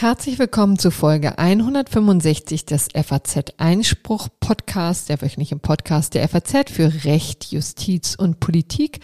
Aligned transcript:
Herzlich 0.00 0.38
willkommen 0.38 0.78
zu 0.78 0.90
Folge 0.90 1.38
165 1.38 2.64
des 2.64 2.88
FAZ 2.94 3.52
Einspruch 3.58 4.28
Podcast, 4.40 5.08
der 5.08 5.20
wöchentlichen 5.20 5.60
Podcast 5.60 6.14
der 6.14 6.28
FAZ 6.28 6.70
für 6.70 7.04
Recht, 7.04 7.52
Justiz 7.52 8.14
und 8.14 8.40
Politik. 8.40 9.00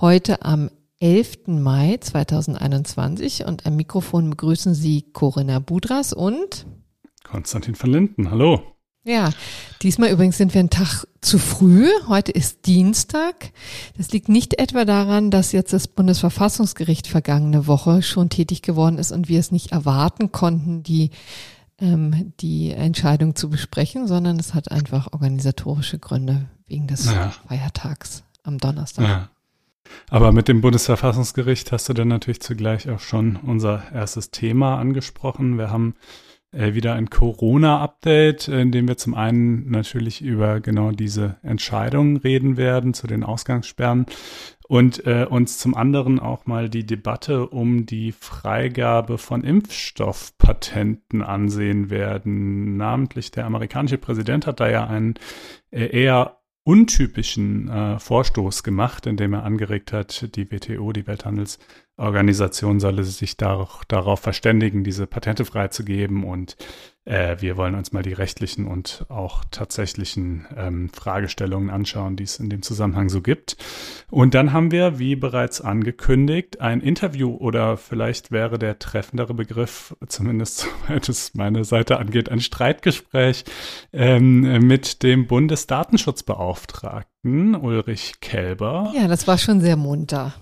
Heute 0.00 0.42
am 0.42 0.70
11. 1.00 1.46
Mai 1.46 1.98
2021 2.00 3.44
und 3.44 3.66
am 3.66 3.76
Mikrofon 3.76 4.30
begrüßen 4.30 4.74
Sie 4.74 5.02
Corinna 5.12 5.60
Budras 5.60 6.12
und 6.12 6.66
Konstantin 7.22 7.74
van 7.80 7.90
Linden. 7.90 8.30
Hallo. 8.30 8.73
Ja, 9.06 9.30
diesmal 9.82 10.08
übrigens 10.10 10.38
sind 10.38 10.54
wir 10.54 10.60
einen 10.60 10.70
Tag 10.70 11.06
zu 11.20 11.38
früh. 11.38 11.88
Heute 12.08 12.32
ist 12.32 12.66
Dienstag. 12.66 13.50
Das 13.98 14.10
liegt 14.12 14.30
nicht 14.30 14.58
etwa 14.58 14.86
daran, 14.86 15.30
dass 15.30 15.52
jetzt 15.52 15.74
das 15.74 15.88
Bundesverfassungsgericht 15.88 17.06
vergangene 17.06 17.66
Woche 17.66 18.02
schon 18.02 18.30
tätig 18.30 18.62
geworden 18.62 18.96
ist 18.96 19.12
und 19.12 19.28
wir 19.28 19.38
es 19.38 19.52
nicht 19.52 19.72
erwarten 19.72 20.32
konnten, 20.32 20.82
die, 20.82 21.10
ähm, 21.78 22.32
die 22.40 22.70
Entscheidung 22.70 23.36
zu 23.36 23.50
besprechen, 23.50 24.06
sondern 24.06 24.38
es 24.38 24.54
hat 24.54 24.70
einfach 24.70 25.12
organisatorische 25.12 25.98
Gründe 25.98 26.46
wegen 26.66 26.86
des 26.86 27.04
naja. 27.04 27.34
Feiertags 27.46 28.24
am 28.42 28.56
Donnerstag. 28.56 29.06
Ja. 29.06 29.28
Aber 30.08 30.32
mit 30.32 30.48
dem 30.48 30.62
Bundesverfassungsgericht 30.62 31.72
hast 31.72 31.90
du 31.90 31.92
dann 31.92 32.08
natürlich 32.08 32.40
zugleich 32.40 32.88
auch 32.88 33.00
schon 33.00 33.36
unser 33.36 33.82
erstes 33.92 34.30
Thema 34.30 34.78
angesprochen. 34.78 35.58
Wir 35.58 35.70
haben 35.70 35.94
wieder 36.54 36.94
ein 36.94 37.10
Corona-Update, 37.10 38.48
in 38.48 38.70
dem 38.70 38.88
wir 38.88 38.96
zum 38.96 39.14
einen 39.14 39.70
natürlich 39.70 40.22
über 40.22 40.60
genau 40.60 40.90
diese 40.92 41.36
Entscheidungen 41.42 42.16
reden 42.16 42.56
werden 42.56 42.94
zu 42.94 43.06
den 43.06 43.24
Ausgangssperren 43.24 44.06
und 44.66 45.06
äh, 45.06 45.26
uns 45.28 45.58
zum 45.58 45.74
anderen 45.74 46.18
auch 46.18 46.46
mal 46.46 46.68
die 46.68 46.86
Debatte 46.86 47.48
um 47.48 47.86
die 47.86 48.12
Freigabe 48.12 49.18
von 49.18 49.44
Impfstoffpatenten 49.44 51.22
ansehen 51.22 51.90
werden. 51.90 52.76
Namentlich 52.76 53.30
der 53.30 53.44
amerikanische 53.44 53.98
Präsident 53.98 54.46
hat 54.46 54.60
da 54.60 54.68
ja 54.68 54.86
einen 54.86 55.14
äh, 55.70 55.86
eher 55.86 56.38
untypischen 56.64 57.68
äh, 57.68 57.98
Vorstoß 57.98 58.62
gemacht, 58.62 59.06
indem 59.06 59.34
er 59.34 59.44
angeregt 59.44 59.92
hat, 59.92 60.34
die 60.34 60.50
WTO, 60.50 60.92
die 60.92 61.06
Welthandels 61.06 61.58
Organisation 61.96 62.80
solle 62.80 63.04
sich 63.04 63.36
dar 63.36 63.68
darauf 63.88 64.20
verständigen, 64.20 64.82
diese 64.82 65.06
Patente 65.06 65.44
freizugeben. 65.44 66.24
Und 66.24 66.56
äh, 67.04 67.36
wir 67.38 67.56
wollen 67.56 67.76
uns 67.76 67.92
mal 67.92 68.02
die 68.02 68.12
rechtlichen 68.12 68.66
und 68.66 69.06
auch 69.08 69.44
tatsächlichen 69.50 70.46
ähm, 70.56 70.88
Fragestellungen 70.88 71.70
anschauen, 71.70 72.16
die 72.16 72.24
es 72.24 72.40
in 72.40 72.50
dem 72.50 72.62
Zusammenhang 72.62 73.08
so 73.10 73.20
gibt. 73.20 73.56
Und 74.10 74.34
dann 74.34 74.52
haben 74.52 74.72
wir, 74.72 74.98
wie 74.98 75.14
bereits 75.14 75.60
angekündigt, 75.60 76.60
ein 76.60 76.80
Interview 76.80 77.36
oder 77.36 77.76
vielleicht 77.76 78.32
wäre 78.32 78.58
der 78.58 78.80
treffendere 78.80 79.34
Begriff, 79.34 79.94
zumindest 80.08 80.66
soweit 80.88 81.08
es 81.08 81.32
meine 81.34 81.64
Seite 81.64 81.98
angeht, 81.98 82.28
ein 82.28 82.40
Streitgespräch 82.40 83.44
ähm, 83.92 84.66
mit 84.66 85.04
dem 85.04 85.28
Bundesdatenschutzbeauftragten 85.28 87.54
Ulrich 87.54 88.14
Kelber. 88.20 88.92
Ja, 88.96 89.06
das 89.06 89.28
war 89.28 89.38
schon 89.38 89.60
sehr 89.60 89.76
munter. 89.76 90.34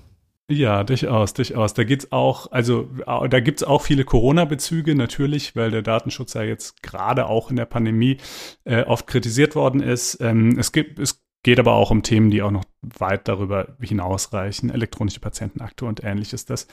Ja, 0.53 0.84
durchaus, 0.84 1.33
durchaus. 1.33 1.72
Da 1.72 1.84
geht's 1.84 2.12
auch, 2.12 2.53
also 2.53 2.83
da 3.06 3.41
gibt's 3.41 3.62
auch 3.62 3.81
viele 3.81 4.05
Corona-Bezüge 4.05 4.94
natürlich, 4.94 5.56
weil 5.56 5.70
der 5.70 5.81
Datenschutz 5.81 6.34
ja 6.34 6.42
jetzt 6.42 6.83
gerade 6.83 7.27
auch 7.27 7.48
in 7.48 7.56
der 7.56 7.64
Pandemie 7.64 8.19
äh, 8.64 8.83
oft 8.83 9.06
kritisiert 9.06 9.55
worden 9.55 9.83
ist. 9.83 10.19
Ähm, 10.20 10.59
es 10.59 10.72
gibt, 10.72 10.98
es 10.98 11.25
geht 11.42 11.59
aber 11.59 11.72
auch 11.72 11.91
um 11.91 12.03
Themen, 12.03 12.31
die 12.31 12.42
auch 12.42 12.50
noch 12.50 12.64
weit 12.83 13.28
darüber 13.28 13.77
hinausreichen, 13.81 14.69
elektronische 14.69 15.20
Patientenakte 15.20 15.86
und 15.86 16.05
ähnliches. 16.05 16.44
Das 16.44 16.66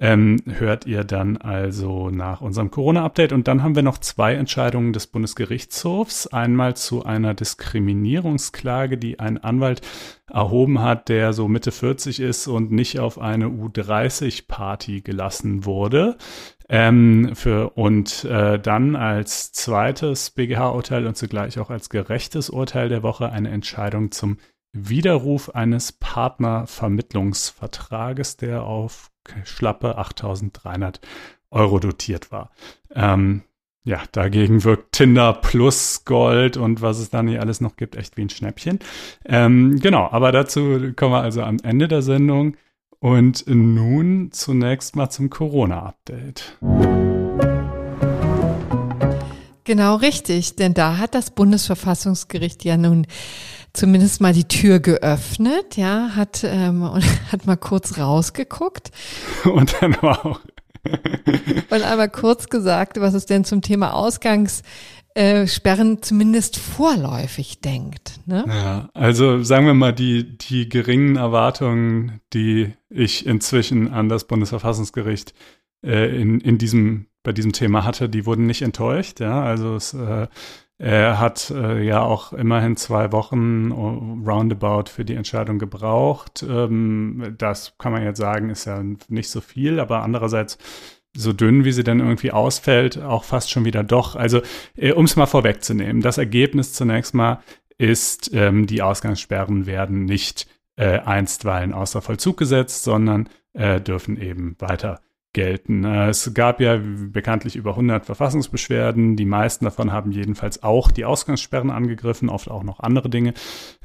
ähm, 0.00 0.38
hört 0.46 0.86
ihr 0.86 1.04
dann 1.04 1.36
also 1.36 2.08
nach 2.08 2.40
unserem 2.40 2.70
Corona-Update. 2.70 3.32
Und 3.32 3.48
dann 3.48 3.62
haben 3.62 3.76
wir 3.76 3.82
noch 3.82 3.98
zwei 3.98 4.34
Entscheidungen 4.34 4.94
des 4.94 5.06
Bundesgerichtshofs. 5.06 6.26
Einmal 6.28 6.74
zu 6.74 7.04
einer 7.04 7.34
Diskriminierungsklage, 7.34 8.96
die 8.96 9.20
ein 9.20 9.36
Anwalt 9.36 9.82
erhoben 10.26 10.80
hat, 10.80 11.10
der 11.10 11.34
so 11.34 11.48
Mitte 11.48 11.70
40 11.70 12.20
ist 12.20 12.48
und 12.48 12.72
nicht 12.72 12.98
auf 12.98 13.20
eine 13.20 13.48
U30-Party 13.48 15.02
gelassen 15.02 15.66
wurde. 15.66 16.16
Ähm, 16.70 17.32
für, 17.34 17.76
und 17.76 18.24
äh, 18.24 18.58
dann 18.58 18.96
als 18.96 19.52
zweites 19.52 20.30
BGH-Urteil 20.30 21.06
und 21.06 21.16
zugleich 21.16 21.58
auch 21.58 21.68
als 21.68 21.90
gerechtes 21.90 22.48
Urteil 22.48 22.88
der 22.88 23.02
Woche 23.02 23.30
eine 23.30 23.50
Entscheidung 23.50 24.12
zum 24.12 24.38
Widerruf 24.72 25.50
eines 25.50 25.92
Partnervermittlungsvertrages, 25.92 28.36
der 28.36 28.62
auf 28.62 29.09
schlappe 29.44 29.98
8300 29.98 31.00
Euro 31.50 31.78
dotiert 31.78 32.32
war. 32.32 32.50
Ähm, 32.94 33.42
ja, 33.82 34.02
dagegen 34.12 34.62
wirkt 34.64 34.92
Tinder 34.92 35.32
plus 35.32 36.04
Gold 36.04 36.56
und 36.56 36.82
was 36.82 36.98
es 36.98 37.10
da 37.10 37.22
nicht 37.22 37.40
alles 37.40 37.60
noch 37.60 37.76
gibt, 37.76 37.96
echt 37.96 38.16
wie 38.16 38.22
ein 38.22 38.30
Schnäppchen. 38.30 38.78
Ähm, 39.24 39.80
genau, 39.80 40.08
aber 40.10 40.32
dazu 40.32 40.92
kommen 40.94 41.12
wir 41.12 41.22
also 41.22 41.42
am 41.42 41.58
Ende 41.62 41.88
der 41.88 42.02
Sendung. 42.02 42.56
Und 43.02 43.44
nun 43.46 44.30
zunächst 44.30 44.94
mal 44.94 45.08
zum 45.08 45.30
Corona-Update. 45.30 46.58
Genau 49.64 49.94
richtig, 49.96 50.56
denn 50.56 50.74
da 50.74 50.98
hat 50.98 51.14
das 51.14 51.30
Bundesverfassungsgericht 51.30 52.62
ja 52.64 52.76
nun 52.76 53.06
zumindest 53.72 54.20
mal 54.20 54.32
die 54.32 54.48
Tür 54.48 54.80
geöffnet, 54.80 55.76
ja, 55.76 56.10
hat, 56.14 56.44
ähm, 56.44 56.82
und 56.94 57.04
hat 57.32 57.46
mal 57.46 57.56
kurz 57.56 57.98
rausgeguckt. 57.98 58.90
Und 59.44 59.74
dann 59.80 59.96
war 60.02 60.26
auch. 60.26 60.40
und 61.70 61.82
einmal 61.82 62.08
kurz 62.08 62.48
gesagt, 62.48 62.98
was 63.00 63.12
es 63.12 63.26
denn 63.26 63.44
zum 63.44 63.60
Thema 63.60 63.92
Ausgangssperren 63.92 65.94
äh, 65.94 66.00
zumindest 66.00 66.58
vorläufig 66.58 67.60
denkt. 67.60 68.20
Ne? 68.24 68.46
Ja, 68.48 68.88
also 68.94 69.42
sagen 69.42 69.66
wir 69.66 69.74
mal, 69.74 69.92
die, 69.92 70.38
die 70.38 70.70
geringen 70.70 71.16
Erwartungen, 71.16 72.22
die 72.32 72.72
ich 72.88 73.26
inzwischen 73.26 73.92
an 73.92 74.08
das 74.08 74.26
Bundesverfassungsgericht 74.26 75.34
äh, 75.84 76.18
in, 76.18 76.40
in 76.40 76.56
diesem, 76.56 77.08
bei 77.22 77.32
diesem 77.32 77.52
Thema 77.52 77.84
hatte, 77.84 78.08
die 78.08 78.24
wurden 78.24 78.46
nicht 78.46 78.62
enttäuscht. 78.62 79.20
Ja, 79.20 79.42
also 79.42 79.76
es 79.76 79.92
äh, 79.92 80.28
er 80.80 81.20
hat 81.20 81.50
äh, 81.50 81.82
ja 81.82 82.00
auch 82.00 82.32
immerhin 82.32 82.74
zwei 82.74 83.12
Wochen 83.12 83.70
roundabout 84.26 84.88
für 84.88 85.04
die 85.04 85.14
Entscheidung 85.14 85.58
gebraucht. 85.58 86.42
Ähm, 86.48 87.34
das 87.36 87.74
kann 87.76 87.92
man 87.92 88.02
jetzt 88.02 88.16
sagen, 88.16 88.48
ist 88.48 88.64
ja 88.64 88.82
nicht 89.08 89.28
so 89.28 89.42
viel, 89.42 89.78
aber 89.78 90.02
andererseits 90.02 90.56
so 91.14 91.34
dünn, 91.34 91.66
wie 91.66 91.72
sie 91.72 91.84
dann 91.84 92.00
irgendwie 92.00 92.30
ausfällt, 92.30 92.96
auch 92.96 93.24
fast 93.24 93.50
schon 93.50 93.66
wieder 93.66 93.84
doch. 93.84 94.16
Also, 94.16 94.40
äh, 94.74 94.92
um 94.92 95.04
es 95.04 95.16
mal 95.16 95.26
vorwegzunehmen, 95.26 96.00
das 96.00 96.16
Ergebnis 96.16 96.72
zunächst 96.72 97.12
mal 97.12 97.42
ist, 97.76 98.30
ähm, 98.32 98.66
die 98.66 98.80
Ausgangssperren 98.80 99.66
werden 99.66 100.06
nicht 100.06 100.46
äh, 100.76 101.00
einstweilen 101.00 101.74
außer 101.74 102.00
Vollzug 102.00 102.38
gesetzt, 102.38 102.84
sondern 102.84 103.28
äh, 103.52 103.82
dürfen 103.82 104.18
eben 104.18 104.56
weiter 104.58 105.02
gelten. 105.32 105.84
Äh, 105.84 106.08
es 106.08 106.32
gab 106.34 106.60
ja 106.60 106.80
bekanntlich 106.82 107.56
über 107.56 107.70
100 107.70 108.04
Verfassungsbeschwerden. 108.06 109.16
Die 109.16 109.24
meisten 109.24 109.64
davon 109.64 109.92
haben 109.92 110.12
jedenfalls 110.12 110.62
auch 110.62 110.90
die 110.90 111.04
Ausgangssperren 111.04 111.70
angegriffen, 111.70 112.28
oft 112.28 112.50
auch 112.50 112.62
noch 112.62 112.80
andere 112.80 113.08
Dinge. 113.08 113.34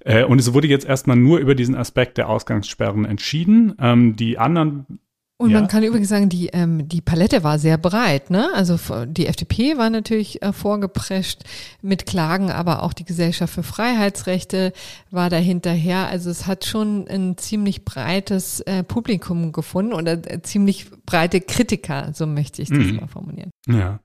Äh, 0.01 0.23
und 0.23 0.39
es 0.39 0.53
wurde 0.53 0.67
jetzt 0.67 0.85
erstmal 0.85 1.17
nur 1.17 1.39
über 1.39 1.55
diesen 1.55 1.75
Aspekt 1.75 2.17
der 2.17 2.29
Ausgangssperren 2.29 3.05
entschieden. 3.05 3.75
Ähm, 3.79 4.15
die 4.15 4.37
anderen 4.37 4.99
und 5.37 5.49
ja. 5.49 5.59
man 5.59 5.67
kann 5.67 5.83
übrigens 5.83 6.07
sagen, 6.07 6.29
die, 6.29 6.47
ähm, 6.47 6.87
die 6.87 7.01
Palette 7.01 7.43
war 7.43 7.59
sehr 7.59 7.77
breit. 7.77 8.29
Ne? 8.29 8.49
Also 8.53 8.77
die 9.05 9.27
FDP 9.27 9.77
war 9.77 9.89
natürlich 9.89 10.41
äh, 10.41 10.53
vorgeprescht 10.53 11.41
mit 11.81 12.05
Klagen, 12.05 12.51
aber 12.51 12.83
auch 12.83 12.93
die 12.93 13.03
Gesellschaft 13.03 13.53
für 13.53 13.63
Freiheitsrechte 13.63 14.71
war 15.11 15.29
dahinterher. 15.29 16.07
Also 16.07 16.29
es 16.29 16.47
hat 16.47 16.63
schon 16.63 17.05
ein 17.09 17.37
ziemlich 17.37 17.83
breites 17.83 18.61
äh, 18.61 18.83
Publikum 18.83 19.51
gefunden 19.51 19.91
oder 19.91 20.13
äh, 20.13 20.41
ziemlich 20.41 20.89
breite 21.05 21.41
Kritiker, 21.41 22.11
so 22.13 22.25
möchte 22.27 22.61
ich 22.61 22.69
das 22.69 22.77
mhm. 22.77 22.95
mal 22.95 23.07
formulieren. 23.07 23.51
Ja, 23.67 23.99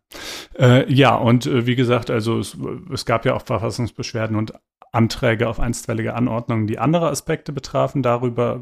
äh, 0.59 0.93
ja 0.93 1.15
und 1.15 1.47
äh, 1.47 1.65
wie 1.65 1.76
gesagt, 1.76 2.11
also 2.11 2.41
es, 2.41 2.56
es 2.93 3.06
gab 3.06 3.25
ja 3.25 3.35
auch 3.35 3.43
Verfassungsbeschwerden 3.43 4.35
und 4.35 4.53
Anträge 4.93 5.49
auf 5.49 5.61
einstweilige 5.61 6.15
Anordnungen, 6.15 6.67
die 6.67 6.79
andere 6.79 7.09
Aspekte 7.09 7.53
betrafen. 7.53 8.03
Darüber 8.03 8.61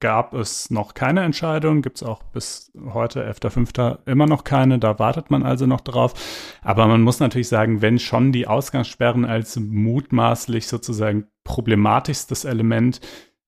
gab 0.00 0.32
es 0.32 0.70
noch 0.70 0.94
keine 0.94 1.22
Entscheidung, 1.22 1.82
gibt 1.82 1.96
es 1.96 2.02
auch 2.02 2.22
bis 2.22 2.72
heute, 2.92 3.28
11.05. 3.28 3.98
immer 4.06 4.26
noch 4.26 4.44
keine, 4.44 4.78
da 4.78 4.98
wartet 4.98 5.30
man 5.30 5.42
also 5.42 5.66
noch 5.66 5.82
drauf. 5.82 6.14
Aber 6.62 6.86
man 6.86 7.02
muss 7.02 7.20
natürlich 7.20 7.48
sagen, 7.48 7.82
wenn 7.82 7.98
schon 7.98 8.32
die 8.32 8.46
Ausgangssperren 8.46 9.24
als 9.24 9.56
mutmaßlich 9.56 10.66
sozusagen 10.66 11.26
problematischstes 11.44 12.44
Element 12.44 13.00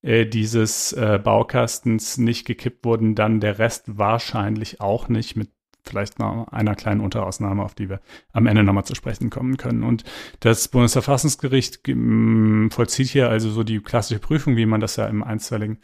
äh, 0.03 0.27
dieses 0.27 0.93
äh, 0.93 1.19
Baukastens 1.23 2.19
nicht 2.19 2.47
gekippt 2.47 2.85
wurden, 2.85 3.15
dann 3.15 3.41
der 3.41 3.59
Rest 3.59 3.99
wahrscheinlich 3.99 4.81
auch 4.81 5.09
nicht 5.09 5.37
mit 5.37 5.51
vielleicht 5.89 6.19
mal 6.19 6.47
einer 6.51 6.75
kleinen 6.75 7.01
Unterausnahme, 7.01 7.63
auf 7.63 7.75
die 7.75 7.89
wir 7.89 8.01
am 8.33 8.47
Ende 8.47 8.63
nochmal 8.63 8.85
zu 8.85 8.95
sprechen 8.95 9.31
kommen 9.31 9.57
können. 9.57 9.83
Und 9.83 10.05
das 10.41 10.69
Bundesverfassungsgericht 10.69 11.81
mm, 11.87 12.69
vollzieht 12.71 13.09
hier 13.09 13.29
also 13.29 13.51
so 13.51 13.65
die 13.65 13.81
klassische 13.81 14.21
Prüfung, 14.21 14.57
wie 14.57 14.67
man 14.67 14.81
das 14.81 14.97
ja 14.97 15.07
im 15.07 15.23
einstweiligen 15.23 15.79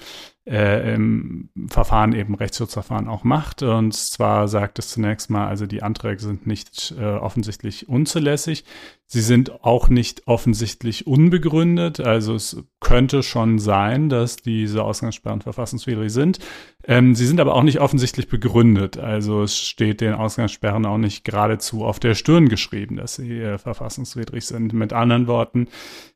äh, 0.47 0.95
im 0.95 1.49
Verfahren 1.69 2.13
eben 2.13 2.35
Rechtsschutzverfahren 2.35 3.09
auch 3.09 3.25
macht. 3.25 3.63
Und 3.63 3.95
zwar 3.95 4.47
sagt 4.49 4.79
es 4.79 4.91
zunächst 4.91 5.31
mal, 5.31 5.47
also 5.47 5.67
die 5.67 5.83
Anträge 5.83 6.21
sind 6.21 6.47
nicht 6.47 6.95
äh, 6.99 7.05
offensichtlich 7.05 7.89
unzulässig. 7.89 8.65
Sie 9.07 9.23
sind 9.23 9.65
auch 9.65 9.89
nicht 9.89 10.27
offensichtlich 10.27 11.07
unbegründet. 11.07 12.01
Also 12.01 12.35
es 12.35 12.63
könnte 12.81 13.23
schon 13.23 13.59
sein, 13.59 14.09
dass 14.09 14.37
diese 14.37 14.85
Ausgangssperren 14.85 15.41
verfassungswidrig 15.41 16.13
sind. 16.13 16.39
Ähm, 16.87 17.15
sie 17.15 17.27
sind 17.27 17.41
aber 17.41 17.55
auch 17.55 17.63
nicht 17.63 17.81
offensichtlich 17.81 18.29
begründet. 18.29 18.99
Also 18.99 19.43
es 19.43 19.59
steht 19.59 20.01
den 20.01 20.13
Ausgangssperren 20.13 20.85
auch 20.85 20.99
nicht 20.99 21.25
geradezu 21.25 21.85
auf 21.85 21.99
der 21.99 22.15
Stirn 22.15 22.49
geschrieben, 22.49 22.97
dass 22.97 23.15
sie 23.15 23.41
äh, 23.41 23.59
verfassungswidrig 23.59 24.45
sind. 24.45 24.73
Mit 24.75 24.93
anderen 24.93 25.27
Worten, 25.27 25.69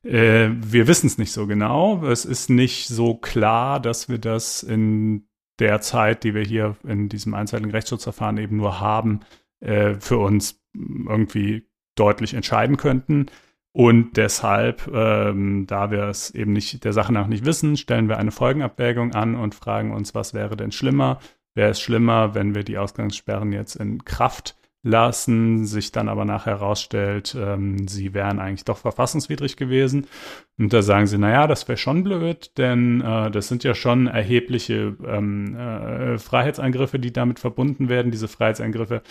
äh, 0.02 0.50
wir 0.52 0.86
wissen 0.86 1.06
es 1.06 1.16
nicht 1.16 1.32
so 1.32 1.46
genau. 1.46 2.04
Es 2.06 2.26
ist 2.26 2.50
nicht 2.50 2.88
so 2.88 3.14
klar, 3.14 3.80
dass 3.80 4.10
wir 4.10 4.18
das 4.18 4.62
in 4.62 5.26
der 5.58 5.80
Zeit, 5.80 6.22
die 6.22 6.34
wir 6.34 6.42
hier 6.44 6.76
in 6.86 7.08
diesem 7.08 7.34
einseitigen 7.34 7.70
Rechtsschutzverfahren 7.70 8.36
eben 8.36 8.58
nur 8.58 8.78
haben, 8.78 9.20
äh, 9.60 9.94
für 9.94 10.18
uns 10.18 10.62
irgendwie 10.74 11.66
deutlich 11.94 12.34
entscheiden 12.34 12.76
könnten. 12.76 13.26
Und 13.72 14.16
deshalb, 14.16 14.88
ähm, 14.92 15.66
da 15.66 15.90
wir 15.90 16.04
es 16.04 16.30
eben 16.30 16.52
nicht 16.52 16.84
der 16.84 16.92
Sache 16.92 17.12
nach 17.12 17.26
nicht 17.26 17.44
wissen, 17.44 17.76
stellen 17.76 18.08
wir 18.08 18.18
eine 18.18 18.30
Folgenabwägung 18.30 19.14
an 19.14 19.36
und 19.36 19.54
fragen 19.54 19.92
uns, 19.92 20.14
was 20.14 20.34
wäre 20.34 20.56
denn 20.56 20.72
schlimmer? 20.72 21.20
Wäre 21.54 21.70
es 21.70 21.80
schlimmer, 21.80 22.34
wenn 22.34 22.54
wir 22.54 22.64
die 22.64 22.78
Ausgangssperren 22.78 23.52
jetzt 23.52 23.76
in 23.76 24.04
Kraft 24.04 24.56
lassen, 24.82 25.64
sich 25.66 25.92
dann 25.92 26.08
aber 26.08 26.24
nachher 26.24 26.58
herausstellt, 26.58 27.36
ähm, 27.38 27.88
sie 27.88 28.14
wären 28.14 28.38
eigentlich 28.38 28.64
doch 28.64 28.78
verfassungswidrig 28.78 29.56
gewesen. 29.56 30.06
Und 30.56 30.72
da 30.72 30.82
sagen 30.82 31.06
sie, 31.06 31.18
naja, 31.18 31.46
das 31.46 31.66
wäre 31.68 31.76
schon 31.76 32.04
blöd, 32.04 32.56
denn 32.58 33.00
äh, 33.00 33.30
das 33.30 33.48
sind 33.48 33.64
ja 33.64 33.74
schon 33.74 34.06
erhebliche 34.06 34.96
ähm, 35.06 35.56
äh, 35.56 36.18
Freiheitseingriffe, 36.18 36.98
die 36.98 37.12
damit 37.12 37.40
verbunden 37.40 37.88
werden. 37.88 38.12
Diese 38.12 38.28
Freiheitseingriffe 38.28 39.02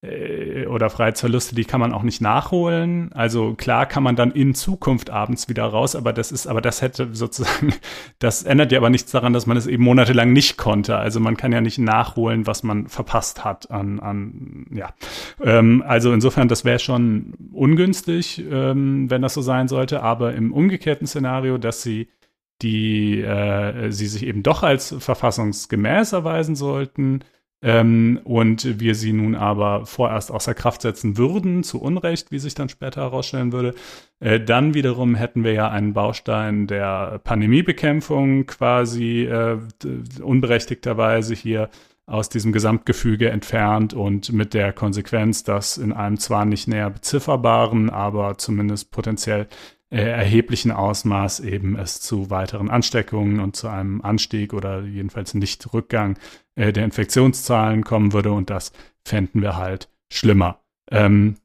oder 0.00 0.90
Freiheitsverluste, 0.90 1.56
die 1.56 1.64
kann 1.64 1.80
man 1.80 1.92
auch 1.92 2.04
nicht 2.04 2.20
nachholen. 2.20 3.12
Also 3.14 3.54
klar 3.54 3.84
kann 3.84 4.04
man 4.04 4.14
dann 4.14 4.30
in 4.30 4.54
Zukunft 4.54 5.10
abends 5.10 5.48
wieder 5.48 5.64
raus, 5.64 5.96
aber 5.96 6.12
das 6.12 6.30
ist, 6.30 6.46
aber 6.46 6.60
das 6.60 6.82
hätte 6.82 7.08
sozusagen, 7.14 7.74
das 8.20 8.44
ändert 8.44 8.70
ja 8.70 8.78
aber 8.78 8.90
nichts 8.90 9.10
daran, 9.10 9.32
dass 9.32 9.46
man 9.46 9.56
es 9.56 9.66
eben 9.66 9.82
monatelang 9.82 10.32
nicht 10.32 10.56
konnte. 10.56 10.96
Also 10.96 11.18
man 11.18 11.36
kann 11.36 11.50
ja 11.50 11.60
nicht 11.60 11.78
nachholen, 11.78 12.46
was 12.46 12.62
man 12.62 12.86
verpasst 12.86 13.44
hat 13.44 13.72
an, 13.72 13.98
an 13.98 14.66
ja. 14.70 14.94
Ähm, 15.42 15.82
also 15.84 16.12
insofern, 16.12 16.46
das 16.46 16.64
wäre 16.64 16.78
schon 16.78 17.34
ungünstig, 17.52 18.44
ähm, 18.48 19.10
wenn 19.10 19.22
das 19.22 19.34
so 19.34 19.42
sein 19.42 19.66
sollte, 19.66 20.04
aber 20.04 20.32
im 20.34 20.52
umgekehrten 20.52 21.08
Szenario, 21.08 21.58
dass 21.58 21.82
sie 21.82 22.08
die 22.62 23.20
äh, 23.20 23.90
sie 23.90 24.06
sich 24.06 24.26
eben 24.26 24.42
doch 24.42 24.62
als 24.62 24.94
verfassungsgemäß 24.98 26.12
erweisen 26.12 26.56
sollten, 26.56 27.20
ähm, 27.60 28.20
und 28.24 28.80
wir 28.80 28.94
sie 28.94 29.12
nun 29.12 29.34
aber 29.34 29.84
vorerst 29.86 30.30
außer 30.30 30.54
Kraft 30.54 30.82
setzen 30.82 31.16
würden, 31.16 31.64
zu 31.64 31.80
Unrecht, 31.80 32.30
wie 32.30 32.38
sich 32.38 32.54
dann 32.54 32.68
später 32.68 33.02
herausstellen 33.02 33.52
würde, 33.52 33.74
äh, 34.20 34.40
dann 34.40 34.74
wiederum 34.74 35.14
hätten 35.14 35.44
wir 35.44 35.52
ja 35.52 35.68
einen 35.68 35.92
Baustein 35.92 36.66
der 36.66 37.20
Pandemiebekämpfung 37.24 38.46
quasi 38.46 39.24
äh, 39.24 39.58
unberechtigterweise 40.22 41.34
hier 41.34 41.68
aus 42.06 42.28
diesem 42.30 42.52
Gesamtgefüge 42.52 43.28
entfernt 43.28 43.92
und 43.92 44.32
mit 44.32 44.54
der 44.54 44.72
Konsequenz, 44.72 45.44
dass 45.44 45.76
in 45.76 45.92
einem 45.92 46.18
zwar 46.18 46.46
nicht 46.46 46.66
näher 46.66 46.90
bezifferbaren, 46.90 47.90
aber 47.90 48.38
zumindest 48.38 48.90
potenziell 48.90 49.46
äh, 49.90 50.02
erheblichen 50.02 50.70
Ausmaß 50.70 51.40
eben 51.40 51.78
es 51.78 52.00
zu 52.00 52.30
weiteren 52.30 52.70
Ansteckungen 52.70 53.40
und 53.40 53.56
zu 53.56 53.68
einem 53.68 54.02
Anstieg 54.02 54.52
oder 54.52 54.82
jedenfalls 54.82 55.34
nicht 55.34 55.72
Rückgang 55.72 56.18
äh, 56.58 56.72
der 56.72 56.84
Infektionszahlen 56.84 57.84
kommen 57.84 58.12
würde 58.12 58.32
und 58.32 58.50
das 58.50 58.72
fänden 59.04 59.40
wir 59.40 59.56
halt 59.56 59.88
schlimmer. 60.10 60.60
Ähm, 60.90 61.36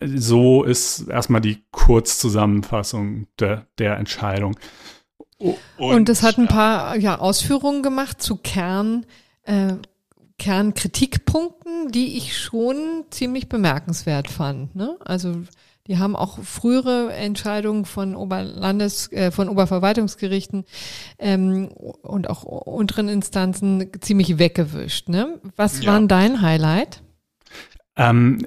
so 0.00 0.64
ist 0.64 1.08
erstmal 1.08 1.40
die 1.40 1.64
Kurzzusammenfassung 1.70 3.26
de, 3.38 3.58
der 3.78 3.96
Entscheidung. 3.98 4.56
Und, 5.38 5.56
und 5.76 6.08
es 6.08 6.22
hat 6.22 6.38
ein 6.38 6.48
paar 6.48 6.96
ja, 6.96 7.18
Ausführungen 7.18 7.82
gemacht 7.82 8.22
zu 8.22 8.36
Kern, 8.36 9.04
äh, 9.42 9.74
Kernkritikpunkten, 10.38 11.92
die 11.92 12.16
ich 12.16 12.38
schon 12.38 13.04
ziemlich 13.10 13.48
bemerkenswert 13.48 14.28
fand. 14.28 14.74
Ne? 14.76 14.96
Also 15.04 15.42
die 15.86 15.98
haben 15.98 16.16
auch 16.16 16.38
frühere 16.42 17.12
Entscheidungen 17.12 17.84
von 17.84 18.16
Oberlandes, 18.16 19.10
äh, 19.12 19.30
von 19.30 19.48
Oberverwaltungsgerichten 19.48 20.64
ähm, 21.18 21.68
und 21.68 22.28
auch 22.30 22.42
unteren 22.42 23.08
Instanzen 23.08 23.90
ziemlich 24.00 24.38
weggewischt. 24.38 25.08
Ne? 25.08 25.40
Was 25.56 25.82
ja. 25.82 25.92
war 25.92 26.00
dein 26.00 26.42
Highlight? 26.42 27.02
Ähm, 27.98 28.46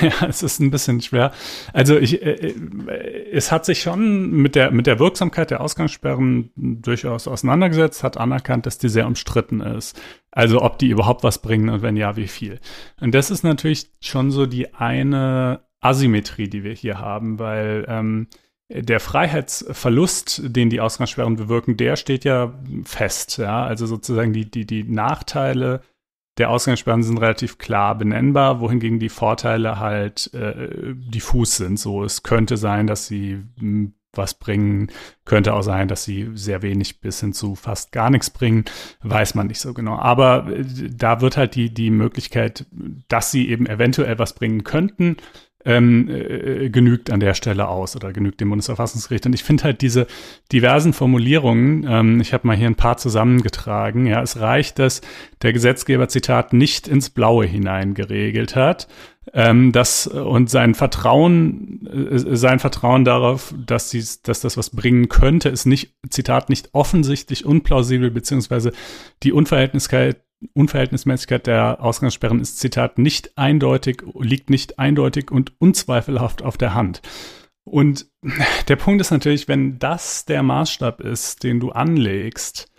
ja, 0.00 0.26
es 0.28 0.42
ist 0.42 0.58
ein 0.58 0.70
bisschen 0.70 1.02
schwer. 1.02 1.32
Also 1.74 1.98
ich, 1.98 2.22
äh, 2.22 2.32
äh, 2.32 3.30
es 3.30 3.52
hat 3.52 3.66
sich 3.66 3.82
schon 3.82 4.30
mit 4.30 4.54
der 4.54 4.70
mit 4.70 4.86
der 4.86 4.98
Wirksamkeit 4.98 5.50
der 5.50 5.60
Ausgangssperren 5.60 6.50
durchaus 6.56 7.28
auseinandergesetzt, 7.28 8.02
hat 8.02 8.16
anerkannt, 8.16 8.64
dass 8.64 8.78
die 8.78 8.88
sehr 8.88 9.06
umstritten 9.06 9.60
ist. 9.60 10.00
Also 10.30 10.62
ob 10.62 10.78
die 10.78 10.88
überhaupt 10.88 11.24
was 11.24 11.42
bringen 11.42 11.68
und 11.68 11.82
wenn 11.82 11.96
ja, 11.96 12.16
wie 12.16 12.26
viel. 12.26 12.58
Und 12.98 13.14
das 13.14 13.30
ist 13.30 13.44
natürlich 13.44 13.90
schon 14.00 14.30
so 14.30 14.46
die 14.46 14.74
eine 14.74 15.65
Asymmetrie, 15.88 16.48
die 16.48 16.64
wir 16.64 16.72
hier 16.72 16.98
haben, 16.98 17.38
weil 17.38 17.84
ähm, 17.88 18.28
der 18.68 19.00
Freiheitsverlust, 19.00 20.42
den 20.44 20.70
die 20.70 20.80
Ausgangssperren 20.80 21.36
bewirken, 21.36 21.76
der 21.76 21.96
steht 21.96 22.24
ja 22.24 22.52
fest. 22.84 23.38
Ja? 23.38 23.64
Also 23.64 23.86
sozusagen 23.86 24.32
die, 24.32 24.50
die, 24.50 24.66
die 24.66 24.84
Nachteile 24.84 25.82
der 26.38 26.50
Ausgangssperren 26.50 27.02
sind 27.02 27.18
relativ 27.18 27.58
klar 27.58 27.96
benennbar, 27.96 28.60
wohingegen 28.60 28.98
die 28.98 29.08
Vorteile 29.08 29.78
halt 29.78 30.32
äh, 30.34 30.94
diffus 30.94 31.56
sind. 31.56 31.78
So, 31.78 32.04
es 32.04 32.22
könnte 32.22 32.56
sein, 32.58 32.86
dass 32.86 33.06
sie 33.06 33.42
hm, 33.58 33.94
was 34.16 34.34
bringen, 34.34 34.90
könnte 35.24 35.54
auch 35.54 35.62
sein, 35.62 35.88
dass 35.88 36.04
sie 36.04 36.30
sehr 36.34 36.62
wenig 36.62 37.00
bis 37.00 37.20
hin 37.20 37.32
zu 37.32 37.54
fast 37.54 37.92
gar 37.92 38.10
nichts 38.10 38.30
bringen, 38.30 38.64
weiß 39.02 39.34
man 39.34 39.46
nicht 39.46 39.60
so 39.60 39.74
genau. 39.74 39.96
Aber 39.96 40.48
äh, 40.48 40.64
da 40.90 41.20
wird 41.20 41.36
halt 41.36 41.54
die, 41.54 41.72
die 41.72 41.90
Möglichkeit, 41.90 42.66
dass 43.08 43.30
sie 43.30 43.48
eben 43.48 43.66
eventuell 43.66 44.18
was 44.18 44.34
bringen 44.34 44.64
könnten, 44.64 45.16
ähm, 45.66 46.08
äh, 46.08 46.70
genügt 46.70 47.10
an 47.10 47.20
der 47.20 47.34
Stelle 47.34 47.68
aus 47.68 47.96
oder 47.96 48.12
genügt 48.12 48.40
dem 48.40 48.48
Bundesverfassungsgericht. 48.50 49.26
Und 49.26 49.34
ich 49.34 49.42
finde 49.42 49.64
halt 49.64 49.82
diese 49.82 50.06
diversen 50.52 50.92
Formulierungen, 50.92 51.84
ähm, 51.88 52.20
ich 52.20 52.32
habe 52.32 52.46
mal 52.46 52.56
hier 52.56 52.68
ein 52.68 52.76
paar 52.76 52.96
zusammengetragen, 52.96 54.06
ja, 54.06 54.22
es 54.22 54.40
reicht, 54.40 54.78
dass 54.78 55.02
der 55.42 55.52
Gesetzgeber, 55.52 56.08
Zitat, 56.08 56.52
nicht 56.52 56.86
ins 56.86 57.10
Blaue 57.10 57.46
hinein 57.46 57.94
geregelt 57.94 58.54
hat, 58.54 58.86
ähm, 59.32 59.72
das 59.72 60.06
und 60.06 60.48
sein 60.50 60.74
Vertrauen, 60.74 61.86
äh, 61.86 62.36
sein 62.36 62.60
Vertrauen 62.60 63.04
darauf, 63.04 63.52
dass 63.58 63.90
dies, 63.90 64.22
dass 64.22 64.40
das 64.40 64.56
was 64.56 64.70
bringen 64.70 65.08
könnte, 65.08 65.48
ist 65.48 65.66
nicht, 65.66 65.96
Zitat, 66.08 66.48
nicht 66.48 66.70
offensichtlich 66.72 67.44
unplausibel, 67.44 68.12
beziehungsweise 68.12 68.72
die 69.24 69.32
Unverhältnismäßigkeit 69.32 70.25
Unverhältnismäßigkeit 70.52 71.46
der 71.46 71.82
Ausgangssperren 71.82 72.40
ist, 72.40 72.58
Zitat, 72.58 72.98
nicht 72.98 73.36
eindeutig, 73.38 74.02
liegt 74.18 74.50
nicht 74.50 74.78
eindeutig 74.78 75.30
und 75.30 75.52
unzweifelhaft 75.58 76.42
auf 76.42 76.56
der 76.56 76.74
Hand. 76.74 77.02
Und 77.64 78.06
der 78.68 78.76
Punkt 78.76 79.00
ist 79.00 79.10
natürlich, 79.10 79.48
wenn 79.48 79.78
das 79.78 80.24
der 80.24 80.42
Maßstab 80.42 81.00
ist, 81.00 81.42
den 81.42 81.58
du 81.60 81.70
anlegst, 81.70 82.70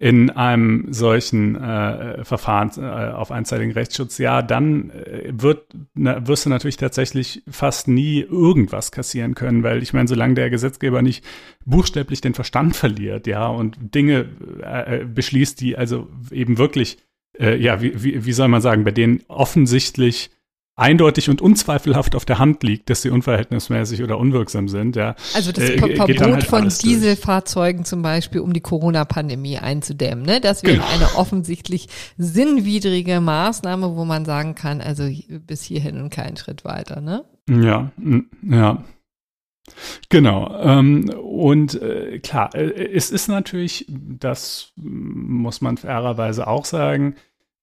in 0.00 0.30
einem 0.30 0.90
solchen 0.94 1.56
äh, 1.56 2.24
Verfahren 2.24 2.70
äh, 2.78 3.12
auf 3.12 3.30
einseitigen 3.30 3.72
Rechtsschutz, 3.72 4.16
ja, 4.16 4.40
dann 4.40 4.88
äh, 4.88 5.30
wird, 5.30 5.66
na, 5.92 6.26
wirst 6.26 6.46
du 6.46 6.50
natürlich 6.50 6.78
tatsächlich 6.78 7.42
fast 7.50 7.86
nie 7.86 8.20
irgendwas 8.20 8.92
kassieren 8.92 9.34
können, 9.34 9.62
weil 9.62 9.82
ich 9.82 9.92
meine, 9.92 10.08
solange 10.08 10.34
der 10.34 10.48
Gesetzgeber 10.48 11.02
nicht 11.02 11.22
buchstäblich 11.66 12.22
den 12.22 12.32
Verstand 12.32 12.76
verliert, 12.76 13.26
ja, 13.26 13.46
und 13.46 13.76
Dinge 13.94 14.24
äh, 14.62 15.04
beschließt, 15.04 15.60
die 15.60 15.76
also 15.76 16.08
eben 16.30 16.56
wirklich, 16.56 16.96
äh, 17.38 17.56
ja, 17.56 17.82
wie, 17.82 18.02
wie, 18.02 18.24
wie 18.24 18.32
soll 18.32 18.48
man 18.48 18.62
sagen, 18.62 18.84
bei 18.84 18.92
denen 18.92 19.20
offensichtlich 19.28 20.30
eindeutig 20.80 21.28
und 21.28 21.40
unzweifelhaft 21.40 22.14
auf 22.14 22.24
der 22.24 22.38
Hand 22.38 22.62
liegt, 22.62 22.90
dass 22.90 23.02
sie 23.02 23.10
unverhältnismäßig 23.10 24.02
oder 24.02 24.18
unwirksam 24.18 24.68
sind. 24.68 24.96
Ja, 24.96 25.14
also 25.34 25.52
das 25.52 25.70
äh, 25.70 25.78
Verbot 25.78 26.20
halt 26.20 26.44
von 26.44 26.68
Dieselfahrzeugen 26.68 27.84
zum 27.84 28.02
Beispiel, 28.02 28.40
um 28.40 28.52
die 28.52 28.60
Corona-Pandemie 28.60 29.58
einzudämmen. 29.58 30.24
Ne? 30.24 30.40
Das 30.40 30.62
wäre 30.62 30.76
genau. 30.76 30.88
eine 30.88 31.14
offensichtlich 31.16 31.88
sinnwidrige 32.16 33.20
Maßnahme, 33.20 33.94
wo 33.96 34.04
man 34.04 34.24
sagen 34.24 34.54
kann, 34.54 34.80
also 34.80 35.08
bis 35.46 35.62
hierhin 35.62 36.00
und 36.00 36.10
keinen 36.10 36.36
Schritt 36.36 36.64
weiter. 36.64 37.00
Ne? 37.00 37.24
Ja, 37.48 37.90
ja. 38.42 38.84
Genau. 40.08 40.58
Ähm, 40.60 41.10
und 41.10 41.80
äh, 41.80 42.18
klar, 42.18 42.54
äh, 42.54 42.92
es 42.92 43.10
ist 43.10 43.28
natürlich, 43.28 43.86
das 43.88 44.72
muss 44.76 45.60
man 45.60 45.76
fairerweise 45.76 46.46
auch 46.46 46.64
sagen, 46.64 47.14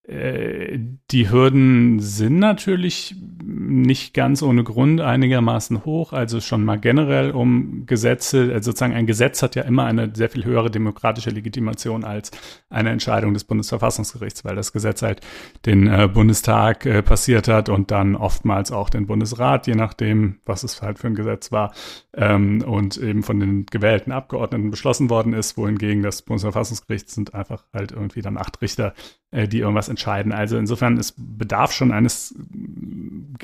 die 0.07 1.29
Hürden 1.29 1.99
sind 1.99 2.39
natürlich 2.39 3.15
nicht 3.59 4.13
ganz 4.13 4.41
ohne 4.41 4.63
Grund 4.63 5.01
einigermaßen 5.01 5.85
hoch, 5.85 6.13
also 6.13 6.39
schon 6.41 6.63
mal 6.63 6.77
generell 6.79 7.31
um 7.31 7.85
Gesetze, 7.85 8.51
also 8.53 8.71
sozusagen 8.71 8.93
ein 8.93 9.07
Gesetz 9.07 9.41
hat 9.41 9.55
ja 9.55 9.63
immer 9.63 9.85
eine 9.85 10.11
sehr 10.15 10.29
viel 10.29 10.45
höhere 10.45 10.69
demokratische 10.69 11.29
Legitimation 11.29 12.03
als 12.03 12.31
eine 12.69 12.89
Entscheidung 12.89 13.33
des 13.33 13.43
Bundesverfassungsgerichts, 13.43 14.45
weil 14.45 14.55
das 14.55 14.73
Gesetz 14.73 15.01
halt 15.01 15.21
den 15.65 15.87
äh, 15.87 16.07
Bundestag 16.11 16.85
äh, 16.85 17.01
passiert 17.01 17.47
hat 17.47 17.69
und 17.69 17.91
dann 17.91 18.15
oftmals 18.15 18.71
auch 18.71 18.89
den 18.89 19.07
Bundesrat, 19.07 19.67
je 19.67 19.75
nachdem, 19.75 20.39
was 20.45 20.63
es 20.63 20.81
halt 20.81 20.99
für 20.99 21.07
ein 21.07 21.15
Gesetz 21.15 21.51
war, 21.51 21.73
ähm, 22.13 22.63
und 22.65 22.97
eben 22.97 23.23
von 23.23 23.39
den 23.39 23.65
gewählten 23.65 24.11
Abgeordneten 24.11 24.71
beschlossen 24.71 25.09
worden 25.09 25.33
ist, 25.33 25.57
wohingegen 25.57 26.03
das 26.03 26.21
Bundesverfassungsgericht 26.21 27.09
sind 27.09 27.33
einfach 27.33 27.63
halt 27.73 27.91
irgendwie 27.91 28.21
dann 28.21 28.37
acht 28.37 28.61
Richter, 28.61 28.93
äh, 29.31 29.47
die 29.47 29.59
irgendwas 29.59 29.89
entscheiden. 29.89 30.31
Also 30.31 30.57
insofern, 30.57 30.97
es 30.97 31.13
bedarf 31.15 31.71
schon 31.71 31.91
eines 31.91 32.35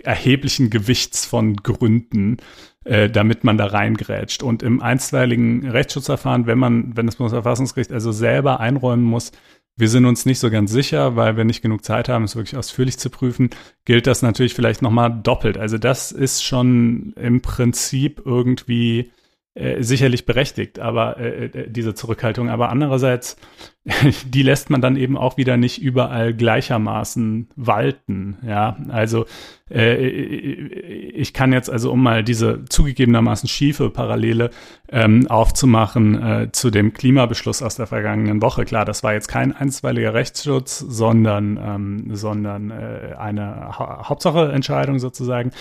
erheblichen 0.03 0.69
Gewichts 0.69 1.25
von 1.25 1.55
Gründen, 1.57 2.37
äh, 2.85 3.09
damit 3.09 3.43
man 3.43 3.57
da 3.57 3.67
reingrätscht. 3.67 4.43
Und 4.43 4.63
im 4.63 4.81
einstweiligen 4.81 5.67
Rechtsschutzverfahren, 5.67 6.45
wenn 6.45 6.57
man, 6.57 6.95
wenn 6.95 7.05
das 7.05 7.15
Bundesverfassungsgericht 7.15 7.91
also 7.91 8.11
selber 8.11 8.59
einräumen 8.59 9.05
muss, 9.05 9.31
wir 9.75 9.89
sind 9.89 10.05
uns 10.05 10.25
nicht 10.25 10.39
so 10.39 10.51
ganz 10.51 10.71
sicher, 10.71 11.15
weil 11.15 11.35
wir 11.35 11.45
nicht 11.45 11.63
genug 11.63 11.83
Zeit 11.83 12.07
haben, 12.07 12.25
es 12.25 12.35
wirklich 12.35 12.57
ausführlich 12.57 12.99
zu 12.99 13.09
prüfen, 13.09 13.49
gilt 13.85 14.05
das 14.05 14.21
natürlich 14.21 14.53
vielleicht 14.53 14.83
nochmal 14.83 15.21
doppelt. 15.23 15.57
Also 15.57 15.79
das 15.79 16.11
ist 16.11 16.43
schon 16.43 17.13
im 17.13 17.41
Prinzip 17.41 18.21
irgendwie 18.23 19.11
äh, 19.55 19.83
sicherlich 19.83 20.25
berechtigt, 20.25 20.79
aber 20.79 21.19
äh, 21.19 21.45
äh, 21.45 21.69
diese 21.69 21.93
Zurückhaltung. 21.93 22.49
Aber 22.49 22.69
andererseits, 22.69 23.37
die 24.25 24.41
lässt 24.41 24.71
man 24.71 24.81
dann 24.81 24.95
eben 24.95 25.15
auch 25.15 25.37
wieder 25.37 25.57
nicht 25.57 25.79
überall 25.79 26.33
gleichermaßen 26.33 27.49
walten. 27.55 28.39
Ja, 28.43 28.77
also 28.89 29.25
äh, 29.69 30.07
ich 30.07 31.33
kann 31.33 31.53
jetzt 31.53 31.69
also, 31.69 31.91
um 31.91 32.01
mal 32.01 32.23
diese 32.23 32.65
zugegebenermaßen 32.65 33.47
schiefe 33.47 33.91
Parallele 33.91 34.49
ähm, 34.89 35.27
aufzumachen 35.27 36.23
äh, 36.23 36.51
zu 36.51 36.71
dem 36.71 36.93
Klimabeschluss 36.93 37.61
aus 37.61 37.75
der 37.75 37.85
vergangenen 37.85 38.41
Woche. 38.41 38.65
Klar, 38.65 38.85
das 38.85 39.03
war 39.03 39.13
jetzt 39.13 39.27
kein 39.27 39.55
einstweiliger 39.55 40.15
Rechtsschutz, 40.15 40.79
sondern, 40.79 41.59
ähm, 41.63 42.15
sondern 42.15 42.71
äh, 42.71 43.15
eine 43.19 43.77
ha 43.77 44.09
Hauptsache 44.09 44.51
Entscheidung 44.51 44.97
sozusagen. 44.97 45.51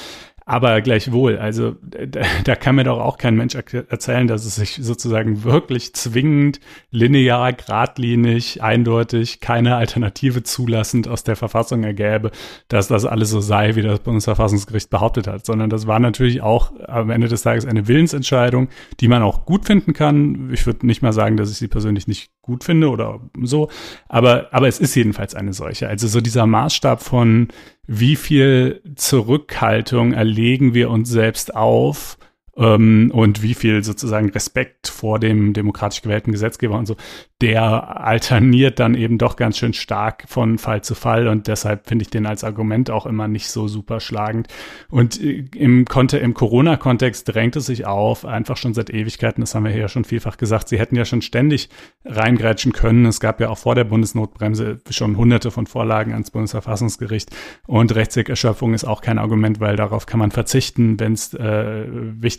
Aber 0.45 0.81
gleichwohl, 0.81 1.39
also 1.39 1.77
da, 1.83 2.23
da, 2.45 2.57
kann 2.57 2.75
mir 2.75 2.85
doch 2.85 2.99
auch 2.99 3.19
kein 3.19 3.37
Mensch 3.37 3.55
erzählen, 3.55 4.27
dass 4.27 4.45
es 4.45 4.57
sich 4.57 4.79
sozusagen 4.81 5.45
wirklich 5.45 5.95
zwingend, 5.95 6.61
linear, 6.91 7.53
geradlinig, 7.53 8.63
eindeutig, 8.63 9.41
keine 9.41 9.77
Alternative 9.77 10.43
zulassend 10.43 11.07
aus 11.07 11.25
der 11.25 11.37
Verfassung 11.37 11.85
ergäbe, 11.85 12.31
dass 12.69 12.89
das 12.89 13.05
alles 13.05 13.31
so 13.31 13.41
sei, 13.41 13.77
wie 13.77 13.83
das 13.83 14.01
Bundesverfassungsgericht 14.01 14.91
behauptet 14.91 15.27
hat, 15.27 15.47
sondern 15.47 15.71
das 15.71 15.87
war 15.87 16.01
natürlich 16.01 16.41
auch 16.41 16.73
am 16.87 17.11
Ende 17.11 17.29
des 17.29 17.43
Tages 17.43 17.65
eine 17.65 17.87
Willensentscheidung, 17.87 18.69
die 19.01 19.09
man 19.09 19.23
auch 19.23 19.45
gut 19.45 19.67
finden 19.67 19.93
kann. 19.93 20.51
Ich 20.53 20.67
würde 20.67 20.87
nicht 20.87 21.03
mal 21.03 21.13
sagen, 21.13 21.37
dass 21.37 21.51
ich 21.51 21.59
sie 21.59 21.69
persönlich 21.69 22.09
nicht 22.09 22.31
gut 22.43 22.65
finde 22.65 22.91
oder 22.91 23.21
so, 23.41 23.71
aber, 24.09 24.49
aber 24.53 24.69
es 24.69 24.81
ist 24.81 24.95
jedenfalls 24.95 25.35
eine 25.35 25.53
solche. 25.53 25.89
Also 25.89 26.09
so 26.09 26.21
dieser 26.21 26.47
Maßstab 26.47 27.03
von, 27.03 27.49
wie 27.87 28.17
viel 28.17 28.83
Zurückhaltung 28.97 30.13
erlegen 30.13 30.75
wir 30.75 30.91
uns 30.91 31.09
selbst 31.09 31.55
auf 31.55 32.19
ähm, 32.57 33.11
und 33.15 33.43
wie 33.43 33.55
viel 33.55 33.83
sozusagen 33.83 34.31
Respekt 34.31 34.89
vor 34.89 35.19
dem 35.19 35.53
demokratisch 35.53 36.03
gewählten 36.03 36.33
Gesetzgeber 36.33 36.79
und 36.79 36.87
so, 36.87 36.97
der 37.41 38.05
alterniert 38.05 38.79
dann 38.79 38.95
eben 38.95 39.19
doch 39.19 39.37
ganz 39.37 39.59
schön 39.59 39.73
stark 39.73 40.25
von 40.29 40.59
Fall 40.59 40.83
zu 40.83 40.95
Fall 40.95 41.27
und 41.27 41.49
deshalb 41.49 41.89
finde 41.89 42.05
ich 42.05 42.11
den 42.11 42.27
als 42.27 42.45
Argument 42.45 42.91
auch 42.91 43.05
immer 43.07 43.27
nicht 43.27 43.49
so 43.49 43.69
super 43.69 44.01
schlagend. 44.01 44.49
Und 44.91 45.21
äh, 45.21 45.45
im, 45.57 45.87
Konte, 45.87 46.19
im 46.19 46.35
Corona-Kontext 46.35 47.35
drängt 47.35 47.57
es 47.57 47.67
sich 47.67 47.87
auf, 47.87 48.25
einfach 48.25 48.57
schon 48.57 48.75
seit 48.75 48.91
Ewigkeiten, 48.91 49.41
das 49.41 49.55
haben 49.55 49.65
wir 49.65 49.73
hier 49.73 49.83
ja 49.83 49.89
schon 49.89 50.05
vielfach 50.05 50.37
gesagt, 50.37 50.69
sie 50.69 50.79
hätten 50.79 50.95
ja 50.95 51.05
schon 51.05 51.23
ständig 51.23 51.69
reingrätschen 52.05 52.73
können. 52.73 53.07
Es 53.07 53.19
gab 53.19 53.41
ja 53.41 53.49
auch 53.49 53.59
vor 53.59 53.75
der 53.75 53.85
Bundesnotbremse 53.85 54.81
schon 54.91 55.17
hunderte 55.17 55.51
von 55.51 55.67
Vorlagen 55.67 56.13
ans 56.13 56.31
Bundesverfassungsgericht 56.31 57.31
und 57.67 57.95
Rechtserschöpfung 57.95 58.75
ist 58.75 58.85
auch 58.85 59.01
kein 59.01 59.19
Argument, 59.19 59.59
weil 59.59 59.77
darauf 59.77 60.07
kann 60.07 60.21
man 60.21 60.31
verzichten, 60.31 61.01
wenn 61.01 61.15
es 61.15 61.35
äh, 61.35 61.87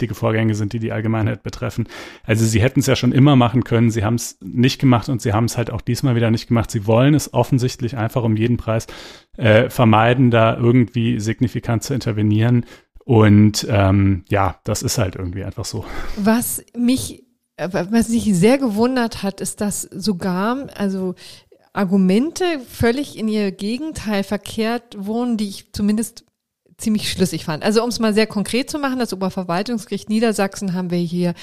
wichtige 0.03 0.15
Vorgänge 0.15 0.53
sind, 0.53 0.74
die 0.74 0.79
die 0.79 0.91
Allgemeinheit 0.91 1.43
betreffen. 1.43 1.88
Also 2.25 2.45
sie 2.45 2.62
hätten 2.62 2.81
es 2.81 2.88
ja 2.88 2.98
schon 2.98 3.13
immer 3.13 3.38
machen 3.38 3.63
können, 3.63 3.89
sie 3.89 4.03
haben 4.03 4.15
es 4.15 4.38
nicht 4.41 4.79
gemacht 4.79 5.07
und 5.07 5.22
sie 5.22 5.31
haben 5.31 5.45
es 5.45 5.57
halt 5.57 5.72
auch 5.72 5.79
diesmal 5.79 6.15
wieder 6.15 6.29
nicht 6.29 6.48
gemacht. 6.48 6.72
Sie 6.72 6.86
wollen 6.86 7.13
es 7.13 7.33
offensichtlich 7.33 7.95
einfach 7.95 8.24
um 8.24 8.36
jeden 8.36 8.57
Preis 8.57 8.88
äh, 9.38 9.69
vermeiden, 9.69 10.29
da 10.29 10.57
irgendwie 10.57 11.22
signifikant 11.22 11.83
zu 11.83 11.93
intervenieren. 11.93 12.65
Und 13.05 13.65
ähm, 13.69 14.25
ja, 14.29 14.60
das 14.65 14.81
ist 14.81 14.98
halt 14.98 15.15
irgendwie 15.15 15.45
einfach 15.45 15.65
so. 15.65 15.86
Was 16.17 16.62
mich, 16.75 17.24
was 17.57 18.10
mich 18.10 18.25
sehr 18.36 18.57
gewundert 18.57 19.24
hat, 19.24 19.39
ist, 19.39 19.62
dass 19.62 19.83
sogar, 19.83 20.67
also 20.75 21.15
Argumente 21.72 22.43
völlig 22.67 23.17
in 23.17 23.29
ihr 23.29 23.53
Gegenteil 23.53 24.24
verkehrt 24.24 24.98
wurden, 24.98 25.38
die 25.38 25.48
ich 25.48 25.72
zumindest 25.72 26.25
ziemlich 26.77 27.11
schlüssig 27.11 27.45
fand. 27.45 27.63
Also 27.63 27.83
um 27.83 27.89
es 27.89 27.99
mal 27.99 28.13
sehr 28.13 28.27
konkret 28.27 28.69
zu 28.69 28.79
machen, 28.79 28.99
das 28.99 29.13
Oberverwaltungsgericht 29.13 30.09
Niedersachsen 30.09 30.73
haben 30.73 30.91
wir 30.91 30.99
hier 30.99 31.33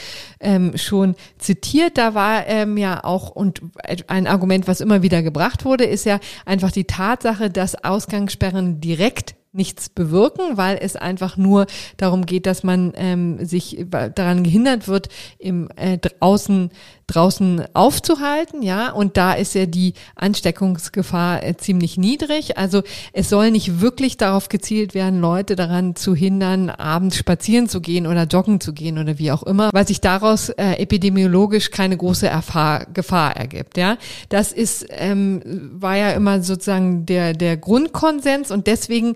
ähm, 0.40 0.76
schon 0.76 1.14
zitiert. 1.38 1.99
Da 1.99 2.14
war 2.14 2.46
ähm, 2.46 2.76
ja 2.76 3.04
auch, 3.04 3.30
und 3.30 3.60
ein 4.06 4.26
Argument, 4.26 4.68
was 4.68 4.80
immer 4.80 5.02
wieder 5.02 5.22
gebracht 5.22 5.64
wurde, 5.64 5.84
ist 5.84 6.04
ja 6.04 6.20
einfach 6.44 6.72
die 6.72 6.84
Tatsache, 6.84 7.50
dass 7.50 7.84
Ausgangssperren 7.84 8.80
direkt 8.80 9.34
nichts 9.52 9.88
bewirken, 9.88 10.57
weil 10.57 10.78
es 10.80 10.95
einfach 10.97 11.37
nur 11.37 11.66
darum 11.97 12.25
geht, 12.25 12.47
dass 12.47 12.62
man 12.62 12.92
ähm, 12.95 13.45
sich 13.45 13.85
daran 13.88 14.45
gehindert 14.45 14.87
wird, 14.87 15.09
im 15.38 15.69
äh, 15.76 15.99
draußen 15.99 16.71
draußen 17.11 17.64
aufzuhalten, 17.75 18.62
ja, 18.62 18.92
und 18.92 19.16
da 19.16 19.33
ist 19.33 19.54
ja 19.54 19.66
die 19.66 19.95
Ansteckungsgefahr 20.14 21.42
äh, 21.45 21.57
ziemlich 21.57 21.99
niedrig. 21.99 22.57
Also 22.57 22.83
es 23.12 23.28
soll 23.28 23.50
nicht 23.50 23.80
wirklich 23.80 24.16
darauf 24.16 24.49
gezielt 24.49 24.95
werden, 24.95 25.21
Leute 25.21 25.57
daran 25.57 25.97
zu 25.97 26.14
hindern, 26.14 26.71
abends 26.71 27.16
spazieren 27.16 27.69
zu 27.69 27.80
gehen 27.80 28.07
oder 28.07 28.25
joggen 28.25 28.61
zu 28.61 28.73
gehen 28.73 28.99
oder 28.99 29.19
wie 29.19 29.33
auch 29.33 29.42
immer, 29.42 29.71
weil 29.73 29.87
sich 29.87 30.00
daraus 30.00 30.50
äh, 30.50 30.75
epidemiologisch 30.75 31.71
keine 31.71 31.97
große 31.97 32.28
Erfahr 32.28 32.87
Gefahr 32.95 33.37
ergibt, 33.37 33.76
ja. 33.76 33.97
Das 34.28 34.52
ist 34.52 34.87
ähm, 34.90 35.42
war 35.73 35.97
ja 35.97 36.12
immer 36.12 36.42
sozusagen 36.42 37.07
der 37.07 37.33
der 37.33 37.57
Grundkonsens 37.57 38.50
und 38.50 38.66
deswegen 38.66 39.14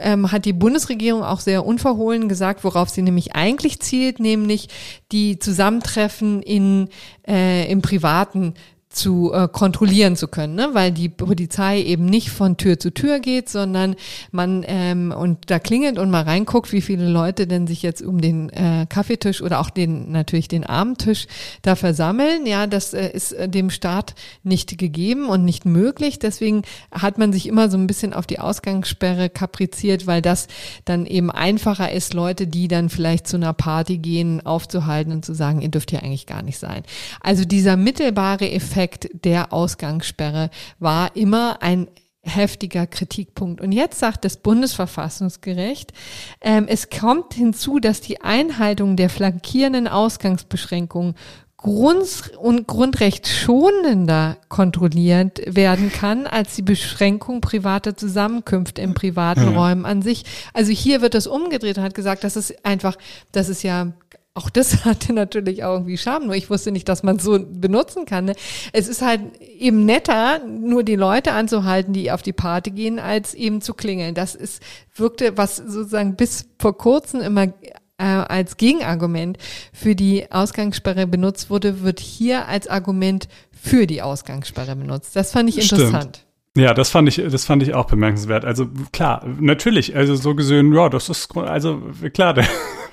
ähm, 0.00 0.32
hat 0.32 0.44
die 0.44 0.52
Bundesregierung 0.52 1.22
auch 1.22 1.40
sehr 1.40 1.64
unverhohlen 1.66 2.28
gesagt, 2.28 2.64
worauf 2.64 2.88
sie 2.88 3.02
nämlich 3.02 3.34
eigentlich 3.34 3.80
zielt, 3.80 4.20
nämlich 4.20 4.68
die 5.12 5.38
Zusammentreffen 5.38 6.42
in 6.42 6.88
äh, 7.26 7.70
im 7.70 7.82
Privaten 7.82 8.54
zu 8.98 9.32
äh, 9.32 9.48
kontrollieren 9.50 10.16
zu 10.16 10.26
können, 10.26 10.56
ne? 10.56 10.70
weil 10.72 10.90
die 10.90 11.08
Polizei 11.08 11.80
eben 11.80 12.04
nicht 12.04 12.30
von 12.30 12.56
Tür 12.56 12.80
zu 12.80 12.92
Tür 12.92 13.20
geht, 13.20 13.48
sondern 13.48 13.94
man 14.32 14.64
ähm, 14.66 15.14
und 15.16 15.50
da 15.50 15.60
klingelt 15.60 15.98
und 15.98 16.10
mal 16.10 16.24
reinguckt, 16.24 16.72
wie 16.72 16.80
viele 16.80 17.08
Leute 17.08 17.46
denn 17.46 17.68
sich 17.68 17.82
jetzt 17.82 18.02
um 18.02 18.20
den 18.20 18.50
äh, 18.50 18.86
Kaffeetisch 18.88 19.40
oder 19.40 19.60
auch 19.60 19.70
den 19.70 20.10
natürlich 20.10 20.48
den 20.48 20.64
Abendtisch 20.64 21.28
da 21.62 21.76
versammeln. 21.76 22.44
Ja, 22.44 22.66
das 22.66 22.92
äh, 22.92 23.08
ist 23.10 23.32
äh, 23.32 23.48
dem 23.48 23.70
Staat 23.70 24.16
nicht 24.42 24.76
gegeben 24.78 25.28
und 25.28 25.44
nicht 25.44 25.64
möglich. 25.64 26.18
Deswegen 26.18 26.62
hat 26.90 27.18
man 27.18 27.32
sich 27.32 27.46
immer 27.46 27.70
so 27.70 27.78
ein 27.78 27.86
bisschen 27.86 28.12
auf 28.12 28.26
die 28.26 28.40
Ausgangssperre 28.40 29.30
kapriziert, 29.30 30.08
weil 30.08 30.22
das 30.22 30.48
dann 30.84 31.06
eben 31.06 31.30
einfacher 31.30 31.92
ist, 31.92 32.14
Leute, 32.14 32.48
die 32.48 32.66
dann 32.66 32.88
vielleicht 32.88 33.28
zu 33.28 33.36
einer 33.36 33.52
Party 33.52 33.98
gehen, 33.98 34.44
aufzuhalten 34.44 35.12
und 35.12 35.24
zu 35.24 35.34
sagen, 35.34 35.62
ihr 35.62 35.68
dürft 35.68 35.90
hier 35.90 36.02
eigentlich 36.02 36.26
gar 36.26 36.42
nicht 36.42 36.58
sein. 36.58 36.82
Also 37.20 37.44
dieser 37.44 37.76
mittelbare 37.76 38.50
Effekt 38.50 38.87
Effekt 38.88 39.10
der 39.24 39.52
Ausgangssperre 39.52 40.50
war 40.78 41.14
immer 41.14 41.62
ein 41.62 41.88
heftiger 42.22 42.86
Kritikpunkt. 42.86 43.60
Und 43.60 43.72
jetzt 43.72 43.98
sagt 43.98 44.24
das 44.24 44.38
Bundesverfassungsgericht, 44.38 45.92
ähm, 46.40 46.66
es 46.68 46.90
kommt 46.90 47.34
hinzu, 47.34 47.78
dass 47.78 48.00
die 48.00 48.20
Einhaltung 48.20 48.96
der 48.96 49.08
flankierenden 49.08 49.88
Ausgangsbeschränkungen 49.88 51.14
Grund- 51.56 52.30
und 52.38 52.68
Grundrecht 52.68 53.26
schonender 53.26 54.36
kontrolliert 54.48 55.40
werden 55.44 55.90
kann 55.90 56.28
als 56.28 56.54
die 56.54 56.62
Beschränkung 56.62 57.40
privater 57.40 57.96
Zusammenkünfte 57.96 58.80
in 58.80 58.94
privaten. 58.94 59.56
Räumen 59.56 59.84
an 59.84 60.00
sich. 60.00 60.24
Also 60.54 60.70
hier 60.70 61.02
wird 61.02 61.14
das 61.14 61.26
umgedreht 61.26 61.76
und 61.76 61.84
hat 61.84 61.94
gesagt, 61.94 62.22
das 62.22 62.36
ist 62.36 62.64
einfach, 62.64 62.96
das 63.32 63.48
ist 63.48 63.64
ja 63.64 63.92
auch 64.34 64.50
das 64.50 64.84
hatte 64.84 65.12
natürlich 65.12 65.64
auch 65.64 65.74
irgendwie 65.74 65.98
Charme, 65.98 66.26
nur 66.26 66.34
ich 66.34 66.50
wusste 66.50 66.70
nicht, 66.70 66.88
dass 66.88 67.02
man 67.02 67.18
so 67.18 67.38
benutzen 67.38 68.04
kann. 68.04 68.26
Ne? 68.26 68.34
Es 68.72 68.88
ist 68.88 69.02
halt 69.02 69.20
eben 69.40 69.84
netter, 69.84 70.40
nur 70.44 70.84
die 70.84 70.96
Leute 70.96 71.32
anzuhalten, 71.32 71.92
die 71.92 72.10
auf 72.10 72.22
die 72.22 72.32
Party 72.32 72.70
gehen, 72.70 72.98
als 72.98 73.34
eben 73.34 73.60
zu 73.60 73.74
klingeln. 73.74 74.14
Das 74.14 74.34
ist, 74.34 74.62
wirkte, 74.94 75.36
was 75.36 75.56
sozusagen 75.56 76.16
bis 76.16 76.48
vor 76.58 76.76
kurzem 76.76 77.20
immer 77.20 77.52
äh, 77.98 78.04
als 78.04 78.56
Gegenargument 78.56 79.38
für 79.72 79.94
die 79.94 80.30
Ausgangssperre 80.30 81.06
benutzt 81.06 81.50
wurde, 81.50 81.82
wird 81.82 82.00
hier 82.00 82.46
als 82.46 82.68
Argument 82.68 83.28
für 83.50 83.86
die 83.86 84.02
Ausgangssperre 84.02 84.76
benutzt. 84.76 85.16
Das 85.16 85.32
fand 85.32 85.48
ich 85.48 85.58
interessant. 85.58 86.16
Stimmt. 86.16 86.28
Ja, 86.56 86.74
das 86.74 86.90
fand 86.90 87.08
ich, 87.08 87.16
das 87.16 87.44
fand 87.44 87.62
ich 87.62 87.74
auch 87.74 87.86
bemerkenswert. 87.86 88.44
Also 88.44 88.66
klar, 88.92 89.24
natürlich, 89.38 89.94
also 89.94 90.16
so 90.16 90.34
gesehen, 90.34 90.72
ja, 90.72 90.88
das 90.88 91.08
ist, 91.08 91.36
also 91.36 91.80
klar, 92.12 92.34
der, 92.34 92.46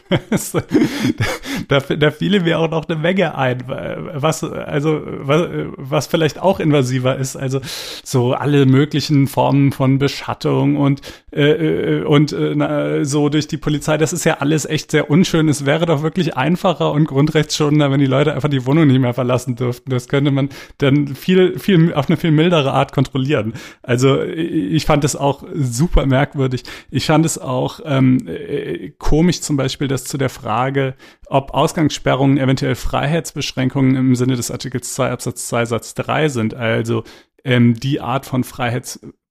da, 1.68 1.80
da 1.80 2.12
fiele 2.12 2.42
mir 2.42 2.60
auch 2.60 2.70
noch 2.70 2.88
eine 2.88 3.00
Menge 3.00 3.36
ein, 3.36 3.64
was, 3.68 4.44
also, 4.44 5.02
was, 5.04 5.48
was 5.78 6.06
vielleicht 6.06 6.40
auch 6.40 6.60
invasiver 6.60 7.16
ist. 7.16 7.36
Also, 7.36 7.60
so 8.04 8.34
alle 8.34 8.68
möglichen 8.68 9.28
Formen 9.28 9.72
von 9.72 9.98
Beschattung 9.98 10.78
und, 10.78 11.02
äh, 11.32 12.02
und 12.02 12.34
äh, 12.34 13.04
so 13.04 13.30
durch 13.30 13.48
die 13.48 13.58
Polizei. 13.58 13.98
Das 13.98 14.14
ist 14.14 14.26
ja 14.26 14.38
alles 14.42 14.66
echt 14.66 14.92
sehr 14.92 15.10
unschön. 15.10 15.50
Es 15.50 15.66
wäre 15.66 15.88
doch 15.88 16.04
wirklich 16.04 16.38
einfacher 16.38 16.92
und 16.92 17.06
grundrechtsschonender, 17.06 17.90
wenn 17.90 18.00
die 18.00 18.06
Leute 18.06 18.34
einfach 18.34 18.50
die 18.50 18.66
Wohnung 18.68 18.86
nicht 18.86 19.00
mehr 19.00 19.16
verlassen 19.16 19.56
dürften. 19.56 19.90
Das 19.90 20.08
könnte 20.08 20.30
man 20.30 20.50
dann 20.78 21.16
viel, 21.16 21.58
viel, 21.58 21.96
auf 21.96 22.10
eine 22.10 22.18
viel 22.18 22.32
mildere 22.32 22.74
Art 22.74 22.92
kontrollieren. 22.92 23.54
Also, 23.82 24.22
ich 24.22 24.86
fand 24.86 25.04
es 25.04 25.16
auch 25.16 25.44
super 25.54 26.06
merkwürdig. 26.06 26.64
Ich 26.92 27.08
fand 27.08 27.26
es 27.26 27.40
auch 27.40 27.80
ähm, 27.86 28.28
äh, 28.28 28.92
komisch 29.00 29.42
zum 29.42 29.58
Beispiel, 29.58 29.88
das 29.96 30.04
zu 30.04 30.18
der 30.18 30.30
Frage, 30.30 30.96
ob 31.28 31.54
Ausgangssperrungen 31.54 32.38
eventuell 32.38 32.75
Freiheitsbeschränkungen 32.75 33.96
im 33.96 34.16
Sinne 34.16 34.36
des 34.36 34.52
Artikels 34.52 34.94
2 34.94 35.12
Absatz 35.12 35.48
2 35.48 35.66
Satz 35.66 35.94
3 35.96 36.30
sind, 36.30 36.54
also 36.54 37.04
ähm, 37.44 37.74
die 37.74 38.02
Art 38.02 38.25
von 38.25 38.44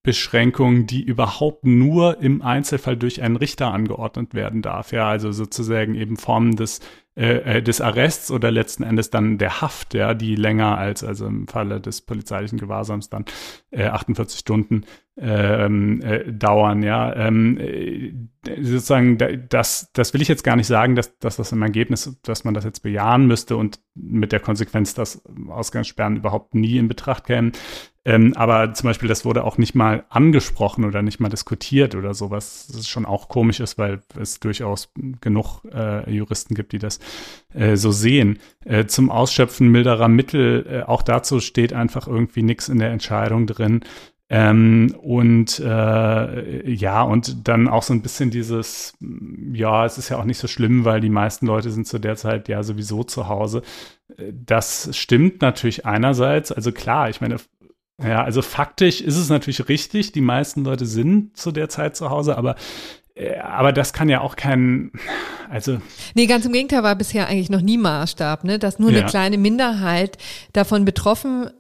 Freiheitsbeschränkungen, 0.04 0.86
die 0.86 1.02
überhaupt 1.02 1.64
nur 1.64 2.20
im 2.20 2.42
Einzelfall 2.42 2.96
durch 2.96 3.22
einen 3.22 3.36
Richter 3.36 3.72
angeordnet 3.72 4.34
werden 4.34 4.62
darf. 4.62 4.92
Ja, 4.92 5.08
also 5.08 5.32
sozusagen 5.32 5.94
eben 5.94 6.16
Formen 6.16 6.56
des 6.56 6.80
äh, 7.16 7.58
äh, 7.58 7.62
des 7.62 7.80
Arrests 7.80 8.32
oder 8.32 8.50
letzten 8.50 8.82
Endes 8.82 9.08
dann 9.08 9.38
der 9.38 9.60
Haft, 9.60 9.94
ja, 9.94 10.14
die 10.14 10.34
länger 10.34 10.76
als, 10.76 11.04
also 11.04 11.26
im 11.26 11.46
Falle 11.46 11.80
des 11.80 12.00
polizeilichen 12.00 12.58
Gewahrsams 12.58 13.08
dann 13.08 13.24
äh, 13.70 13.84
48 13.84 14.40
Stunden 14.40 14.84
ähm, 15.16 16.02
äh, 16.02 16.32
dauern, 16.32 16.82
ja. 16.82 17.14
Ähm, 17.14 17.56
äh, 17.58 18.12
sozusagen, 18.60 19.16
das, 19.48 19.92
das 19.92 20.12
will 20.12 20.22
ich 20.22 20.28
jetzt 20.28 20.42
gar 20.42 20.56
nicht 20.56 20.66
sagen, 20.66 20.96
dass, 20.96 21.16
dass 21.18 21.36
das 21.36 21.52
im 21.52 21.62
Ergebnis, 21.62 22.18
dass 22.24 22.42
man 22.42 22.52
das 22.52 22.64
jetzt 22.64 22.82
bejahen 22.82 23.28
müsste 23.28 23.56
und 23.56 23.78
mit 23.94 24.32
der 24.32 24.40
Konsequenz, 24.40 24.94
dass 24.94 25.22
Ausgangssperren 25.48 26.16
überhaupt 26.16 26.56
nie 26.56 26.78
in 26.78 26.88
Betracht 26.88 27.26
kämen. 27.26 27.52
Ähm, 28.06 28.34
aber 28.36 28.74
zum 28.74 28.88
Beispiel, 28.88 29.08
das 29.08 29.24
wurde 29.24 29.44
auch 29.44 29.56
nicht 29.56 29.74
mal 29.74 30.04
angesprochen 30.10 30.84
oder 30.84 31.00
nicht 31.00 31.20
mal 31.20 31.30
diskutiert 31.30 31.94
oder 31.94 32.12
sowas. 32.12 32.68
Ist 32.68 32.88
schon 32.88 33.06
auch 33.06 33.28
komisch 33.28 33.60
ist, 33.60 33.78
weil 33.78 34.02
es 34.20 34.40
durchaus 34.40 34.92
genug 35.20 35.62
äh, 35.72 36.10
Juristen 36.10 36.54
gibt, 36.54 36.72
die 36.72 36.78
das 36.78 37.00
äh, 37.54 37.76
so 37.76 37.92
sehen. 37.92 38.38
Äh, 38.64 38.86
zum 38.86 39.10
Ausschöpfen 39.10 39.68
milderer 39.68 40.08
Mittel, 40.08 40.66
äh, 40.68 40.82
auch 40.82 41.02
dazu 41.02 41.40
steht 41.40 41.72
einfach 41.72 42.06
irgendwie 42.06 42.42
nichts 42.42 42.68
in 42.68 42.78
der 42.78 42.90
Entscheidung 42.90 43.46
drin. 43.46 43.80
Ähm, 44.30 44.94
und 45.00 45.60
äh, 45.60 46.70
ja, 46.70 47.02
und 47.02 47.46
dann 47.46 47.68
auch 47.68 47.82
so 47.82 47.92
ein 47.92 48.00
bisschen 48.00 48.30
dieses, 48.30 48.94
ja, 49.52 49.84
es 49.84 49.98
ist 49.98 50.08
ja 50.08 50.18
auch 50.18 50.24
nicht 50.24 50.38
so 50.38 50.48
schlimm, 50.48 50.84
weil 50.86 51.00
die 51.00 51.10
meisten 51.10 51.46
Leute 51.46 51.70
sind 51.70 51.86
zu 51.86 51.98
der 51.98 52.16
Zeit 52.16 52.48
ja 52.48 52.62
sowieso 52.62 53.04
zu 53.04 53.28
Hause. 53.28 53.62
Äh, 54.16 54.32
das 54.32 54.88
stimmt 54.96 55.42
natürlich 55.42 55.84
einerseits. 55.84 56.52
Also 56.52 56.72
klar, 56.72 57.10
ich 57.10 57.20
meine, 57.20 57.36
ja, 58.02 58.22
also 58.24 58.42
faktisch 58.42 59.00
ist 59.00 59.16
es 59.16 59.28
natürlich 59.28 59.68
richtig, 59.68 60.12
die 60.12 60.20
meisten 60.20 60.64
Leute 60.64 60.86
sind 60.86 61.36
zu 61.36 61.52
der 61.52 61.68
Zeit 61.68 61.96
zu 61.96 62.10
Hause, 62.10 62.36
aber 62.36 62.56
äh, 63.14 63.38
aber 63.38 63.72
das 63.72 63.92
kann 63.92 64.08
ja 64.08 64.20
auch 64.20 64.36
kein, 64.36 64.90
also. 65.48 65.78
Nee, 66.14 66.26
ganz 66.26 66.44
im 66.44 66.52
Gegenteil 66.52 66.82
war 66.82 66.96
bisher 66.96 67.28
eigentlich 67.28 67.50
noch 67.50 67.60
nie 67.60 67.78
Maßstab, 67.78 68.44
ne? 68.44 68.58
Dass 68.58 68.78
nur 68.78 68.90
ja. 68.90 69.00
eine 69.00 69.08
kleine 69.08 69.38
Minderheit 69.38 70.18
davon 70.52 70.84
betroffen 70.84 71.50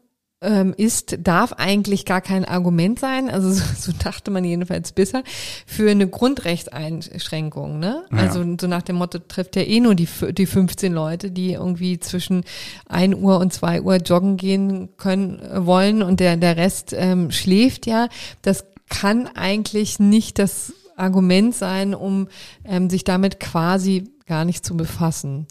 ähm, 0.44 0.74
ist, 0.76 1.16
darf 1.20 1.54
eigentlich 1.54 2.04
gar 2.04 2.20
kein 2.20 2.44
Argument 2.44 3.00
sein, 3.00 3.30
also 3.30 3.50
so, 3.52 3.62
so 3.78 3.92
dachte 3.92 4.30
man 4.30 4.44
jedenfalls 4.44 4.92
bisher, 4.92 5.24
für 5.66 5.90
eine 5.90 6.06
Grundrechtseinschränkung. 6.06 7.78
Ne? 7.78 8.04
Ja. 8.12 8.18
Also 8.18 8.44
so 8.60 8.66
nach 8.66 8.82
dem 8.82 8.96
Motto 8.96 9.18
trifft 9.18 9.56
ja 9.56 9.62
eh 9.62 9.80
nur 9.80 9.94
die, 9.94 10.08
die 10.32 10.46
15 10.46 10.92
Leute, 10.92 11.30
die 11.30 11.52
irgendwie 11.52 11.98
zwischen 11.98 12.44
1 12.88 13.16
Uhr 13.16 13.38
und 13.38 13.52
2 13.52 13.82
Uhr 13.82 13.96
joggen 13.96 14.36
gehen 14.36 14.90
können, 14.96 15.40
äh, 15.40 15.66
wollen 15.66 16.02
und 16.02 16.20
der, 16.20 16.36
der 16.36 16.56
Rest 16.56 16.94
ähm, 16.96 17.30
schläft 17.30 17.86
ja. 17.86 18.08
Das 18.42 18.66
kann 18.88 19.28
eigentlich 19.34 19.98
nicht 19.98 20.38
das 20.38 20.72
Argument 20.96 21.54
sein, 21.54 21.94
um 21.94 22.28
ähm, 22.64 22.90
sich 22.90 23.04
damit 23.04 23.40
quasi 23.40 24.04
gar 24.26 24.44
nicht 24.44 24.64
zu 24.64 24.76
befassen. 24.76 25.46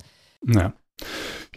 Ja. 0.46 0.74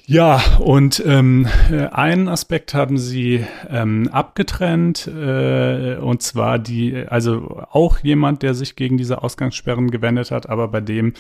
Ja, 0.09 0.41
und 0.61 1.03
ähm, 1.05 1.49
einen 1.91 2.29
Aspekt 2.29 2.75
haben 2.75 2.97
sie 2.97 3.45
ähm, 3.69 4.09
abgetrennt, 4.13 5.09
äh, 5.09 5.97
und 5.97 6.23
zwar 6.23 6.61
die, 6.61 7.05
also 7.09 7.61
auch 7.73 7.99
jemand, 7.99 8.45
der 8.45 8.55
sich 8.55 8.77
gegen 8.77 8.99
diese 8.99 9.25
Ausgangssperren 9.25 9.91
gewendet 9.91 10.31
hat, 10.31 10.49
aber 10.49 10.69
bei 10.69 10.81
dem 10.81 11.15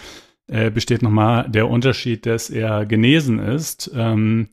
äh, 0.46 0.70
besteht 0.70 1.02
nochmal 1.02 1.48
der 1.48 1.68
Unterschied, 1.68 2.26
dass 2.26 2.48
er 2.48 2.86
genesen 2.86 3.40
ist. 3.40 3.90
Ähm, 3.92 4.50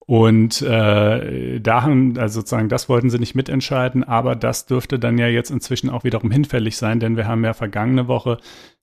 und 0.00 0.60
äh, 0.60 1.60
da 1.60 1.82
haben, 1.82 2.18
also 2.18 2.40
sozusagen, 2.40 2.68
das 2.68 2.90
wollten 2.90 3.08
sie 3.08 3.18
nicht 3.18 3.34
mitentscheiden, 3.34 4.04
aber 4.04 4.36
das 4.36 4.66
dürfte 4.66 4.98
dann 4.98 5.16
ja 5.16 5.28
jetzt 5.28 5.50
inzwischen 5.50 5.88
auch 5.88 6.04
wiederum 6.04 6.30
hinfällig 6.30 6.76
sein, 6.76 7.00
denn 7.00 7.16
wir 7.16 7.26
haben 7.26 7.44
ja 7.44 7.54
vergangene 7.54 8.08
Woche 8.08 8.38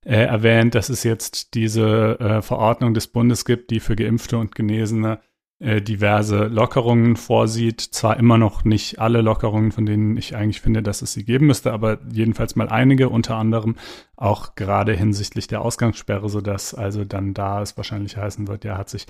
äh, 0.07 0.23
erwähnt, 0.23 0.73
dass 0.73 0.87
es 0.87 1.03
jetzt 1.03 1.53
diese 1.53 2.17
äh, 2.19 2.41
Verordnung 2.41 2.93
des 2.93 3.07
Bundes 3.07 3.43
gibt, 3.43 3.71
die 3.71 3.81
für 3.81 3.97
Geimpfte 3.97 4.37
und 4.37 4.55
Genesene 4.55 5.19
äh, 5.59 5.81
diverse 5.81 6.45
Lockerungen 6.45 7.17
vorsieht. 7.17 7.81
Zwar 7.81 8.17
immer 8.17 8.37
noch 8.37 8.63
nicht 8.63 8.99
alle 8.99 9.21
Lockerungen, 9.21 9.73
von 9.73 9.85
denen 9.85 10.15
ich 10.15 10.33
eigentlich 10.33 10.61
finde, 10.61 10.81
dass 10.81 11.01
es 11.01 11.11
sie 11.11 11.25
geben 11.25 11.47
müsste, 11.47 11.73
aber 11.73 11.99
jedenfalls 12.09 12.55
mal 12.55 12.69
einige, 12.69 13.09
unter 13.09 13.35
anderem 13.35 13.75
auch 14.15 14.55
gerade 14.55 14.93
hinsichtlich 14.93 15.47
der 15.47 15.61
Ausgangssperre, 15.61 16.29
sodass 16.29 16.73
also 16.73 17.03
dann 17.03 17.33
da 17.33 17.61
es 17.61 17.75
wahrscheinlich 17.75 18.15
heißen 18.15 18.47
wird, 18.47 18.63
ja, 18.63 18.77
hat 18.77 18.89
sich 18.89 19.07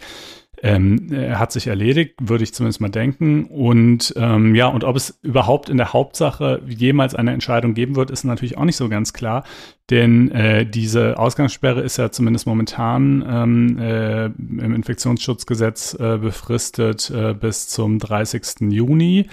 ähm, 0.63 1.10
hat 1.34 1.52
sich 1.52 1.67
erledigt, 1.67 2.15
würde 2.20 2.43
ich 2.43 2.54
zumindest 2.54 2.82
mal 2.82 2.89
denken. 2.89 3.46
Und 3.46 4.13
ähm, 4.17 4.56
ja, 4.56 4.67
und 4.67 4.84
ob 4.84 4.96
es 4.96 5.20
überhaupt 5.22 5.70
in 5.70 5.78
der 5.78 5.93
Hauptsache 5.93 6.62
jemals 6.67 7.15
eine 7.15 7.34
Entscheidung 7.34 7.74
geben 7.74 7.96
wird, 7.96 8.10
ist 8.12 8.24
natürlich 8.24 8.58
auch 8.58 8.65
nicht 8.65 8.76
so 8.76 8.89
ganz 8.89 9.13
klar. 9.13 9.43
Denn 9.89 10.32
äh, 10.32 10.65
diese 10.65 11.17
Ausgangssperre 11.17 11.82
ist 11.82 11.98
ja 11.98 12.12
zumindest 12.12 12.46
momentan 12.48 13.24
ähm, 13.28 13.78
äh, 13.80 14.26
im 14.26 14.74
Infektionsschutzgesetz 14.74 15.93
äh, 15.93 16.17
befristet 16.17 17.10
äh, 17.10 17.34
bis 17.34 17.67
zum 17.67 18.00
30. 18.00 18.72
Juni. 18.72 19.28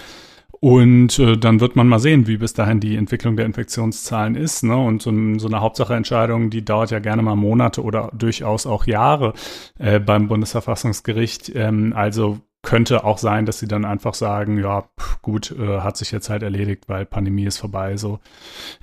Und 0.64 1.18
äh, 1.18 1.36
dann 1.36 1.60
wird 1.60 1.76
man 1.76 1.88
mal 1.88 1.98
sehen, 1.98 2.26
wie 2.26 2.38
bis 2.38 2.54
dahin 2.54 2.80
die 2.80 2.96
Entwicklung 2.96 3.36
der 3.36 3.44
Infektionszahlen 3.44 4.34
ist. 4.34 4.62
Ne? 4.62 4.74
Und 4.74 5.02
so, 5.02 5.10
so 5.36 5.46
eine 5.46 5.60
Hauptsacheentscheidung, 5.60 6.48
die 6.48 6.64
dauert 6.64 6.90
ja 6.90 7.00
gerne 7.00 7.20
mal 7.20 7.36
Monate 7.36 7.82
oder 7.82 8.10
durchaus 8.14 8.66
auch 8.66 8.86
Jahre 8.86 9.34
äh, 9.78 10.00
beim 10.00 10.26
Bundesverfassungsgericht. 10.26 11.54
Ähm, 11.54 11.92
also 11.94 12.38
könnte 12.62 13.04
auch 13.04 13.18
sein, 13.18 13.44
dass 13.44 13.58
sie 13.58 13.68
dann 13.68 13.84
einfach 13.84 14.14
sagen, 14.14 14.58
ja, 14.58 14.88
gut, 15.20 15.50
äh, 15.50 15.80
hat 15.80 15.98
sich 15.98 16.12
jetzt 16.12 16.30
halt 16.30 16.42
erledigt, 16.42 16.84
weil 16.86 17.04
Pandemie 17.04 17.44
ist 17.44 17.58
vorbei. 17.58 17.98
So 17.98 18.20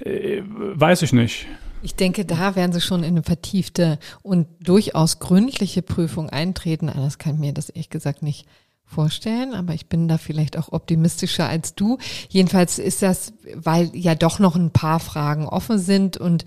äh, 0.05 0.43
weiß 0.45 1.01
ich 1.01 1.13
nicht. 1.13 1.47
Ich 1.81 1.95
denke, 1.95 2.25
da 2.25 2.55
werden 2.55 2.73
sie 2.73 2.81
schon 2.81 3.01
in 3.01 3.15
eine 3.15 3.23
vertiefte 3.23 3.97
und 4.21 4.45
durchaus 4.59 5.17
gründliche 5.17 5.81
Prüfung 5.81 6.29
eintreten. 6.29 6.89
Anders 6.89 7.17
kann 7.17 7.33
ich 7.33 7.39
mir 7.39 7.53
das 7.53 7.69
ehrlich 7.69 7.89
gesagt 7.89 8.21
nicht 8.21 8.45
vorstellen, 8.91 9.53
aber 9.53 9.73
ich 9.73 9.87
bin 9.87 10.07
da 10.07 10.17
vielleicht 10.17 10.57
auch 10.57 10.71
optimistischer 10.71 11.47
als 11.47 11.75
du. 11.75 11.97
Jedenfalls 12.29 12.77
ist 12.77 13.01
das, 13.01 13.33
weil 13.55 13.95
ja 13.95 14.15
doch 14.15 14.39
noch 14.39 14.55
ein 14.55 14.71
paar 14.71 14.99
Fragen 14.99 15.47
offen 15.47 15.79
sind 15.79 16.17
und 16.17 16.45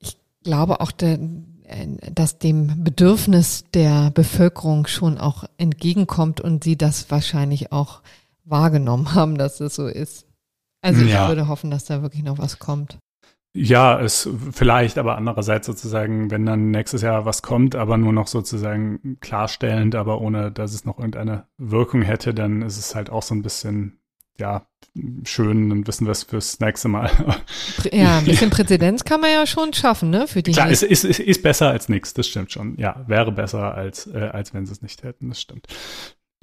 ich 0.00 0.16
glaube 0.42 0.80
auch, 0.80 0.90
der, 0.90 1.18
dass 2.12 2.38
dem 2.38 2.82
Bedürfnis 2.82 3.64
der 3.74 4.10
Bevölkerung 4.10 4.86
schon 4.86 5.18
auch 5.18 5.44
entgegenkommt 5.58 6.40
und 6.40 6.64
sie 6.64 6.76
das 6.76 7.10
wahrscheinlich 7.10 7.72
auch 7.72 8.00
wahrgenommen 8.44 9.14
haben, 9.14 9.36
dass 9.36 9.60
es 9.60 9.74
so 9.74 9.86
ist. 9.86 10.26
Also 10.80 11.02
ich 11.02 11.10
ja. 11.10 11.28
würde 11.28 11.48
hoffen, 11.48 11.70
dass 11.70 11.84
da 11.84 12.02
wirklich 12.02 12.22
noch 12.22 12.38
was 12.38 12.58
kommt. 12.58 12.98
Ja, 13.58 13.98
es 13.98 14.28
vielleicht, 14.52 14.98
aber 14.98 15.16
andererseits 15.16 15.66
sozusagen, 15.66 16.30
wenn 16.30 16.44
dann 16.44 16.70
nächstes 16.70 17.00
Jahr 17.00 17.24
was 17.24 17.40
kommt, 17.40 17.74
aber 17.74 17.96
nur 17.96 18.12
noch 18.12 18.26
sozusagen 18.26 19.16
klarstellend, 19.20 19.94
aber 19.94 20.20
ohne, 20.20 20.52
dass 20.52 20.74
es 20.74 20.84
noch 20.84 20.98
irgendeine 20.98 21.46
Wirkung 21.56 22.02
hätte, 22.02 22.34
dann 22.34 22.60
ist 22.60 22.76
es 22.76 22.94
halt 22.94 23.08
auch 23.08 23.22
so 23.22 23.34
ein 23.34 23.40
bisschen, 23.40 23.98
ja, 24.38 24.66
schön, 25.24 25.70
dann 25.70 25.86
wissen 25.86 26.06
wir 26.06 26.10
es 26.10 26.24
fürs 26.24 26.60
nächste 26.60 26.88
Mal. 26.88 27.10
Ja, 27.92 28.18
ein 28.18 28.26
bisschen 28.26 28.50
Präzedenz 28.56 29.04
kann 29.04 29.22
man 29.22 29.30
ja 29.30 29.46
schon 29.46 29.72
schaffen, 29.72 30.10
ne, 30.10 30.26
für 30.26 30.42
die. 30.42 30.52
Klar, 30.52 30.70
es 30.70 30.82
ist, 30.82 31.04
ist, 31.04 31.20
ist 31.20 31.42
besser 31.42 31.70
als 31.70 31.88
nichts, 31.88 32.12
das 32.12 32.28
stimmt 32.28 32.52
schon. 32.52 32.76
Ja, 32.76 33.04
wäre 33.06 33.32
besser 33.32 33.74
als, 33.74 34.06
äh, 34.06 34.18
als 34.32 34.52
wenn 34.52 34.66
sie 34.66 34.72
es 34.72 34.82
nicht 34.82 35.02
hätten, 35.02 35.30
das 35.30 35.40
stimmt. 35.40 35.66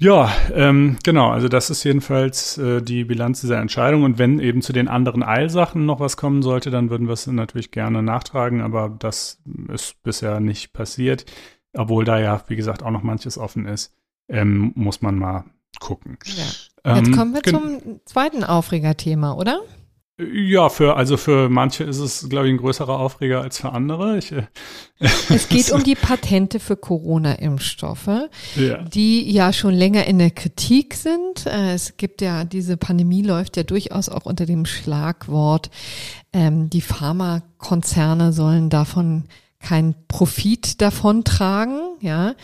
Ja, 0.00 0.32
ähm, 0.52 0.96
genau. 1.04 1.30
Also 1.30 1.48
das 1.48 1.70
ist 1.70 1.84
jedenfalls 1.84 2.58
äh, 2.58 2.82
die 2.82 3.04
Bilanz 3.04 3.40
dieser 3.40 3.58
Entscheidung. 3.58 4.02
Und 4.02 4.18
wenn 4.18 4.40
eben 4.40 4.60
zu 4.60 4.72
den 4.72 4.88
anderen 4.88 5.22
Eilsachen 5.22 5.86
noch 5.86 6.00
was 6.00 6.16
kommen 6.16 6.42
sollte, 6.42 6.70
dann 6.70 6.90
würden 6.90 7.06
wir 7.06 7.12
es 7.12 7.26
natürlich 7.26 7.70
gerne 7.70 8.02
nachtragen. 8.02 8.60
Aber 8.60 8.94
das 8.98 9.40
ist 9.72 10.02
bisher 10.02 10.40
nicht 10.40 10.72
passiert. 10.72 11.26
Obwohl 11.76 12.04
da 12.04 12.18
ja, 12.18 12.42
wie 12.48 12.56
gesagt, 12.56 12.82
auch 12.82 12.90
noch 12.90 13.02
manches 13.02 13.38
offen 13.38 13.66
ist, 13.66 13.94
ähm, 14.28 14.72
muss 14.74 15.00
man 15.00 15.18
mal 15.18 15.44
gucken. 15.80 16.18
Ja. 16.24 16.96
Jetzt 16.96 17.12
kommen 17.16 17.34
wir 17.34 17.42
zum 17.42 18.00
zweiten 18.04 18.44
Aufregerthema, 18.44 19.32
oder? 19.32 19.60
Ja, 20.16 20.68
für, 20.68 20.96
also 20.96 21.16
für 21.16 21.48
manche 21.48 21.82
ist 21.82 21.98
es, 21.98 22.28
glaube 22.28 22.46
ich, 22.46 22.54
ein 22.54 22.58
größerer 22.58 23.00
Aufreger 23.00 23.40
als 23.40 23.58
für 23.58 23.72
andere. 23.72 24.16
Ich, 24.16 24.30
äh, 24.30 24.44
es 25.00 25.48
geht 25.48 25.72
um 25.72 25.82
die 25.82 25.96
Patente 25.96 26.60
für 26.60 26.76
Corona-Impfstoffe, 26.76 28.28
ja. 28.54 28.82
die 28.82 29.28
ja 29.28 29.52
schon 29.52 29.74
länger 29.74 30.06
in 30.06 30.20
der 30.20 30.30
Kritik 30.30 30.94
sind. 30.94 31.46
Äh, 31.46 31.74
es 31.74 31.96
gibt 31.96 32.20
ja, 32.20 32.44
diese 32.44 32.76
Pandemie 32.76 33.22
läuft 33.22 33.56
ja 33.56 33.64
durchaus 33.64 34.08
auch 34.08 34.24
unter 34.24 34.46
dem 34.46 34.66
Schlagwort, 34.66 35.70
ähm, 36.32 36.70
die 36.70 36.80
Pharmakonzerne 36.80 38.32
sollen 38.32 38.70
davon 38.70 39.24
keinen 39.58 39.94
Profit 40.06 40.80
davon 40.80 41.24
tragen, 41.24 41.93
ja. 42.04 42.34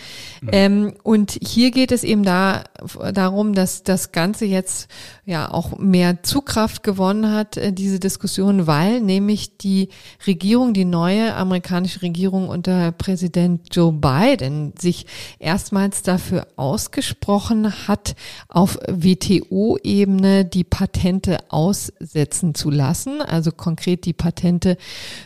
Mhm. 0.41 0.49
Ähm, 0.53 0.95
und 1.03 1.39
hier 1.43 1.71
geht 1.71 1.93
es 1.93 2.03
eben 2.03 2.25
da 2.25 2.65
darum, 3.13 3.55
dass 3.55 3.83
das 3.83 4.13
Ganze 4.13 4.47
jetzt 4.47 4.89
ja 5.25 5.51
auch 5.51 5.79
mehr 5.79 6.23
Zugkraft 6.23 6.83
gewonnen 6.83 7.33
hat, 7.33 7.57
äh, 7.57 7.73
diese 7.73 8.01
Diskussion, 8.01 8.67
weil 8.67 9.01
nämlich 9.01 9.59
die 9.59 9.91
Regierung, 10.27 10.75
die 10.75 10.85
neue 10.85 11.35
amerikanische 11.35 12.03
Regierung 12.03 12.49
unter 12.49 12.93
Präsident 12.93 13.75
Joe 13.75 13.93
Biden 13.93 14.73
sich 14.79 15.07
erstmals 15.39 16.03
dafür 16.03 16.47
ausgesprochen 16.57 17.87
hat, 17.87 18.17
auf 18.49 18.79
WTO-Ebene 18.89 20.45
die 20.45 20.65
Patente 20.65 21.39
aussetzen 21.49 22.55
zu 22.55 22.71
lassen, 22.71 23.23
also 23.23 23.53
konkret 23.53 24.05
die 24.05 24.13
Patente 24.13 24.77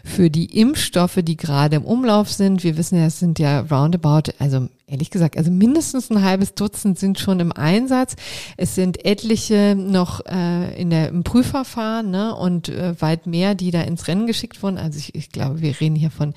für 0.04 0.28
die 0.30 0.60
Impfstoffe, 0.60 1.20
die 1.22 1.36
gerade 1.36 1.76
im 1.76 1.84
Umlauf 1.84 2.30
sind. 2.30 2.64
Wir 2.64 2.76
wissen 2.76 2.98
ja, 2.98 3.06
es 3.06 3.18
sind 3.18 3.38
ja 3.38 3.60
roundabout, 3.60 4.23
also 4.38 4.68
ehrlich 4.86 5.10
gesagt, 5.10 5.36
also 5.36 5.50
mindestens 5.50 6.10
ein 6.10 6.22
halbes 6.22 6.54
Dutzend 6.54 6.98
sind 6.98 7.18
schon 7.18 7.40
im 7.40 7.52
Einsatz. 7.52 8.16
Es 8.56 8.74
sind 8.74 9.04
etliche 9.04 9.74
noch 9.76 10.24
äh, 10.26 10.80
in 10.80 10.90
der, 10.90 11.08
im 11.08 11.24
Prüfverfahren 11.24 12.10
ne, 12.10 12.34
und 12.34 12.68
äh, 12.68 13.00
weit 13.00 13.26
mehr, 13.26 13.54
die 13.54 13.70
da 13.70 13.82
ins 13.82 14.06
Rennen 14.08 14.26
geschickt 14.26 14.62
wurden. 14.62 14.78
Also 14.78 14.98
ich, 14.98 15.14
ich 15.14 15.30
glaube, 15.30 15.60
wir 15.60 15.80
reden 15.80 15.96
hier 15.96 16.10
von, 16.10 16.34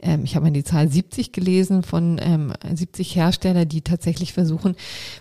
ähm, 0.00 0.24
ich 0.24 0.34
habe 0.34 0.46
mal 0.46 0.52
die 0.52 0.64
Zahl 0.64 0.88
70 0.88 1.32
gelesen, 1.32 1.82
von 1.82 2.18
ähm, 2.22 2.52
70 2.72 3.14
Hersteller, 3.14 3.64
die 3.66 3.82
tatsächlich 3.82 4.32
versuchen, 4.32 4.74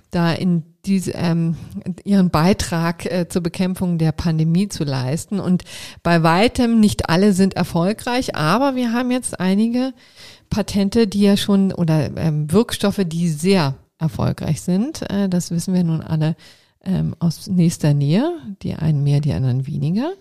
da 0.09 0.33
in 0.33 0.63
diese, 0.85 1.11
ähm, 1.11 1.55
ihren 2.03 2.29
Beitrag 2.29 3.05
äh, 3.05 3.27
zur 3.27 3.43
Bekämpfung 3.43 3.97
der 3.97 4.11
Pandemie 4.11 4.67
zu 4.67 4.83
leisten. 4.83 5.39
Und 5.39 5.63
bei 6.03 6.23
weitem 6.23 6.79
nicht 6.79 7.09
alle 7.09 7.33
sind 7.33 7.53
erfolgreich, 7.53 8.35
aber 8.35 8.75
wir 8.75 8.93
haben 8.93 9.11
jetzt 9.11 9.39
einige 9.39 9.93
Patente, 10.51 11.07
die 11.07 11.21
ja 11.21 11.37
schon 11.37 11.73
oder 11.73 12.15
ähm, 12.17 12.51
Wirkstoffe, 12.51 13.01
die 13.05 13.29
sehr 13.29 13.75
erfolgreich 13.97 14.61
sind. 14.61 15.09
Äh, 15.09 15.27
das 15.27 15.49
wissen 15.49 15.73
wir 15.73 15.83
nun 15.83 16.01
alle 16.01 16.35
ähm, 16.83 17.15
aus 17.17 17.47
nächster 17.47 17.95
Nähe. 17.95 18.37
Die 18.61 18.75
einen 18.75 19.03
mehr, 19.03 19.21
die 19.21 19.33
anderen 19.33 19.65
weniger. 19.65 20.11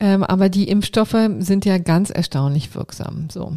Ähm, 0.00 0.24
aber 0.24 0.48
die 0.48 0.68
Impfstoffe 0.68 1.16
sind 1.38 1.64
ja 1.64 1.78
ganz 1.78 2.10
erstaunlich 2.10 2.74
wirksam. 2.74 3.28
So. 3.30 3.56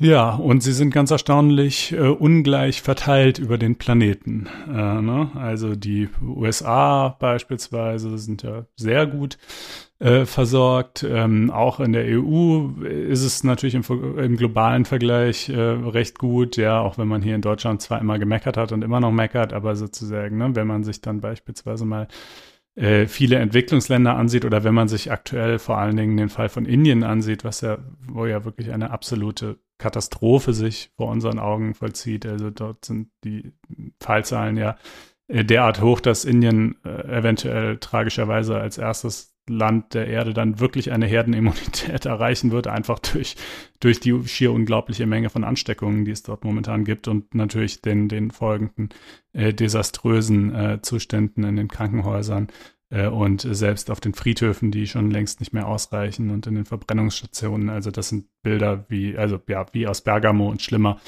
Ja, 0.00 0.36
und 0.36 0.62
sie 0.62 0.72
sind 0.72 0.94
ganz 0.94 1.10
erstaunlich 1.10 1.92
äh, 1.92 1.98
ungleich 1.98 2.82
verteilt 2.82 3.40
über 3.40 3.58
den 3.58 3.74
Planeten. 3.76 4.48
Äh, 4.68 5.02
ne? 5.02 5.32
Also 5.34 5.74
die 5.74 6.08
USA 6.22 7.08
beispielsweise 7.18 8.16
sind 8.16 8.44
ja 8.44 8.64
sehr 8.76 9.08
gut 9.08 9.38
äh, 9.98 10.24
versorgt. 10.24 11.02
Ähm, 11.02 11.50
auch 11.50 11.80
in 11.80 11.92
der 11.92 12.04
EU 12.06 12.68
ist 12.84 13.24
es 13.24 13.42
natürlich 13.42 13.74
im, 13.74 13.82
im 14.18 14.36
globalen 14.36 14.84
Vergleich 14.84 15.48
äh, 15.48 15.58
recht 15.58 16.16
gut, 16.20 16.56
ja, 16.56 16.80
auch 16.80 16.96
wenn 16.96 17.08
man 17.08 17.20
hier 17.20 17.34
in 17.34 17.42
Deutschland 17.42 17.82
zwar 17.82 18.00
immer 18.00 18.20
gemeckert 18.20 18.56
hat 18.56 18.70
und 18.70 18.84
immer 18.84 19.00
noch 19.00 19.10
meckert, 19.10 19.52
aber 19.52 19.74
sozusagen, 19.74 20.38
ne, 20.38 20.54
wenn 20.54 20.68
man 20.68 20.84
sich 20.84 21.00
dann 21.00 21.20
beispielsweise 21.20 21.84
mal 21.84 22.06
äh, 22.76 23.06
viele 23.06 23.36
Entwicklungsländer 23.36 24.14
ansieht 24.14 24.44
oder 24.44 24.62
wenn 24.62 24.74
man 24.74 24.86
sich 24.86 25.10
aktuell 25.10 25.58
vor 25.58 25.78
allen 25.78 25.96
Dingen 25.96 26.16
den 26.16 26.28
Fall 26.28 26.48
von 26.48 26.66
Indien 26.66 27.02
ansieht, 27.02 27.42
was 27.42 27.62
ja, 27.62 27.78
wo 28.06 28.26
ja 28.26 28.44
wirklich 28.44 28.72
eine 28.72 28.92
absolute 28.92 29.58
Katastrophe 29.78 30.52
sich 30.52 30.90
vor 30.96 31.08
unseren 31.08 31.38
Augen 31.38 31.74
vollzieht. 31.74 32.26
Also 32.26 32.50
dort 32.50 32.84
sind 32.84 33.10
die 33.24 33.52
Fallzahlen 34.00 34.56
ja 34.56 34.76
äh, 35.28 35.44
derart 35.44 35.80
hoch, 35.80 36.00
dass 36.00 36.24
Indien 36.24 36.76
äh, 36.84 37.18
eventuell 37.18 37.78
tragischerweise 37.78 38.60
als 38.60 38.78
erstes 38.78 39.34
Land 39.48 39.94
der 39.94 40.06
Erde 40.08 40.34
dann 40.34 40.60
wirklich 40.60 40.92
eine 40.92 41.06
Herdenimmunität 41.06 42.06
erreichen 42.06 42.50
wird, 42.50 42.66
einfach 42.66 42.98
durch, 42.98 43.36
durch 43.80 44.00
die 44.00 44.26
schier 44.26 44.52
unglaubliche 44.52 45.06
Menge 45.06 45.30
von 45.30 45.44
Ansteckungen, 45.44 46.04
die 46.04 46.10
es 46.10 46.22
dort 46.22 46.44
momentan 46.44 46.84
gibt 46.84 47.08
und 47.08 47.34
natürlich 47.34 47.80
den, 47.80 48.08
den 48.08 48.30
folgenden 48.30 48.90
äh, 49.32 49.52
desaströsen 49.54 50.54
äh, 50.54 50.82
Zuständen 50.82 51.44
in 51.44 51.56
den 51.56 51.68
Krankenhäusern 51.68 52.48
und 52.90 53.42
selbst 53.42 53.90
auf 53.90 54.00
den 54.00 54.14
Friedhöfen, 54.14 54.70
die 54.70 54.86
schon 54.86 55.10
längst 55.10 55.40
nicht 55.40 55.52
mehr 55.52 55.68
ausreichen 55.68 56.30
und 56.30 56.46
in 56.46 56.54
den 56.54 56.64
Verbrennungsstationen. 56.64 57.68
Also 57.68 57.90
das 57.90 58.08
sind 58.08 58.26
Bilder 58.42 58.86
wie, 58.88 59.18
also 59.18 59.38
ja, 59.46 59.66
wie 59.72 59.86
aus 59.86 60.00
Bergamo 60.00 60.48
und 60.48 60.62
schlimmer. 60.62 60.98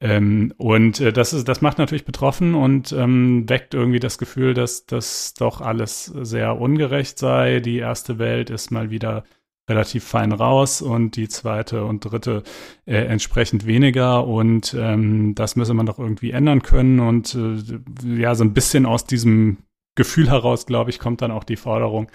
Ähm, 0.00 0.52
und 0.58 1.00
äh, 1.00 1.12
das 1.12 1.32
ist, 1.32 1.48
das 1.48 1.60
macht 1.60 1.78
natürlich 1.78 2.04
betroffen 2.04 2.54
und 2.54 2.92
ähm, 2.92 3.48
weckt 3.48 3.74
irgendwie 3.74 3.98
das 3.98 4.18
Gefühl, 4.18 4.54
dass 4.54 4.86
das 4.86 5.34
doch 5.34 5.60
alles 5.60 6.04
sehr 6.04 6.60
ungerecht 6.60 7.18
sei. 7.18 7.60
Die 7.60 7.78
erste 7.78 8.18
Welt 8.18 8.50
ist 8.50 8.70
mal 8.70 8.90
wieder 8.90 9.24
relativ 9.68 10.04
fein 10.04 10.32
raus 10.32 10.82
und 10.82 11.16
die 11.16 11.28
zweite 11.28 11.84
und 11.84 12.00
dritte 12.00 12.42
äh, 12.86 12.96
entsprechend 12.96 13.66
weniger 13.66 14.26
und 14.26 14.74
ähm, 14.78 15.34
das 15.34 15.56
müsse 15.56 15.74
man 15.74 15.86
doch 15.86 15.98
irgendwie 15.98 16.30
ändern 16.30 16.62
können 16.62 17.00
und 17.00 17.34
äh, 17.34 18.20
ja 18.20 18.34
so 18.34 18.44
ein 18.44 18.54
bisschen 18.54 18.86
aus 18.86 19.04
diesem 19.04 19.58
Gefühl 19.98 20.30
heraus, 20.30 20.64
glaube 20.64 20.90
ich, 20.90 20.98
kommt 20.98 21.20
dann 21.20 21.32
auch 21.32 21.44
die 21.44 21.56
Forderung, 21.56 22.08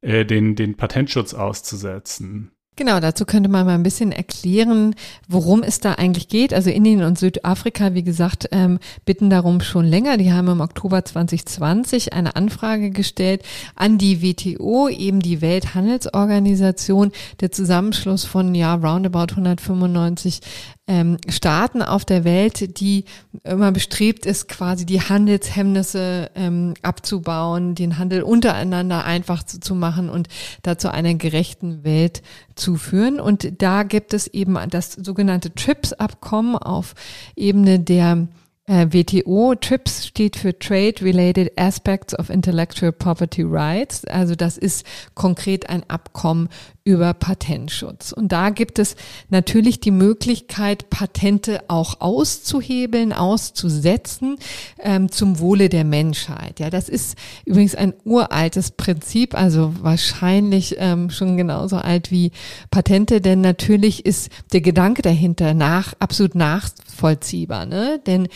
äh, 0.00 0.24
den, 0.24 0.56
den 0.56 0.76
Patentschutz 0.76 1.34
auszusetzen. 1.34 2.50
Genau, 2.78 3.00
dazu 3.00 3.24
könnte 3.24 3.48
man 3.48 3.64
mal 3.64 3.74
ein 3.74 3.82
bisschen 3.82 4.12
erklären, 4.12 4.94
worum 5.28 5.62
es 5.62 5.80
da 5.80 5.92
eigentlich 5.92 6.28
geht. 6.28 6.52
Also 6.52 6.68
Indien 6.68 7.04
und 7.04 7.18
Südafrika, 7.18 7.94
wie 7.94 8.02
gesagt, 8.02 8.48
ähm, 8.52 8.78
bitten 9.06 9.30
darum 9.30 9.62
schon 9.62 9.86
länger. 9.86 10.18
Die 10.18 10.30
haben 10.30 10.48
im 10.48 10.60
Oktober 10.60 11.02
2020 11.02 12.12
eine 12.12 12.36
Anfrage 12.36 12.90
gestellt 12.90 13.42
an 13.76 13.96
die 13.96 14.20
WTO, 14.22 14.88
eben 14.90 15.20
die 15.20 15.40
Welthandelsorganisation, 15.40 17.12
der 17.40 17.50
Zusammenschluss 17.50 18.26
von 18.26 18.54
ja 18.54 18.74
roundabout 18.74 19.30
195 19.30 20.40
ähm, 20.88 21.18
Staaten 21.28 21.82
auf 21.82 22.04
der 22.04 22.24
Welt, 22.24 22.78
die 22.80 23.04
immer 23.42 23.72
bestrebt 23.72 24.24
ist, 24.24 24.48
quasi 24.48 24.86
die 24.86 25.00
Handelshemmnisse 25.00 26.30
ähm, 26.34 26.74
abzubauen, 26.82 27.74
den 27.74 27.98
Handel 27.98 28.22
untereinander 28.22 29.04
einfach 29.04 29.42
zu, 29.42 29.58
zu 29.58 29.74
machen 29.74 30.08
und 30.08 30.28
dazu 30.62 30.88
einer 30.88 31.14
gerechten 31.14 31.82
Welt 31.84 32.22
zu 32.54 32.76
führen. 32.76 33.18
Und 33.18 33.60
da 33.62 33.82
gibt 33.82 34.14
es 34.14 34.28
eben 34.28 34.56
das 34.70 34.92
sogenannte 34.92 35.52
TRIPS-Abkommen 35.52 36.56
auf 36.56 36.94
Ebene 37.34 37.80
der 37.80 38.28
äh, 38.66 38.86
WTO, 38.90 39.54
TRIPS 39.54 40.06
steht 40.06 40.36
für 40.36 40.58
Trade 40.58 40.94
Related 41.02 41.52
Aspects 41.56 42.18
of 42.18 42.30
Intellectual 42.30 42.92
Property 42.92 43.42
Rights. 43.42 44.04
Also 44.06 44.34
das 44.34 44.58
ist 44.58 44.84
konkret 45.14 45.68
ein 45.68 45.88
Abkommen 45.88 46.48
über 46.86 47.14
Patentschutz. 47.14 48.12
Und 48.12 48.30
da 48.30 48.50
gibt 48.50 48.78
es 48.78 48.94
natürlich 49.28 49.80
die 49.80 49.90
Möglichkeit, 49.90 50.88
Patente 50.88 51.64
auch 51.66 52.00
auszuhebeln, 52.00 53.12
auszusetzen 53.12 54.38
ähm, 54.78 55.10
zum 55.10 55.40
Wohle 55.40 55.68
der 55.68 55.82
Menschheit. 55.82 56.60
Ja, 56.60 56.70
das 56.70 56.88
ist 56.88 57.18
übrigens 57.44 57.74
ein 57.74 57.92
uraltes 58.04 58.70
Prinzip, 58.70 59.34
also 59.34 59.74
wahrscheinlich 59.82 60.76
ähm, 60.78 61.10
schon 61.10 61.36
genauso 61.36 61.76
alt 61.76 62.12
wie 62.12 62.30
Patente, 62.70 63.20
denn 63.20 63.40
natürlich 63.40 64.06
ist 64.06 64.30
der 64.52 64.60
Gedanke 64.60 65.02
dahinter 65.02 65.54
nach 65.54 65.94
absolut 65.98 66.36
nachvollziehbar, 66.36 67.66
ne? 67.66 68.00
Denn 68.06 68.28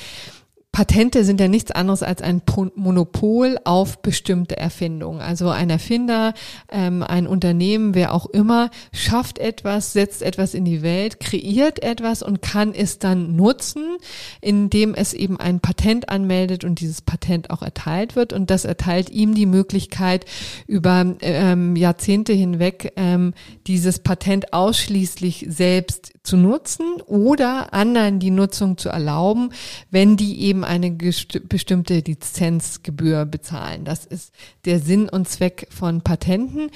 Patente 0.72 1.24
sind 1.24 1.40
ja 1.40 1.48
nichts 1.48 1.72
anderes 1.72 2.04
als 2.04 2.22
ein 2.22 2.42
Monopol 2.76 3.58
auf 3.64 4.02
bestimmte 4.02 4.56
Erfindungen. 4.56 5.20
Also 5.20 5.48
ein 5.48 5.68
Erfinder, 5.68 6.32
ähm, 6.70 7.02
ein 7.02 7.26
Unternehmen, 7.26 7.96
wer 7.96 8.14
auch 8.14 8.26
immer, 8.26 8.70
schafft 8.92 9.40
etwas, 9.40 9.92
setzt 9.92 10.22
etwas 10.22 10.54
in 10.54 10.64
die 10.64 10.82
Welt, 10.82 11.18
kreiert 11.18 11.82
etwas 11.82 12.22
und 12.22 12.40
kann 12.40 12.72
es 12.72 13.00
dann 13.00 13.34
nutzen, 13.34 13.96
indem 14.40 14.94
es 14.94 15.12
eben 15.12 15.38
ein 15.38 15.58
Patent 15.58 16.08
anmeldet 16.08 16.62
und 16.62 16.78
dieses 16.78 17.02
Patent 17.02 17.50
auch 17.50 17.62
erteilt 17.62 18.14
wird. 18.14 18.32
Und 18.32 18.48
das 18.48 18.64
erteilt 18.64 19.10
ihm 19.10 19.34
die 19.34 19.46
Möglichkeit, 19.46 20.24
über 20.68 21.16
ähm, 21.20 21.74
Jahrzehnte 21.74 22.32
hinweg 22.32 22.92
ähm, 22.94 23.34
dieses 23.66 23.98
Patent 23.98 24.52
ausschließlich 24.52 25.46
selbst 25.48 26.12
zu 26.22 26.36
nutzen 26.36 27.00
oder 27.06 27.72
anderen 27.72 28.20
die 28.20 28.30
Nutzung 28.30 28.78
zu 28.78 28.88
erlauben, 28.88 29.50
wenn 29.90 30.16
die 30.16 30.42
eben 30.42 30.59
eine 30.64 30.90
bestimmte 30.90 31.98
Lizenzgebühr 31.98 33.24
bezahlen. 33.24 33.84
Das 33.84 34.04
ist 34.04 34.32
der 34.64 34.80
Sinn 34.80 35.08
und 35.08 35.28
Zweck 35.28 35.68
von 35.70 36.02
Patenten. 36.02 36.70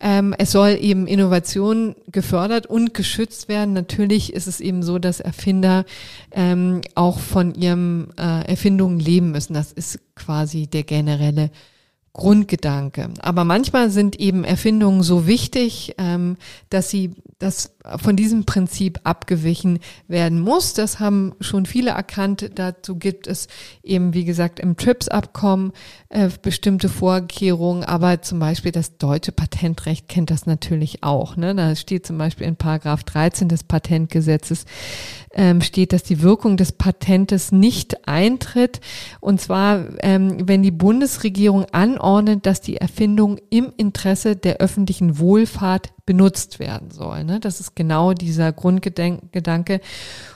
Ähm, 0.00 0.34
es 0.38 0.52
soll 0.52 0.78
eben 0.80 1.06
Innovation 1.06 1.94
gefördert 2.10 2.66
und 2.66 2.94
geschützt 2.94 3.48
werden. 3.48 3.74
Natürlich 3.74 4.32
ist 4.32 4.46
es 4.46 4.60
eben 4.60 4.82
so, 4.82 4.98
dass 4.98 5.20
Erfinder 5.20 5.84
ähm, 6.32 6.80
auch 6.94 7.18
von 7.18 7.54
ihrem 7.54 8.08
äh, 8.18 8.46
Erfindungen 8.46 9.00
leben 9.00 9.30
müssen. 9.30 9.54
Das 9.54 9.72
ist 9.72 9.98
quasi 10.14 10.66
der 10.66 10.82
generelle 10.82 11.50
Grundgedanke. 12.12 13.10
Aber 13.20 13.44
manchmal 13.44 13.90
sind 13.90 14.18
eben 14.18 14.44
Erfindungen 14.44 15.02
so 15.02 15.26
wichtig, 15.26 15.94
ähm, 15.98 16.36
dass 16.68 16.90
sie 16.90 17.12
dass 17.40 17.74
von 17.96 18.16
diesem 18.16 18.44
Prinzip 18.44 19.00
abgewichen 19.02 19.80
werden 20.06 20.38
muss. 20.38 20.74
Das 20.74 21.00
haben 21.00 21.32
schon 21.40 21.66
viele 21.66 21.90
erkannt. 21.90 22.50
Dazu 22.54 22.96
gibt 22.96 23.26
es 23.26 23.48
eben, 23.82 24.14
wie 24.14 24.24
gesagt, 24.24 24.60
im 24.60 24.76
TRIPS-Abkommen 24.76 25.72
äh, 26.10 26.28
bestimmte 26.42 26.90
Vorkehrungen, 26.90 27.82
aber 27.82 28.20
zum 28.20 28.38
Beispiel 28.38 28.72
das 28.72 28.98
deutsche 28.98 29.32
Patentrecht 29.32 30.06
kennt 30.06 30.30
das 30.30 30.44
natürlich 30.44 31.02
auch. 31.02 31.36
Ne? 31.36 31.54
Da 31.54 31.74
steht 31.74 32.06
zum 32.06 32.18
Beispiel 32.18 32.46
in 32.46 32.56
Paragraph 32.56 33.04
13 33.04 33.48
des 33.48 33.64
Patentgesetzes, 33.64 34.66
ähm, 35.32 35.60
steht, 35.60 35.92
dass 35.92 36.02
die 36.02 36.22
Wirkung 36.22 36.56
des 36.56 36.72
Patentes 36.72 37.52
nicht 37.52 38.08
eintritt. 38.08 38.80
Und 39.20 39.40
zwar, 39.40 39.84
ähm, 40.00 40.48
wenn 40.48 40.62
die 40.62 40.70
Bundesregierung 40.70 41.66
anordnet, 41.72 42.46
dass 42.46 42.60
die 42.60 42.76
Erfindung 42.76 43.38
im 43.50 43.72
Interesse 43.76 44.36
der 44.36 44.56
öffentlichen 44.56 45.18
Wohlfahrt 45.18 45.92
benutzt 46.04 46.58
werden 46.58 46.90
soll. 46.90 47.24
Ne? 47.24 47.38
Das 47.38 47.60
ist 47.60 47.76
genau 47.76 48.12
dieser 48.12 48.52
Grundgedanke. 48.52 49.80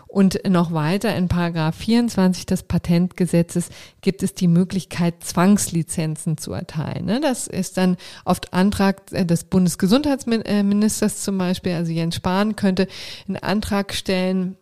Und 0.07 0.49
noch 0.49 0.73
weiter 0.73 1.13
in 1.17 1.27
Paragraph 1.27 1.75
24 1.75 2.47
des 2.47 2.63
Patentgesetzes 2.63 3.71
gibt 4.01 4.23
es 4.23 4.33
die 4.33 4.47
Möglichkeit, 4.47 5.25
Zwangslizenzen 5.25 6.39
zu 6.39 6.53
erteilen. 6.53 7.07
Ne? 7.07 7.21
Das 7.21 7.49
ist 7.49 7.79
dann 7.79 7.97
oft 8.25 8.55
Antrag 8.55 9.07
des 9.07 9.43
Bundesgesundheitsministers 9.43 11.23
zum 11.25 11.37
Beispiel, 11.37 11.73
also 11.73 11.91
Jens 11.91 12.15
Spahn 12.15 12.55
könnte 12.55 12.87
einen 13.27 13.39
Antrag 13.39 13.93
stellen, 13.93 14.57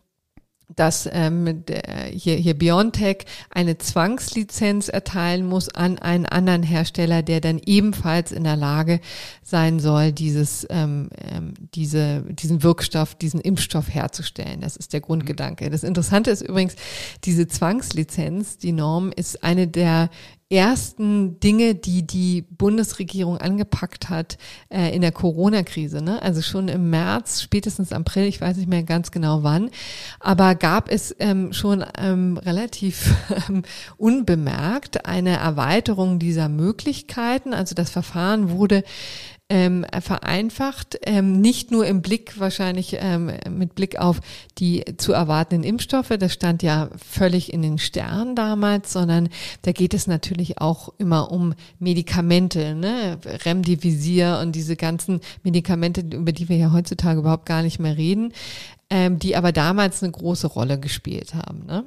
dass 0.76 1.08
ähm, 1.12 1.64
der, 1.66 2.06
hier, 2.11 2.37
hier 2.37 2.54
Biontech 2.54 3.24
eine 3.50 3.78
Zwangslizenz 3.78 4.88
erteilen 4.88 5.46
muss 5.46 5.68
an 5.68 5.98
einen 5.98 6.26
anderen 6.26 6.62
Hersteller, 6.62 7.22
der 7.22 7.40
dann 7.40 7.61
ebenfalls 7.64 8.32
in 8.32 8.44
der 8.44 8.56
Lage 8.56 9.00
sein 9.42 9.80
soll, 9.80 10.12
dieses, 10.12 10.66
ähm, 10.70 11.11
ähm, 11.30 11.54
diese, 11.74 12.22
diesen 12.28 12.62
Wirkstoff, 12.62 13.14
diesen 13.14 13.40
Impfstoff 13.40 13.92
herzustellen. 13.92 14.61
Das 14.61 14.76
ist 14.76 14.92
der 14.92 15.00
Grundgedanke. 15.00 15.70
Das 15.70 15.82
Interessante 15.85 16.30
ist 16.30 16.42
übrigens, 16.42 16.76
diese 17.24 17.46
Zwangslizenz, 17.46 18.58
die 18.58 18.72
Norm, 18.72 19.12
ist 19.14 19.42
eine 19.44 19.68
der 19.68 20.11
ersten 20.52 21.40
Dinge, 21.40 21.74
die 21.74 22.06
die 22.06 22.42
Bundesregierung 22.42 23.38
angepackt 23.38 24.10
hat 24.10 24.36
äh, 24.68 24.94
in 24.94 25.00
der 25.00 25.12
Corona-Krise. 25.12 26.02
Ne? 26.02 26.20
Also 26.22 26.42
schon 26.42 26.68
im 26.68 26.90
März, 26.90 27.42
spätestens 27.42 27.92
April, 27.92 28.26
ich 28.26 28.40
weiß 28.40 28.58
nicht 28.58 28.68
mehr 28.68 28.82
ganz 28.82 29.10
genau 29.10 29.42
wann, 29.42 29.70
aber 30.20 30.54
gab 30.54 30.90
es 30.90 31.14
ähm, 31.18 31.52
schon 31.52 31.84
ähm, 31.98 32.36
relativ 32.36 33.14
ähm, 33.48 33.62
unbemerkt 33.96 35.06
eine 35.06 35.38
Erweiterung 35.38 36.18
dieser 36.18 36.48
Möglichkeiten. 36.48 37.54
Also 37.54 37.74
das 37.74 37.90
Verfahren 37.90 38.50
wurde 38.50 38.84
ähm, 39.52 39.84
vereinfacht, 40.00 40.98
ähm, 41.04 41.42
nicht 41.42 41.70
nur 41.70 41.86
im 41.86 42.00
Blick 42.00 42.40
wahrscheinlich 42.40 42.96
ähm, 42.98 43.30
mit 43.50 43.74
Blick 43.74 43.98
auf 43.98 44.20
die 44.56 44.82
zu 44.96 45.12
erwartenden 45.12 45.62
Impfstoffe, 45.68 46.08
das 46.18 46.32
stand 46.32 46.62
ja 46.62 46.88
völlig 46.96 47.52
in 47.52 47.60
den 47.60 47.76
Sternen 47.76 48.34
damals, 48.34 48.94
sondern 48.94 49.28
da 49.60 49.72
geht 49.72 49.92
es 49.92 50.06
natürlich 50.06 50.58
auch 50.58 50.94
immer 50.96 51.30
um 51.30 51.52
Medikamente, 51.78 52.74
ne? 52.74 53.18
Remdesivir 53.44 54.38
und 54.40 54.52
diese 54.56 54.74
ganzen 54.74 55.20
Medikamente, 55.42 56.00
über 56.00 56.32
die 56.32 56.48
wir 56.48 56.56
ja 56.56 56.72
heutzutage 56.72 57.20
überhaupt 57.20 57.44
gar 57.44 57.62
nicht 57.62 57.78
mehr 57.78 57.98
reden, 57.98 58.32
ähm, 58.88 59.18
die 59.18 59.36
aber 59.36 59.52
damals 59.52 60.02
eine 60.02 60.12
große 60.12 60.46
Rolle 60.46 60.80
gespielt 60.80 61.34
haben. 61.34 61.66
Ne? 61.66 61.84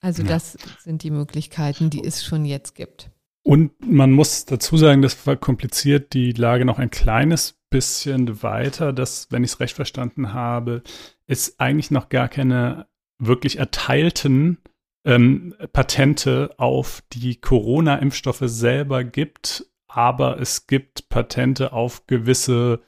Also 0.00 0.22
ja. 0.22 0.28
das 0.28 0.56
sind 0.84 1.02
die 1.02 1.10
Möglichkeiten, 1.10 1.90
die 1.90 2.04
es 2.04 2.22
schon 2.22 2.44
jetzt 2.44 2.76
gibt. 2.76 3.10
Und 3.44 3.72
man 3.84 4.12
muss 4.12 4.44
dazu 4.44 4.76
sagen, 4.76 5.02
das 5.02 5.14
verkompliziert 5.14 6.12
die 6.12 6.32
Lage 6.32 6.64
noch 6.64 6.78
ein 6.78 6.90
kleines 6.90 7.58
bisschen 7.70 8.42
weiter, 8.42 8.92
dass, 8.92 9.32
wenn 9.32 9.42
ich 9.42 9.52
es 9.52 9.60
recht 9.60 9.74
verstanden 9.74 10.32
habe, 10.32 10.82
es 11.26 11.58
eigentlich 11.58 11.90
noch 11.90 12.08
gar 12.08 12.28
keine 12.28 12.86
wirklich 13.18 13.58
erteilten 13.58 14.58
ähm, 15.04 15.54
Patente 15.72 16.54
auf 16.58 17.02
die 17.12 17.40
Corona-Impfstoffe 17.40 18.42
selber 18.44 19.02
gibt, 19.02 19.66
aber 19.88 20.40
es 20.40 20.66
gibt 20.66 21.08
Patente 21.08 21.72
auf 21.72 22.06
gewisse 22.06 22.80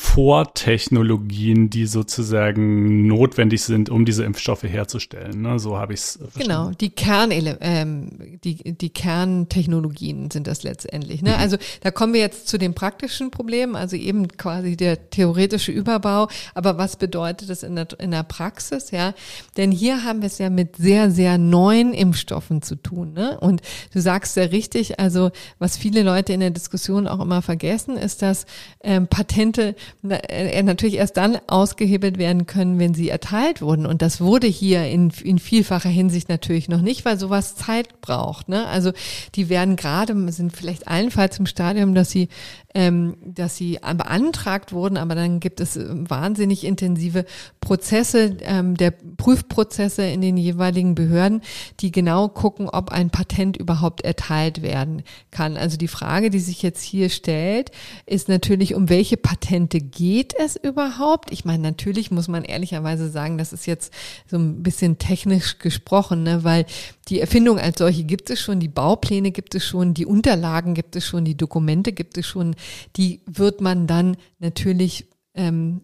Vortechnologien, 0.00 1.70
die 1.70 1.86
sozusagen 1.86 3.08
notwendig 3.08 3.62
sind, 3.64 3.90
um 3.90 4.04
diese 4.04 4.22
Impfstoffe 4.22 4.62
herzustellen. 4.62 5.42
Ne? 5.42 5.58
So 5.58 5.76
habe 5.76 5.92
ich 5.92 5.98
es 5.98 6.12
verstanden. 6.12 6.38
Genau, 6.38 6.70
die 6.70 6.90
Kernele 6.90 7.58
ähm, 7.60 8.38
die, 8.44 8.76
die 8.76 8.90
Kerntechnologien 8.90 10.30
sind 10.30 10.46
das 10.46 10.62
letztendlich. 10.62 11.20
Ne? 11.20 11.30
Mhm. 11.30 11.36
Also 11.36 11.56
da 11.80 11.90
kommen 11.90 12.12
wir 12.12 12.20
jetzt 12.20 12.46
zu 12.46 12.58
den 12.58 12.74
praktischen 12.74 13.32
Problemen, 13.32 13.74
also 13.74 13.96
eben 13.96 14.28
quasi 14.28 14.76
der 14.76 15.10
theoretische 15.10 15.72
Überbau. 15.72 16.28
Aber 16.54 16.78
was 16.78 16.94
bedeutet 16.94 17.50
das 17.50 17.64
in 17.64 17.74
der, 17.74 17.88
in 17.98 18.12
der 18.12 18.22
Praxis? 18.22 18.92
Ja, 18.92 19.14
denn 19.56 19.72
hier 19.72 20.04
haben 20.04 20.22
wir 20.22 20.28
es 20.28 20.38
ja 20.38 20.48
mit 20.48 20.76
sehr, 20.76 21.10
sehr 21.10 21.38
neuen 21.38 21.92
Impfstoffen 21.92 22.62
zu 22.62 22.76
tun. 22.76 23.14
Ne? 23.14 23.36
Und 23.40 23.62
du 23.92 24.00
sagst 24.00 24.36
ja 24.36 24.44
richtig, 24.44 25.00
also 25.00 25.32
was 25.58 25.76
viele 25.76 26.04
Leute 26.04 26.32
in 26.32 26.40
der 26.40 26.50
Diskussion 26.50 27.08
auch 27.08 27.20
immer 27.20 27.42
vergessen, 27.42 27.96
ist, 27.96 28.22
dass 28.22 28.46
ähm, 28.80 29.08
Patente 29.08 29.74
natürlich 30.02 30.96
erst 30.96 31.16
dann 31.16 31.38
ausgehebelt 31.46 32.18
werden 32.18 32.46
können, 32.46 32.78
wenn 32.78 32.94
sie 32.94 33.08
erteilt 33.08 33.62
wurden. 33.62 33.86
Und 33.86 34.02
das 34.02 34.20
wurde 34.20 34.46
hier 34.46 34.84
in, 34.86 35.12
in 35.22 35.38
vielfacher 35.38 35.88
Hinsicht 35.88 36.28
natürlich 36.28 36.68
noch 36.68 36.80
nicht, 36.80 37.04
weil 37.04 37.18
sowas 37.18 37.56
Zeit 37.56 38.00
braucht. 38.00 38.48
Ne? 38.48 38.66
Also 38.66 38.92
die 39.34 39.48
werden 39.48 39.76
gerade, 39.76 40.14
sind 40.32 40.56
vielleicht 40.56 40.88
allenfalls 40.88 41.38
im 41.38 41.46
Stadium, 41.46 41.94
dass 41.94 42.10
sie 42.10 42.28
ähm, 42.74 43.16
dass 43.24 43.56
sie 43.56 43.78
beantragt 43.96 44.72
wurden, 44.72 44.98
aber 44.98 45.14
dann 45.14 45.40
gibt 45.40 45.60
es 45.60 45.76
ähm, 45.76 46.08
wahnsinnig 46.08 46.64
intensive 46.64 47.24
Prozesse 47.60 48.36
ähm, 48.42 48.76
der 48.76 48.90
Prüfprozesse 48.90 50.02
in 50.02 50.20
den 50.20 50.36
jeweiligen 50.36 50.94
Behörden, 50.94 51.40
die 51.80 51.90
genau 51.90 52.28
gucken, 52.28 52.68
ob 52.68 52.92
ein 52.92 53.10
Patent 53.10 53.56
überhaupt 53.56 54.02
erteilt 54.02 54.62
werden 54.62 55.02
kann. 55.30 55.56
Also 55.56 55.78
die 55.78 55.88
Frage, 55.88 56.28
die 56.30 56.40
sich 56.40 56.62
jetzt 56.62 56.82
hier 56.82 57.08
stellt, 57.08 57.70
ist 58.04 58.28
natürlich, 58.28 58.74
um 58.74 58.88
welche 58.88 59.16
Patente 59.68 59.80
geht 59.80 60.34
es 60.38 60.56
überhaupt? 60.56 61.30
Ich 61.30 61.44
meine, 61.44 61.62
natürlich 61.62 62.10
muss 62.10 62.28
man 62.28 62.44
ehrlicherweise 62.44 63.10
sagen, 63.10 63.38
das 63.38 63.52
ist 63.52 63.66
jetzt 63.66 63.92
so 64.26 64.36
ein 64.36 64.62
bisschen 64.62 64.98
technisch 64.98 65.58
gesprochen, 65.58 66.22
ne, 66.22 66.44
weil 66.44 66.66
die 67.08 67.20
Erfindung 67.20 67.58
als 67.58 67.78
solche 67.78 68.04
gibt 68.04 68.30
es 68.30 68.40
schon, 68.40 68.60
die 68.60 68.68
Baupläne 68.68 69.30
gibt 69.30 69.54
es 69.54 69.64
schon, 69.64 69.94
die 69.94 70.06
Unterlagen 70.06 70.74
gibt 70.74 70.96
es 70.96 71.04
schon, 71.04 71.24
die 71.24 71.36
Dokumente 71.36 71.92
gibt 71.92 72.16
es 72.18 72.26
schon, 72.26 72.56
die 72.96 73.20
wird 73.26 73.60
man 73.60 73.86
dann 73.86 74.16
natürlich 74.38 75.06
ähm, 75.34 75.82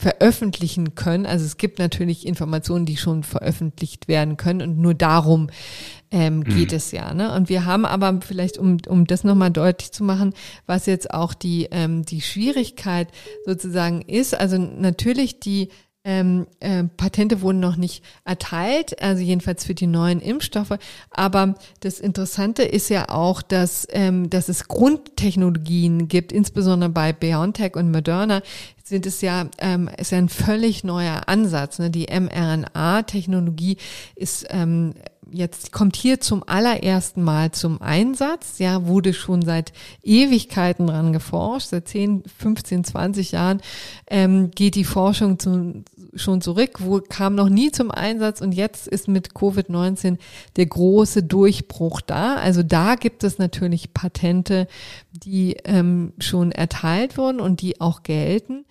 veröffentlichen 0.00 0.94
können. 0.94 1.26
Also 1.26 1.44
es 1.44 1.58
gibt 1.58 1.78
natürlich 1.78 2.26
Informationen, 2.26 2.86
die 2.86 2.96
schon 2.96 3.22
veröffentlicht 3.22 4.08
werden 4.08 4.38
können 4.38 4.62
und 4.62 4.78
nur 4.78 4.94
darum 4.94 5.50
ähm, 6.10 6.38
mhm. 6.38 6.44
geht 6.44 6.70
mhm. 6.70 6.76
es 6.78 6.90
ja. 6.90 7.12
Ne? 7.12 7.34
Und 7.34 7.50
wir 7.50 7.66
haben 7.66 7.84
aber 7.84 8.20
vielleicht, 8.26 8.56
um, 8.56 8.78
um 8.88 9.06
das 9.06 9.24
nochmal 9.24 9.50
deutlich 9.50 9.92
zu 9.92 10.02
machen, 10.02 10.32
was 10.64 10.86
jetzt 10.86 11.12
auch 11.12 11.34
die, 11.34 11.68
ähm, 11.70 12.02
die 12.06 12.22
Schwierigkeit 12.22 13.08
sozusagen 13.44 14.00
ist, 14.00 14.34
also 14.34 14.56
natürlich 14.56 15.38
die 15.38 15.68
ähm, 16.02 16.46
äh, 16.60 16.84
Patente 16.84 17.42
wurden 17.42 17.60
noch 17.60 17.76
nicht 17.76 18.02
erteilt, 18.24 19.02
also 19.02 19.22
jedenfalls 19.22 19.64
für 19.64 19.74
die 19.74 19.86
neuen 19.86 20.20
Impfstoffe. 20.20 20.78
Aber 21.10 21.56
das 21.80 22.00
Interessante 22.00 22.62
ist 22.62 22.88
ja 22.88 23.10
auch, 23.10 23.42
dass, 23.42 23.86
ähm, 23.90 24.30
dass 24.30 24.48
es 24.48 24.66
Grundtechnologien 24.68 26.08
gibt, 26.08 26.32
insbesondere 26.32 26.90
bei 26.90 27.12
BioNTech 27.12 27.76
und 27.76 27.90
Moderna 27.90 28.42
sind 28.82 29.06
es 29.06 29.20
ja, 29.20 29.48
ähm, 29.58 29.88
ist 29.98 30.12
ja 30.12 30.18
ein 30.18 30.28
völlig 30.28 30.84
neuer 30.84 31.28
Ansatz. 31.28 31.78
Ne? 31.78 31.90
Die 31.90 32.06
mRNA-Technologie 32.10 33.76
ist 34.16 34.46
ähm, 34.50 34.94
jetzt 35.32 35.72
kommt 35.72 35.96
hier 35.96 36.20
zum 36.20 36.42
allerersten 36.46 37.22
Mal 37.22 37.52
zum 37.52 37.80
Einsatz. 37.80 38.58
Ja, 38.58 38.86
wurde 38.86 39.12
schon 39.14 39.42
seit 39.42 39.72
Ewigkeiten 40.02 40.86
dran 40.86 41.12
geforscht. 41.12 41.68
Seit 41.68 41.88
10, 41.88 42.24
15, 42.24 42.84
20 42.84 43.32
Jahren 43.32 43.60
ähm, 44.08 44.50
geht 44.50 44.74
die 44.74 44.84
Forschung 44.84 45.38
zu, 45.38 45.84
schon 46.14 46.40
zurück, 46.40 46.78
wo 46.80 47.00
kam 47.00 47.34
noch 47.34 47.48
nie 47.48 47.70
zum 47.70 47.90
Einsatz 47.90 48.40
und 48.40 48.52
jetzt 48.52 48.88
ist 48.88 49.08
mit 49.08 49.30
Covid-19 49.30 50.18
der 50.56 50.66
große 50.66 51.22
Durchbruch 51.22 52.00
da. 52.00 52.36
Also 52.36 52.62
da 52.62 52.94
gibt 52.94 53.24
es 53.24 53.38
natürlich 53.38 53.94
Patente, 53.94 54.66
die 55.12 55.56
ähm, 55.64 56.12
schon 56.18 56.52
erteilt 56.52 57.16
wurden 57.16 57.40
und 57.40 57.60
die 57.62 57.80
auch 57.80 58.02
gelten. 58.02 58.64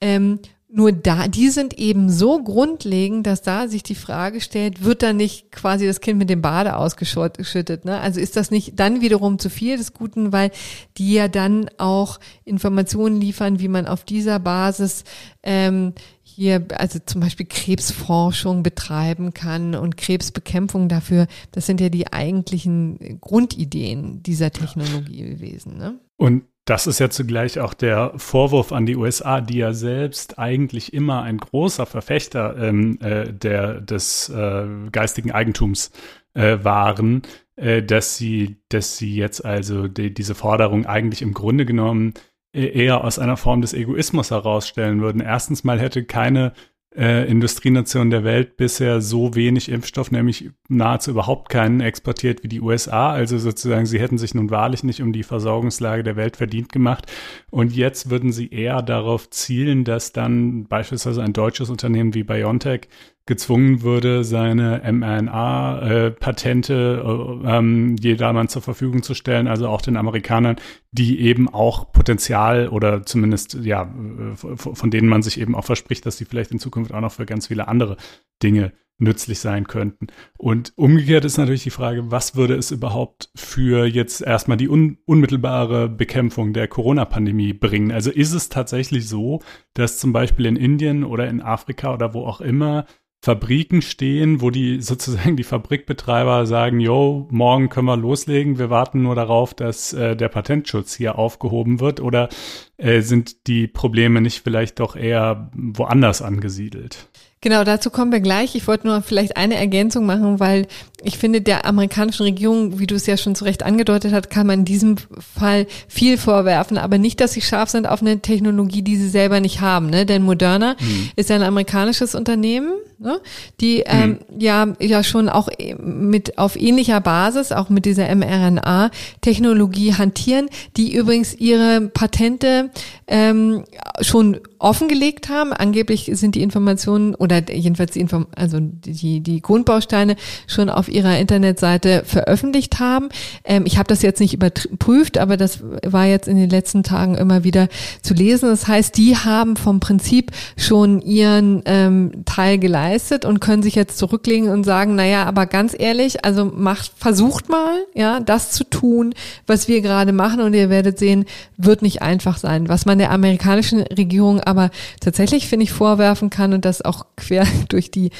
Ähm, 0.00 0.40
nur 0.70 0.92
da, 0.92 1.28
die 1.28 1.48
sind 1.48 1.78
eben 1.78 2.10
so 2.10 2.42
grundlegend, 2.42 3.26
dass 3.26 3.40
da 3.40 3.68
sich 3.68 3.82
die 3.82 3.94
Frage 3.94 4.42
stellt, 4.42 4.84
wird 4.84 5.02
da 5.02 5.14
nicht 5.14 5.50
quasi 5.50 5.86
das 5.86 6.02
Kind 6.02 6.18
mit 6.18 6.28
dem 6.28 6.42
Bade 6.42 6.76
ausgeschüttet? 6.76 7.86
Ne? 7.86 7.98
Also 7.98 8.20
ist 8.20 8.36
das 8.36 8.50
nicht 8.50 8.78
dann 8.78 9.00
wiederum 9.00 9.38
zu 9.38 9.48
viel 9.48 9.78
des 9.78 9.94
Guten, 9.94 10.30
weil 10.30 10.50
die 10.98 11.14
ja 11.14 11.28
dann 11.28 11.70
auch 11.78 12.20
Informationen 12.44 13.18
liefern, 13.18 13.60
wie 13.60 13.68
man 13.68 13.86
auf 13.86 14.04
dieser 14.04 14.38
Basis 14.40 15.04
ähm, 15.42 15.94
hier, 16.22 16.66
also 16.76 16.98
zum 17.04 17.22
Beispiel 17.22 17.46
Krebsforschung 17.46 18.62
betreiben 18.62 19.32
kann 19.32 19.74
und 19.74 19.96
Krebsbekämpfung 19.96 20.90
dafür, 20.90 21.28
das 21.52 21.64
sind 21.64 21.80
ja 21.80 21.88
die 21.88 22.12
eigentlichen 22.12 23.18
Grundideen 23.22 24.22
dieser 24.22 24.52
Technologie 24.52 25.30
gewesen. 25.30 25.78
Ne? 25.78 25.98
Und 26.18 26.44
das 26.68 26.86
ist 26.86 26.98
ja 26.98 27.08
zugleich 27.10 27.60
auch 27.60 27.74
der 27.74 28.12
Vorwurf 28.16 28.72
an 28.72 28.86
die 28.86 28.96
USA, 28.96 29.40
die 29.40 29.58
ja 29.58 29.72
selbst 29.72 30.38
eigentlich 30.38 30.92
immer 30.92 31.22
ein 31.22 31.38
großer 31.38 31.86
Verfechter 31.86 32.56
ähm, 32.58 32.98
äh, 33.00 33.32
der, 33.32 33.80
des 33.80 34.28
äh, 34.28 34.66
geistigen 34.92 35.32
Eigentums 35.32 35.90
äh, 36.34 36.58
waren, 36.62 37.22
äh, 37.56 37.82
dass 37.82 38.16
sie, 38.16 38.56
dass 38.68 38.98
sie 38.98 39.14
jetzt 39.14 39.44
also 39.44 39.88
die, 39.88 40.12
diese 40.12 40.34
Forderung 40.34 40.86
eigentlich 40.86 41.22
im 41.22 41.32
Grunde 41.32 41.64
genommen 41.64 42.14
E-, 42.54 42.66
eher 42.66 43.04
aus 43.04 43.18
einer 43.18 43.36
Form 43.36 43.60
des 43.60 43.74
Egoismus 43.74 44.30
herausstellen 44.30 45.00
würden. 45.00 45.20
Erstens 45.20 45.64
mal 45.64 45.78
hätte 45.78 46.04
keine 46.04 46.52
äh, 46.96 47.28
Industrienation 47.28 48.10
der 48.10 48.24
Welt 48.24 48.56
bisher 48.56 49.00
so 49.00 49.34
wenig 49.34 49.68
Impfstoff, 49.68 50.10
nämlich 50.10 50.50
nahezu 50.68 51.10
überhaupt 51.10 51.48
keinen 51.50 51.80
exportiert 51.80 52.42
wie 52.42 52.48
die 52.48 52.60
USA. 52.60 53.12
Also 53.12 53.38
sozusagen, 53.38 53.86
sie 53.86 54.00
hätten 54.00 54.18
sich 54.18 54.34
nun 54.34 54.50
wahrlich 54.50 54.84
nicht 54.84 55.02
um 55.02 55.12
die 55.12 55.22
Versorgungslage 55.22 56.02
der 56.02 56.16
Welt 56.16 56.36
verdient 56.36 56.72
gemacht. 56.72 57.06
Und 57.50 57.74
jetzt 57.74 58.10
würden 58.10 58.32
sie 58.32 58.48
eher 58.50 58.82
darauf 58.82 59.28
zielen, 59.30 59.84
dass 59.84 60.12
dann 60.12 60.66
beispielsweise 60.66 61.22
ein 61.22 61.32
deutsches 61.32 61.70
Unternehmen 61.70 62.14
wie 62.14 62.24
BioNTech 62.24 62.88
gezwungen 63.28 63.82
würde, 63.82 64.24
seine 64.24 64.82
mRNA-Patente 64.90 67.40
äh, 67.44 67.56
ähm, 67.56 67.94
jedermann 68.00 68.48
zur 68.48 68.62
Verfügung 68.62 69.04
zu 69.04 69.14
stellen, 69.14 69.46
also 69.46 69.68
auch 69.68 69.80
den 69.80 69.96
Amerikanern, 69.96 70.56
die 70.90 71.20
eben 71.20 71.48
auch 71.48 71.92
Potenzial 71.92 72.66
oder 72.68 73.06
zumindest 73.06 73.54
ja 73.62 73.82
äh, 73.82 74.34
von 74.56 74.90
denen 74.90 75.08
man 75.08 75.22
sich 75.22 75.40
eben 75.40 75.54
auch 75.54 75.64
verspricht, 75.64 76.04
dass 76.06 76.16
sie 76.16 76.24
vielleicht 76.24 76.50
in 76.50 76.58
Zukunft 76.58 76.92
auch 76.92 77.00
noch 77.00 77.12
für 77.12 77.26
ganz 77.26 77.46
viele 77.46 77.68
andere 77.68 77.96
Dinge 78.42 78.72
nützlich 78.98 79.38
sein 79.38 79.66
könnten. 79.66 80.08
Und 80.36 80.72
umgekehrt 80.76 81.24
ist 81.24 81.38
natürlich 81.38 81.62
die 81.62 81.70
Frage, 81.70 82.10
was 82.10 82.36
würde 82.36 82.54
es 82.54 82.70
überhaupt 82.70 83.30
für 83.34 83.86
jetzt 83.86 84.20
erstmal 84.20 84.56
die 84.56 84.68
un 84.68 84.98
unmittelbare 85.06 85.88
Bekämpfung 85.88 86.52
der 86.52 86.68
Corona-Pandemie 86.68 87.52
bringen? 87.52 87.92
Also 87.92 88.10
ist 88.10 88.32
es 88.32 88.48
tatsächlich 88.48 89.08
so, 89.08 89.40
dass 89.74 89.98
zum 89.98 90.12
Beispiel 90.12 90.46
in 90.46 90.56
Indien 90.56 91.04
oder 91.04 91.28
in 91.28 91.40
Afrika 91.40 91.94
oder 91.94 92.12
wo 92.12 92.26
auch 92.26 92.40
immer 92.40 92.86
Fabriken 93.20 93.82
stehen, 93.82 94.40
wo 94.40 94.50
die 94.50 94.80
sozusagen 94.80 95.36
die 95.36 95.44
Fabrikbetreiber 95.44 96.46
sagen, 96.46 96.80
yo, 96.80 97.28
morgen 97.30 97.68
können 97.68 97.86
wir 97.86 97.96
loslegen, 97.96 98.58
wir 98.58 98.70
warten 98.70 99.02
nur 99.02 99.14
darauf, 99.14 99.54
dass 99.54 99.92
äh, 99.92 100.16
der 100.16 100.28
Patentschutz 100.28 100.94
hier 100.94 101.18
aufgehoben 101.18 101.80
wird 101.80 102.00
oder 102.00 102.28
äh, 102.76 103.00
sind 103.00 103.46
die 103.46 103.66
Probleme 103.66 104.20
nicht 104.20 104.42
vielleicht 104.42 104.80
doch 104.80 104.96
eher 104.96 105.50
woanders 105.54 106.22
angesiedelt? 106.22 107.08
Genau, 107.40 107.62
dazu 107.62 107.90
kommen 107.90 108.10
wir 108.10 108.20
gleich. 108.20 108.56
Ich 108.56 108.66
wollte 108.66 108.88
nur 108.88 109.00
vielleicht 109.00 109.36
eine 109.36 109.54
Ergänzung 109.54 110.06
machen, 110.06 110.40
weil 110.40 110.66
ich 111.04 111.18
finde, 111.18 111.40
der 111.40 111.64
amerikanischen 111.64 112.24
Regierung, 112.24 112.80
wie 112.80 112.88
du 112.88 112.96
es 112.96 113.06
ja 113.06 113.16
schon 113.16 113.36
zu 113.36 113.44
Recht 113.44 113.62
angedeutet 113.62 114.12
hast, 114.12 114.30
kann 114.30 114.48
man 114.48 114.60
in 114.60 114.64
diesem 114.64 114.96
Fall 115.38 115.68
viel 115.86 116.18
vorwerfen, 116.18 116.76
aber 116.76 116.98
nicht, 116.98 117.20
dass 117.20 117.32
sie 117.32 117.40
scharf 117.40 117.70
sind 117.70 117.88
auf 117.88 118.02
eine 118.02 118.18
Technologie, 118.18 118.82
die 118.82 118.96
sie 118.96 119.08
selber 119.08 119.38
nicht 119.38 119.60
haben. 119.60 119.88
Ne? 119.88 120.04
Denn 120.04 120.22
Moderna 120.22 120.74
mhm. 120.80 121.10
ist 121.14 121.30
ja 121.30 121.36
ein 121.36 121.42
amerikanisches 121.42 122.16
Unternehmen, 122.16 122.72
ne? 122.98 123.20
die 123.60 123.84
ähm, 123.86 124.18
mhm. 124.28 124.40
ja 124.40 124.66
ja 124.80 125.04
schon 125.04 125.28
auch 125.28 125.48
mit 125.78 126.36
auf 126.38 126.56
ähnlicher 126.56 127.00
Basis, 127.00 127.52
auch 127.52 127.68
mit 127.68 127.84
dieser 127.84 128.12
mRNA-Technologie 128.12 129.94
hantieren, 129.94 130.48
die 130.76 130.96
übrigens 130.96 131.32
ihre 131.34 131.82
Patente 131.82 132.70
ähm, 133.06 133.62
schon 134.00 134.40
offengelegt 134.58 135.28
haben. 135.28 135.52
Angeblich 135.52 136.10
sind 136.14 136.34
die 136.34 136.42
Informationen 136.42 137.14
oder 137.14 137.50
jedenfalls 137.50 137.92
die 137.92 138.00
Inform 138.00 138.26
also 138.34 138.58
die, 138.60 139.20
die 139.20 139.40
Grundbausteine 139.40 140.16
schon 140.46 140.70
auf 140.70 140.88
ihrer 140.88 141.18
Internetseite 141.18 142.02
veröffentlicht 142.04 142.78
haben. 142.80 143.08
Ähm, 143.44 143.64
ich 143.66 143.78
habe 143.78 143.86
das 143.86 144.02
jetzt 144.02 144.20
nicht 144.20 144.34
überprüft, 144.34 145.18
aber 145.18 145.36
das 145.36 145.60
war 145.86 146.06
jetzt 146.06 146.28
in 146.28 146.36
den 146.36 146.50
letzten 146.50 146.82
Tagen 146.82 147.14
immer 147.16 147.44
wieder 147.44 147.68
zu 148.02 148.14
lesen. 148.14 148.48
Das 148.48 148.66
heißt, 148.66 148.96
die 148.96 149.16
haben 149.16 149.56
vom 149.56 149.80
Prinzip 149.80 150.32
schon 150.56 151.00
ihren 151.00 151.62
ähm, 151.64 152.24
Teil 152.24 152.58
geleistet 152.58 153.24
und 153.24 153.40
können 153.40 153.62
sich 153.62 153.74
jetzt 153.74 153.98
zurücklegen 153.98 154.48
und 154.48 154.64
sagen, 154.64 154.94
naja, 154.94 155.24
aber 155.24 155.46
ganz 155.46 155.74
ehrlich, 155.78 156.24
also 156.24 156.44
macht, 156.44 156.92
versucht 156.96 157.48
mal, 157.48 157.78
ja, 157.94 158.20
das 158.20 158.50
zu 158.50 158.64
tun, 158.64 159.14
was 159.46 159.68
wir 159.68 159.80
gerade 159.80 160.12
machen 160.12 160.40
und 160.40 160.54
ihr 160.54 160.70
werdet 160.70 160.98
sehen, 160.98 161.24
wird 161.56 161.82
nicht 161.82 162.02
einfach 162.02 162.38
sein. 162.38 162.68
Was 162.68 162.86
man 162.86 162.98
der 162.98 163.10
amerikanischen 163.10 163.82
Regierung 163.82 164.40
aber 164.48 164.70
tatsächlich, 165.00 165.46
finde 165.46 165.64
ich, 165.64 165.72
vorwerfen 165.72 166.30
kann 166.30 166.54
und 166.54 166.64
das 166.64 166.82
auch 166.82 167.06
quer 167.16 167.46
durch 167.68 167.90
die 167.90 168.10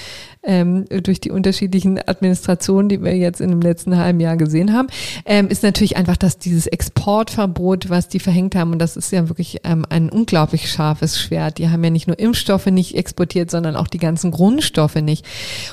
ähm, 0.45 0.85
durch 1.03 1.21
die 1.21 1.31
unterschiedlichen 1.31 1.99
Administrationen, 1.99 2.89
die 2.89 3.03
wir 3.03 3.17
jetzt 3.17 3.41
in 3.41 3.51
dem 3.51 3.61
letzten 3.61 3.97
halben 3.97 4.21
Jahr 4.21 4.37
gesehen 4.37 4.73
haben, 4.73 4.89
ähm, 5.27 5.49
ist 5.49 5.63
natürlich 5.63 5.97
einfach, 5.97 6.17
dass 6.17 6.39
dieses 6.39 6.67
Exportverbot, 6.67 7.91
was 7.91 8.09
die 8.09 8.21
verhängt 8.21 8.55
haben, 8.55 8.73
und 8.73 8.79
das 8.79 8.97
ist 8.97 9.11
ja 9.11 9.29
wirklich 9.29 9.59
ähm, 9.65 9.85
ein 9.89 10.09
unglaublich 10.09 10.71
scharfes 10.71 11.21
Schwert. 11.21 11.59
Die 11.59 11.69
haben 11.69 11.83
ja 11.83 11.91
nicht 11.91 12.07
nur 12.07 12.19
Impfstoffe 12.19 12.67
nicht 12.67 12.97
exportiert, 12.97 13.51
sondern 13.51 13.75
auch 13.75 13.89
die 13.89 13.99
ganzen 13.99 14.31
Grundstoffe 14.31 14.97
nicht. 14.97 15.27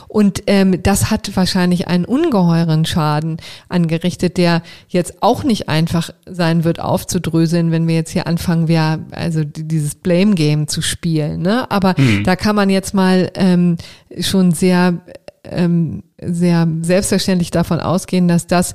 Und 0.08 0.44
ähm, 0.48 0.82
das 0.82 1.12
hat 1.12 1.36
wahrscheinlich 1.36 1.88
einen 1.88 2.06
ungeheuren 2.06 2.86
Schaden 2.86 3.38
angerichtet, 3.70 4.38
der 4.38 4.62
jetzt 4.88 5.22
auch 5.22 5.44
nicht 5.44 5.70
einfach 5.70 6.10
sein 6.26 6.64
wird 6.64 6.80
aufzudröseln, 6.80 7.72
wenn 7.72 7.88
wir 7.88 7.96
jetzt 7.96 8.12
hier 8.12 8.28
anfangen, 8.28 8.68
wir 8.68 9.00
also 9.12 9.44
dieses 9.44 9.96
Blame 9.96 10.36
Game 10.36 10.45
zu 10.68 10.82
spielen. 10.82 11.42
Ne? 11.42 11.70
Aber 11.70 11.96
mhm. 11.98 12.24
da 12.24 12.36
kann 12.36 12.56
man 12.56 12.70
jetzt 12.70 12.94
mal 12.94 13.32
ähm, 13.36 13.78
schon 14.20 14.52
sehr 14.52 15.02
ähm, 15.44 16.04
sehr 16.22 16.68
selbstverständlich 16.82 17.52
davon 17.52 17.80
ausgehen, 17.80 18.28
dass 18.28 18.48
das 18.48 18.74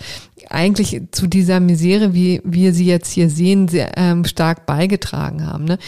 eigentlich 0.49 1.01
zu 1.11 1.27
dieser 1.27 1.61
Misere, 1.61 2.13
wie 2.13 2.41
wir 2.45 2.73
sie 2.73 2.87
jetzt 2.87 3.11
hier 3.13 3.31
sehen, 3.31 3.69
sehr 3.69 3.97
ähm, 3.97 4.25
stark 4.25 4.67
beigetragen 4.67 5.47
haben. 5.47 5.65
Ne? 5.65 5.79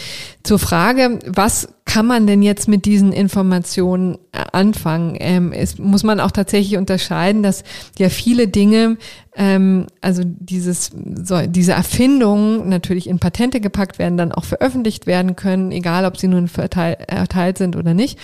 Zur 0.43 0.59
Frage, 0.59 1.19
was 1.27 1.69
kann 1.85 2.07
man 2.07 2.27
denn 2.27 2.43
jetzt 2.43 2.69
mit 2.69 2.85
diesen 2.85 3.13
Informationen 3.13 4.17
äh, 4.33 4.45
anfangen? 4.53 5.17
Ähm, 5.19 5.53
es 5.53 5.79
muss 5.79 6.05
man 6.05 6.21
auch 6.21 6.31
tatsächlich 6.31 6.77
unterscheiden, 6.77 7.43
dass 7.43 7.65
ja 7.99 8.09
viele 8.09 8.49
Dinge, 8.49 8.99
ähm, 9.35 9.87
also 10.01 10.23
dieses, 10.25 10.91
so, 11.25 11.47
diese 11.47 11.73
Erfindungen 11.73 12.69
natürlich 12.69 13.09
in 13.09 13.19
Patente 13.19 13.61
gepackt 13.61 13.99
werden, 13.99 14.17
dann 14.17 14.33
auch 14.33 14.45
veröffentlicht 14.45 15.07
werden 15.07 15.35
können, 15.35 15.73
egal 15.73 16.05
ob 16.05 16.19
sie 16.19 16.29
nun 16.29 16.49
verteilt, 16.49 17.01
erteilt 17.09 17.59
sind 17.59 17.77
oder 17.77 17.95
nicht. 17.95 18.19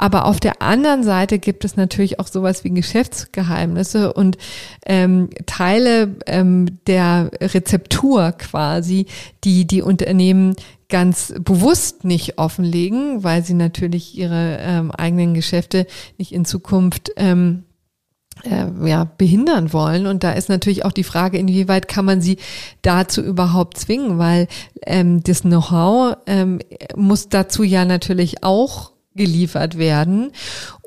Aber 0.00 0.24
auf 0.24 0.40
der 0.40 0.62
anderen 0.62 1.02
Seite 1.02 1.38
gibt 1.38 1.62
es 1.62 1.76
natürlich 1.76 2.20
auch 2.20 2.26
sowas 2.26 2.64
wie 2.64 2.69
Geschäftsgeheimnisse 2.74 4.12
und 4.12 4.38
ähm, 4.86 5.30
Teile 5.46 6.16
ähm, 6.26 6.78
der 6.86 7.30
Rezeptur 7.40 8.32
quasi, 8.32 9.06
die 9.44 9.66
die 9.66 9.82
Unternehmen 9.82 10.54
ganz 10.88 11.32
bewusst 11.38 12.04
nicht 12.04 12.38
offenlegen, 12.38 13.22
weil 13.24 13.44
sie 13.44 13.54
natürlich 13.54 14.18
ihre 14.18 14.58
ähm, 14.60 14.90
eigenen 14.90 15.34
Geschäfte 15.34 15.86
nicht 16.18 16.32
in 16.32 16.44
Zukunft 16.44 17.12
ähm, 17.16 17.64
äh, 18.44 18.66
ja, 18.88 19.04
behindern 19.04 19.72
wollen. 19.72 20.06
Und 20.06 20.24
da 20.24 20.32
ist 20.32 20.48
natürlich 20.48 20.84
auch 20.84 20.92
die 20.92 21.04
Frage, 21.04 21.38
inwieweit 21.38 21.88
kann 21.88 22.04
man 22.04 22.20
sie 22.20 22.38
dazu 22.82 23.22
überhaupt 23.22 23.78
zwingen, 23.78 24.18
weil 24.18 24.48
ähm, 24.86 25.22
das 25.22 25.42
Know-how 25.42 26.16
ähm, 26.26 26.60
muss 26.96 27.28
dazu 27.28 27.62
ja 27.62 27.84
natürlich 27.84 28.42
auch 28.42 28.92
geliefert 29.14 29.76
werden. 29.76 30.32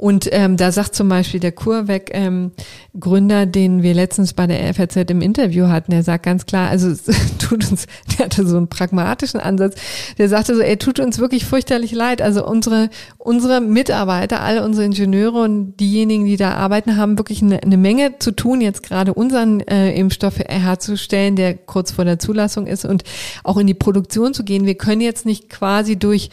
Und 0.04 0.28
ähm, 0.34 0.58
da 0.58 0.74
sagt 0.74 0.96
zum 0.96 1.08
Beispiel 1.08 1.40
der 1.40 1.54
Kurweg 1.54 2.10
ähm, 2.14 2.52
den 2.94 3.84
wir 3.84 3.94
letztens 3.94 4.34
bei 4.34 4.48
der 4.48 4.74
FAZ 4.74 4.98
im 5.10 5.22
Interview 5.22 5.70
hatten, 5.70 5.92
der 5.92 6.04
sagt 6.04 6.26
ganz 6.26 6.46
klar, 6.46 6.70
also 6.70 6.90
es 6.90 7.06
tut 7.38 7.72
uns, 7.72 7.86
der 8.12 8.26
hatte 8.26 8.46
so 8.46 8.58
einen 8.58 8.68
pragmatischen 8.68 9.40
Ansatz, 9.40 9.76
der 10.18 10.28
sagte 10.28 10.56
so, 10.56 10.62
ey, 10.62 10.76
tut 10.76 11.00
uns 11.00 11.20
wirklich 11.20 11.46
fürchterlich 11.46 11.94
leid. 11.94 12.22
Also 12.22 12.46
unsere, 12.46 12.90
unsere 13.18 13.62
Mitarbeiter, 13.62 14.42
alle 14.42 14.66
unsere 14.66 14.86
Ingenieure 14.86 15.42
und 15.42 15.78
diejenigen, 15.78 16.26
die 16.26 16.36
da 16.36 16.52
arbeiten, 16.56 16.98
haben 16.98 17.18
wirklich 17.18 17.42
eine, 17.42 17.64
eine 17.64 17.78
Menge 17.78 18.20
zu 18.20 18.32
tun, 18.32 18.60
jetzt 18.60 18.84
gerade 18.84 19.14
unseren 19.14 19.62
äh, 19.62 19.94
Impfstoff 19.94 20.38
herzustellen, 20.38 21.38
der 21.38 21.54
kurz 21.54 21.94
vor 21.94 22.04
der 22.04 22.20
Zulassung 22.20 22.68
ist 22.68 22.84
und 22.84 23.06
auch 23.46 23.56
in 23.56 23.68
die 23.68 23.74
Produktion 23.74 24.34
zu 24.34 24.44
gehen. 24.44 24.66
Wir 24.66 24.76
können 24.76 25.00
jetzt 25.00 25.26
nicht 25.26 25.50
quasi 25.50 25.96
durch 25.96 26.30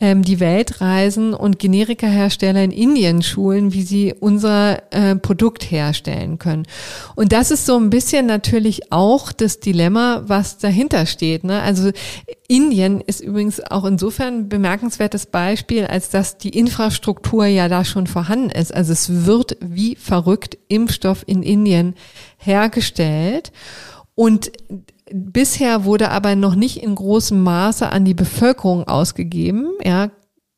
ähm, 0.00 0.22
die 0.22 0.40
Welt 0.40 0.80
reisen 0.80 1.34
und 1.34 1.60
Generikahersteller 1.60 2.64
in 2.64 2.72
Indien 2.72 3.11
Indien 3.12 3.22
schulen, 3.22 3.72
wie 3.72 3.82
sie 3.82 4.14
unser 4.18 4.92
äh, 4.92 5.16
Produkt 5.16 5.70
herstellen 5.70 6.38
können. 6.38 6.64
Und 7.14 7.32
das 7.32 7.50
ist 7.50 7.66
so 7.66 7.76
ein 7.76 7.90
bisschen 7.90 8.26
natürlich 8.26 8.90
auch 8.90 9.32
das 9.32 9.60
Dilemma, 9.60 10.22
was 10.26 10.58
dahinter 10.58 11.04
steht. 11.06 11.44
Ne? 11.44 11.60
Also 11.60 11.90
Indien 12.48 13.00
ist 13.00 13.20
übrigens 13.20 13.60
auch 13.60 13.84
insofern 13.84 14.34
ein 14.34 14.48
bemerkenswertes 14.48 15.26
Beispiel, 15.26 15.86
als 15.86 16.08
dass 16.10 16.38
die 16.38 16.50
Infrastruktur 16.50 17.46
ja 17.46 17.68
da 17.68 17.84
schon 17.84 18.06
vorhanden 18.06 18.50
ist. 18.50 18.72
Also 18.74 18.92
es 18.92 19.26
wird 19.26 19.56
wie 19.60 19.96
verrückt 19.96 20.56
Impfstoff 20.68 21.24
in 21.26 21.42
Indien 21.42 21.94
hergestellt. 22.38 23.52
Und 24.14 24.52
bisher 25.12 25.84
wurde 25.84 26.10
aber 26.10 26.34
noch 26.36 26.54
nicht 26.54 26.82
in 26.82 26.94
großem 26.94 27.42
Maße 27.42 27.90
an 27.90 28.04
die 28.04 28.14
Bevölkerung 28.14 28.84
ausgegeben. 28.84 29.70
Ja, 29.84 30.10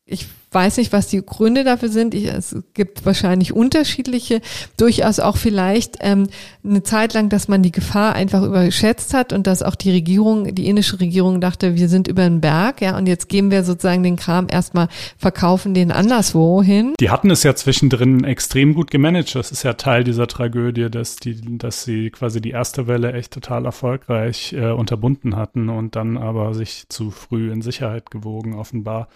ich 0.06 0.26
weiß 0.54 0.76
nicht, 0.76 0.92
was 0.92 1.08
die 1.08 1.24
Gründe 1.24 1.64
dafür 1.64 1.88
sind. 1.88 2.14
Ich, 2.14 2.26
es 2.26 2.56
gibt 2.74 3.04
wahrscheinlich 3.04 3.52
unterschiedliche, 3.52 4.40
durchaus 4.76 5.18
auch 5.20 5.36
vielleicht 5.36 5.98
ähm, 6.00 6.28
eine 6.64 6.82
Zeit 6.82 7.14
lang, 7.14 7.28
dass 7.28 7.48
man 7.48 7.62
die 7.62 7.72
Gefahr 7.72 8.14
einfach 8.14 8.42
überschätzt 8.42 9.14
hat 9.14 9.32
und 9.32 9.46
dass 9.46 9.62
auch 9.62 9.74
die 9.74 9.90
Regierung, 9.90 10.54
die 10.54 10.68
indische 10.68 11.00
Regierung 11.00 11.40
dachte, 11.40 11.74
wir 11.76 11.88
sind 11.88 12.08
über 12.08 12.22
den 12.22 12.40
Berg, 12.40 12.80
ja, 12.80 12.96
und 12.96 13.06
jetzt 13.06 13.28
geben 13.28 13.50
wir 13.50 13.64
sozusagen 13.64 14.02
den 14.02 14.16
Kram 14.16 14.46
erstmal, 14.50 14.88
verkaufen 15.18 15.74
den 15.74 15.90
anderswo 15.90 16.62
hin. 16.62 16.94
Die 17.00 17.10
hatten 17.10 17.30
es 17.30 17.42
ja 17.42 17.54
zwischendrin 17.54 18.24
extrem 18.24 18.74
gut 18.74 18.90
gemanagt. 18.90 19.34
Das 19.34 19.50
ist 19.50 19.62
ja 19.62 19.74
Teil 19.74 20.04
dieser 20.04 20.26
Tragödie, 20.26 20.90
dass 20.90 21.16
die, 21.16 21.58
dass 21.58 21.84
sie 21.84 22.10
quasi 22.10 22.40
die 22.40 22.50
erste 22.50 22.86
Welle 22.86 23.12
echt 23.12 23.32
total 23.32 23.64
erfolgreich 23.64 24.52
äh, 24.52 24.70
unterbunden 24.70 25.36
hatten 25.36 25.68
und 25.68 25.96
dann 25.96 26.16
aber 26.16 26.54
sich 26.54 26.84
zu 26.88 27.10
früh 27.10 27.50
in 27.50 27.62
Sicherheit 27.62 28.10
gewogen, 28.10 28.54
offenbar. 28.54 29.08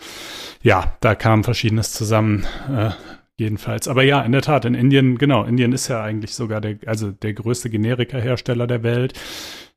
Ja, 0.63 0.93
da 1.01 1.15
kann 1.15 1.28
kam 1.29 1.45
Verschiedenes 1.45 1.93
zusammen. 1.93 2.47
Äh, 2.75 2.89
jedenfalls. 3.37 3.87
Aber 3.87 4.03
ja, 4.03 4.23
in 4.23 4.33
der 4.33 4.41
Tat, 4.41 4.65
in 4.65 4.73
Indien, 4.73 5.19
genau, 5.19 5.45
Indien 5.45 5.73
ist 5.73 5.87
ja 5.89 6.03
eigentlich 6.03 6.35
sogar 6.35 6.63
der, 6.63 6.79
also 6.87 7.11
der 7.11 7.35
größte 7.35 7.69
Generika-Hersteller 7.69 8.67
der 8.67 8.83
Welt. 8.83 9.13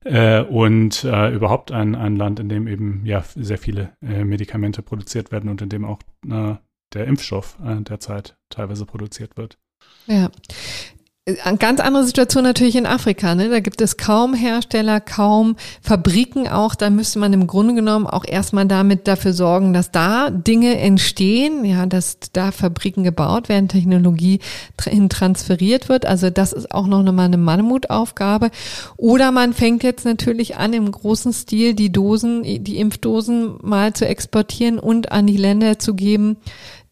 Äh, 0.05 0.43
und 0.43 1.03
äh, 1.03 1.29
überhaupt 1.29 1.73
ein, 1.73 1.93
ein 1.93 2.15
Land, 2.15 2.39
in 2.39 2.47
dem 2.47 2.67
eben 2.67 3.05
ja 3.05 3.25
sehr 3.35 3.57
viele 3.57 3.91
äh, 4.01 4.23
Medikamente 4.23 4.81
produziert 4.81 5.33
werden 5.33 5.49
und 5.49 5.61
in 5.61 5.67
dem 5.67 5.83
auch 5.83 5.99
äh, 6.25 6.55
der 6.93 7.05
Impfstoff 7.07 7.57
äh, 7.61 7.81
derzeit 7.81 8.37
teilweise 8.49 8.85
produziert 8.85 9.35
wird. 9.35 9.59
Ja, 10.07 10.31
eine 11.43 11.57
ganz 11.57 11.79
andere 11.79 12.05
Situation 12.05 12.43
natürlich 12.43 12.75
in 12.75 12.85
Afrika. 12.85 13.35
Ne? 13.35 13.49
Da 13.49 13.59
gibt 13.59 13.81
es 13.81 13.97
kaum 13.97 14.33
Hersteller, 14.33 14.99
kaum 14.99 15.55
Fabriken 15.81 16.47
auch. 16.47 16.75
Da 16.75 16.89
müsste 16.89 17.19
man 17.19 17.33
im 17.33 17.47
Grunde 17.47 17.75
genommen 17.75 18.07
auch 18.07 18.25
erstmal 18.25 18.65
damit 18.65 19.07
dafür 19.07 19.33
sorgen, 19.33 19.73
dass 19.73 19.91
da 19.91 20.29
Dinge 20.29 20.77
entstehen, 20.77 21.65
ja, 21.65 21.85
dass 21.85 22.17
da 22.33 22.51
Fabriken 22.51 23.03
gebaut 23.03 23.49
werden, 23.49 23.67
Technologie 23.67 24.39
hin 24.83 25.09
transferiert 25.09 25.89
wird. 25.89 26.05
Also 26.05 26.29
das 26.29 26.53
ist 26.53 26.71
auch 26.71 26.87
noch 26.87 27.03
mal 27.11 27.25
eine 27.25 27.37
Mammutaufgabe. 27.37 28.51
Oder 28.97 29.31
man 29.31 29.53
fängt 29.53 29.83
jetzt 29.83 30.05
natürlich 30.05 30.57
an, 30.57 30.73
im 30.73 30.91
großen 30.91 31.33
Stil 31.33 31.73
die 31.73 31.91
Dosen, 31.91 32.43
die 32.43 32.77
Impfdosen 32.77 33.57
mal 33.61 33.93
zu 33.93 34.07
exportieren 34.07 34.79
und 34.79 35.11
an 35.11 35.27
die 35.27 35.37
Länder 35.37 35.79
zu 35.79 35.93
geben, 35.93 36.37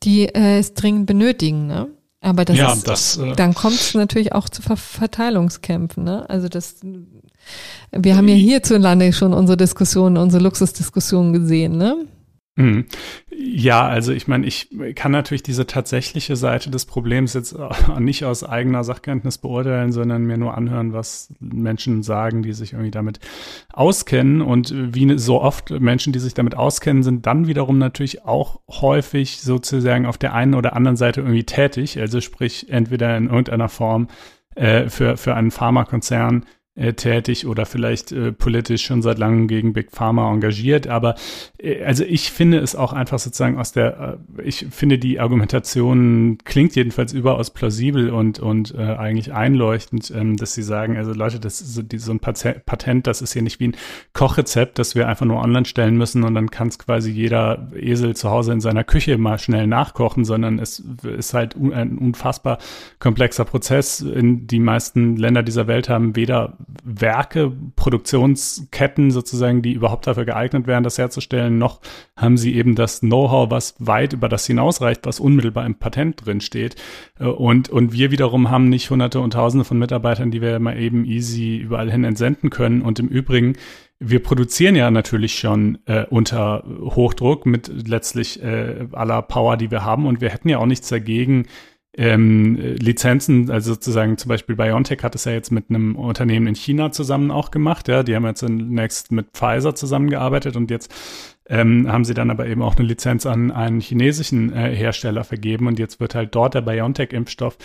die 0.04 0.28
äh, 0.28 0.60
es 0.60 0.74
dringend 0.74 1.06
benötigen. 1.06 1.68
Ne? 1.68 1.88
Aber 2.22 2.44
das 2.44 2.58
ja, 2.58 2.74
ist, 2.74 2.88
das, 2.88 3.18
äh, 3.18 3.34
dann 3.36 3.54
kommt 3.54 3.76
es 3.76 3.94
natürlich 3.94 4.34
auch 4.34 4.50
zu 4.50 4.62
Ver 4.62 4.76
Verteilungskämpfen. 4.76 6.04
Ne? 6.04 6.30
Also 6.30 6.50
das, 6.50 6.78
wir 7.92 8.18
haben 8.18 8.28
ja 8.28 8.36
hierzulande 8.36 9.14
schon 9.14 9.34
unsere 9.34 9.58
Diskussionen, 9.58 10.18
unsere 10.18 10.44
Luxusdiskussionen 10.44 11.32
gesehen. 11.34 11.78
Ne? 11.78 11.96
Mhm. 12.60 12.88
Ja, 13.32 13.88
also 13.88 14.12
ich 14.12 14.28
meine, 14.28 14.46
ich 14.46 14.68
kann 14.94 15.14
natürlich 15.14 15.44
diese 15.44 15.66
tatsächliche 15.66 16.36
Seite 16.36 16.70
des 16.70 16.86
Problems 16.86 17.34
jetzt 17.34 17.56
nicht 18.00 18.26
aus 18.26 18.44
eigener 18.44 18.84
Sachkenntnis 18.84 19.38
beurteilen, 19.38 19.94
sondern 19.94 20.26
mir 20.26 20.38
nur 20.38 20.58
anhören, 20.58 20.92
was 20.92 21.34
Menschen 21.40 22.04
sagen, 22.04 22.44
die 22.44 22.52
sich 22.52 22.74
irgendwie 22.74 22.92
damit 22.92 23.22
auskennen. 23.72 24.42
Und 24.42 24.74
wie 24.76 25.18
so 25.18 25.42
oft 25.42 25.72
Menschen, 25.72 26.12
die 26.12 26.20
sich 26.20 26.34
damit 26.34 26.56
auskennen, 26.56 27.02
sind 27.02 27.26
dann 27.26 27.48
wiederum 27.48 27.78
natürlich 27.78 28.26
auch 28.26 28.60
häufig 28.68 29.40
sozusagen 29.42 30.06
auf 30.06 30.18
der 30.18 30.34
einen 30.34 30.54
oder 30.54 30.76
anderen 30.76 30.98
Seite 30.98 31.22
irgendwie 31.22 31.46
tätig. 31.46 31.98
Also 31.98 32.20
sprich, 32.20 32.70
entweder 32.70 33.16
in 33.16 33.28
irgendeiner 33.28 33.70
Form 33.70 34.10
äh, 34.56 34.90
für, 34.90 35.16
für 35.16 35.34
einen 35.34 35.52
Pharmakonzern 35.52 36.46
äh, 36.80 36.94
tätig 36.94 37.46
oder 37.46 37.66
vielleicht 37.66 38.12
äh, 38.12 38.32
politisch 38.32 38.86
schon 38.86 39.02
seit 39.02 39.20
langem 39.20 39.48
gegen 39.48 39.74
Big 39.74 39.92
Pharma 39.92 40.32
engagiert. 40.32 40.88
Aber 40.88 41.16
äh, 41.58 41.84
also 41.84 42.04
ich 42.06 42.32
finde 42.32 42.60
es 42.60 42.76
auch 42.76 42.94
einfach 42.94 43.20
sozusagen 43.20 43.58
aus 43.58 43.74
der, 43.74 44.18
äh, 44.38 44.42
ich 44.44 44.68
finde 44.72 44.98
die 44.98 45.20
Argumentation 45.20 46.38
klingt 46.46 46.76
jedenfalls 46.76 47.14
überaus 47.14 47.52
plausibel 47.52 48.10
und, 48.10 48.40
und 48.40 48.74
äh, 48.74 48.78
eigentlich 48.78 49.34
einleuchtend, 49.34 50.12
ähm, 50.16 50.38
dass 50.38 50.54
sie 50.54 50.64
sagen, 50.64 50.96
also 50.98 51.14
Leute, 51.14 51.40
das 51.40 51.60
ist 51.60 51.76
so, 51.76 51.82
die, 51.82 51.98
so 51.98 52.14
ein 52.14 52.20
Patent, 52.20 53.08
das 53.08 53.22
ist 53.22 53.34
hier 53.34 53.42
nicht 53.42 53.60
wie 53.60 53.70
ein 53.70 53.76
Kochrezept, 54.14 54.80
das 54.80 54.96
wir 54.96 55.08
einfach 55.08 55.26
nur 55.26 55.42
online 55.42 55.66
stellen 55.66 55.98
müssen 55.98 56.24
und 56.24 56.34
dann 56.34 56.50
kann 56.50 56.70
es 56.70 56.80
quasi 56.80 57.12
jeder 57.12 57.68
Esel 57.76 58.16
zu 58.16 58.30
Hause 58.30 58.54
in 58.54 58.62
seiner 58.62 58.86
Küche 58.86 59.18
mal 59.18 59.38
schnell 59.38 59.68
nachkochen, 59.68 60.24
sondern 60.24 60.60
es 60.60 60.82
ist 61.04 61.34
halt 61.34 61.56
ein 61.56 61.98
unfassbar 61.98 62.58
komplexer 63.00 63.44
Prozess. 63.44 64.00
In 64.00 64.48
die 64.48 64.60
meisten 64.60 65.18
Länder 65.18 65.44
dieser 65.44 65.68
Welt 65.68 65.90
haben 65.90 66.16
weder 66.16 66.54
Werke, 66.84 67.52
Produktionsketten 67.76 69.12
sozusagen, 69.12 69.62
die 69.62 69.74
überhaupt 69.74 70.08
dafür 70.08 70.26
geeignet 70.26 70.68
wären, 70.68 70.84
das 70.84 70.98
herzustellen, 70.98 71.58
noch 71.58 71.80
haben 72.16 72.38
sie 72.38 72.56
eben 72.56 72.76
das 72.76 73.00
Know-how, 73.00 73.50
was 73.50 73.76
weit 73.80 74.14
über 74.14 74.30
das 74.30 74.46
hinausreicht, 74.46 75.06
was 75.06 75.20
unmittelbar 75.20 75.66
im 75.66 75.76
Patent 75.76 76.26
drin 76.26 76.42
steht. 76.42 76.76
Äh, 77.20 77.26
und, 77.26 77.70
und 77.70 77.94
wir 77.94 78.12
wiederum 78.12 78.50
haben 78.50 78.70
nicht 78.70 78.90
hunderte 78.90 79.20
und 79.20 79.34
tausende 79.34 79.66
von 79.66 79.80
Mitarbeitern, 79.80 80.32
die 80.32 80.42
wir 80.42 80.60
mal 80.60 80.78
eben 80.78 81.06
easy 81.06 81.58
überall 81.58 81.92
hin 81.92 82.04
entsenden 82.04 82.50
können. 82.50 82.82
Und 82.82 83.00
im 83.00 83.08
Übrigen, 83.08 83.56
wir 84.00 84.24
produzieren 84.24 84.76
ja 84.76 84.90
natürlich 84.92 85.38
schon 85.38 85.80
äh, 85.86 86.06
unter 86.10 86.64
Hochdruck 86.66 87.46
mit 87.46 87.88
letztlich 87.88 88.42
äh, 88.42 88.88
aller 88.94 89.22
Power, 89.22 89.58
die 89.58 89.72
wir 89.72 89.84
haben. 89.84 90.06
Und 90.06 90.22
wir 90.22 90.30
hätten 90.30 90.50
ja 90.50 90.58
auch 90.60 90.66
nichts 90.66 90.88
dagegen, 90.88 91.48
ähm, 92.00 92.56
Lizenzen, 92.56 93.52
also 93.52 93.74
sozusagen 93.74 94.18
zum 94.18 94.30
Beispiel 94.30 94.56
BioNTech 94.56 95.04
hat 95.04 95.16
es 95.16 95.26
ja 95.26 95.34
jetzt 95.34 95.52
mit 95.52 95.66
einem 95.70 95.98
Unternehmen 95.98 96.48
in 96.48 96.56
China 96.56 96.94
zusammen 96.94 97.30
auch 97.30 97.52
gemacht, 97.52 97.90
ja, 97.90 98.04
die 98.04 98.16
haben 98.16 98.26
jetzt 98.26 98.40
zunächst 98.40 99.12
mit 99.12 99.32
Pfizer 99.34 99.76
zusammengearbeitet 99.76 100.56
und 100.56 100.72
jetzt 100.72 100.94
ähm, 101.50 101.92
haben 101.92 102.06
sie 102.06 102.14
dann 102.14 102.30
aber 102.30 102.46
eben 102.46 102.62
auch 102.62 102.78
eine 102.78 102.88
Lizenz 102.88 103.26
an 103.26 103.52
einen 103.52 103.82
chinesischen 103.82 104.54
äh, 104.54 104.74
Hersteller 104.74 105.26
vergeben 105.26 105.68
und 105.68 105.78
jetzt 105.78 106.00
wird 106.00 106.16
halt 106.16 106.34
dort 106.36 106.54
der 106.54 106.62
BioNTech-Impfstoff 106.62 107.58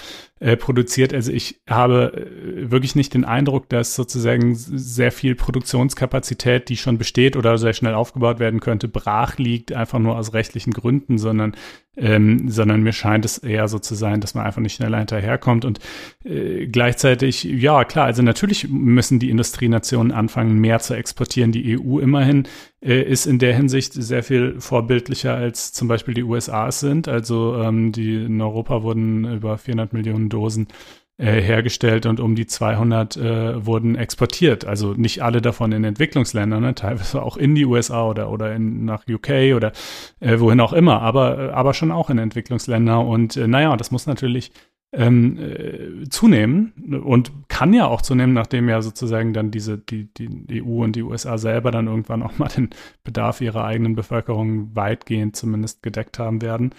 äh, 0.45 0.59
produziert. 0.59 1.15
Also 1.15 1.33
ich 1.33 1.59
habe 1.67 2.13
äh, 2.13 2.71
wirklich 2.71 2.95
nicht 2.95 3.15
den 3.15 3.25
Eindruck, 3.25 3.71
dass 3.71 3.95
sozusagen 3.95 4.55
sehr 4.55 5.11
viel 5.11 5.35
Produktionskapazität, 5.35 6.69
die 6.69 6.77
schon 6.77 6.99
besteht 6.99 7.37
oder 7.37 7.57
sehr 7.57 7.73
schnell 7.73 7.95
aufgebaut 7.95 8.41
werden 8.41 8.61
könnte, 8.61 8.87
brach 8.87 9.39
liegt, 9.39 9.73
einfach 9.73 9.99
nur 9.99 10.19
aus 10.19 10.35
rechtlichen 10.35 10.75
Gründen, 10.75 11.17
sondern 11.17 11.55
ähm, 11.97 12.49
sondern 12.49 12.83
mir 12.83 12.93
scheint 12.93 13.25
es 13.25 13.39
eher 13.39 13.69
so 13.69 13.79
zu 13.79 13.95
sein, 13.95 14.21
dass 14.21 14.35
man 14.35 14.45
einfach 14.45 14.61
nicht 14.61 14.75
schneller 14.75 14.99
hinterherkommt 14.99 15.65
und 15.65 15.79
äh, 16.25 16.67
gleichzeitig, 16.67 17.45
ja 17.45 17.85
klar, 17.85 18.07
also 18.07 18.23
natürlich 18.23 18.69
müssen 18.69 19.19
die 19.19 19.31
Industrienationen 19.31 20.11
anfangen, 20.11 20.59
mehr 20.59 20.81
zu 20.81 20.95
exportieren. 20.95 21.53
Die 21.53 21.79
EU 21.79 22.01
immerhin 22.01 22.49
äh, 22.81 23.01
ist 23.03 23.27
in 23.27 23.39
der 23.39 23.55
Hinsicht 23.55 23.93
sehr 23.93 24.23
viel 24.23 24.61
vorbildlicher 24.61 25.35
als 25.35 25.73
zum 25.73 25.87
Beispiel 25.87 26.15
die 26.15 26.25
USA 26.25 26.69
es 26.69 26.81
sind. 26.81 27.07
Also 27.07 27.57
ähm, 27.63 27.93
die 27.93 28.25
in 28.25 28.41
Europa 28.41 28.83
wurden 28.83 29.33
über 29.33 29.57
400 29.57 29.93
Millionen 29.93 30.29
Dosen 30.35 30.69
äh, 31.17 31.41
hergestellt 31.41 32.07
und 32.07 32.19
um 32.19 32.35
die 32.35 32.47
200 32.47 33.17
äh, 33.17 33.65
wurden 33.65 33.95
exportiert. 33.95 34.65
Also 34.65 34.95
nicht 34.95 35.23
alle 35.23 35.41
davon 35.41 35.71
in 35.71 35.85
Entwicklungsländern, 35.85 36.61
ne? 36.61 36.75
teilweise 36.75 37.23
auch 37.23 37.37
in 37.37 37.55
die 37.55 37.65
USA 37.65 38.05
oder, 38.09 38.31
oder 38.31 38.53
in, 38.53 38.85
nach 38.85 39.05
UK 39.09 39.55
oder 39.55 39.71
äh, 40.19 40.41
wohin 40.41 40.61
auch 40.61 40.73
immer, 40.73 41.01
aber, 41.03 41.39
äh, 41.39 41.51
aber 41.53 41.73
schon 41.73 41.93
auch 41.93 42.11
in 42.11 42.19
Entwicklungsländer. 42.19 43.01
Und 43.01 43.37
äh, 43.37 43.47
naja, 43.47 43.77
das 43.77 43.93
muss 43.93 44.09
natürlich 44.09 44.51
ähm, 44.93 45.39
äh, 45.39 46.09
zunehmen 46.09 46.73
und 47.05 47.31
kann 47.49 47.73
ja 47.73 47.87
auch 47.87 48.03
zunehmen, 48.03 48.35
nachdem 48.35 48.69
ja 48.69 48.83
sozusagen 48.83 49.33
dann 49.33 49.53
diese, 49.53 49.79
die, 49.79 50.13
die 50.15 50.65
EU 50.65 50.83
und 50.83 50.97
die 50.97 51.03
USA 51.03 51.39
selber 51.39 51.71
dann 51.71 51.87
irgendwann 51.87 52.25
auch 52.25 52.39
mal 52.39 52.49
den 52.49 52.71
Bedarf 53.05 53.41
ihrer 53.41 53.65
eigenen 53.65 53.95
Bevölkerung 53.95 54.75
weitgehend 54.75 55.37
zumindest 55.37 55.83
gedeckt 55.85 56.19
haben 56.19 56.43
werden. 56.43 56.71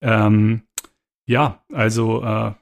Ähm, 0.00 0.62
ja, 1.26 1.62
also 1.72 2.22
äh, 2.22 2.52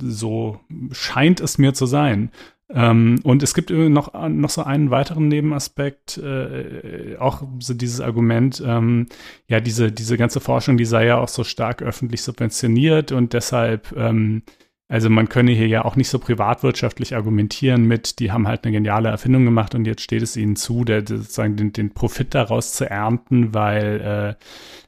so 0.00 0.60
scheint 0.92 1.40
es 1.40 1.58
mir 1.58 1.74
zu 1.74 1.86
sein. 1.86 2.30
Ähm, 2.70 3.20
und 3.24 3.42
es 3.42 3.54
gibt 3.54 3.70
noch, 3.70 4.14
noch 4.28 4.50
so 4.50 4.62
einen 4.62 4.90
weiteren 4.90 5.28
Nebenaspekt, 5.28 6.16
äh, 6.18 7.16
auch 7.18 7.42
so 7.58 7.74
dieses 7.74 8.00
Argument, 8.00 8.62
ähm, 8.66 9.06
ja, 9.48 9.60
diese, 9.60 9.92
diese 9.92 10.16
ganze 10.16 10.40
Forschung, 10.40 10.76
die 10.76 10.86
sei 10.86 11.06
ja 11.06 11.18
auch 11.18 11.28
so 11.28 11.44
stark 11.44 11.82
öffentlich 11.82 12.22
subventioniert 12.22 13.12
und 13.12 13.34
deshalb 13.34 13.94
ähm, 13.96 14.42
also 14.88 15.08
man 15.08 15.30
könne 15.30 15.52
hier 15.52 15.66
ja 15.66 15.84
auch 15.84 15.96
nicht 15.96 16.08
so 16.08 16.18
privatwirtschaftlich 16.18 17.16
argumentieren 17.16 17.86
mit, 17.86 18.18
die 18.18 18.32
haben 18.32 18.46
halt 18.46 18.64
eine 18.64 18.72
geniale 18.72 19.08
Erfindung 19.08 19.44
gemacht 19.46 19.74
und 19.74 19.86
jetzt 19.86 20.02
steht 20.02 20.22
es 20.22 20.36
ihnen 20.36 20.56
zu, 20.56 20.84
der, 20.84 21.00
sozusagen 21.06 21.56
den, 21.56 21.72
den 21.72 21.94
Profit 21.94 22.34
daraus 22.34 22.72
zu 22.74 22.88
ernten, 22.88 23.54
weil, 23.54 24.36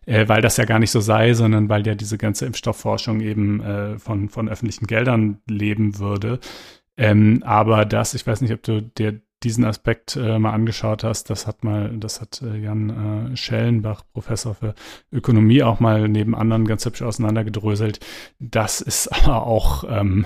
äh, 0.06 0.20
äh, 0.20 0.28
weil 0.28 0.42
das 0.42 0.58
ja 0.58 0.66
gar 0.66 0.78
nicht 0.78 0.90
so 0.90 1.00
sei, 1.00 1.32
sondern 1.32 1.70
weil 1.70 1.86
ja 1.86 1.94
diese 1.94 2.18
ganze 2.18 2.44
Impfstoffforschung 2.44 3.20
eben 3.20 3.60
äh, 3.62 3.98
von, 3.98 4.28
von 4.28 4.50
öffentlichen 4.50 4.86
Geldern 4.86 5.38
leben 5.48 5.98
würde. 5.98 6.40
Ähm, 6.98 7.42
aber 7.44 7.84
das, 7.86 8.14
ich 8.14 8.26
weiß 8.26 8.42
nicht, 8.42 8.52
ob 8.52 8.62
du 8.62 8.82
dir 8.82 9.20
diesen 9.42 9.64
Aspekt 9.64 10.16
äh, 10.16 10.38
mal 10.38 10.52
angeschaut 10.52 11.04
hast, 11.04 11.28
das 11.30 11.46
hat 11.46 11.62
mal, 11.62 11.96
das 11.98 12.20
hat 12.20 12.42
äh, 12.42 12.56
Jan 12.56 13.32
äh, 13.32 13.36
Schellenbach, 13.36 14.02
Professor 14.12 14.54
für 14.54 14.74
Ökonomie, 15.12 15.62
auch 15.62 15.78
mal 15.78 16.08
neben 16.08 16.34
anderen 16.34 16.66
ganz 16.66 16.84
hübsch 16.86 17.02
auseinandergedröselt. 17.02 18.00
Das 18.38 18.80
ist 18.80 19.08
aber 19.12 19.46
auch 19.46 19.84
ähm, 19.88 20.24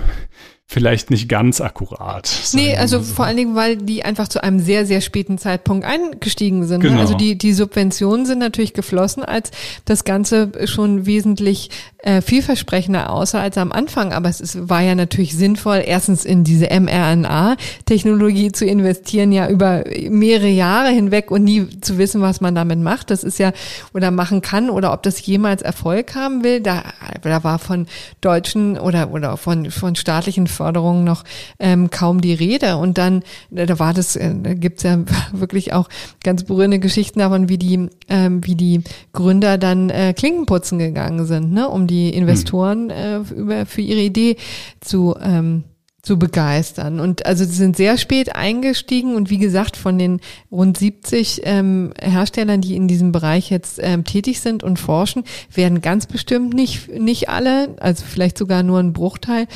vielleicht 0.71 1.11
nicht 1.11 1.27
ganz 1.27 1.59
akkurat. 1.59 2.31
Nee, 2.53 2.77
also 2.77 2.99
so. 2.99 3.13
vor 3.15 3.25
allen 3.25 3.35
Dingen, 3.35 3.55
weil 3.55 3.75
die 3.75 4.05
einfach 4.05 4.29
zu 4.29 4.41
einem 4.41 4.61
sehr, 4.61 4.85
sehr 4.85 5.01
späten 5.01 5.37
Zeitpunkt 5.37 5.85
eingestiegen 5.85 6.65
sind. 6.65 6.81
Ne? 6.81 6.91
Genau. 6.91 7.01
Also 7.01 7.13
die, 7.13 7.37
die 7.37 7.51
Subventionen 7.51 8.25
sind 8.25 8.39
natürlich 8.39 8.71
geflossen, 8.71 9.25
als 9.25 9.51
das 9.83 10.05
Ganze 10.05 10.49
schon 10.67 11.05
wesentlich 11.05 11.71
äh, 11.97 12.21
vielversprechender 12.21 13.11
aussah 13.11 13.41
als 13.41 13.57
am 13.57 13.73
Anfang. 13.73 14.13
Aber 14.13 14.29
es 14.29 14.39
ist, 14.39 14.69
war 14.69 14.81
ja 14.81 14.95
natürlich 14.95 15.35
sinnvoll, 15.35 15.83
erstens 15.85 16.23
in 16.23 16.45
diese 16.45 16.67
mRNA-Technologie 16.67 18.53
zu 18.53 18.65
investieren, 18.65 19.33
ja 19.33 19.49
über 19.49 19.83
mehrere 20.09 20.47
Jahre 20.47 20.89
hinweg 20.89 21.31
und 21.31 21.43
nie 21.43 21.67
zu 21.81 21.97
wissen, 21.97 22.21
was 22.21 22.39
man 22.39 22.55
damit 22.55 22.79
macht. 22.79 23.09
Das 23.09 23.25
ist 23.25 23.39
ja, 23.39 23.51
oder 23.93 24.09
machen 24.09 24.41
kann, 24.41 24.69
oder 24.69 24.93
ob 24.93 25.03
das 25.03 25.25
jemals 25.25 25.61
Erfolg 25.61 26.15
haben 26.15 26.45
will. 26.45 26.61
Da, 26.61 26.83
da 27.23 27.43
war 27.43 27.59
von 27.59 27.87
deutschen 28.21 28.77
oder, 28.79 29.11
oder 29.11 29.35
von, 29.35 29.69
von 29.69 29.97
staatlichen 29.97 30.47
Förderung 30.61 31.03
noch 31.03 31.23
ähm, 31.57 31.89
kaum 31.89 32.21
die 32.21 32.35
Rede. 32.35 32.77
Und 32.77 32.99
dann, 32.99 33.23
äh, 33.53 33.65
da 33.65 33.79
war 33.79 33.95
das, 33.95 34.15
äh, 34.15 34.31
da 34.41 34.53
gibt's 34.53 34.83
ja 34.83 34.99
wirklich 35.31 35.73
auch 35.73 35.89
ganz 36.23 36.43
berührende 36.43 36.77
Geschichten 36.77 37.19
davon, 37.19 37.49
wie 37.49 37.57
die, 37.57 37.89
ähm, 38.07 38.45
wie 38.45 38.55
die 38.55 38.83
Gründer 39.11 39.57
dann 39.57 39.89
äh, 39.89 40.13
Klinkenputzen 40.13 40.77
gegangen 40.77 41.25
sind, 41.25 41.51
ne, 41.51 41.67
um 41.67 41.87
die 41.87 42.09
Investoren 42.09 42.91
äh, 42.91 43.17
über, 43.35 43.65
für 43.65 43.81
ihre 43.81 44.01
Idee 44.01 44.37
zu 44.81 45.15
ähm, 45.19 45.63
zu 46.01 46.17
begeistern. 46.17 46.99
Und 46.99 47.25
also 47.25 47.45
sie 47.45 47.53
sind 47.53 47.77
sehr 47.77 47.97
spät 47.97 48.35
eingestiegen 48.35 49.15
und 49.15 49.29
wie 49.29 49.37
gesagt, 49.37 49.77
von 49.77 49.99
den 49.99 50.19
rund 50.51 50.77
70 50.77 51.41
ähm, 51.43 51.93
Herstellern, 52.01 52.61
die 52.61 52.75
in 52.75 52.87
diesem 52.87 53.11
Bereich 53.11 53.51
jetzt 53.51 53.79
ähm, 53.81 54.03
tätig 54.03 54.39
sind 54.39 54.63
und 54.63 54.79
forschen, 54.79 55.23
werden 55.53 55.81
ganz 55.81 56.07
bestimmt 56.07 56.53
nicht, 56.53 56.89
nicht 56.89 57.29
alle, 57.29 57.75
also 57.79 58.03
vielleicht 58.05 58.37
sogar 58.37 58.63
nur 58.63 58.79
ein 58.79 58.93
Bruchteil, 58.93 59.47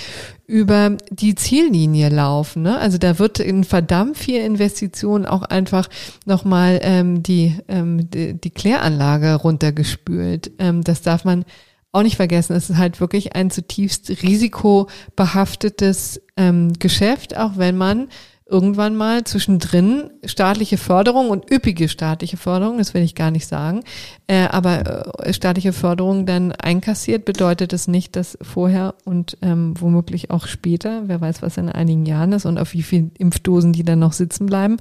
über 0.48 0.96
die 1.10 1.34
Ziellinie 1.34 2.10
laufen. 2.10 2.62
Ne? 2.62 2.78
Also 2.78 3.00
da 3.00 3.18
wird 3.18 3.40
in 3.40 3.64
verdammt 3.64 4.16
viel 4.16 4.42
Investitionen 4.42 5.26
auch 5.26 5.42
einfach 5.42 5.90
nochmal 6.26 6.80
ähm, 6.84 7.24
die, 7.24 7.58
ähm, 7.68 8.12
die, 8.12 8.40
die 8.40 8.52
Kläranlage 8.52 9.34
runtergespült. 9.34 10.52
Ähm, 10.60 10.84
das 10.84 11.02
darf 11.02 11.26
man 11.26 11.46
auch 11.96 12.04
nicht 12.04 12.18
vergessen, 12.18 12.56
es 12.56 12.70
ist 12.70 12.78
halt 12.78 13.00
wirklich 13.00 13.36
ein 13.36 13.50
zutiefst 13.50 14.22
risikobehaftetes 14.22 16.22
ähm, 16.38 16.74
Geschäft, 16.80 17.38
auch 17.38 17.58
wenn 17.58 17.78
man 17.78 18.08
irgendwann 18.48 18.96
mal 18.96 19.24
zwischendrin 19.24 20.12
staatliche 20.24 20.78
Förderung 20.78 21.32
und 21.32 21.50
üppige 21.52 21.90
staatliche 21.90 22.38
Förderung, 22.38 22.78
das 22.78 22.94
will 22.94 23.02
ich 23.02 23.16
gar 23.16 23.32
nicht 23.32 23.48
sagen, 23.48 23.84
äh, 24.28 24.46
aber 24.46 25.20
äh, 25.20 25.34
staatliche 25.34 25.74
Förderung 25.74 26.28
dann 26.28 26.52
einkassiert, 26.52 27.26
bedeutet 27.26 27.74
es 27.74 27.88
nicht, 27.88 28.16
dass 28.16 28.38
vorher 28.42 28.94
und 29.04 29.38
ähm, 29.42 29.74
womöglich 29.80 30.30
auch 30.30 30.46
später, 30.46 31.04
wer 31.08 31.22
weiß, 31.22 31.42
was 31.42 31.58
in 31.58 31.70
einigen 31.70 32.06
Jahren 32.06 32.34
ist 32.34 32.46
und 32.46 32.60
auf 32.60 32.74
wie 32.74 32.84
vielen 32.84 33.12
Impfdosen 33.18 33.74
die 33.74 33.84
dann 33.84 34.00
noch 34.00 34.14
sitzen 34.14 34.46
bleiben, 34.46 34.78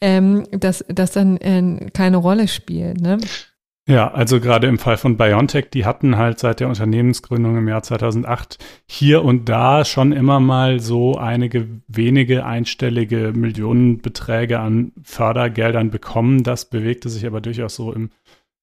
ähm, 0.00 0.46
dass 0.52 0.84
das 0.88 1.10
dann 1.10 1.36
äh, 1.38 1.90
keine 1.92 2.18
Rolle 2.18 2.46
spielt. 2.46 3.00
Ne? 3.00 3.18
Ja, 3.86 4.10
also 4.10 4.40
gerade 4.40 4.66
im 4.66 4.78
Fall 4.78 4.96
von 4.96 5.18
BioNTech, 5.18 5.68
die 5.70 5.84
hatten 5.84 6.16
halt 6.16 6.38
seit 6.38 6.60
der 6.60 6.68
Unternehmensgründung 6.68 7.58
im 7.58 7.68
Jahr 7.68 7.82
2008 7.82 8.56
hier 8.86 9.22
und 9.22 9.46
da 9.46 9.84
schon 9.84 10.12
immer 10.12 10.40
mal 10.40 10.80
so 10.80 11.18
einige 11.18 11.82
wenige 11.86 12.46
einstellige 12.46 13.32
Millionenbeträge 13.34 14.58
an 14.58 14.92
Fördergeldern 15.02 15.90
bekommen. 15.90 16.44
Das 16.44 16.70
bewegte 16.70 17.10
sich 17.10 17.26
aber 17.26 17.42
durchaus 17.42 17.74
so 17.74 17.92
im 17.92 18.08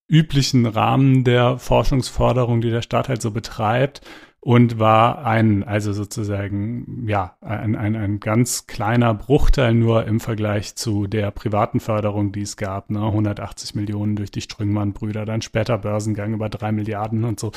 üblichen 0.09 0.65
Rahmen 0.65 1.23
der 1.23 1.59
Forschungsförderung, 1.59 2.61
die 2.61 2.71
der 2.71 2.81
Staat 2.81 3.07
halt 3.07 3.21
so 3.21 3.29
betreibt 3.29 4.01
und 4.43 4.79
war 4.79 5.23
ein, 5.23 5.63
also 5.63 5.93
sozusagen, 5.93 7.07
ja, 7.07 7.37
ein, 7.41 7.75
ein, 7.75 7.95
ein 7.95 8.19
ganz 8.19 8.65
kleiner 8.65 9.13
Bruchteil 9.13 9.75
nur 9.75 10.07
im 10.07 10.19
Vergleich 10.19 10.75
zu 10.75 11.05
der 11.05 11.29
privaten 11.29 11.79
Förderung, 11.79 12.31
die 12.31 12.41
es 12.41 12.57
gab, 12.57 12.89
ne? 12.89 13.05
180 13.05 13.75
Millionen 13.75 14.15
durch 14.15 14.31
die 14.31 14.41
Strüngmann-Brüder, 14.41 15.25
dann 15.25 15.43
später 15.43 15.77
Börsengang 15.77 16.33
über 16.33 16.49
drei 16.49 16.71
Milliarden 16.71 17.23
und 17.23 17.39
so. 17.39 17.51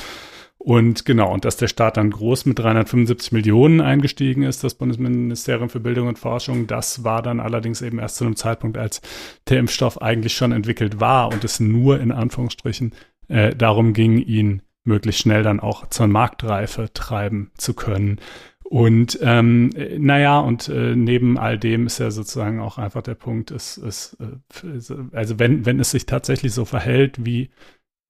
Und 0.59 1.05
genau, 1.05 1.33
und 1.33 1.43
dass 1.43 1.57
der 1.57 1.67
Staat 1.67 1.97
dann 1.97 2.11
groß 2.11 2.45
mit 2.45 2.59
375 2.59 3.31
Millionen 3.31 3.81
eingestiegen 3.81 4.43
ist, 4.43 4.63
das 4.63 4.75
Bundesministerium 4.75 5.69
für 5.69 5.79
Bildung 5.79 6.07
und 6.07 6.19
Forschung, 6.19 6.67
das 6.67 7.03
war 7.03 7.23
dann 7.23 7.39
allerdings 7.39 7.81
eben 7.81 7.97
erst 7.97 8.17
zu 8.17 8.25
einem 8.25 8.35
Zeitpunkt, 8.35 8.77
als 8.77 9.01
der 9.49 9.57
Impfstoff 9.57 10.03
eigentlich 10.03 10.35
schon 10.35 10.51
entwickelt 10.51 10.99
war 10.99 11.33
und 11.33 11.43
es 11.43 11.59
nur 11.59 11.99
in 11.99 12.11
Anführungsstrichen 12.11 12.93
äh, 13.27 13.55
darum 13.55 13.93
ging, 13.93 14.19
ihn 14.19 14.61
möglichst 14.85 15.21
schnell 15.21 15.43
dann 15.43 15.59
auch 15.59 15.87
zur 15.87 16.07
Marktreife 16.07 16.91
treiben 16.93 17.51
zu 17.57 17.73
können. 17.73 18.19
Und 18.63 19.19
ähm, 19.21 19.69
naja, 19.97 20.39
und 20.39 20.69
äh, 20.69 20.95
neben 20.95 21.37
all 21.37 21.59
dem 21.59 21.85
ist 21.85 21.99
ja 21.99 22.09
sozusagen 22.09 22.59
auch 22.59 22.79
einfach 22.79 23.03
der 23.03 23.13
Punkt, 23.13 23.51
ist, 23.51 23.77
ist, 23.77 24.17
äh, 24.19 24.79
also 25.11 25.37
wenn, 25.37 25.67
wenn 25.67 25.79
es 25.79 25.91
sich 25.91 26.07
tatsächlich 26.07 26.53
so 26.53 26.65
verhält, 26.65 27.25
wie 27.25 27.51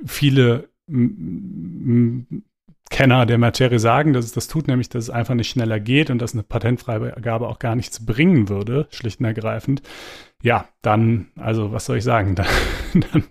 viele 0.05 0.69
Kenner 2.89 3.25
der 3.25 3.37
Materie 3.37 3.79
sagen, 3.79 4.13
dass 4.13 4.25
es 4.25 4.31
das 4.31 4.47
tut, 4.47 4.67
nämlich, 4.67 4.89
dass 4.89 5.05
es 5.05 5.09
einfach 5.09 5.33
nicht 5.33 5.49
schneller 5.49 5.79
geht 5.79 6.09
und 6.09 6.19
dass 6.19 6.33
eine 6.33 6.43
Patentfreigabe 6.43 7.47
auch 7.47 7.59
gar 7.59 7.75
nichts 7.75 8.05
bringen 8.05 8.47
würde, 8.47 8.87
schlicht 8.91 9.19
und 9.19 9.25
ergreifend, 9.25 9.81
ja, 10.43 10.67
dann, 10.81 11.27
also 11.35 11.71
was 11.71 11.85
soll 11.85 11.97
ich 11.97 12.03
sagen, 12.03 12.35
dann, 12.35 12.47
dann, 12.93 13.23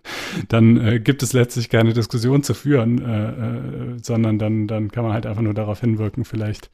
dann 0.49 0.77
äh, 0.85 1.01
gibt 1.01 1.23
es 1.23 1.33
letztlich 1.33 1.71
keine 1.71 1.93
Diskussion 1.93 2.43
zu 2.43 2.55
führen, 2.55 3.01
äh, 3.01 3.29
äh, 3.31 3.99
sondern 4.03 4.39
dann, 4.39 4.67
dann 4.67 4.91
kann 4.91 5.05
man 5.05 5.13
halt 5.13 5.27
einfach 5.27 5.43
nur 5.43 5.55
darauf 5.55 5.81
hinwirken, 5.81 6.25
vielleicht 6.25 6.71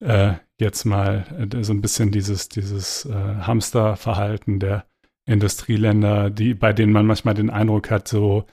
äh, 0.00 0.34
jetzt 0.60 0.84
mal 0.84 1.24
äh, 1.52 1.64
so 1.64 1.72
ein 1.72 1.82
bisschen 1.82 2.12
dieses, 2.12 2.48
dieses 2.48 3.06
äh, 3.06 3.12
Hamsterverhalten 3.12 4.60
der 4.60 4.84
Industrieländer, 5.26 6.30
die, 6.30 6.54
bei 6.54 6.72
denen 6.72 6.92
man 6.92 7.06
manchmal 7.06 7.34
den 7.34 7.50
Eindruck 7.50 7.90
hat, 7.90 8.06
so, 8.06 8.46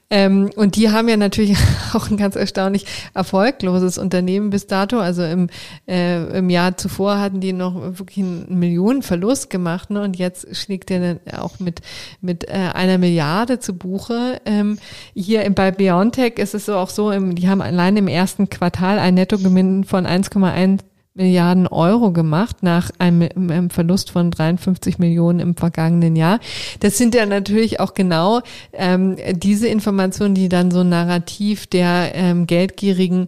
Ähm, 0.09 0.49
und 0.55 0.77
die 0.77 0.91
haben 0.91 1.09
ja 1.09 1.17
natürlich 1.17 1.57
auch 1.93 2.09
ein 2.09 2.15
ganz 2.15 2.37
erstaunlich 2.37 2.85
erfolgloses 3.13 3.97
Unternehmen 3.97 4.49
bis 4.49 4.65
dato. 4.65 4.97
Also 4.97 5.23
im, 5.23 5.49
äh, 5.89 6.37
im 6.37 6.49
Jahr 6.49 6.77
zuvor 6.77 7.19
hatten 7.19 7.41
die 7.41 7.51
noch 7.51 7.75
wirklich 7.75 8.19
einen 8.19 8.59
Millionenverlust 8.59 9.49
gemacht. 9.49 9.89
Ne? 9.89 10.01
Und 10.01 10.15
jetzt 10.15 10.55
schlägt 10.55 10.89
der 10.89 11.01
dann 11.01 11.19
auch 11.37 11.59
mit 11.59 11.80
mit 12.21 12.47
äh, 12.47 12.53
einer 12.73 12.97
Milliarde 12.97 13.59
zu 13.59 13.73
Buche. 13.73 14.41
Ähm, 14.45 14.77
hier 15.13 15.49
bei 15.51 15.71
BioNTech 15.71 16.38
ist 16.38 16.53
es 16.53 16.65
so 16.65 16.75
auch 16.75 16.89
so, 16.89 17.11
im, 17.11 17.36
die 17.36 17.49
haben 17.49 17.61
allein 17.61 17.97
im 17.97 18.07
ersten 18.07 18.49
Quartal 18.49 18.99
ein 18.99 19.15
Nettogewinn 19.15 19.84
von 19.84 20.05
1,1 20.05 20.79
Milliarden 21.13 21.67
Euro 21.67 22.11
gemacht 22.11 22.63
nach 22.63 22.89
einem, 22.97 23.27
einem, 23.36 23.69
Verlust 23.69 24.11
von 24.11 24.32
53 24.32 24.97
Millionen 24.97 25.41
im 25.41 25.55
vergangenen 25.57 26.15
Jahr. 26.15 26.39
Das 26.79 26.97
sind 26.97 27.13
ja 27.15 27.25
natürlich 27.25 27.82
auch 27.82 27.93
genau 27.93 28.39
ähm, 28.71 29.17
diese 29.34 29.67
Informationen, 29.67 30.36
die 30.36 30.47
dann 30.47 30.71
so 30.71 30.86
narrativ 30.86 31.67
der 31.67 32.11
ähm, 32.13 32.47
geldgierigen 32.47 33.25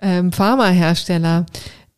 ähm, 0.00 0.32
Pharmahersteller 0.32 1.46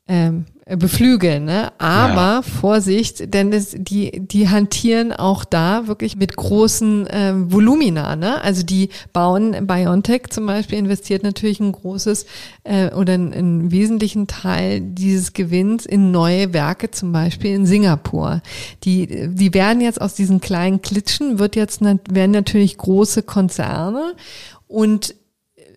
ähm, 0.07 0.47
beflügeln. 0.69 1.45
Ne? 1.45 1.73
Aber 1.79 2.17
ja. 2.17 2.43
Vorsicht, 2.43 3.33
denn 3.33 3.53
es, 3.53 3.77
die, 3.79 4.11
die 4.19 4.49
hantieren 4.49 5.13
auch 5.13 5.45
da 5.45 5.87
wirklich 5.87 6.17
mit 6.17 6.35
großen 6.35 7.07
äh, 7.07 7.33
Volumina. 7.37 8.17
Ne? 8.17 8.43
Also 8.43 8.65
die 8.65 8.89
bauen, 9.13 9.67
BioNTech 9.67 10.31
zum 10.31 10.47
Beispiel 10.47 10.79
investiert 10.79 11.23
natürlich 11.23 11.61
ein 11.61 11.71
großes 11.71 12.27
äh, 12.65 12.93
oder 12.93 13.15
einen, 13.15 13.33
einen 13.33 13.71
wesentlichen 13.71 14.27
Teil 14.27 14.81
dieses 14.81 15.35
Gewinns 15.35 15.87
in 15.87 16.11
neue 16.11 16.53
Werke, 16.53 16.91
zum 16.91 17.13
Beispiel 17.13 17.55
in 17.55 17.65
Singapur. 17.65 18.43
Die, 18.83 19.29
die 19.29 19.55
werden 19.55 19.81
jetzt 19.81 20.01
aus 20.01 20.15
diesen 20.15 20.41
kleinen 20.41 20.83
Klitschen, 20.83 21.39
wird 21.39 21.55
jetzt, 21.55 21.81
werden 21.81 22.33
natürlich 22.33 22.77
große 22.77 23.23
Konzerne 23.23 24.15
und 24.67 25.15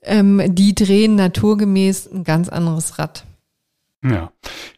ähm, 0.02 0.42
die 0.48 0.74
drehen 0.74 1.16
naturgemäß 1.16 2.10
ein 2.12 2.24
ganz 2.24 2.50
anderes 2.50 2.98
Rad. 2.98 3.24
Ja, 4.04 4.32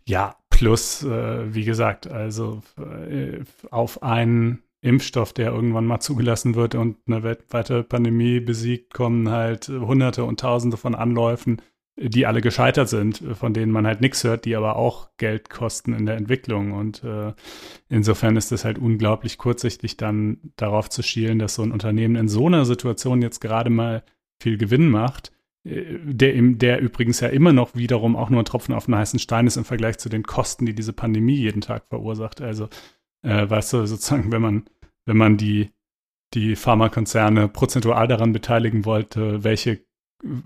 ja, 0.06 0.36
plus, 0.50 1.04
äh, 1.04 1.54
wie 1.54 1.66
gesagt, 1.66 2.08
also 2.08 2.62
äh, 2.78 3.40
auf 3.70 4.04
einen 4.04 4.64
Impfstoff, 4.82 5.34
der 5.34 5.52
irgendwann 5.52 5.86
mal 5.86 6.00
zugelassen 6.00 6.56
wird 6.56 6.76
und 6.76 6.98
eine 7.08 7.24
weltweite 7.24 7.84
Pandemie 7.84 8.40
besiegt, 8.40 8.94
kommen 8.94 9.30
halt 9.30 9.70
Hunderte 9.70 10.24
und 10.24 10.40
Tausende 10.40 10.78
von 10.78 10.96
Anläufen, 10.96 11.62
die 11.98 12.26
alle 12.26 12.42
gescheitert 12.42 12.90
sind, 12.90 13.24
von 13.34 13.54
denen 13.54 13.72
man 13.72 13.86
halt 13.86 14.02
nichts 14.02 14.24
hört, 14.24 14.46
die 14.46 14.56
aber 14.56 14.76
auch 14.76 15.10
Geld 15.18 15.50
kosten 15.50 15.94
in 15.94 16.08
der 16.08 16.18
Entwicklung. 16.18 16.72
Und 16.72 17.04
äh, 17.04 17.34
insofern 17.90 18.38
ist 18.38 18.52
es 18.52 18.66
halt 18.66 18.80
unglaublich 18.80 19.38
kurzsichtig, 19.38 19.98
dann 19.98 20.40
darauf 20.56 20.90
zu 20.90 21.04
schielen, 21.04 21.38
dass 21.38 21.56
so 21.56 21.62
ein 21.62 21.72
Unternehmen 21.72 22.16
in 22.16 22.28
so 22.28 22.48
einer 22.48 22.66
Situation 22.66 23.22
jetzt 23.22 23.40
gerade 23.40 23.70
mal 23.70 24.04
viel 24.40 24.58
Gewinn 24.58 24.90
macht 24.90 25.32
der, 25.64 26.42
der 26.42 26.82
übrigens 26.82 27.20
ja 27.20 27.28
immer 27.28 27.54
noch 27.54 27.76
wiederum 27.76 28.16
auch 28.16 28.30
nur 28.30 28.42
ein 28.42 28.46
Tropfen 28.46 28.74
auf 28.74 28.88
einen 28.88 28.98
heißen 28.98 29.20
Stein 29.20 29.48
ist 29.48 29.58
im 29.58 29.66
Vergleich 29.66 29.98
zu 30.00 30.10
den 30.10 30.24
Kosten, 30.24 30.66
die 30.66 30.74
diese 30.74 30.94
Pandemie 30.94 31.36
jeden 31.36 31.62
Tag 31.62 31.86
verursacht. 31.90 32.42
Also, 32.42 32.68
äh, 33.24 33.50
weißt 33.50 33.74
du, 33.74 33.86
sozusagen, 33.86 34.32
wenn 34.32 34.42
man, 34.42 34.66
wenn 35.06 35.18
man 35.18 35.38
die, 35.38 35.70
die 36.34 36.56
Pharmakonzerne 36.56 37.48
prozentual 37.48 38.08
daran 38.08 38.34
beteiligen 38.34 38.86
wollte, 38.86 39.44
welche 39.44 39.86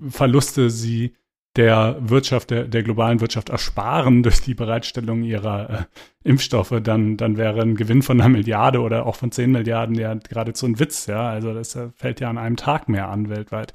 Verluste 0.09 0.69
sie 0.69 1.15
der 1.55 1.97
Wirtschaft, 1.99 2.51
der, 2.51 2.65
der 2.65 2.83
globalen 2.83 3.21
Wirtschaft 3.21 3.49
ersparen 3.49 4.23
durch 4.23 4.41
die 4.41 4.53
Bereitstellung 4.53 5.23
ihrer 5.23 5.69
äh, 5.69 5.83
Impfstoffe, 6.23 6.73
dann, 6.83 7.17
dann 7.17 7.37
wäre 7.37 7.61
ein 7.61 7.75
Gewinn 7.75 8.01
von 8.01 8.19
einer 8.19 8.29
Milliarde 8.29 8.81
oder 8.81 9.05
auch 9.05 9.15
von 9.15 9.31
zehn 9.31 9.51
Milliarden 9.51 9.95
ja 9.95 10.13
geradezu 10.13 10.65
ein 10.65 10.79
Witz, 10.79 11.05
ja. 11.05 11.29
Also 11.29 11.53
das 11.53 11.75
äh, 11.75 11.89
fällt 11.95 12.19
ja 12.19 12.29
an 12.29 12.37
einem 12.37 12.57
Tag 12.57 12.89
mehr 12.89 13.09
an 13.09 13.29
weltweit. 13.29 13.73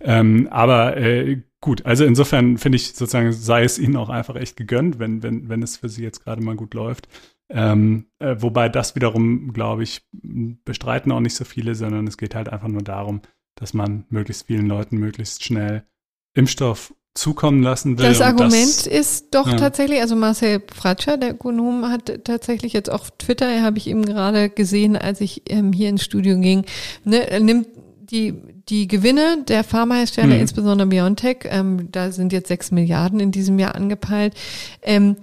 Ähm, 0.00 0.48
aber 0.50 0.96
äh, 0.96 1.42
gut, 1.60 1.86
also 1.86 2.04
insofern 2.04 2.58
finde 2.58 2.76
ich 2.76 2.94
sozusagen, 2.94 3.32
sei 3.32 3.62
es 3.62 3.78
ihnen 3.78 3.96
auch 3.96 4.08
einfach 4.08 4.34
echt 4.34 4.56
gegönnt, 4.56 4.98
wenn, 4.98 5.22
wenn, 5.22 5.48
wenn 5.48 5.62
es 5.62 5.76
für 5.76 5.88
sie 5.88 6.02
jetzt 6.02 6.24
gerade 6.24 6.42
mal 6.42 6.56
gut 6.56 6.74
läuft. 6.74 7.08
Ähm, 7.48 8.06
äh, 8.18 8.36
wobei 8.38 8.68
das 8.68 8.94
wiederum, 8.94 9.52
glaube 9.52 9.82
ich, 9.82 10.02
bestreiten 10.12 11.12
auch 11.12 11.20
nicht 11.20 11.34
so 11.34 11.44
viele, 11.44 11.74
sondern 11.74 12.06
es 12.06 12.16
geht 12.16 12.34
halt 12.34 12.48
einfach 12.48 12.68
nur 12.68 12.82
darum, 12.82 13.22
dass 13.56 13.74
man 13.74 14.04
möglichst 14.08 14.46
vielen 14.46 14.66
Leuten 14.66 14.98
möglichst 14.98 15.44
schnell 15.44 15.84
Impfstoff 16.32 16.94
zukommen 17.14 17.62
lassen 17.62 17.98
will. 17.98 18.06
Das 18.06 18.20
Argument 18.20 18.52
das, 18.52 18.86
ist 18.86 19.34
doch 19.34 19.48
ja. 19.48 19.56
tatsächlich, 19.56 20.00
also 20.00 20.14
Marcel 20.14 20.62
Fratscher, 20.72 21.16
der 21.16 21.32
Ökonom, 21.32 21.88
hat 21.88 22.24
tatsächlich 22.24 22.72
jetzt 22.72 22.90
auf 22.90 23.10
Twitter, 23.18 23.62
habe 23.62 23.78
ich 23.78 23.88
eben 23.88 24.04
gerade 24.04 24.48
gesehen, 24.48 24.96
als 24.96 25.20
ich 25.20 25.42
ähm, 25.50 25.72
hier 25.72 25.88
ins 25.88 26.04
Studio 26.04 26.38
ging, 26.38 26.64
ne, 27.04 27.40
nimmt 27.40 27.66
die, 28.10 28.34
die 28.68 28.86
Gewinne 28.88 29.44
der 29.46 29.64
Pharmahersteller, 29.64 30.34
mhm. 30.34 30.40
insbesondere 30.40 30.88
BioNTech, 30.88 31.38
ähm, 31.44 31.90
da 31.90 32.12
sind 32.12 32.32
jetzt 32.32 32.48
sechs 32.48 32.70
Milliarden 32.70 33.20
in 33.20 33.32
diesem 33.32 33.58
Jahr 33.58 33.74
angepeilt, 33.74 34.34
ähm, 34.82 35.16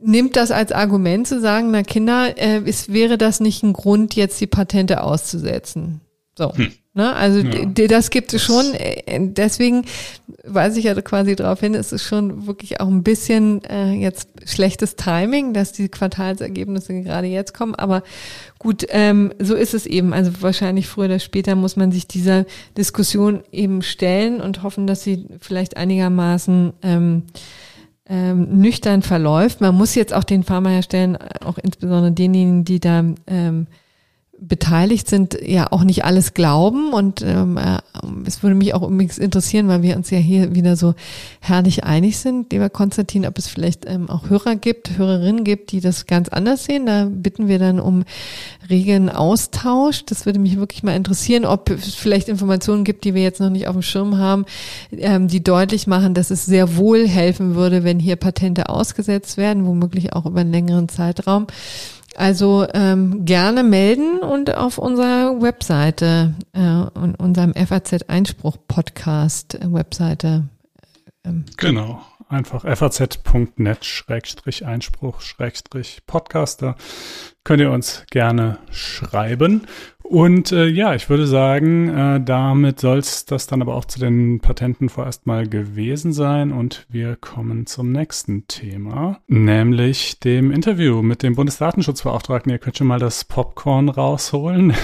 nimmt 0.00 0.34
das 0.34 0.50
als 0.50 0.72
Argument 0.72 1.28
zu 1.28 1.40
sagen, 1.40 1.70
na 1.70 1.82
Kinder, 1.82 2.36
äh, 2.36 2.62
es 2.66 2.92
wäre 2.92 3.16
das 3.16 3.38
nicht 3.38 3.62
ein 3.62 3.72
Grund, 3.72 4.16
jetzt 4.16 4.40
die 4.40 4.48
Patente 4.48 5.02
auszusetzen. 5.02 6.00
So. 6.36 6.54
Hm. 6.54 6.72
Ne? 6.94 7.14
Also 7.14 7.38
ja. 7.38 7.88
das 7.88 8.10
gibt 8.10 8.34
es 8.34 8.42
schon. 8.42 8.74
Äh, 8.74 9.18
deswegen 9.20 9.84
weise 10.44 10.78
ich 10.78 10.84
ja 10.84 11.00
quasi 11.00 11.34
darauf 11.36 11.60
hin, 11.60 11.74
es 11.74 11.90
ist 11.92 12.04
schon 12.04 12.46
wirklich 12.46 12.80
auch 12.80 12.88
ein 12.88 13.02
bisschen 13.02 13.64
äh, 13.64 13.92
jetzt 13.92 14.28
schlechtes 14.44 14.96
Timing, 14.96 15.54
dass 15.54 15.72
die 15.72 15.88
Quartalsergebnisse 15.88 17.02
gerade 17.02 17.28
jetzt 17.28 17.54
kommen. 17.54 17.74
Aber 17.74 18.02
gut, 18.58 18.84
ähm, 18.90 19.32
so 19.38 19.54
ist 19.54 19.72
es 19.72 19.86
eben. 19.86 20.12
Also 20.12 20.32
wahrscheinlich 20.40 20.86
früher 20.86 21.06
oder 21.06 21.18
später 21.18 21.54
muss 21.54 21.76
man 21.76 21.92
sich 21.92 22.06
dieser 22.06 22.44
Diskussion 22.76 23.42
eben 23.52 23.80
stellen 23.80 24.42
und 24.42 24.62
hoffen, 24.62 24.86
dass 24.86 25.02
sie 25.02 25.26
vielleicht 25.40 25.78
einigermaßen 25.78 26.74
ähm, 26.82 27.22
ähm, 28.06 28.58
nüchtern 28.58 29.00
verläuft. 29.00 29.62
Man 29.62 29.74
muss 29.74 29.94
jetzt 29.94 30.12
auch 30.12 30.24
den 30.24 30.42
Pharmaherstellern, 30.42 31.16
auch 31.42 31.56
insbesondere 31.56 32.12
denjenigen, 32.12 32.64
die 32.64 32.80
da 32.80 33.04
ähm, 33.26 33.66
beteiligt 34.48 35.08
sind, 35.08 35.38
ja 35.40 35.70
auch 35.70 35.84
nicht 35.84 36.04
alles 36.04 36.34
glauben. 36.34 36.92
Und 36.92 37.22
ähm, 37.22 37.56
äh, 37.56 37.78
es 38.26 38.42
würde 38.42 38.56
mich 38.56 38.74
auch 38.74 38.82
übrigens 38.82 39.18
interessieren, 39.18 39.68
weil 39.68 39.82
wir 39.82 39.96
uns 39.96 40.10
ja 40.10 40.18
hier 40.18 40.54
wieder 40.54 40.76
so 40.76 40.94
herrlich 41.40 41.84
einig 41.84 42.18
sind, 42.18 42.52
lieber 42.52 42.68
Konstantin, 42.68 43.26
ob 43.26 43.38
es 43.38 43.46
vielleicht 43.46 43.86
ähm, 43.86 44.10
auch 44.10 44.30
Hörer 44.30 44.56
gibt, 44.56 44.98
Hörerinnen 44.98 45.44
gibt, 45.44 45.72
die 45.72 45.80
das 45.80 46.06
ganz 46.06 46.28
anders 46.28 46.64
sehen. 46.64 46.86
Da 46.86 47.08
bitten 47.10 47.48
wir 47.48 47.58
dann 47.58 47.78
um 47.78 48.04
regen 48.68 49.08
Austausch. 49.08 50.04
Das 50.06 50.26
würde 50.26 50.38
mich 50.38 50.58
wirklich 50.58 50.82
mal 50.82 50.96
interessieren, 50.96 51.44
ob 51.44 51.70
es 51.70 51.94
vielleicht 51.94 52.28
Informationen 52.28 52.84
gibt, 52.84 53.04
die 53.04 53.14
wir 53.14 53.22
jetzt 53.22 53.40
noch 53.40 53.50
nicht 53.50 53.68
auf 53.68 53.74
dem 53.74 53.82
Schirm 53.82 54.18
haben, 54.18 54.44
ähm, 54.96 55.28
die 55.28 55.42
deutlich 55.42 55.86
machen, 55.86 56.14
dass 56.14 56.30
es 56.30 56.46
sehr 56.46 56.76
wohl 56.76 57.06
helfen 57.06 57.54
würde, 57.54 57.84
wenn 57.84 58.00
hier 58.00 58.16
Patente 58.16 58.68
ausgesetzt 58.68 59.36
werden, 59.36 59.66
womöglich 59.66 60.12
auch 60.12 60.26
über 60.26 60.40
einen 60.40 60.52
längeren 60.52 60.88
Zeitraum. 60.88 61.46
Also 62.16 62.66
ähm, 62.74 63.24
gerne 63.24 63.62
melden 63.62 64.20
und 64.20 64.54
auf 64.54 64.78
unserer 64.78 65.40
Webseite, 65.40 66.34
äh, 66.52 66.98
und 66.98 67.14
unserem 67.16 67.54
FAZ 67.54 68.04
Einspruch 68.08 68.56
Podcast 68.68 69.54
äh, 69.54 69.72
Webseite. 69.72 70.48
Ähm, 71.24 71.44
genau, 71.56 72.02
einfach 72.28 72.62
faz.net 72.76 73.84
Schrägstrich 73.84 74.66
Einspruch 74.66 75.20
Schrägstrich 75.20 76.02
Podcaster 76.06 76.76
könnt 77.44 77.60
ihr 77.60 77.70
uns 77.70 78.04
gerne 78.10 78.58
schreiben. 78.70 79.66
Und 80.12 80.52
äh, 80.52 80.66
ja, 80.66 80.94
ich 80.94 81.08
würde 81.08 81.26
sagen, 81.26 81.88
äh, 81.88 82.20
damit 82.22 82.78
soll 82.80 82.98
es 82.98 83.24
das 83.24 83.46
dann 83.46 83.62
aber 83.62 83.74
auch 83.74 83.86
zu 83.86 83.98
den 83.98 84.40
Patenten 84.40 84.90
vorerst 84.90 85.26
mal 85.26 85.48
gewesen 85.48 86.12
sein. 86.12 86.52
Und 86.52 86.84
wir 86.90 87.16
kommen 87.16 87.64
zum 87.64 87.92
nächsten 87.92 88.46
Thema, 88.46 89.20
nämlich 89.26 90.20
dem 90.20 90.50
Interview 90.50 91.00
mit 91.00 91.22
dem 91.22 91.34
Bundesdatenschutzbeauftragten. 91.34 92.52
Ihr 92.52 92.58
könnt 92.58 92.76
schon 92.76 92.88
mal 92.88 92.98
das 92.98 93.24
Popcorn 93.24 93.88
rausholen. 93.88 94.74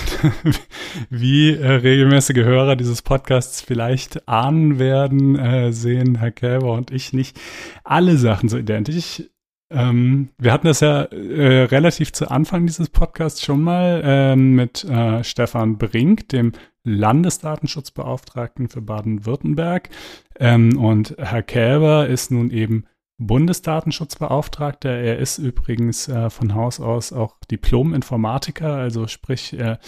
Wie 1.10 1.50
äh, 1.50 1.72
regelmäßige 1.72 2.38
Hörer 2.38 2.74
dieses 2.74 3.02
Podcasts 3.02 3.60
vielleicht 3.60 4.26
ahnen 4.30 4.78
werden, 4.78 5.38
äh, 5.38 5.74
sehen 5.74 6.14
Herr 6.14 6.30
Kälber 6.30 6.72
und 6.72 6.90
ich 6.90 7.12
nicht 7.12 7.38
alle 7.84 8.16
Sachen 8.16 8.48
so 8.48 8.56
identisch. 8.56 9.24
Ähm, 9.70 10.30
wir 10.38 10.52
hatten 10.52 10.66
das 10.66 10.80
ja 10.80 11.02
äh, 11.02 11.64
relativ 11.64 12.12
zu 12.12 12.30
Anfang 12.30 12.66
dieses 12.66 12.88
Podcasts 12.88 13.42
schon 13.42 13.62
mal 13.62 14.00
ähm, 14.04 14.54
mit 14.54 14.84
äh, 14.84 15.22
Stefan 15.22 15.76
Brink, 15.76 16.28
dem 16.30 16.52
Landesdatenschutzbeauftragten 16.84 18.68
für 18.68 18.80
Baden-Württemberg. 18.80 19.90
Ähm, 20.38 20.78
und 20.78 21.14
Herr 21.18 21.42
Kälber 21.42 22.06
ist 22.06 22.30
nun 22.30 22.50
eben 22.50 22.86
Bundesdatenschutzbeauftragter. 23.18 24.90
Er 24.90 25.18
ist 25.18 25.38
übrigens 25.38 26.08
äh, 26.08 26.30
von 26.30 26.54
Haus 26.54 26.80
aus 26.80 27.12
auch 27.12 27.36
Diplom-Informatiker, 27.50 28.74
also 28.74 29.08
sprich, 29.08 29.58
er, 29.58 29.80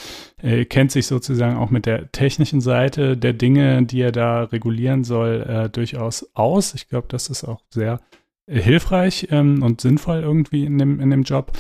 er, 0.43 0.65
kennt 0.67 0.91
sich 0.91 1.07
sozusagen 1.07 1.57
auch 1.57 1.71
mit 1.71 1.87
der 1.87 2.11
technischen 2.11 2.61
Seite 2.61 3.17
der 3.17 3.33
Dinge, 3.33 3.85
die 3.85 4.03
er 4.03 4.13
da 4.13 4.43
regulieren 4.43 5.05
soll, 5.05 5.43
äh, 5.49 5.71
durchaus 5.71 6.29
aus. 6.35 6.75
Ich 6.75 6.89
glaube, 6.89 7.07
das 7.09 7.29
ist 7.29 7.45
auch 7.45 7.63
sehr 7.71 8.01
hilfreich 8.47 9.29
ähm, 9.31 9.63
und 9.63 9.81
sinnvoll 9.81 10.21
irgendwie 10.21 10.65
in 10.65 10.79
dem, 10.79 11.01
in 11.01 11.11
dem 11.11 11.23
Job. 11.23 11.53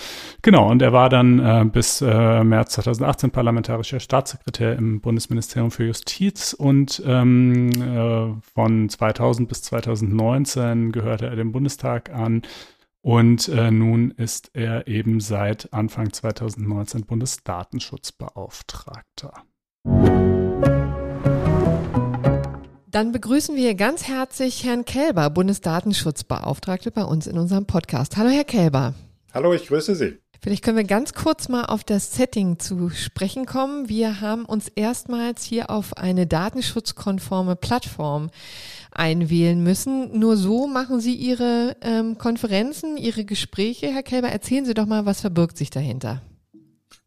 Genau, 0.43 0.70
und 0.70 0.83
er 0.83 0.93
war 0.93 1.09
dann 1.09 1.39
äh, 1.39 1.64
bis 1.64 2.03
äh, 2.03 2.45
März 2.45 2.72
2018 2.72 3.31
parlamentarischer 3.31 4.01
Staatssekretär 4.01 4.76
im 4.76 5.01
Bundesministerium 5.01 5.70
für 5.70 5.87
Justiz 5.87 6.53
und 6.53 7.03
ähm, 7.07 7.70
äh, 7.70 8.35
von 8.55 8.89
2000 8.89 9.49
bis 9.49 9.62
2019 9.62 10.93
gehörte 10.93 11.26
er 11.26 11.37
dem 11.37 11.53
Bundestag 11.53 12.11
an 12.11 12.43
und 13.03 13.49
äh, 13.49 13.70
nun 13.70 14.11
ist 14.11 14.51
er 14.55 14.87
eben 14.87 15.20
seit 15.20 15.72
Anfang 15.72 16.12
2019 16.12 17.07
Bundesdatenschutzbeauftragter. 17.07 19.33
Dann 22.91 23.12
begrüßen 23.12 23.55
wir 23.55 23.76
ganz 23.76 24.09
herzlich 24.09 24.64
Herrn 24.64 24.84
Kelber, 24.84 25.30
Bundesdatenschutzbeauftragte 25.30 26.91
bei 26.91 27.05
uns 27.05 27.28
in 27.28 27.38
unserem 27.38 27.64
Podcast. 27.64 28.16
Hallo, 28.16 28.30
Herr 28.30 28.43
Kelber. 28.43 28.95
Hallo, 29.32 29.55
ich 29.55 29.68
grüße 29.68 29.95
Sie. 29.95 30.18
Vielleicht 30.41 30.64
können 30.64 30.76
wir 30.76 30.82
ganz 30.82 31.14
kurz 31.14 31.49
mal 31.49 31.66
auf 31.66 31.84
das 31.84 32.16
Setting 32.16 32.59
zu 32.59 32.91
sprechen 32.91 33.47
kommen. 33.47 33.88
Wir 33.88 34.20
haben 34.20 34.45
uns 34.45 34.66
erstmals 34.66 35.45
hier 35.45 35.70
auf 35.70 35.99
eine 35.99 36.26
datenschutzkonforme 36.26 37.55
Plattform 37.55 38.30
einwählen 38.91 39.62
müssen. 39.62 40.18
Nur 40.18 40.36
so 40.36 40.66
machen 40.66 40.99
Sie 40.99 41.14
Ihre 41.14 41.76
ähm, 41.82 42.18
Konferenzen, 42.18 42.97
Ihre 42.97 43.24
Gespräche. 43.24 43.86
Herr 43.86 44.03
Kelber, 44.03 44.30
erzählen 44.30 44.64
Sie 44.64 44.74
doch 44.74 44.86
mal, 44.86 45.07
was 45.07 45.20
verbirgt 45.20 45.59
sich 45.59 45.70
dahinter? 45.70 46.22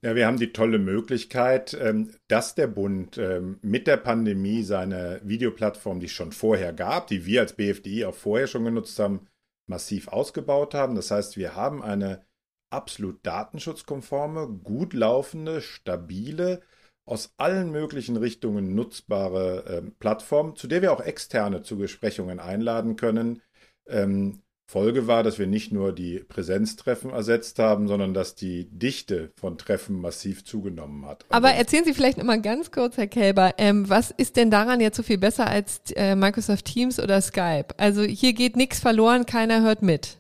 Ja, 0.04 0.16
wir 0.16 0.28
haben 0.28 0.38
die 0.38 0.52
tolle 0.52 0.80
Möglichkeit, 0.80 1.74
ähm, 1.80 2.14
dass 2.28 2.56
der 2.56 2.68
Bund 2.68 3.18
ähm, 3.18 3.58
mit 3.62 3.88
der 3.88 3.96
Pandemie 3.96 4.62
seine 4.64 5.22
Videoplattform, 5.24 6.02
die 6.02 6.08
es 6.08 6.12
schon 6.12 6.34
vorher 6.34 6.74
gab, 6.74 7.08
die 7.08 7.26
wir 7.26 7.40
als 7.40 7.54
BFDI 7.54 8.04
auch 8.04 8.14
vorher 8.14 8.48
schon 8.48 8.66
genutzt 8.66 9.00
haben, 9.00 9.28
massiv 9.66 10.10
ausgebaut 10.10 10.74
haben. 10.74 10.96
Das 10.96 11.10
heißt, 11.10 11.38
wir 11.38 11.56
haben 11.56 11.82
eine 11.82 12.26
absolut 12.70 13.26
datenschutzkonforme, 13.26 14.50
gut 14.62 14.94
laufende, 14.94 15.62
stabile, 15.62 16.60
aus 17.06 17.34
allen 17.38 17.72
möglichen 17.72 18.18
Richtungen 18.18 18.76
nutzbare 18.76 19.66
äh, 19.66 19.82
Plattform, 20.00 20.58
zu 20.58 20.68
der 20.68 20.82
wir 20.82 20.92
auch 20.92 21.02
Externe 21.02 21.62
zu 21.62 21.78
Besprechungen 21.78 22.42
einladen 22.42 22.98
können. 22.98 23.42
Ähm, 23.88 24.43
Folge 24.74 25.06
war, 25.06 25.22
dass 25.22 25.38
wir 25.38 25.46
nicht 25.46 25.72
nur 25.72 25.94
die 25.94 26.18
Präsenztreffen 26.18 27.12
ersetzt 27.12 27.60
haben, 27.60 27.88
sondern 27.88 28.16
dass 28.16 28.34
die 28.34 28.66
Dichte 28.72 29.32
von 29.36 29.60
Treffen 29.60 30.02
massiv 30.02 30.44
zugenommen 30.46 31.06
hat. 31.06 31.26
Aber 31.30 31.50
also 31.50 31.60
erzählen 31.60 31.86
Sie 31.86 31.94
vielleicht 31.94 32.18
nochmal 32.18 32.42
ganz 32.42 32.72
kurz, 32.72 32.98
Herr 32.98 33.06
Kelber, 33.06 33.54
ähm, 33.60 33.88
was 33.88 34.10
ist 34.10 34.36
denn 34.36 34.50
daran 34.50 34.82
jetzt 34.82 34.98
so 34.98 35.04
viel 35.04 35.20
besser 35.20 35.46
als 35.46 35.82
äh, 35.96 36.16
Microsoft 36.16 36.66
Teams 36.66 37.00
oder 37.00 37.22
Skype? 37.22 37.68
Also 37.78 38.02
hier 38.02 38.34
geht 38.34 38.56
nichts 38.56 38.80
verloren, 38.80 39.28
keiner 39.28 39.62
hört 39.62 39.84
mit. 39.84 40.18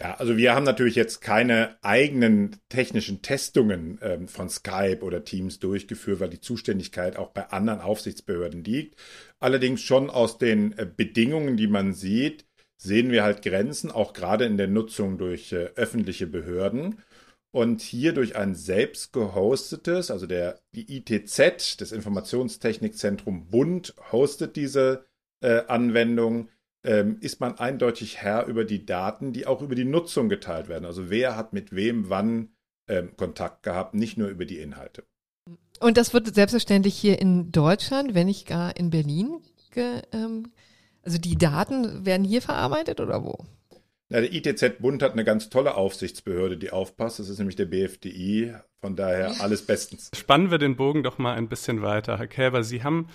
Ja, 0.00 0.14
also 0.14 0.36
wir 0.36 0.52
haben 0.52 0.64
natürlich 0.64 0.96
jetzt 0.96 1.20
keine 1.20 1.76
eigenen 1.82 2.56
technischen 2.68 3.22
Testungen 3.22 4.00
ähm, 4.02 4.26
von 4.26 4.48
Skype 4.48 5.02
oder 5.02 5.24
Teams 5.24 5.60
durchgeführt, 5.60 6.18
weil 6.18 6.30
die 6.30 6.40
Zuständigkeit 6.40 7.16
auch 7.16 7.28
bei 7.28 7.50
anderen 7.50 7.80
Aufsichtsbehörden 7.80 8.64
liegt. 8.64 8.96
Allerdings 9.38 9.82
schon 9.82 10.10
aus 10.10 10.38
den 10.38 10.76
äh, 10.76 10.84
Bedingungen, 10.84 11.56
die 11.56 11.68
man 11.68 11.92
sieht, 11.94 12.43
sehen 12.76 13.10
wir 13.10 13.22
halt 13.22 13.42
Grenzen, 13.42 13.90
auch 13.90 14.12
gerade 14.12 14.44
in 14.44 14.56
der 14.56 14.68
Nutzung 14.68 15.18
durch 15.18 15.52
äh, 15.52 15.70
öffentliche 15.76 16.26
Behörden. 16.26 17.02
Und 17.50 17.82
hier 17.82 18.12
durch 18.12 18.34
ein 18.34 18.56
selbst 18.56 19.12
gehostetes, 19.12 20.10
also 20.10 20.26
der, 20.26 20.60
die 20.74 20.96
ITZ, 20.96 21.80
das 21.80 21.92
Informationstechnikzentrum 21.92 23.48
Bund, 23.48 23.94
hostet 24.10 24.56
diese 24.56 25.06
äh, 25.40 25.62
Anwendung, 25.68 26.48
ähm, 26.84 27.18
ist 27.20 27.40
man 27.40 27.58
eindeutig 27.58 28.18
Herr 28.18 28.46
über 28.46 28.64
die 28.64 28.84
Daten, 28.84 29.32
die 29.32 29.46
auch 29.46 29.62
über 29.62 29.76
die 29.76 29.84
Nutzung 29.84 30.28
geteilt 30.28 30.68
werden. 30.68 30.84
Also 30.84 31.10
wer 31.10 31.36
hat 31.36 31.52
mit 31.52 31.74
wem 31.74 32.10
wann 32.10 32.50
ähm, 32.88 33.16
Kontakt 33.16 33.62
gehabt, 33.62 33.94
nicht 33.94 34.18
nur 34.18 34.28
über 34.28 34.44
die 34.44 34.58
Inhalte. 34.58 35.04
Und 35.80 35.96
das 35.96 36.12
wird 36.12 36.34
selbstverständlich 36.34 36.94
hier 36.94 37.20
in 37.20 37.50
Deutschland, 37.52 38.14
wenn 38.14 38.26
nicht 38.26 38.46
gar 38.46 38.76
in 38.76 38.90
Berlin 38.90 39.40
ge, 39.70 40.02
ähm, 40.12 40.52
also 41.04 41.18
die 41.18 41.36
Daten 41.36 42.04
werden 42.06 42.24
hier 42.24 42.42
verarbeitet 42.42 43.00
oder 43.00 43.24
wo? 43.24 43.44
Na, 44.08 44.20
der 44.20 44.32
ITZ-Bund 44.32 45.02
hat 45.02 45.12
eine 45.12 45.24
ganz 45.24 45.48
tolle 45.48 45.74
Aufsichtsbehörde, 45.74 46.56
die 46.56 46.70
aufpasst. 46.70 47.18
Das 47.18 47.28
ist 47.28 47.38
nämlich 47.38 47.56
der 47.56 47.64
BFDI. 47.66 48.54
Von 48.80 48.96
daher 48.96 49.40
alles 49.40 49.64
bestens. 49.64 50.10
Spannen 50.14 50.50
wir 50.50 50.58
den 50.58 50.76
Bogen 50.76 51.02
doch 51.02 51.16
mal 51.16 51.34
ein 51.34 51.48
bisschen 51.48 51.80
weiter. 51.80 52.18
Herr 52.18 52.26
Kälber, 52.26 52.62
Sie 52.64 52.82
haben 52.82 53.08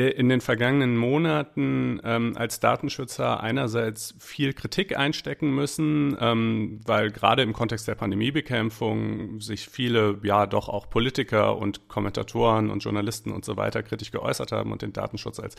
in 0.00 0.28
den 0.28 0.40
vergangenen 0.40 0.96
Monaten 0.96 2.00
ähm, 2.02 2.36
als 2.36 2.58
Datenschützer 2.58 3.40
einerseits 3.40 4.16
viel 4.18 4.52
Kritik 4.52 4.98
einstecken 4.98 5.54
müssen, 5.54 6.16
ähm, 6.20 6.80
weil 6.84 7.12
gerade 7.12 7.42
im 7.42 7.52
Kontext 7.52 7.86
der 7.86 7.94
Pandemiebekämpfung 7.94 9.40
sich 9.40 9.68
viele, 9.68 10.18
ja 10.24 10.46
doch 10.46 10.68
auch 10.68 10.90
Politiker 10.90 11.56
und 11.56 11.86
Kommentatoren 11.86 12.70
und 12.70 12.82
Journalisten 12.82 13.30
und 13.30 13.44
so 13.44 13.56
weiter 13.56 13.84
kritisch 13.84 14.10
geäußert 14.10 14.50
haben 14.50 14.72
und 14.72 14.82
den 14.82 14.92
Datenschutz 14.92 15.38
als 15.38 15.54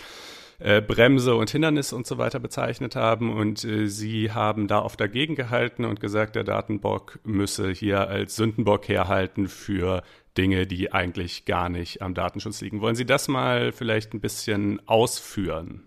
äh, 0.59 0.81
Bremse 0.81 1.35
und 1.35 1.49
Hindernis 1.49 1.93
und 1.93 2.05
so 2.05 2.17
weiter 2.17 2.39
bezeichnet 2.39 2.97
haben. 2.97 3.33
Und 3.33 3.63
äh, 3.63 3.87
sie 3.87 4.33
haben 4.33 4.67
da 4.67 4.81
oft 4.81 4.99
dagegen 4.99 5.35
gehalten 5.35 5.85
und 5.85 6.01
gesagt, 6.01 6.35
der 6.35 6.43
Datenbock 6.43 7.19
müsse 7.23 7.71
hier 7.71 8.09
als 8.09 8.35
Sündenbock 8.35 8.89
herhalten 8.89 9.47
für 9.47 10.03
Dinge, 10.37 10.67
die 10.67 10.91
eigentlich 10.91 11.45
gar 11.45 11.69
nicht 11.69 12.01
am 12.01 12.13
Datenschutz 12.13 12.61
liegen. 12.61 12.81
Wollen 12.81 12.95
Sie 12.95 13.05
das 13.05 13.27
mal 13.27 13.71
vielleicht 13.71 14.13
ein 14.13 14.21
bisschen 14.21 14.81
ausführen? 14.87 15.83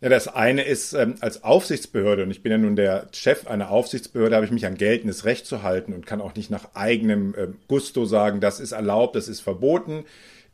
Ja, 0.00 0.08
das 0.08 0.28
eine 0.28 0.62
ist 0.62 0.94
ähm, 0.94 1.16
als 1.20 1.44
Aufsichtsbehörde, 1.44 2.22
und 2.22 2.30
ich 2.30 2.42
bin 2.42 2.52
ja 2.52 2.58
nun 2.58 2.74
der 2.74 3.08
Chef 3.12 3.46
einer 3.46 3.70
Aufsichtsbehörde, 3.70 4.34
habe 4.34 4.46
ich 4.46 4.52
mich 4.52 4.64
an 4.64 4.76
geltendes 4.76 5.26
Recht 5.26 5.44
zu 5.44 5.62
halten 5.62 5.92
und 5.92 6.06
kann 6.06 6.22
auch 6.22 6.34
nicht 6.34 6.50
nach 6.50 6.74
eigenem 6.74 7.34
äh, 7.34 7.48
Gusto 7.68 8.06
sagen, 8.06 8.40
das 8.40 8.60
ist 8.60 8.72
erlaubt, 8.72 9.14
das 9.14 9.28
ist 9.28 9.40
verboten. 9.40 10.04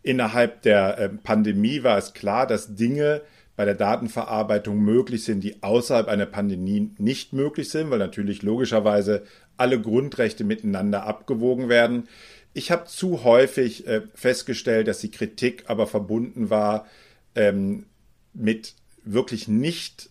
Innerhalb 0.03 0.63
der 0.63 0.99
äh, 0.99 1.09
Pandemie 1.09 1.85
war 1.85 1.97
es 1.97 2.13
klar, 2.13 2.49
dass 2.49 2.75
Dinge 2.75 3.23
bei 3.55 3.65
der 3.65 3.75
Datenverarbeitung 3.75 4.79
möglich 4.79 5.25
sind, 5.25 5.43
die 5.43 5.63
außerhalb 5.63 6.09
einer 6.09 6.27
Pandemie 6.27 6.91
nicht 6.99 7.33
möglich 7.33 7.71
sind, 7.71 7.91
weil 7.91 7.99
natürlich 7.99 8.43
logischerweise 8.43 9.23
alle 9.57 9.81
Grundrechte 9.81 10.45
miteinander 10.45 11.07
abgewogen 11.07 11.69
werden. 11.69 12.09
Ich 12.57 12.71
habe 12.71 12.87
zu 12.87 13.23
häufig 13.23 13.87
äh, 13.87 14.01
festgestellt, 14.15 14.89
dass 14.89 15.01
die 15.01 15.11
Kritik 15.11 15.65
aber 15.67 15.87
verbunden 15.87 16.49
war 16.49 16.87
ähm, 17.35 17.85
mit 18.33 18.75
wirklich 19.05 19.47
nicht 19.47 20.09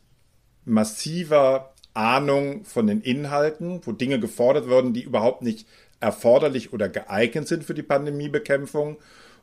massiver 0.63 1.73
Ahnung 1.95 2.63
von 2.63 2.85
den 2.85 3.01
Inhalten, 3.01 3.81
wo 3.83 3.93
Dinge 3.93 4.19
gefordert 4.19 4.67
würden, 4.67 4.93
die 4.93 5.01
überhaupt 5.01 5.41
nicht 5.41 5.67
erforderlich 5.99 6.71
oder 6.71 6.87
geeignet 6.87 7.47
sind 7.47 7.63
für 7.63 7.73
die 7.73 7.81
Pandemiebekämpfung. 7.81 8.97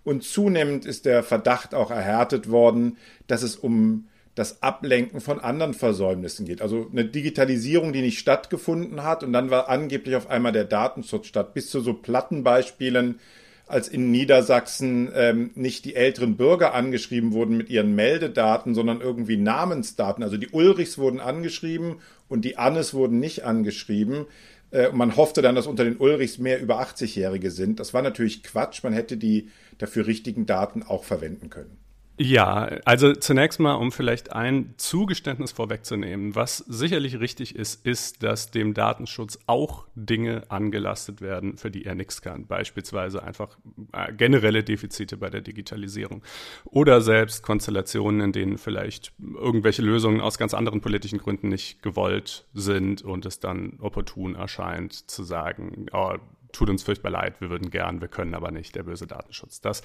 Und 0.05 0.23
zunehmend 0.23 0.87
ist 0.87 1.05
der 1.05 1.25
Verdacht 1.25 1.75
auch 1.75 1.91
erhärtet 1.91 2.53
worden, 2.53 2.99
dass 3.27 3.43
es 3.43 3.57
um 3.57 4.07
das 4.35 4.63
Ablenken 4.63 5.21
von 5.21 5.41
anderen 5.41 5.75
Versäumnissen 5.75 6.47
geht. 6.47 6.63
Also 6.63 6.89
eine 6.91 7.05
Digitalisierung, 7.05 7.93
die 7.93 8.01
nicht 8.01 8.19
stattgefunden 8.19 9.03
hat 9.03 9.23
und 9.23 9.33
dann 9.33 9.51
war 9.51 9.69
angeblich 9.69 10.17
auf 10.17 10.31
einmal 10.31 10.53
der 10.53 10.65
Datenschutz 10.65 11.27
statt. 11.27 11.53
Bis 11.53 11.69
zu 11.71 11.81
so 11.81 11.93
Plattenbeispielen, 11.93 13.21
als 13.67 13.89
in 13.89 14.11
Niedersachsen 14.11 15.11
ähm, 15.15 15.51
nicht 15.55 15.85
die 15.85 15.95
älteren 15.95 16.37
Bürger 16.37 16.75
angeschrieben 16.75 17.33
wurden 17.33 17.57
mit 17.57 17.71
ihren 17.71 17.95
Meldedaten, 17.95 18.75
sondern 18.75 19.01
irgendwie 19.01 19.37
Namensdaten. 19.37 20.23
Also 20.23 20.37
die 20.37 20.49
Ulrichs 20.49 20.99
wurden 20.99 21.21
angeschrieben 21.21 21.97
und 22.29 22.45
die 22.45 22.59
Annes 22.59 22.93
wurden 22.93 23.19
nicht 23.21 23.45
angeschrieben. 23.45 24.27
Äh, 24.73 24.91
man 24.93 25.17
hoffte 25.17 25.43
dann, 25.43 25.55
dass 25.55 25.67
unter 25.67 25.85
den 25.85 25.99
Ulrichs 25.99 26.39
mehr 26.39 26.61
über 26.61 26.83
80-Jährige 26.83 27.51
sind. 27.51 27.81
Das 27.81 27.95
war 27.95 28.03
natürlich 28.03 28.43
Quatsch. 28.43 28.83
Man 28.83 28.93
hätte 28.93 29.17
die 29.17 29.49
dafür 29.79 30.07
richtigen 30.07 30.47
Daten 30.47 30.83
auch 30.83 31.05
verwenden 31.05 31.49
können. 31.51 31.82
Ja, 32.25 32.69
also 32.85 33.15
zunächst 33.15 33.59
mal, 33.59 33.75
um 33.75 33.91
vielleicht 33.91 34.33
ein 34.33 34.75
Zugeständnis 34.77 35.51
vorwegzunehmen. 35.51 36.37
Was 36.37 36.59
sicherlich 36.59 37.19
richtig 37.19 37.57
ist, 37.57 37.85
ist, 37.85 38.23
dass 38.23 38.53
dem 38.53 38.75
Datenschutz 38.75 39.41
auch 39.47 39.87
Dinge 39.97 40.45
angelastet 40.49 41.21
werden, 41.21 41.57
für 41.57 41.73
die 41.73 41.85
er 41.85 41.97
nichts 41.97 42.23
kann. 42.23 42.47
Beispielsweise 42.47 43.25
einfach 43.25 43.59
äh, 43.93 44.13
generelle 44.13 44.63
Defizite 44.63 45.17
bei 45.17 45.31
der 45.31 45.41
Digitalisierung 45.41 46.23
oder 46.65 47.01
selbst 47.01 47.43
Konstellationen, 47.43 48.21
in 48.21 48.31
denen 48.31 48.59
vielleicht 48.59 49.13
irgendwelche 49.19 49.83
Lösungen 49.83 50.21
aus 50.21 50.39
ganz 50.39 50.55
anderen 50.55 50.81
politischen 50.81 51.19
Gründen 51.19 51.49
nicht 51.49 51.83
gewollt 51.83 52.47
sind 52.55 53.03
und 53.03 53.27
es 53.27 53.41
dann 53.41 53.81
opportun 53.81 54.37
erscheint 54.37 55.11
zu 55.11 55.25
sagen, 55.25 55.87
oh, 55.93 56.15
tut 56.53 56.71
uns 56.71 56.83
furchtbar 56.83 57.11
leid, 57.11 57.41
wir 57.41 57.51
würden 57.51 57.71
gern, 57.71 58.01
wir 58.01 58.09
können 58.09 58.35
aber 58.35 58.51
nicht, 58.51 58.75
der 58.75 58.83
böse 58.83 59.07
Datenschutz. 59.07 59.61
Das 59.61 59.83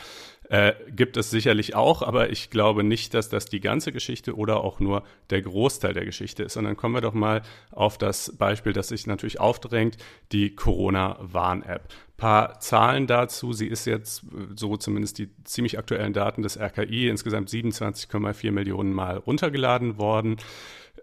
äh, 0.49 0.73
gibt 0.89 1.17
es 1.17 1.29
sicherlich 1.29 1.75
auch, 1.75 2.01
aber 2.01 2.29
ich 2.29 2.49
glaube 2.49 2.83
nicht, 2.83 3.13
dass 3.13 3.29
das 3.29 3.45
die 3.45 3.59
ganze 3.59 3.91
Geschichte 3.91 4.35
oder 4.35 4.63
auch 4.63 4.79
nur 4.79 5.03
der 5.29 5.41
Großteil 5.41 5.93
der 5.93 6.05
Geschichte 6.05 6.43
ist, 6.43 6.53
sondern 6.53 6.77
kommen 6.77 6.93
wir 6.95 7.01
doch 7.01 7.13
mal 7.13 7.41
auf 7.71 7.97
das 7.97 8.35
Beispiel, 8.37 8.73
das 8.73 8.89
sich 8.89 9.07
natürlich 9.07 9.39
aufdrängt, 9.39 9.97
die 10.31 10.55
Corona-Warn-App 10.55 11.87
paar 12.17 12.59
Zahlen 12.59 13.07
dazu. 13.07 13.53
Sie 13.53 13.67
ist 13.67 13.85
jetzt, 13.85 14.23
so 14.55 14.75
zumindest 14.75 15.19
die 15.19 15.29
ziemlich 15.43 15.77
aktuellen 15.77 16.13
Daten 16.13 16.41
des 16.41 16.59
RKI, 16.59 17.07
insgesamt 17.07 17.49
27,4 17.49 18.51
Millionen 18.51 18.91
Mal 18.91 19.17
runtergeladen 19.17 19.97
worden. 19.97 20.37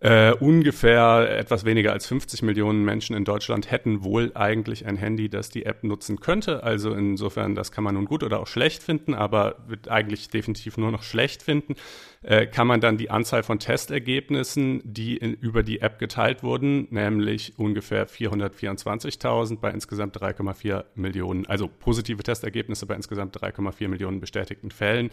Äh, 0.05 0.35
ungefähr 0.35 1.39
etwas 1.39 1.65
weniger 1.65 1.95
als 1.95 2.05
50 2.05 2.43
Millionen 2.43 2.85
Menschen 2.85 3.17
in 3.17 3.25
Deutschland 3.25 3.71
hätten 3.71 4.05
wohl 4.05 4.33
eigentlich 4.35 4.85
ein 4.85 4.99
Handy, 4.99 5.31
das 5.31 5.49
die 5.49 5.65
App 5.65 5.83
nutzen 5.83 6.21
könnte. 6.21 6.63
Also 6.63 6.93
insofern, 6.93 7.55
das 7.55 7.73
kann 7.73 7.85
man 7.85 7.95
nun 7.95 8.05
gut 8.05 8.23
oder 8.23 8.41
auch 8.41 8.47
schlecht 8.47 8.83
finden, 8.83 9.15
aber 9.15 9.57
wird 9.67 9.89
eigentlich 9.89 10.29
definitiv 10.29 10.77
nur 10.77 10.93
noch 10.93 11.05
schlecht 11.05 11.43
finden. 11.43 11.75
Äh, 12.25 12.47
kann 12.47 12.67
man 12.67 12.81
dann 12.81 12.97
die 12.97 13.11
Anzahl 13.11 13.43
von 13.43 13.59
Testergebnissen, 13.59 14.81
die 14.83 15.19
in, 15.19 15.35
über 15.35 15.63
die 15.63 15.81
App 15.81 15.99
geteilt 15.99 16.43
wurden, 16.43 16.89
nämlich 16.91 17.59
ungefähr 17.59 18.09
424.000 18.09 19.61
bei 19.61 19.71
insgesamt 19.71 20.17
3,4 20.17 20.85
Millionen, 20.95 21.45
also 21.47 21.69
positive 21.69 22.23
Testergebnisse 22.23 22.87
bei 22.87 22.95
insgesamt 22.95 23.37
3,4 23.37 23.89
Millionen 23.89 24.21
bestätigten 24.21 24.71
Fällen. 24.71 25.11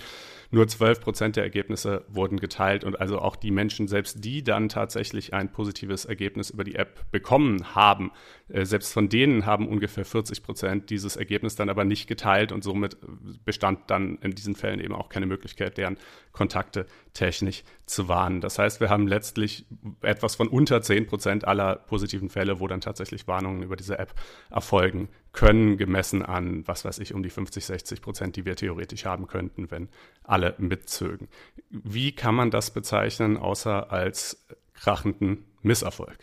Nur 0.51 0.69
12 0.69 1.01
Prozent 1.01 1.35
der 1.35 1.43
Ergebnisse 1.43 2.05
wurden 2.07 2.39
geteilt 2.39 2.85
und 2.85 3.01
also 3.01 3.19
auch 3.19 3.35
die 3.35 3.51
Menschen, 3.51 3.89
selbst 3.89 4.23
die 4.23 4.41
dann 4.41 4.69
tatsächlich 4.69 5.33
ein 5.33 5.51
positives 5.51 6.05
Ergebnis 6.05 6.49
über 6.49 6.63
die 6.63 6.75
App 6.75 7.11
bekommen 7.11 7.75
haben, 7.75 8.11
äh, 8.47 8.65
selbst 8.65 8.93
von 8.93 9.09
denen 9.09 9.45
haben 9.45 9.67
ungefähr 9.67 10.05
40 10.05 10.43
Prozent 10.43 10.89
dieses 10.89 11.17
Ergebnis 11.17 11.55
dann 11.55 11.69
aber 11.69 11.83
nicht 11.83 12.07
geteilt 12.07 12.53
und 12.53 12.63
somit 12.63 12.95
bestand 13.43 13.89
dann 13.89 14.17
in 14.21 14.31
diesen 14.31 14.55
Fällen 14.55 14.79
eben 14.79 14.95
auch 14.95 15.09
keine 15.09 15.25
Möglichkeit, 15.25 15.77
deren 15.77 15.97
Kontakte 16.31 16.85
technisch 17.13 17.63
zu 17.85 18.07
warnen. 18.07 18.41
Das 18.41 18.57
heißt, 18.57 18.79
wir 18.79 18.89
haben 18.89 19.07
letztlich 19.07 19.65
etwas 20.01 20.35
von 20.35 20.47
unter 20.47 20.81
10 20.81 21.07
Prozent 21.07 21.45
aller 21.45 21.75
positiven 21.75 22.29
Fälle, 22.29 22.59
wo 22.59 22.67
dann 22.67 22.81
tatsächlich 22.81 23.27
Warnungen 23.27 23.63
über 23.63 23.75
diese 23.75 23.99
App 23.99 24.13
erfolgen 24.49 25.09
können, 25.33 25.77
gemessen 25.77 26.23
an, 26.23 26.67
was 26.67 26.85
weiß 26.85 26.99
ich, 26.99 27.13
um 27.13 27.23
die 27.23 27.29
50, 27.29 27.65
60 27.65 28.01
Prozent, 28.01 28.35
die 28.35 28.45
wir 28.45 28.55
theoretisch 28.55 29.05
haben 29.05 29.27
könnten, 29.27 29.71
wenn 29.71 29.89
alle 30.23 30.55
mitzögen. 30.57 31.27
Wie 31.69 32.13
kann 32.13 32.35
man 32.35 32.51
das 32.51 32.71
bezeichnen, 32.71 33.37
außer 33.37 33.91
als 33.91 34.45
krachenden 34.73 35.45
Misserfolg? 35.61 36.17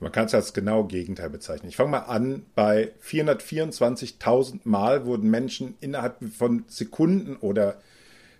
Man 0.00 0.12
kann 0.12 0.26
es 0.26 0.34
als 0.34 0.52
genau 0.52 0.84
Gegenteil 0.84 1.28
bezeichnen. 1.28 1.68
Ich 1.68 1.76
fange 1.76 1.90
mal 1.90 1.98
an, 1.98 2.46
bei 2.54 2.92
424.000 3.02 4.60
Mal 4.64 5.06
wurden 5.06 5.28
Menschen 5.28 5.74
innerhalb 5.80 6.22
von 6.32 6.64
Sekunden 6.68 7.36
oder 7.36 7.80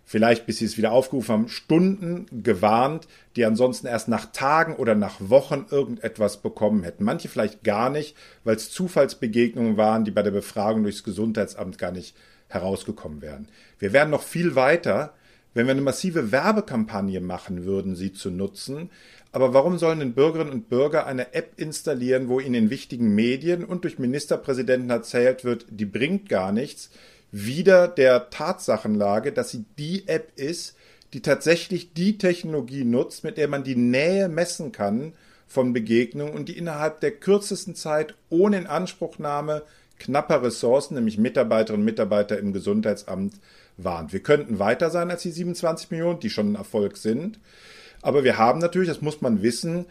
vielleicht 0.09 0.47
bis 0.47 0.57
sie 0.57 0.65
es 0.65 0.79
wieder 0.79 0.93
aufgerufen 0.93 1.33
haben, 1.35 1.49
Stunden 1.51 2.25
gewarnt, 2.43 3.07
die 3.37 3.45
ansonsten 3.45 3.87
erst 3.87 4.09
nach 4.09 4.33
Tagen 4.33 4.75
oder 4.77 4.95
nach 4.95 5.17
Wochen 5.21 5.67
irgendetwas 5.71 6.39
bekommen 6.39 6.83
hätten. 6.83 7.05
Manche 7.05 7.29
vielleicht 7.29 7.63
gar 7.63 7.91
nicht, 7.91 8.17
weil 8.43 8.57
es 8.57 8.71
Zufallsbegegnungen 8.71 9.77
waren, 9.77 10.07
die 10.07 10.11
bei 10.11 10.23
der 10.23 10.31
Befragung 10.31 10.83
durchs 10.83 11.05
Gesundheitsamt 11.05 11.77
gar 11.77 11.93
nicht 11.93 12.17
herausgekommen 12.49 13.21
wären. 13.21 13.49
Wir 13.79 13.93
wären 13.93 14.09
noch 14.09 14.23
viel 14.23 14.55
weiter, 14.55 15.13
wenn 15.53 15.67
wir 15.67 15.73
eine 15.73 15.83
massive 15.83 16.33
Werbekampagne 16.33 17.21
machen 17.21 17.67
würden, 17.67 17.95
sie 17.95 18.15
zu 18.15 18.31
nutzen, 18.31 18.89
aber 19.31 19.53
warum 19.53 19.77
sollen 19.77 19.99
denn 19.99 20.15
Bürgerinnen 20.15 20.55
und 20.55 20.71
Bürger 20.71 21.07
eine 21.07 21.35
App 21.35 21.53
installieren, 21.59 22.31
wo 22.31 22.41
ihnen 22.41 22.55
in 22.55 22.71
wichtigen 22.71 23.15
Medien 23.15 23.63
und 23.63 23.85
durch 23.85 23.99
Ministerpräsidenten 23.99 24.89
erzählt 24.89 25.45
wird, 25.45 25.67
die 25.69 25.85
bringt 25.85 26.31
gar 26.31 26.51
nichts, 26.51 26.91
wieder 27.31 27.89
der 27.89 28.31
Tatsachenlage, 28.31 29.33
dass 29.33 29.51
sie 29.51 29.65
die 29.79 30.09
App 30.09 30.33
ist, 30.37 30.77
die 31.13 31.23
tatsächlich 31.23 31.93
die 31.95 32.19
Technologie 32.19 32.85
nutzt, 32.85 33.25
mit 33.25 33.37
der 33.37 33.49
man 33.49 33.65
die 33.65 33.77
Nähe 33.77 34.29
messen 34.29 34.73
kann 34.73 35.13
von 35.47 35.73
Begegnungen 35.73 36.35
und 36.35 36.49
die 36.49 36.59
innerhalb 36.59 37.01
der 37.01 37.13
kürzesten 37.13 37.75
Zeit 37.75 38.15
ohne 38.29 38.59
Inanspruchnahme 38.59 39.63
knapper 39.99 40.43
Ressourcen, 40.43 40.95
nämlich 40.95 41.19
Mitarbeiterinnen 41.19 41.83
und 41.83 41.87
Mitarbeiter 41.87 42.39
im 42.39 42.53
Gesundheitsamt, 42.53 43.35
warnt. 43.77 44.13
Wir 44.13 44.21
könnten 44.21 44.59
weiter 44.59 44.91
sein 44.91 45.11
als 45.11 45.23
die 45.23 45.31
27 45.31 45.91
Millionen, 45.91 46.21
die 46.21 46.31
schon 46.31 46.53
ein 46.53 46.57
Erfolg 46.57 46.97
sind. 46.97 47.39
Aber 48.03 48.25
wir 48.25 48.39
haben 48.39 48.59
natürlich, 48.59 48.89
das 48.89 49.03
muss 49.03 49.21
man 49.21 49.43
wissen, 49.43 49.87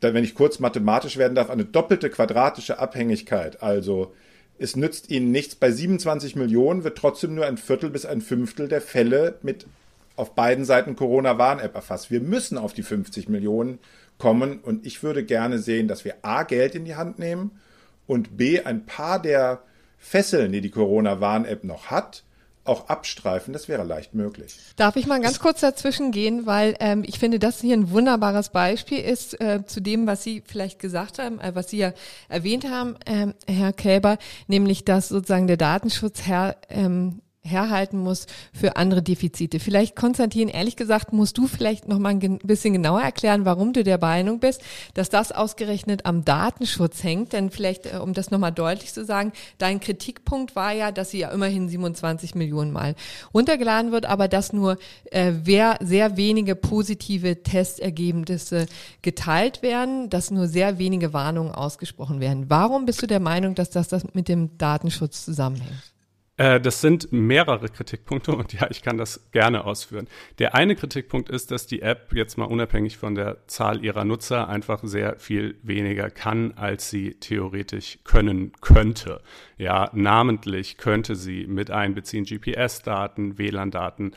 wenn 0.00 0.24
ich 0.24 0.34
kurz 0.34 0.58
mathematisch 0.58 1.16
werden 1.16 1.34
darf, 1.34 1.50
eine 1.50 1.64
doppelte 1.64 2.10
quadratische 2.10 2.78
Abhängigkeit. 2.78 3.62
Also 3.62 4.12
es 4.58 4.76
nützt 4.76 5.10
Ihnen 5.10 5.30
nichts. 5.30 5.54
Bei 5.54 5.70
27 5.70 6.36
Millionen 6.36 6.84
wird 6.84 6.98
trotzdem 6.98 7.34
nur 7.34 7.46
ein 7.46 7.56
Viertel 7.56 7.90
bis 7.90 8.06
ein 8.06 8.20
Fünftel 8.20 8.68
der 8.68 8.80
Fälle 8.80 9.38
mit 9.42 9.66
auf 10.16 10.34
beiden 10.34 10.64
Seiten 10.64 10.96
Corona-Warn-App 10.96 11.74
erfasst. 11.74 12.10
Wir 12.10 12.20
müssen 12.20 12.58
auf 12.58 12.72
die 12.72 12.82
50 12.82 13.28
Millionen 13.28 13.78
kommen 14.18 14.60
und 14.60 14.86
ich 14.86 15.02
würde 15.02 15.24
gerne 15.24 15.58
sehen, 15.58 15.88
dass 15.88 16.04
wir 16.04 16.16
A, 16.22 16.44
Geld 16.44 16.74
in 16.74 16.84
die 16.84 16.94
Hand 16.94 17.18
nehmen 17.18 17.52
und 18.06 18.36
B, 18.36 18.60
ein 18.60 18.86
paar 18.86 19.20
der 19.20 19.62
Fesseln, 19.98 20.52
die 20.52 20.60
die 20.60 20.70
Corona-Warn-App 20.70 21.64
noch 21.64 21.86
hat, 21.86 22.23
auch 22.64 22.88
abstreifen, 22.88 23.52
das 23.52 23.68
wäre 23.68 23.84
leicht 23.84 24.14
möglich. 24.14 24.56
Darf 24.76 24.96
ich 24.96 25.06
mal 25.06 25.20
ganz 25.20 25.38
kurz 25.38 25.60
dazwischen 25.60 26.12
gehen, 26.12 26.46
weil 26.46 26.76
ähm, 26.80 27.04
ich 27.06 27.18
finde, 27.18 27.38
das 27.38 27.60
hier 27.60 27.76
ein 27.76 27.90
wunderbares 27.90 28.48
Beispiel 28.48 29.00
ist 29.00 29.38
äh, 29.40 29.64
zu 29.66 29.80
dem, 29.80 30.06
was 30.06 30.22
Sie 30.22 30.42
vielleicht 30.44 30.78
gesagt 30.78 31.18
haben, 31.18 31.38
äh, 31.40 31.54
was 31.54 31.70
Sie 31.70 31.78
ja 31.78 31.92
erwähnt 32.28 32.68
haben, 32.68 32.96
ähm, 33.06 33.34
Herr 33.46 33.72
Kälber, 33.72 34.18
nämlich 34.46 34.84
dass 34.84 35.08
sozusagen 35.08 35.46
der 35.46 35.58
Datenschutz 35.58 36.22
Herr, 36.22 36.56
ähm, 36.70 37.20
herhalten 37.44 37.98
muss 37.98 38.26
für 38.52 38.76
andere 38.76 39.02
Defizite. 39.02 39.60
Vielleicht, 39.60 39.94
Konstantin, 39.94 40.48
ehrlich 40.48 40.76
gesagt, 40.76 41.12
musst 41.12 41.36
du 41.36 41.46
vielleicht 41.46 41.86
noch 41.86 41.98
mal 41.98 42.10
ein 42.10 42.38
bisschen 42.38 42.72
genauer 42.72 43.02
erklären, 43.02 43.44
warum 43.44 43.72
du 43.72 43.84
der 43.84 43.98
Meinung 43.98 44.40
bist, 44.40 44.62
dass 44.94 45.10
das 45.10 45.30
ausgerechnet 45.30 46.06
am 46.06 46.24
Datenschutz 46.24 47.04
hängt. 47.04 47.32
Denn 47.34 47.50
vielleicht, 47.50 47.86
äh, 47.86 47.98
um 47.98 48.14
das 48.14 48.30
nochmal 48.30 48.52
deutlich 48.52 48.92
zu 48.92 49.04
sagen, 49.04 49.32
dein 49.58 49.78
Kritikpunkt 49.78 50.56
war 50.56 50.72
ja, 50.72 50.90
dass 50.90 51.10
sie 51.10 51.18
ja 51.18 51.30
immerhin 51.30 51.68
27 51.68 52.34
Millionen 52.34 52.72
Mal 52.72 52.94
runtergeladen 53.34 53.92
wird, 53.92 54.06
aber 54.06 54.26
dass 54.28 54.52
nur 54.52 54.78
äh, 55.10 55.32
sehr 55.44 56.16
wenige 56.16 56.54
positive 56.54 57.42
Testergebnisse 57.42 58.66
geteilt 59.02 59.62
werden, 59.62 60.08
dass 60.08 60.30
nur 60.30 60.48
sehr 60.48 60.78
wenige 60.78 61.12
Warnungen 61.12 61.52
ausgesprochen 61.52 62.20
werden. 62.20 62.46
Warum 62.48 62.86
bist 62.86 63.02
du 63.02 63.06
der 63.06 63.20
Meinung, 63.20 63.54
dass 63.54 63.70
das, 63.70 63.88
das 63.88 64.04
mit 64.14 64.28
dem 64.28 64.56
Datenschutz 64.56 65.24
zusammenhängt? 65.24 65.93
Äh, 66.36 66.60
das 66.60 66.80
sind 66.80 67.12
mehrere 67.12 67.68
Kritikpunkte 67.68 68.32
und 68.34 68.52
ja, 68.52 68.68
ich 68.70 68.82
kann 68.82 68.98
das 68.98 69.30
gerne 69.30 69.64
ausführen. 69.64 70.08
Der 70.38 70.54
eine 70.54 70.74
Kritikpunkt 70.74 71.28
ist, 71.28 71.50
dass 71.50 71.66
die 71.66 71.82
App 71.82 72.12
jetzt 72.12 72.36
mal 72.36 72.46
unabhängig 72.46 72.96
von 72.98 73.14
der 73.14 73.46
Zahl 73.46 73.84
ihrer 73.84 74.04
Nutzer 74.04 74.48
einfach 74.48 74.80
sehr 74.82 75.18
viel 75.18 75.56
weniger 75.62 76.10
kann, 76.10 76.52
als 76.56 76.90
sie 76.90 77.14
theoretisch 77.14 77.98
können 78.02 78.52
könnte. 78.60 79.20
Ja, 79.58 79.90
namentlich 79.92 80.76
könnte 80.76 81.14
sie 81.14 81.46
mit 81.46 81.70
einbeziehen 81.70 82.24
GPS-Daten, 82.24 83.38
WLAN-Daten. 83.38 84.12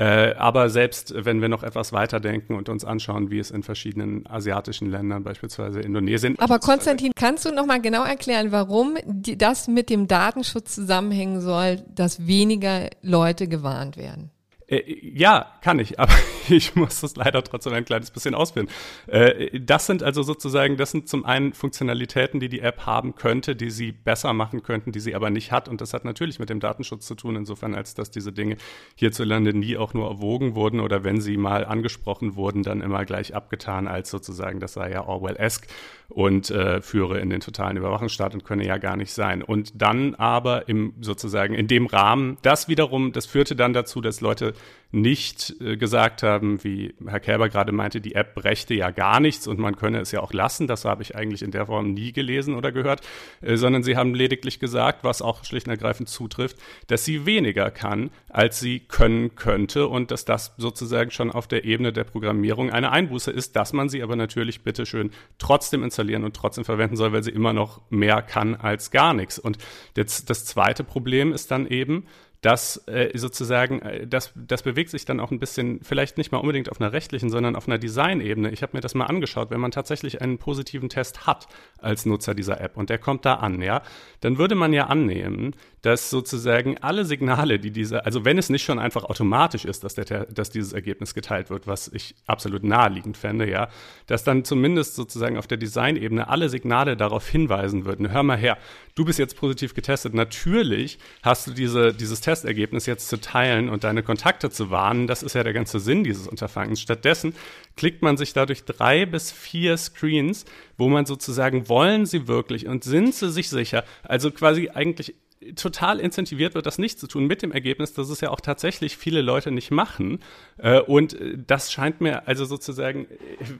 Äh, 0.00 0.34
aber 0.38 0.70
selbst 0.70 1.12
wenn 1.14 1.42
wir 1.42 1.50
noch 1.50 1.62
etwas 1.62 1.92
weiterdenken 1.92 2.54
und 2.54 2.70
uns 2.70 2.86
anschauen, 2.86 3.30
wie 3.30 3.38
es 3.38 3.50
in 3.50 3.62
verschiedenen 3.62 4.26
asiatischen 4.26 4.90
Ländern, 4.90 5.22
beispielsweise 5.22 5.80
Indonesien. 5.80 6.38
Aber 6.38 6.58
Konstantin, 6.58 7.12
kannst 7.14 7.44
du 7.44 7.52
noch 7.52 7.66
mal 7.66 7.82
genau 7.82 8.02
erklären, 8.04 8.50
warum 8.50 8.96
die, 9.04 9.36
das 9.36 9.68
mit 9.68 9.90
dem 9.90 10.08
Datenschutz 10.08 10.74
zusammenhängen 10.74 11.42
soll, 11.42 11.82
dass 11.94 12.26
weniger 12.26 12.88
Leute 13.02 13.46
gewarnt 13.46 13.98
werden? 13.98 14.30
Äh, 14.70 14.82
ja, 15.02 15.52
kann 15.62 15.78
ich, 15.78 15.98
aber 15.98 16.14
ich 16.48 16.76
muss 16.76 17.00
das 17.00 17.16
leider 17.16 17.42
trotzdem 17.42 17.72
ein 17.72 17.84
kleines 17.84 18.10
bisschen 18.10 18.34
ausführen. 18.34 18.68
Äh, 19.06 19.60
das 19.60 19.86
sind 19.86 20.02
also 20.02 20.22
sozusagen, 20.22 20.76
das 20.76 20.92
sind 20.92 21.08
zum 21.08 21.24
einen 21.24 21.52
Funktionalitäten, 21.52 22.40
die 22.40 22.48
die 22.48 22.60
App 22.60 22.86
haben 22.86 23.16
könnte, 23.16 23.56
die 23.56 23.70
sie 23.70 23.92
besser 23.92 24.32
machen 24.32 24.62
könnten, 24.62 24.92
die 24.92 25.00
sie 25.00 25.14
aber 25.14 25.30
nicht 25.30 25.52
hat. 25.52 25.68
Und 25.68 25.80
das 25.80 25.92
hat 25.92 26.04
natürlich 26.04 26.38
mit 26.38 26.48
dem 26.48 26.60
Datenschutz 26.60 27.06
zu 27.06 27.14
tun, 27.14 27.36
insofern 27.36 27.74
als 27.74 27.94
dass 27.94 28.10
diese 28.10 28.32
Dinge 28.32 28.56
hierzulande 28.94 29.52
nie 29.52 29.76
auch 29.76 29.92
nur 29.92 30.08
erwogen 30.08 30.54
wurden 30.54 30.80
oder 30.80 31.04
wenn 31.04 31.20
sie 31.20 31.36
mal 31.36 31.64
angesprochen 31.64 32.36
wurden, 32.36 32.62
dann 32.62 32.80
immer 32.80 33.04
gleich 33.04 33.34
abgetan 33.34 33.88
als 33.88 34.10
sozusagen, 34.10 34.60
das 34.60 34.74
sei 34.74 34.92
ja 34.92 35.06
Orwell-esque 35.06 35.66
und 36.10 36.50
äh, 36.50 36.82
führe 36.82 37.18
in 37.20 37.30
den 37.30 37.40
totalen 37.40 37.76
Überwachungsstaat 37.76 38.34
und 38.34 38.44
könne 38.44 38.66
ja 38.66 38.78
gar 38.78 38.96
nicht 38.96 39.12
sein. 39.12 39.42
Und 39.42 39.80
dann 39.80 40.14
aber 40.16 40.68
im 40.68 40.92
sozusagen 41.00 41.54
in 41.54 41.68
dem 41.68 41.86
Rahmen, 41.86 42.36
das 42.42 42.68
wiederum, 42.68 43.12
das 43.12 43.26
führte 43.26 43.56
dann 43.56 43.72
dazu, 43.72 44.00
dass 44.00 44.20
Leute 44.20 44.54
nicht 44.92 45.54
äh, 45.60 45.76
gesagt 45.76 46.22
haben, 46.22 46.62
wie 46.64 46.94
Herr 47.06 47.20
Kälber 47.20 47.48
gerade 47.48 47.70
meinte, 47.70 48.00
die 48.00 48.14
App 48.14 48.34
brächte 48.34 48.74
ja 48.74 48.90
gar 48.90 49.20
nichts 49.20 49.46
und 49.46 49.58
man 49.58 49.76
könne 49.76 50.00
es 50.00 50.10
ja 50.10 50.20
auch 50.20 50.32
lassen. 50.32 50.66
Das 50.66 50.84
habe 50.84 51.02
ich 51.02 51.14
eigentlich 51.14 51.42
in 51.42 51.52
der 51.52 51.66
Form 51.66 51.94
nie 51.94 52.12
gelesen 52.12 52.54
oder 52.54 52.72
gehört, 52.72 53.02
äh, 53.40 53.56
sondern 53.56 53.84
sie 53.84 53.96
haben 53.96 54.14
lediglich 54.14 54.58
gesagt, 54.58 55.04
was 55.04 55.22
auch 55.22 55.44
schlicht 55.44 55.68
und 55.68 55.72
ergreifend 55.72 56.08
zutrifft, 56.08 56.56
dass 56.88 57.04
sie 57.04 57.24
weniger 57.24 57.70
kann, 57.70 58.10
als 58.28 58.58
sie 58.58 58.80
können 58.80 59.36
könnte 59.36 59.86
und 59.86 60.10
dass 60.10 60.24
das 60.24 60.54
sozusagen 60.56 61.12
schon 61.12 61.30
auf 61.30 61.46
der 61.46 61.64
Ebene 61.64 61.92
der 61.92 62.04
Programmierung 62.04 62.70
eine 62.70 62.90
Einbuße 62.90 63.30
ist, 63.30 63.54
dass 63.54 63.72
man 63.72 63.88
sie 63.88 64.02
aber 64.02 64.16
natürlich 64.16 64.62
bitteschön 64.62 65.12
trotzdem 65.38 65.84
installieren 65.84 66.24
und 66.24 66.34
trotzdem 66.34 66.64
verwenden 66.64 66.96
soll, 66.96 67.12
weil 67.12 67.22
sie 67.22 67.30
immer 67.30 67.52
noch 67.52 67.80
mehr 67.90 68.22
kann 68.22 68.56
als 68.56 68.90
gar 68.90 69.14
nichts. 69.14 69.38
Und 69.38 69.58
das, 69.94 70.24
das 70.24 70.44
zweite 70.44 70.82
Problem 70.82 71.32
ist 71.32 71.50
dann 71.52 71.68
eben, 71.68 72.06
das 72.40 72.82
äh, 72.88 73.16
sozusagen, 73.18 73.82
äh, 73.82 74.06
das, 74.06 74.32
das 74.34 74.62
bewegt 74.62 74.90
sich 74.90 75.04
dann 75.04 75.20
auch 75.20 75.30
ein 75.30 75.38
bisschen, 75.38 75.80
vielleicht 75.82 76.16
nicht 76.16 76.32
mal 76.32 76.38
unbedingt 76.38 76.70
auf 76.70 76.80
einer 76.80 76.92
rechtlichen, 76.92 77.28
sondern 77.28 77.54
auf 77.54 77.68
einer 77.68 77.78
Designebene. 77.78 78.50
Ich 78.50 78.62
habe 78.62 78.76
mir 78.76 78.80
das 78.80 78.94
mal 78.94 79.06
angeschaut, 79.06 79.50
wenn 79.50 79.60
man 79.60 79.70
tatsächlich 79.70 80.22
einen 80.22 80.38
positiven 80.38 80.88
Test 80.88 81.26
hat 81.26 81.48
als 81.78 82.06
Nutzer 82.06 82.34
dieser 82.34 82.60
App 82.60 82.76
und 82.76 82.88
der 82.88 82.98
kommt 82.98 83.26
da 83.26 83.34
an, 83.34 83.60
ja, 83.60 83.82
dann 84.20 84.38
würde 84.38 84.54
man 84.54 84.72
ja 84.72 84.86
annehmen, 84.86 85.54
dass 85.82 86.10
sozusagen 86.10 86.78
alle 86.78 87.04
Signale, 87.04 87.58
die 87.58 87.70
diese, 87.70 88.04
also 88.04 88.24
wenn 88.24 88.38
es 88.38 88.50
nicht 88.50 88.64
schon 88.64 88.78
einfach 88.78 89.04
automatisch 89.04 89.64
ist, 89.64 89.82
dass, 89.82 89.94
der, 89.94 90.26
dass 90.26 90.50
dieses 90.50 90.72
Ergebnis 90.72 91.14
geteilt 91.14 91.48
wird, 91.48 91.66
was 91.66 91.88
ich 91.88 92.14
absolut 92.26 92.64
naheliegend 92.64 93.16
fände, 93.16 93.50
ja, 93.50 93.68
dass 94.06 94.24
dann 94.24 94.44
zumindest 94.44 94.94
sozusagen 94.94 95.38
auf 95.38 95.46
der 95.46 95.58
Designebene 95.58 96.28
alle 96.28 96.48
Signale 96.48 96.96
darauf 96.96 97.28
hinweisen 97.28 97.86
würden, 97.86 98.12
hör 98.12 98.22
mal 98.22 98.36
her, 98.36 98.58
du 98.94 99.04
bist 99.04 99.18
jetzt 99.18 99.36
positiv 99.36 99.74
getestet, 99.74 100.12
natürlich 100.12 100.98
hast 101.22 101.46
du 101.46 101.52
diese, 101.52 101.94
dieses 101.94 102.20
Testergebnis 102.20 102.84
jetzt 102.86 103.08
zu 103.08 103.18
teilen 103.18 103.70
und 103.70 103.84
deine 103.84 104.02
Kontakte 104.02 104.50
zu 104.50 104.70
warnen. 104.70 105.06
Das 105.06 105.22
ist 105.22 105.34
ja 105.34 105.42
der 105.42 105.52
ganze 105.52 105.80
Sinn 105.80 106.04
dieses 106.04 106.28
Unterfangens. 106.28 106.80
Stattdessen 106.80 107.34
klickt 107.76 108.02
man 108.02 108.16
sich 108.18 108.34
dadurch 108.34 108.64
drei 108.64 109.06
bis 109.06 109.32
vier 109.32 109.76
Screens, 109.78 110.44
wo 110.76 110.88
man 110.88 111.06
sozusagen 111.06 111.68
wollen 111.68 112.04
sie 112.04 112.28
wirklich 112.28 112.66
und 112.66 112.84
sind 112.84 113.14
sie 113.14 113.30
sich 113.30 113.48
sicher. 113.48 113.84
Also 114.02 114.30
quasi 114.30 114.68
eigentlich 114.68 115.14
total 115.56 116.00
incentiviert 116.00 116.54
wird, 116.54 116.66
das 116.66 116.78
nicht 116.78 116.98
zu 116.98 117.06
tun, 117.06 117.26
mit 117.26 117.40
dem 117.40 117.50
Ergebnis, 117.50 117.94
dass 117.94 118.10
es 118.10 118.20
ja 118.20 118.30
auch 118.30 118.40
tatsächlich 118.40 118.98
viele 118.98 119.22
Leute 119.22 119.50
nicht 119.50 119.70
machen. 119.70 120.18
Äh, 120.58 120.80
und 120.80 121.14
äh, 121.14 121.38
das 121.46 121.72
scheint 121.72 122.02
mir 122.02 122.28
also 122.28 122.44
sozusagen, 122.44 123.06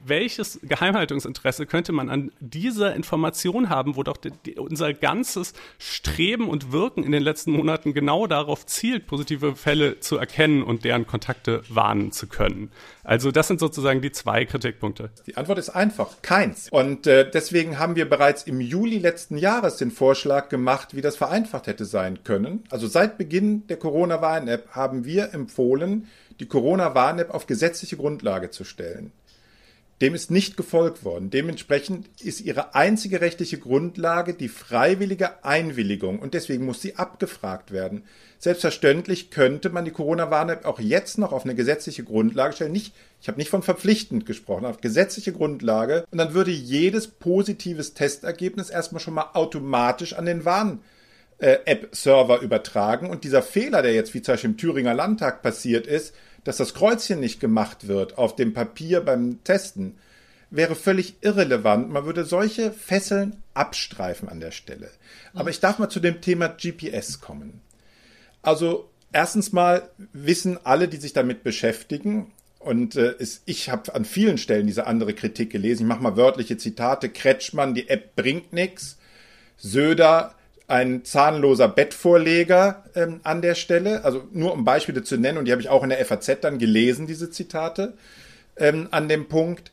welches 0.05 0.61
Geheimhaltungsinteresse 0.63 1.65
könnte 1.65 1.93
man 1.93 2.11
an 2.11 2.33
dieser 2.39 2.95
Information 2.95 3.71
haben, 3.71 3.97
wo 3.97 4.03
doch 4.03 4.19
die, 4.19 4.59
unser 4.59 4.93
ganzes 4.93 5.55
Streben 5.79 6.49
und 6.49 6.71
Wirken 6.71 7.03
in 7.03 7.13
den 7.13 7.23
letzten 7.23 7.53
Monaten 7.53 7.95
genau 7.95 8.27
darauf 8.27 8.67
zielt, 8.67 9.07
positive 9.07 9.57
Fälle 9.57 10.01
zu 10.01 10.19
erkennen 10.19 10.63
und 10.63 10.85
deren 10.85 11.07
Kontakte 11.07 11.63
warnen 11.71 12.13
zu 12.13 12.27
können. 12.27 12.71
Also 13.05 13.31
das 13.31 13.49
sind 13.49 13.59
sozusagen 13.59 14.03
die 14.03 14.13
zwei 14.13 14.45
Kritikpunkte. 14.45 15.11
Die 15.27 15.37
Antwort 15.37 15.59
ist 15.59 15.71
einfach, 15.71 16.21
keins. 16.21 16.69
Und 16.71 17.07
äh, 17.07 17.29
deswegen 17.29 17.79
haben 17.79 17.97
wir 17.97 18.09
bereits 18.09 18.43
im 18.43 18.61
Juli 18.61 18.99
letzten 18.99 19.39
Jahres 19.39 19.79
den 19.79 19.91
Vorschlag 19.91 20.51
gemacht, 20.51 20.95
wie 20.95 21.01
das 21.01 21.17
vereinfacht 21.17 21.70
hätte 21.71 21.87
sein 21.87 22.23
können. 22.23 22.65
Also 22.69 22.87
seit 22.87 23.17
Beginn 23.17 23.67
der 23.69 23.79
Corona-Warn-App 23.79 24.73
haben 24.73 25.07
wir 25.07 25.33
empfohlen, 25.33 26.09
die 26.41 26.47
Corona-Warn-App 26.47 27.31
auf 27.31 27.47
gesetzliche 27.47 27.97
Grundlage 27.97 28.51
zu 28.51 28.65
stellen. 28.65 29.13
Dem 30.01 30.15
ist 30.15 30.31
nicht 30.31 30.57
gefolgt 30.57 31.05
worden. 31.05 31.29
Dementsprechend 31.29 32.09
ist 32.23 32.41
ihre 32.41 32.75
einzige 32.75 33.21
rechtliche 33.21 33.59
Grundlage 33.59 34.33
die 34.33 34.49
freiwillige 34.49 35.45
Einwilligung 35.45 36.21
und 36.21 36.33
deswegen 36.33 36.65
muss 36.65 36.81
sie 36.81 36.97
abgefragt 36.97 37.71
werden. 37.71 38.05
Selbstverständlich 38.39 39.31
könnte 39.31 39.69
man 39.69 39.85
die 39.85 39.91
Corona-Warn-App 39.91 40.65
auch 40.65 40.81
jetzt 40.81 41.19
noch 41.19 41.33
auf 41.33 41.45
eine 41.45 41.55
gesetzliche 41.55 42.03
Grundlage 42.03 42.55
stellen. 42.55 42.73
Nicht, 42.73 42.95
ich 43.21 43.29
habe 43.29 43.37
nicht 43.37 43.51
von 43.51 43.63
verpflichtend 43.63 44.25
gesprochen, 44.25 44.65
auf 44.65 44.81
gesetzliche 44.81 45.35
Grundlage. 45.35 46.07
Und 46.11 46.17
dann 46.17 46.33
würde 46.33 46.51
jedes 46.51 47.07
positives 47.07 47.93
Testergebnis 47.93 48.71
erstmal 48.71 49.01
schon 49.01 49.13
mal 49.13 49.33
automatisch 49.35 50.15
an 50.15 50.25
den 50.25 50.47
Warn 50.47 50.81
App-Server 51.41 52.41
übertragen. 52.41 53.11
Und 53.11 53.25
dieser 53.25 53.43
Fehler, 53.43 53.83
der 53.83 53.95
jetzt 53.95 54.15
wie 54.15 54.23
zum 54.23 54.35
Beispiel 54.35 54.51
im 54.51 54.57
Thüringer 54.57 54.95
Landtag 54.95 55.43
passiert 55.43 55.87
ist, 55.87 56.15
dass 56.45 56.57
das 56.57 56.75
Kreuzchen 56.75 57.21
nicht 57.21 57.41
gemacht 57.41 57.89
wird 57.89 58.19
auf 58.19 58.37
dem 58.37 58.55
Papier 58.55 59.01
beim 59.01 59.43
Testen, 59.45 59.99
wäre 60.51 60.75
völlig 60.75 61.17
irrelevant. 61.21 61.91
Man 61.91 62.05
würde 62.05 62.25
solche 62.25 62.73
Fesseln 62.73 63.43
abstreifen 63.55 64.29
an 64.29 64.41
der 64.41 64.51
Stelle. 64.51 64.91
Aber 65.35 65.51
ich 65.51 65.61
darf 65.61 65.79
mal 65.79 65.91
zu 65.91 66.01
dem 66.01 66.21
Thema 66.21 66.49
GPS 66.49 67.21
kommen. 67.21 67.61
Also 68.43 68.91
erstens 69.13 69.53
mal 69.53 69.91
wissen 70.13 70.59
alle, 70.65 70.89
die 70.89 70.97
sich 70.97 71.13
damit 71.13 71.45
beschäftigen, 71.45 72.33
und 72.61 72.95
äh, 72.95 73.15
es, 73.19 73.41
ich 73.47 73.71
habe 73.71 73.95
an 73.95 74.05
vielen 74.05 74.37
Stellen 74.37 74.67
diese 74.67 74.87
andere 74.87 75.15
Kritik 75.15 75.51
gelesen. 75.51 75.85
Ich 75.85 75.89
mache 75.89 76.03
mal 76.03 76.17
wörtliche 76.17 76.59
Zitate. 76.59 77.09
Kretschmann, 77.09 77.75
die 77.75 77.89
App 77.89 78.15
bringt 78.15 78.53
nichts. 78.53 78.99
Söder, 79.57 80.35
ein 80.71 81.05
zahnloser 81.05 81.69
Bettvorleger 81.69 82.85
ähm, 82.95 83.21
an 83.25 83.43
der 83.43 83.55
Stelle. 83.55 84.05
Also 84.05 84.23
nur 84.33 84.53
um 84.53 84.65
Beispiele 84.65 85.03
zu 85.03 85.17
nennen, 85.17 85.39
und 85.39 85.47
die 85.47 85.53
habe 85.53 85.61
ich 85.61 85.69
auch 85.69 85.83
in 85.83 85.91
der 85.91 86.05
FAZ 86.05 86.41
dann 86.41 86.59
gelesen, 86.59 87.07
diese 87.07 87.31
Zitate, 87.31 87.95
ähm, 88.57 88.89
an 88.91 89.09
dem 89.09 89.29
Punkt, 89.29 89.73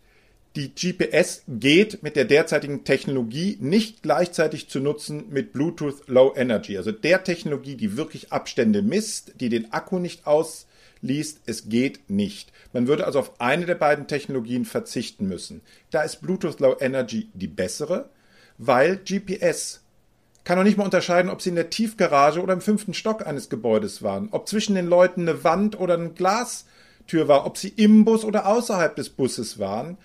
die 0.55 0.73
GPS 0.73 1.43
geht 1.47 2.01
mit 2.01 2.15
der 2.15 2.25
derzeitigen 2.25 2.83
Technologie 2.83 3.57
nicht 3.61 4.01
gleichzeitig 4.01 4.69
zu 4.69 4.79
nutzen 4.79 5.25
mit 5.29 5.53
Bluetooth 5.53 6.07
Low 6.07 6.33
Energy, 6.35 6.77
also 6.77 6.91
der 6.91 7.23
Technologie, 7.23 7.75
die 7.75 7.95
wirklich 7.95 8.31
Abstände 8.31 8.81
misst, 8.81 9.33
die 9.39 9.49
den 9.49 9.71
Akku 9.71 9.99
nicht 9.99 10.25
ausliest. 10.25 11.41
Es 11.45 11.69
geht 11.69 12.09
nicht. 12.09 12.51
Man 12.73 12.87
würde 12.87 13.05
also 13.05 13.19
auf 13.19 13.39
eine 13.39 13.67
der 13.67 13.75
beiden 13.75 14.07
Technologien 14.07 14.65
verzichten 14.65 15.27
müssen. 15.27 15.61
Da 15.91 16.01
ist 16.01 16.21
Bluetooth 16.21 16.59
Low 16.59 16.75
Energy 16.79 17.29
die 17.35 17.47
bessere, 17.47 18.09
weil 18.57 18.97
GPS 18.97 19.81
kann 20.47 20.57
auch 20.57 20.63
nicht 20.63 20.77
mal 20.77 20.85
unterscheiden, 20.85 21.29
ob 21.29 21.41
sie 21.41 21.49
in 21.49 21.55
der 21.55 21.69
Tiefgarage 21.69 22.41
oder 22.41 22.53
im 22.53 22.61
fünften 22.61 22.93
Stock 22.93 23.27
eines 23.27 23.49
Gebäudes 23.49 24.01
waren, 24.01 24.29
ob 24.31 24.47
zwischen 24.47 24.75
den 24.75 24.87
Leuten 24.87 25.27
eine 25.27 25.43
Wand 25.43 25.77
oder 25.77 25.95
eine 25.95 26.11
Glastür 26.11 27.27
war, 27.27 27.45
ob 27.45 27.57
sie 27.57 27.67
im 27.67 28.05
Bus 28.05 28.23
oder 28.23 28.47
außerhalb 28.47 28.95
des 28.95 29.09
Busses 29.09 29.59
waren. 29.59 29.97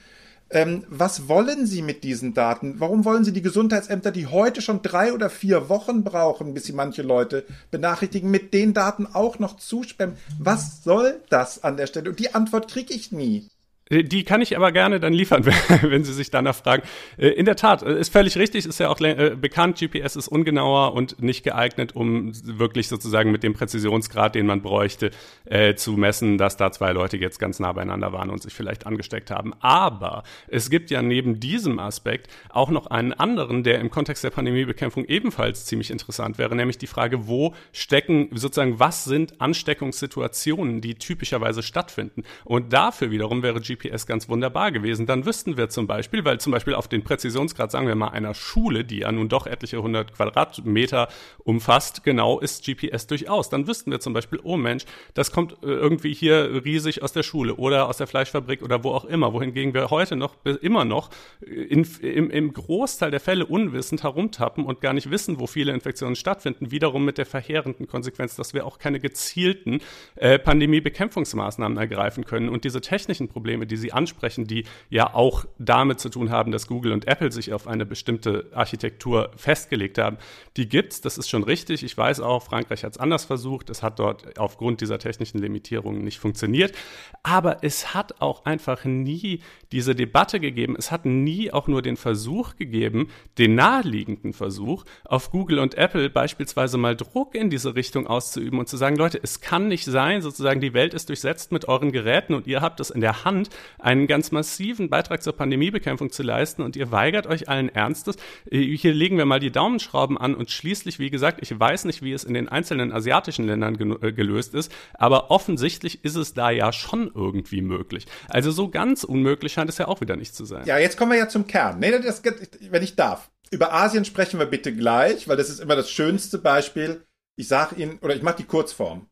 Ähm, 0.50 0.82
was 0.88 1.28
wollen 1.28 1.64
Sie 1.64 1.80
mit 1.80 2.02
diesen 2.02 2.34
Daten? 2.34 2.80
Warum 2.80 3.04
wollen 3.04 3.22
Sie 3.22 3.32
die 3.32 3.40
Gesundheitsämter, 3.40 4.10
die 4.10 4.26
heute 4.26 4.62
schon 4.62 4.82
drei 4.82 5.12
oder 5.12 5.30
vier 5.30 5.68
Wochen 5.68 6.02
brauchen, 6.02 6.54
bis 6.54 6.64
sie 6.64 6.72
manche 6.72 7.02
Leute 7.02 7.44
benachrichtigen, 7.70 8.28
mit 8.28 8.52
den 8.52 8.74
Daten 8.74 9.06
auch 9.06 9.38
noch 9.38 9.58
zuspammen? 9.58 10.16
Was 10.40 10.82
soll 10.82 11.20
das 11.28 11.62
an 11.62 11.76
der 11.76 11.86
Stelle? 11.86 12.10
Und 12.10 12.18
die 12.18 12.34
Antwort 12.34 12.68
kriege 12.68 12.92
ich 12.92 13.12
nie. 13.12 13.46
Äh, 13.92 14.04
die 14.04 14.24
kann 14.24 14.40
ich 14.40 14.56
aber 14.56 14.72
gerne 14.72 14.98
dann 14.98 15.12
liefern, 15.12 15.44
wenn 15.82 16.04
Sie 16.04 16.12
sich 16.12 16.30
danach 16.30 16.54
fragen. 16.54 16.82
Äh, 17.18 17.28
in 17.28 17.44
der 17.44 17.56
Tat, 17.56 17.82
äh, 17.82 17.98
ist 17.98 18.12
völlig 18.12 18.36
richtig, 18.36 18.66
ist 18.66 18.80
ja 18.80 18.88
auch 18.88 18.98
bekannt, 18.98 19.78
GPS 19.78 20.16
ist 20.16 20.28
ungenauer 20.28 20.94
und 20.94 21.20
nicht 21.22 21.42
geeignet, 21.44 21.94
um 21.94 22.32
wirklich 22.44 22.88
sozusagen 22.88 23.30
mit 23.30 23.42
dem 23.42 23.52
Präzisionsgrad, 23.52 24.34
den 24.34 24.46
man 24.46 24.62
bräuchte, 24.62 25.10
äh, 25.44 25.74
zu 25.74 25.92
messen, 25.92 26.38
dass 26.38 26.56
da 26.56 26.72
zwei 26.72 26.92
Leute 26.92 27.16
jetzt 27.16 27.38
ganz 27.38 27.60
nah 27.60 27.72
beieinander 27.72 28.12
waren 28.12 28.30
und 28.30 28.42
sich 28.42 28.54
vielleicht 28.54 28.86
angesteckt 28.86 29.30
haben. 29.30 29.52
Aber 29.60 30.22
es 30.48 30.70
gibt 30.70 30.90
ja 30.90 31.02
neben 31.02 31.40
diesem 31.40 31.78
Aspekt 31.78 32.28
auch 32.48 32.70
noch 32.70 32.86
einen 32.86 33.12
anderen, 33.12 33.64
der 33.64 33.80
im 33.80 33.90
Kontext 33.90 34.24
der 34.24 34.30
Pandemiebekämpfung 34.30 35.04
ebenfalls 35.04 35.66
ziemlich 35.66 35.90
interessant 35.90 36.38
wäre, 36.38 36.54
nämlich 36.54 36.78
die 36.78 36.86
Frage, 36.86 37.26
wo 37.26 37.54
stecken 37.72 38.28
sozusagen, 38.32 38.78
was 38.78 39.04
sind 39.04 39.40
Ansteckungssituationen, 39.40 40.80
die 40.80 40.94
typischerweise 40.94 41.62
stattfinden? 41.62 42.22
Und 42.44 42.72
dafür 42.72 43.10
wiederum 43.10 43.42
wäre 43.42 43.60
GPS 43.60 43.81
GPS 43.82 44.06
ganz 44.06 44.28
wunderbar 44.28 44.72
gewesen. 44.72 45.06
Dann 45.06 45.26
wüssten 45.26 45.56
wir 45.56 45.68
zum 45.68 45.86
Beispiel, 45.86 46.24
weil 46.24 46.38
zum 46.38 46.52
Beispiel 46.52 46.74
auf 46.74 46.88
den 46.88 47.02
Präzisionsgrad, 47.02 47.70
sagen 47.70 47.86
wir 47.86 47.94
mal, 47.94 48.08
einer 48.08 48.34
Schule, 48.34 48.84
die 48.84 48.98
ja 48.98 49.12
nun 49.12 49.28
doch 49.28 49.46
etliche 49.46 49.82
hundert 49.82 50.14
Quadratmeter 50.14 51.08
umfasst, 51.44 52.04
genau 52.04 52.40
ist 52.40 52.64
GPS 52.64 53.06
durchaus. 53.06 53.50
Dann 53.50 53.66
wüssten 53.66 53.90
wir 53.90 54.00
zum 54.00 54.12
Beispiel, 54.12 54.40
oh 54.42 54.56
Mensch, 54.56 54.84
das 55.14 55.30
kommt 55.30 55.52
äh, 55.62 55.66
irgendwie 55.66 56.14
hier 56.14 56.64
riesig 56.64 57.02
aus 57.02 57.12
der 57.12 57.22
Schule 57.22 57.54
oder 57.56 57.88
aus 57.88 57.96
der 57.96 58.06
Fleischfabrik 58.06 58.62
oder 58.62 58.84
wo 58.84 58.90
auch 58.90 59.04
immer. 59.04 59.32
Wohingegen 59.32 59.74
wir 59.74 59.90
heute 59.90 60.16
noch, 60.16 60.36
immer 60.44 60.84
noch 60.84 61.10
in, 61.40 61.86
im, 62.00 62.30
im 62.30 62.52
Großteil 62.52 63.10
der 63.10 63.20
Fälle 63.20 63.46
unwissend 63.46 64.02
herumtappen 64.02 64.64
und 64.64 64.80
gar 64.80 64.92
nicht 64.92 65.10
wissen, 65.10 65.40
wo 65.40 65.46
viele 65.46 65.72
Infektionen 65.72 66.16
stattfinden. 66.16 66.70
Wiederum 66.70 67.04
mit 67.04 67.18
der 67.18 67.26
verheerenden 67.26 67.86
Konsequenz, 67.86 68.36
dass 68.36 68.54
wir 68.54 68.66
auch 68.66 68.78
keine 68.78 69.00
gezielten 69.00 69.80
äh, 70.16 70.38
Pandemiebekämpfungsmaßnahmen 70.38 71.78
ergreifen 71.78 72.24
können. 72.24 72.48
Und 72.48 72.64
diese 72.64 72.80
technischen 72.80 73.28
Probleme, 73.28 73.66
die 73.72 73.78
Sie 73.78 73.92
ansprechen, 73.92 74.46
die 74.46 74.64
ja 74.90 75.14
auch 75.14 75.46
damit 75.58 75.98
zu 75.98 76.10
tun 76.10 76.30
haben, 76.30 76.52
dass 76.52 76.66
Google 76.66 76.92
und 76.92 77.08
Apple 77.08 77.32
sich 77.32 77.54
auf 77.54 77.66
eine 77.66 77.86
bestimmte 77.86 78.50
Architektur 78.52 79.30
festgelegt 79.36 79.96
haben. 79.96 80.18
Die 80.58 80.68
gibt's, 80.68 81.00
das 81.00 81.16
ist 81.16 81.30
schon 81.30 81.42
richtig. 81.42 81.82
Ich 81.82 81.96
weiß 81.96 82.20
auch, 82.20 82.42
Frankreich 82.42 82.84
hat 82.84 82.92
es 82.92 82.98
anders 82.98 83.24
versucht. 83.24 83.70
Es 83.70 83.82
hat 83.82 83.98
dort 83.98 84.38
aufgrund 84.38 84.82
dieser 84.82 84.98
technischen 84.98 85.38
Limitierungen 85.38 86.04
nicht 86.04 86.18
funktioniert. 86.18 86.74
Aber 87.22 87.64
es 87.64 87.94
hat 87.94 88.20
auch 88.20 88.44
einfach 88.44 88.84
nie 88.84 89.40
diese 89.72 89.94
Debatte 89.94 90.38
gegeben. 90.38 90.76
Es 90.78 90.90
hat 90.90 91.06
nie 91.06 91.50
auch 91.50 91.66
nur 91.66 91.80
den 91.80 91.96
Versuch 91.96 92.56
gegeben, 92.56 93.08
den 93.38 93.54
naheliegenden 93.54 94.34
Versuch, 94.34 94.84
auf 95.04 95.30
Google 95.30 95.58
und 95.58 95.76
Apple 95.76 96.10
beispielsweise 96.10 96.76
mal 96.76 96.94
Druck 96.94 97.34
in 97.34 97.48
diese 97.48 97.74
Richtung 97.74 98.06
auszuüben 98.06 98.58
und 98.58 98.68
zu 98.68 98.76
sagen, 98.76 98.96
Leute, 98.96 99.18
es 99.22 99.40
kann 99.40 99.68
nicht 99.68 99.86
sein, 99.86 100.20
sozusagen 100.20 100.60
die 100.60 100.74
Welt 100.74 100.92
ist 100.92 101.08
durchsetzt 101.08 101.52
mit 101.52 101.68
euren 101.68 101.90
Geräten 101.90 102.34
und 102.34 102.46
ihr 102.46 102.60
habt 102.60 102.80
es 102.80 102.90
in 102.90 103.00
der 103.00 103.24
Hand, 103.24 103.48
einen 103.78 104.06
ganz 104.06 104.32
massiven 104.32 104.88
Beitrag 104.88 105.22
zur 105.22 105.34
Pandemiebekämpfung 105.34 106.10
zu 106.10 106.22
leisten 106.22 106.62
und 106.62 106.76
ihr 106.76 106.90
weigert 106.90 107.26
euch 107.26 107.48
allen 107.48 107.68
Ernstes. 107.68 108.16
Äh, 108.50 108.76
hier 108.76 108.94
legen 108.94 109.18
wir 109.18 109.26
mal 109.26 109.40
die 109.40 109.50
Daumenschrauben 109.50 110.18
an 110.18 110.34
und 110.34 110.50
schließlich, 110.50 110.98
wie 110.98 111.10
gesagt, 111.10 111.38
ich 111.42 111.58
weiß 111.58 111.84
nicht, 111.84 112.02
wie 112.02 112.12
es 112.12 112.24
in 112.24 112.34
den 112.34 112.48
einzelnen 112.48 112.92
asiatischen 112.92 113.46
Ländern 113.46 113.74
äh, 114.02 114.12
gelöst 114.12 114.54
ist, 114.54 114.72
aber 114.94 115.30
offensichtlich 115.30 116.04
ist 116.04 116.16
es 116.16 116.34
da 116.34 116.50
ja 116.50 116.72
schon 116.72 117.10
irgendwie 117.14 117.62
möglich. 117.62 118.06
Also 118.28 118.50
so 118.50 118.68
ganz 118.68 119.04
unmöglich 119.04 119.52
scheint 119.52 119.70
es 119.70 119.78
ja 119.78 119.88
auch 119.88 120.00
wieder 120.00 120.16
nicht 120.16 120.34
zu 120.34 120.44
sein. 120.44 120.66
Ja, 120.66 120.78
jetzt 120.78 120.96
kommen 120.96 121.12
wir 121.12 121.18
ja 121.18 121.28
zum 121.28 121.46
Kern. 121.46 121.78
Nee, 121.78 121.90
das, 121.90 122.22
wenn 122.70 122.82
ich 122.82 122.96
darf. 122.96 123.30
Über 123.50 123.72
Asien 123.72 124.04
sprechen 124.04 124.38
wir 124.38 124.46
bitte 124.46 124.74
gleich, 124.74 125.28
weil 125.28 125.36
das 125.36 125.50
ist 125.50 125.60
immer 125.60 125.76
das 125.76 125.90
schönste 125.90 126.38
Beispiel. 126.38 127.04
Ich 127.36 127.48
sage 127.48 127.76
Ihnen, 127.76 127.98
oder 127.98 128.14
ich 128.14 128.22
mache 128.22 128.36
die 128.36 128.44
Kurzform. 128.44 129.08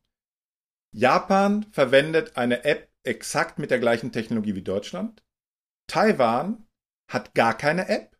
Japan 0.93 1.66
verwendet 1.72 2.36
eine 2.36 2.64
App 2.64 2.89
exakt 3.05 3.59
mit 3.59 3.70
der 3.70 3.78
gleichen 3.78 4.12
Technologie 4.12 4.55
wie 4.55 4.62
Deutschland. 4.62 5.22
Taiwan 5.86 6.66
hat 7.11 7.34
gar 7.34 7.57
keine 7.57 7.88
App. 7.88 8.16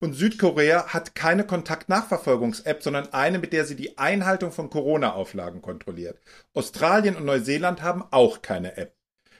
Und 0.00 0.14
Südkorea 0.14 0.88
hat 0.88 1.14
keine 1.14 1.46
Kontaktnachverfolgungs-App, 1.46 2.82
sondern 2.82 3.12
eine, 3.12 3.38
mit 3.38 3.52
der 3.52 3.64
sie 3.64 3.76
die 3.76 3.98
Einhaltung 3.98 4.50
von 4.50 4.68
Corona-Auflagen 4.68 5.62
kontrolliert. 5.62 6.20
Australien 6.54 7.14
und 7.14 7.24
Neuseeland 7.24 7.82
haben 7.82 8.02
auch 8.10 8.42
keine 8.42 8.76
App. 8.76 8.96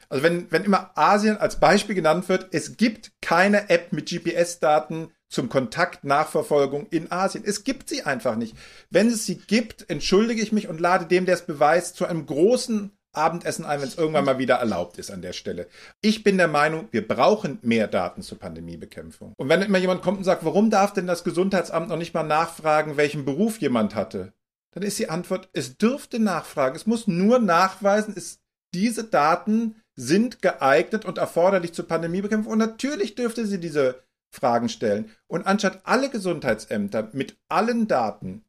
Also 0.08 0.22
wenn, 0.22 0.52
wenn 0.52 0.62
immer 0.62 0.96
Asien 0.96 1.36
als 1.36 1.58
Beispiel 1.58 1.96
genannt 1.96 2.28
wird, 2.28 2.48
es 2.52 2.76
gibt 2.76 3.12
keine 3.20 3.70
App 3.70 3.92
mit 3.92 4.08
GPS-Daten 4.08 5.10
zum 5.28 5.48
Kontaktnachverfolgung 5.48 6.86
in 6.90 7.10
Asien. 7.10 7.42
Es 7.44 7.64
gibt 7.64 7.88
sie 7.88 8.02
einfach 8.02 8.36
nicht. 8.36 8.54
Wenn 8.90 9.08
es 9.08 9.26
sie 9.26 9.38
gibt, 9.38 9.88
entschuldige 9.90 10.42
ich 10.42 10.52
mich 10.52 10.68
und 10.68 10.80
lade 10.80 11.06
dem, 11.06 11.26
der 11.26 11.34
es 11.34 11.46
beweist, 11.46 11.96
zu 11.96 12.06
einem 12.06 12.26
großen 12.26 12.92
Abendessen 13.12 13.64
ein, 13.64 13.80
wenn 13.80 13.88
es 13.88 13.98
irgendwann 13.98 14.24
mal 14.24 14.38
wieder 14.38 14.56
erlaubt 14.56 14.98
ist 14.98 15.10
an 15.10 15.22
der 15.22 15.32
Stelle. 15.32 15.66
Ich 16.00 16.24
bin 16.24 16.38
der 16.38 16.48
Meinung, 16.48 16.88
wir 16.90 17.06
brauchen 17.06 17.58
mehr 17.62 17.86
Daten 17.86 18.22
zur 18.22 18.38
Pandemiebekämpfung. 18.38 19.34
Und 19.36 19.48
wenn 19.48 19.62
immer 19.62 19.78
jemand 19.78 20.02
kommt 20.02 20.18
und 20.18 20.24
sagt, 20.24 20.44
warum 20.44 20.70
darf 20.70 20.92
denn 20.92 21.06
das 21.06 21.24
Gesundheitsamt 21.24 21.88
noch 21.88 21.98
nicht 21.98 22.14
mal 22.14 22.22
nachfragen, 22.22 22.96
welchen 22.96 23.24
Beruf 23.24 23.58
jemand 23.58 23.94
hatte, 23.94 24.32
dann 24.74 24.82
ist 24.82 24.98
die 24.98 25.10
Antwort, 25.10 25.50
es 25.52 25.76
dürfte 25.76 26.18
nachfragen. 26.18 26.74
Es 26.74 26.86
muss 26.86 27.06
nur 27.06 27.38
nachweisen, 27.38 28.14
es, 28.16 28.40
diese 28.74 29.04
Daten 29.04 29.76
sind 29.94 30.40
geeignet 30.40 31.04
und 31.04 31.18
erforderlich 31.18 31.74
zur 31.74 31.86
Pandemiebekämpfung. 31.86 32.52
Und 32.52 32.58
natürlich 32.58 33.14
dürfte 33.14 33.46
sie 33.46 33.60
diese 33.60 34.02
Fragen 34.30 34.70
stellen. 34.70 35.10
Und 35.26 35.46
anstatt 35.46 35.80
alle 35.84 36.08
Gesundheitsämter 36.08 37.10
mit 37.12 37.36
allen 37.48 37.86
Daten 37.86 38.44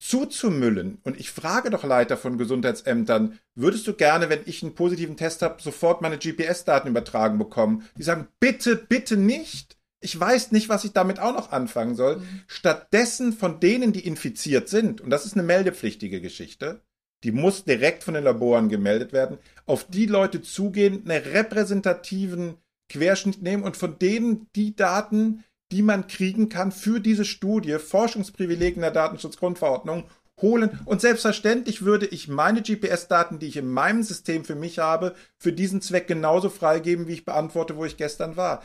zuzumüllen, 0.00 0.98
und 1.04 1.20
ich 1.20 1.30
frage 1.30 1.70
doch 1.70 1.84
Leiter 1.84 2.16
von 2.16 2.38
Gesundheitsämtern, 2.38 3.38
würdest 3.54 3.86
du 3.86 3.92
gerne, 3.92 4.30
wenn 4.30 4.40
ich 4.46 4.62
einen 4.62 4.74
positiven 4.74 5.16
Test 5.16 5.42
habe, 5.42 5.62
sofort 5.62 6.00
meine 6.00 6.18
GPS-Daten 6.18 6.88
übertragen 6.88 7.38
bekommen? 7.38 7.86
Die 7.96 8.02
sagen, 8.02 8.26
bitte, 8.40 8.76
bitte 8.76 9.16
nicht. 9.16 9.76
Ich 10.00 10.18
weiß 10.18 10.52
nicht, 10.52 10.70
was 10.70 10.84
ich 10.84 10.92
damit 10.92 11.20
auch 11.20 11.34
noch 11.34 11.52
anfangen 11.52 11.94
soll. 11.94 12.16
Mhm. 12.16 12.42
Stattdessen 12.46 13.34
von 13.34 13.60
denen, 13.60 13.92
die 13.92 14.06
infiziert 14.06 14.70
sind, 14.70 15.02
und 15.02 15.10
das 15.10 15.26
ist 15.26 15.34
eine 15.34 15.42
meldepflichtige 15.42 16.22
Geschichte, 16.22 16.80
die 17.22 17.32
muss 17.32 17.64
direkt 17.64 18.02
von 18.02 18.14
den 18.14 18.24
Laboren 18.24 18.70
gemeldet 18.70 19.12
werden, 19.12 19.36
auf 19.66 19.84
die 19.84 20.06
Leute 20.06 20.40
zugehen, 20.40 21.04
einen 21.04 21.22
repräsentativen 21.22 22.56
Querschnitt 22.88 23.42
nehmen 23.42 23.62
und 23.62 23.76
von 23.76 23.98
denen 23.98 24.48
die 24.56 24.74
Daten, 24.74 25.44
die 25.70 25.82
man 25.82 26.06
kriegen 26.06 26.48
kann 26.48 26.72
für 26.72 27.00
diese 27.00 27.24
Studie, 27.24 27.78
Forschungsprivilegien 27.78 28.82
der 28.82 28.90
Datenschutzgrundverordnung, 28.90 30.04
holen. 30.42 30.80
Und 30.84 31.00
selbstverständlich 31.00 31.82
würde 31.82 32.06
ich 32.06 32.28
meine 32.28 32.62
GPS-Daten, 32.62 33.38
die 33.38 33.46
ich 33.46 33.56
in 33.56 33.68
meinem 33.68 34.02
System 34.02 34.44
für 34.44 34.54
mich 34.54 34.78
habe, 34.78 35.14
für 35.36 35.52
diesen 35.52 35.80
Zweck 35.80 36.06
genauso 36.06 36.50
freigeben, 36.50 37.06
wie 37.06 37.14
ich 37.14 37.24
beantworte, 37.24 37.76
wo 37.76 37.84
ich 37.84 37.96
gestern 37.96 38.36
war. 38.36 38.62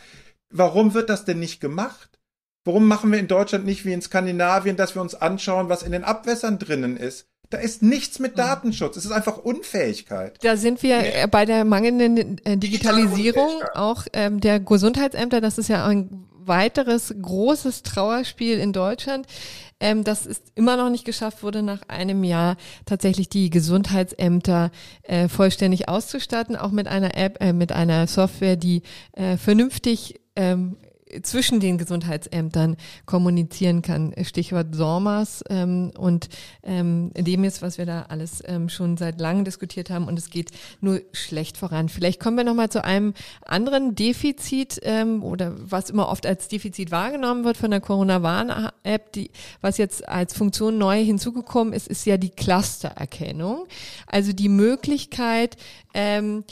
Warum 0.49 0.93
wird 0.93 1.09
das 1.09 1.25
denn 1.25 1.39
nicht 1.39 1.59
gemacht? 1.59 2.19
Warum 2.63 2.87
machen 2.87 3.11
wir 3.11 3.19
in 3.19 3.27
Deutschland 3.27 3.65
nicht 3.65 3.85
wie 3.85 3.93
in 3.93 4.01
Skandinavien, 4.01 4.75
dass 4.75 4.95
wir 4.95 5.01
uns 5.01 5.13
anschauen, 5.13 5.69
was 5.69 5.83
in 5.83 5.91
den 5.91 6.03
Abwässern 6.03 6.57
drinnen 6.57 6.97
ist? 6.97 7.27
Da 7.51 7.59
ist 7.59 7.83
nichts 7.83 8.17
mit 8.17 8.33
mhm. 8.33 8.37
Datenschutz. 8.37 8.97
Es 8.97 9.05
ist 9.05 9.11
einfach 9.11 9.37
Unfähigkeit. 9.37 10.39
Da 10.43 10.57
sind 10.57 10.81
wir 10.81 11.01
nee. 11.01 11.27
bei 11.29 11.45
der 11.45 11.63
mangelnden 11.63 12.39
äh, 12.43 12.57
Digitalisierung 12.57 13.61
auch 13.75 14.05
ähm, 14.13 14.39
der 14.39 14.59
Gesundheitsämter. 14.59 15.41
Das 15.41 15.59
ist 15.59 15.67
ja 15.67 15.85
ein 15.85 16.24
weiteres 16.47 17.13
großes 17.19 17.83
Trauerspiel 17.83 18.57
in 18.57 18.73
Deutschland. 18.73 19.27
Ähm, 19.79 20.03
das 20.03 20.25
ist 20.25 20.51
immer 20.55 20.77
noch 20.77 20.89
nicht 20.89 21.05
geschafft 21.05 21.43
wurde, 21.43 21.61
nach 21.61 21.81
einem 21.87 22.23
Jahr 22.23 22.55
tatsächlich 22.85 23.29
die 23.29 23.49
Gesundheitsämter 23.49 24.71
äh, 25.03 25.27
vollständig 25.27 25.89
auszustatten, 25.89 26.55
auch 26.55 26.71
mit 26.71 26.87
einer 26.87 27.17
App, 27.17 27.41
äh, 27.41 27.53
mit 27.53 27.71
einer 27.71 28.07
Software, 28.07 28.55
die 28.55 28.83
äh, 29.13 29.37
vernünftig 29.37 30.21
ähm, 30.35 30.77
zwischen 31.23 31.59
den 31.59 31.77
Gesundheitsämtern 31.77 32.77
kommunizieren 33.05 33.81
kann. 33.81 34.13
Stichwort 34.23 34.75
SORMAS 34.75 35.43
ähm, 35.49 35.91
und 35.97 36.29
ähm, 36.63 37.11
dem 37.15 37.43
ist, 37.43 37.61
was 37.61 37.77
wir 37.77 37.85
da 37.85 38.03
alles 38.09 38.43
ähm, 38.45 38.69
schon 38.69 38.97
seit 38.97 39.19
langem 39.19 39.45
diskutiert 39.45 39.89
haben 39.89 40.07
und 40.07 40.17
es 40.17 40.29
geht 40.29 40.51
nur 40.81 41.01
schlecht 41.11 41.57
voran. 41.57 41.89
Vielleicht 41.89 42.19
kommen 42.19 42.37
wir 42.37 42.43
nochmal 42.43 42.69
zu 42.69 42.83
einem 42.83 43.13
anderen 43.45 43.95
Defizit 43.95 44.79
ähm, 44.83 45.23
oder 45.23 45.53
was 45.57 45.89
immer 45.89 46.09
oft 46.09 46.25
als 46.25 46.47
Defizit 46.47 46.91
wahrgenommen 46.91 47.43
wird 47.43 47.57
von 47.57 47.71
der 47.71 47.81
Corona-Warn-App, 47.81 49.11
die 49.13 49.31
was 49.61 49.77
jetzt 49.77 50.07
als 50.07 50.35
Funktion 50.35 50.77
neu 50.77 51.03
hinzugekommen 51.03 51.73
ist, 51.73 51.87
ist 51.87 52.05
ja 52.05 52.17
die 52.17 52.29
Clustererkennung. 52.29 53.65
Also 54.07 54.33
die 54.33 54.49
Möglichkeit, 54.49 55.57
ähm, 55.93 56.43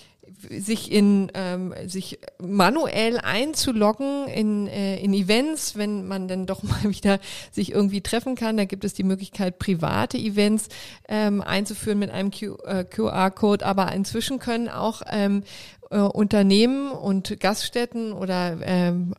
sich 0.50 0.92
in 0.92 1.32
ähm, 1.34 1.74
sich 1.88 2.20
manuell 2.42 3.20
einzuloggen 3.20 4.28
in, 4.28 4.68
äh, 4.68 4.98
in 5.00 5.14
Events, 5.14 5.76
wenn 5.76 6.08
man 6.08 6.28
dann 6.28 6.46
doch 6.46 6.64
mal 6.64 6.84
wieder 6.84 7.20
sich 7.52 7.72
irgendwie 7.72 8.02
treffen 8.02 8.36
kann. 8.36 8.58
Da 8.58 8.66
gibt 8.66 8.84
es 8.84 8.94
die 8.94 9.04
Möglichkeit, 9.04 9.60
private 9.60 10.18
Events 10.18 10.70
ähm, 11.08 11.42
einzuführen 11.42 12.00
mit 12.00 12.12
einem 12.12 12.32
äh, 12.66 12.84
QR-Code, 12.84 13.66
aber 13.66 13.92
inzwischen 13.92 14.40
können 14.40 14.70
auch 14.70 15.02
ähm, 15.10 15.44
äh, 15.90 16.00
Unternehmen 16.00 16.92
und 16.92 17.40
Gaststätten 17.40 18.14
oder 18.14 18.58
ähm, 18.62 19.14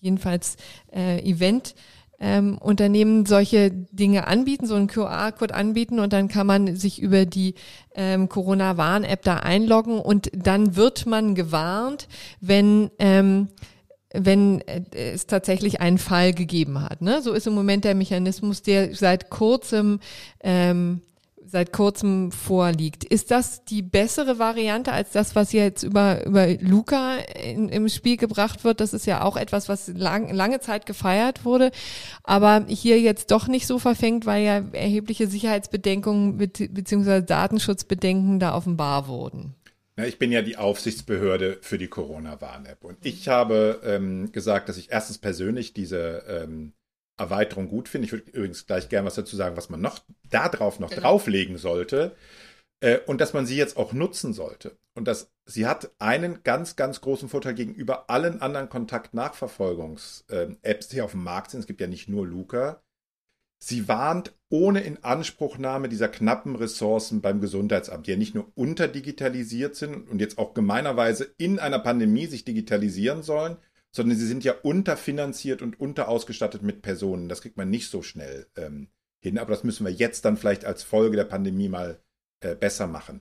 jedenfalls 0.00 0.56
äh, 0.92 1.18
Event 1.20 1.74
ähm, 2.20 2.58
Unternehmen 2.58 3.26
solche 3.26 3.70
Dinge 3.70 4.26
anbieten, 4.26 4.66
so 4.66 4.74
einen 4.74 4.86
QR-Code 4.86 5.54
anbieten 5.54 5.98
und 5.98 6.12
dann 6.12 6.28
kann 6.28 6.46
man 6.46 6.76
sich 6.76 7.00
über 7.00 7.24
die 7.24 7.54
ähm, 7.94 8.28
Corona-Warn-App 8.28 9.22
da 9.22 9.36
einloggen 9.36 9.98
und 9.98 10.30
dann 10.34 10.76
wird 10.76 11.06
man 11.06 11.34
gewarnt, 11.34 12.08
wenn 12.40 12.90
ähm, 12.98 13.48
wenn 14.12 14.60
äh, 14.62 14.82
es 14.92 15.26
tatsächlich 15.26 15.80
einen 15.80 15.98
Fall 15.98 16.34
gegeben 16.34 16.82
hat. 16.82 17.00
Ne? 17.00 17.22
So 17.22 17.32
ist 17.32 17.46
im 17.46 17.54
Moment 17.54 17.84
der 17.84 17.94
Mechanismus, 17.94 18.62
der 18.62 18.94
seit 18.94 19.30
kurzem 19.30 20.00
ähm, 20.42 21.02
seit 21.50 21.72
kurzem 21.72 22.30
vorliegt. 22.32 23.04
Ist 23.04 23.30
das 23.30 23.64
die 23.64 23.82
bessere 23.82 24.38
Variante 24.38 24.92
als 24.92 25.10
das, 25.10 25.34
was 25.34 25.52
jetzt 25.52 25.82
über, 25.82 26.24
über 26.26 26.46
Luca 26.60 27.16
in, 27.16 27.68
im 27.68 27.88
Spiel 27.88 28.16
gebracht 28.16 28.64
wird? 28.64 28.80
Das 28.80 28.92
ist 28.92 29.06
ja 29.06 29.22
auch 29.22 29.36
etwas, 29.36 29.68
was 29.68 29.88
lang, 29.88 30.32
lange 30.32 30.60
Zeit 30.60 30.86
gefeiert 30.86 31.44
wurde, 31.44 31.70
aber 32.22 32.64
hier 32.68 33.00
jetzt 33.00 33.30
doch 33.30 33.48
nicht 33.48 33.66
so 33.66 33.78
verfängt, 33.78 34.26
weil 34.26 34.44
ja 34.44 34.62
erhebliche 34.72 35.26
Sicherheitsbedenkungen 35.26 36.38
bzw. 36.38 37.22
Datenschutzbedenken 37.22 38.38
da 38.38 38.54
offenbar 38.54 39.08
wurden. 39.08 39.54
Ich 40.06 40.18
bin 40.18 40.32
ja 40.32 40.40
die 40.40 40.56
Aufsichtsbehörde 40.56 41.58
für 41.60 41.76
die 41.76 41.88
Corona-Warn-App 41.88 42.84
und 42.84 42.96
ich 43.02 43.28
habe 43.28 43.80
ähm, 43.84 44.32
gesagt, 44.32 44.68
dass 44.68 44.78
ich 44.78 44.90
erstens 44.90 45.18
persönlich 45.18 45.74
diese 45.74 46.22
ähm, 46.26 46.72
Erweiterung 47.20 47.68
gut 47.68 47.88
finde. 47.88 48.06
Ich 48.06 48.12
würde 48.12 48.28
übrigens 48.30 48.66
gleich 48.66 48.88
gerne 48.88 49.06
was 49.06 49.14
dazu 49.14 49.36
sagen, 49.36 49.56
was 49.56 49.70
man 49.70 49.80
noch 49.80 50.00
da 50.28 50.48
drauf 50.48 50.80
noch 50.80 50.90
genau. 50.90 51.02
drauflegen 51.02 51.58
sollte. 51.58 52.16
Äh, 52.80 52.98
und 53.06 53.20
dass 53.20 53.34
man 53.34 53.46
sie 53.46 53.56
jetzt 53.56 53.76
auch 53.76 53.92
nutzen 53.92 54.32
sollte. 54.32 54.76
Und 54.94 55.06
dass 55.06 55.30
sie 55.44 55.66
hat 55.66 55.92
einen 55.98 56.42
ganz, 56.42 56.74
ganz 56.76 57.00
großen 57.00 57.28
Vorteil 57.28 57.54
gegenüber 57.54 58.10
allen 58.10 58.42
anderen 58.42 58.68
Kontaktnachverfolgungs-Apps, 58.68 60.88
die 60.88 61.02
auf 61.02 61.12
dem 61.12 61.22
Markt 61.22 61.52
sind. 61.52 61.60
Es 61.60 61.66
gibt 61.66 61.80
ja 61.80 61.86
nicht 61.86 62.08
nur 62.08 62.26
Luca. 62.26 62.82
Sie 63.62 63.88
warnt 63.88 64.34
ohne 64.48 64.80
Inanspruchnahme 64.80 65.90
dieser 65.90 66.08
knappen 66.08 66.56
Ressourcen 66.56 67.20
beim 67.20 67.42
Gesundheitsamt, 67.42 68.06
die 68.06 68.12
ja 68.12 68.16
nicht 68.16 68.34
nur 68.34 68.50
unterdigitalisiert 68.54 69.76
sind 69.76 70.08
und 70.08 70.18
jetzt 70.18 70.38
auch 70.38 70.54
gemeinerweise 70.54 71.34
in 71.36 71.58
einer 71.58 71.78
Pandemie 71.78 72.24
sich 72.26 72.46
digitalisieren 72.46 73.22
sollen, 73.22 73.58
sondern 73.92 74.16
sie 74.16 74.26
sind 74.26 74.44
ja 74.44 74.54
unterfinanziert 74.62 75.62
und 75.62 75.80
unterausgestattet 75.80 76.62
mit 76.62 76.82
Personen. 76.82 77.28
Das 77.28 77.42
kriegt 77.42 77.56
man 77.56 77.70
nicht 77.70 77.90
so 77.90 78.02
schnell 78.02 78.46
ähm, 78.56 78.88
hin, 79.20 79.38
aber 79.38 79.50
das 79.50 79.64
müssen 79.64 79.84
wir 79.84 79.92
jetzt 79.92 80.24
dann 80.24 80.36
vielleicht 80.36 80.64
als 80.64 80.82
Folge 80.82 81.16
der 81.16 81.24
Pandemie 81.24 81.68
mal 81.68 82.00
äh, 82.40 82.54
besser 82.54 82.86
machen. 82.86 83.20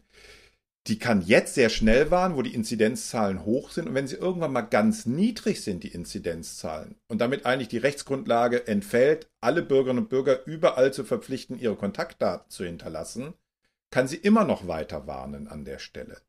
Die 0.87 0.97
kann 0.97 1.21
jetzt 1.21 1.55
sehr 1.55 1.69
schnell 1.69 2.09
waren, 2.09 2.35
wo 2.35 2.41
die 2.41 2.53
Inzidenzzahlen 2.53 3.45
hoch 3.45 3.69
sind 3.71 3.87
und 3.87 3.95
wenn 3.95 4.07
sie 4.07 4.15
irgendwann 4.15 4.53
mal 4.53 4.61
ganz 4.61 5.05
niedrig 5.05 5.61
sind, 5.61 5.83
die 5.83 5.89
Inzidenzzahlen 5.91 6.95
und 7.07 7.19
damit 7.19 7.45
eigentlich 7.45 7.67
die 7.67 7.77
Rechtsgrundlage 7.77 8.65
entfällt, 8.65 9.29
alle 9.41 9.61
Bürgerinnen 9.61 10.03
und 10.03 10.09
Bürger 10.09 10.45
überall 10.45 10.93
zu 10.93 11.03
verpflichten, 11.03 11.59
ihre 11.59 11.75
Kontaktdaten 11.75 12.49
zu 12.49 12.63
hinterlassen, 12.63 13.33
kann 13.91 14.07
sie 14.07 14.15
immer 14.15 14.45
noch 14.45 14.67
weiter 14.67 15.05
warnen 15.05 15.47
an 15.47 15.65
der 15.65 15.79
Stelle. 15.79 16.21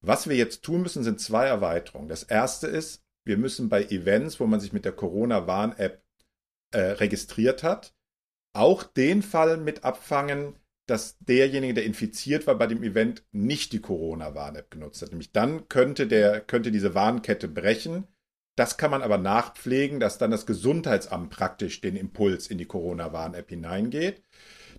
Was 0.00 0.28
wir 0.28 0.36
jetzt 0.36 0.62
tun 0.62 0.82
müssen, 0.82 1.04
sind 1.04 1.20
zwei 1.20 1.46
Erweiterungen. 1.46 2.08
Das 2.08 2.22
erste 2.22 2.66
ist, 2.68 3.04
wir 3.24 3.36
müssen 3.36 3.68
bei 3.68 3.84
Events, 3.84 4.40
wo 4.40 4.46
man 4.46 4.60
sich 4.60 4.72
mit 4.72 4.84
der 4.84 4.92
Corona-Warn-App 4.92 6.02
äh, 6.72 6.80
registriert 6.80 7.62
hat, 7.62 7.94
auch 8.52 8.82
den 8.82 9.22
Fall 9.22 9.56
mit 9.56 9.84
abfangen, 9.84 10.54
dass 10.86 11.18
derjenige, 11.18 11.74
der 11.74 11.84
infiziert 11.84 12.46
war 12.46 12.56
bei 12.56 12.66
dem 12.66 12.82
Event, 12.82 13.24
nicht 13.30 13.72
die 13.72 13.80
Corona-Warn-App 13.80 14.70
genutzt 14.70 15.02
hat. 15.02 15.10
Nämlich 15.10 15.32
dann 15.32 15.68
könnte, 15.68 16.06
der, 16.06 16.40
könnte 16.40 16.72
diese 16.72 16.94
Warnkette 16.94 17.46
brechen. 17.46 18.08
Das 18.56 18.76
kann 18.76 18.90
man 18.90 19.02
aber 19.02 19.16
nachpflegen, 19.16 20.00
dass 20.00 20.18
dann 20.18 20.32
das 20.32 20.46
Gesundheitsamt 20.46 21.30
praktisch 21.30 21.80
den 21.80 21.94
Impuls 21.94 22.48
in 22.48 22.58
die 22.58 22.66
Corona-Warn-App 22.66 23.48
hineingeht. 23.48 24.22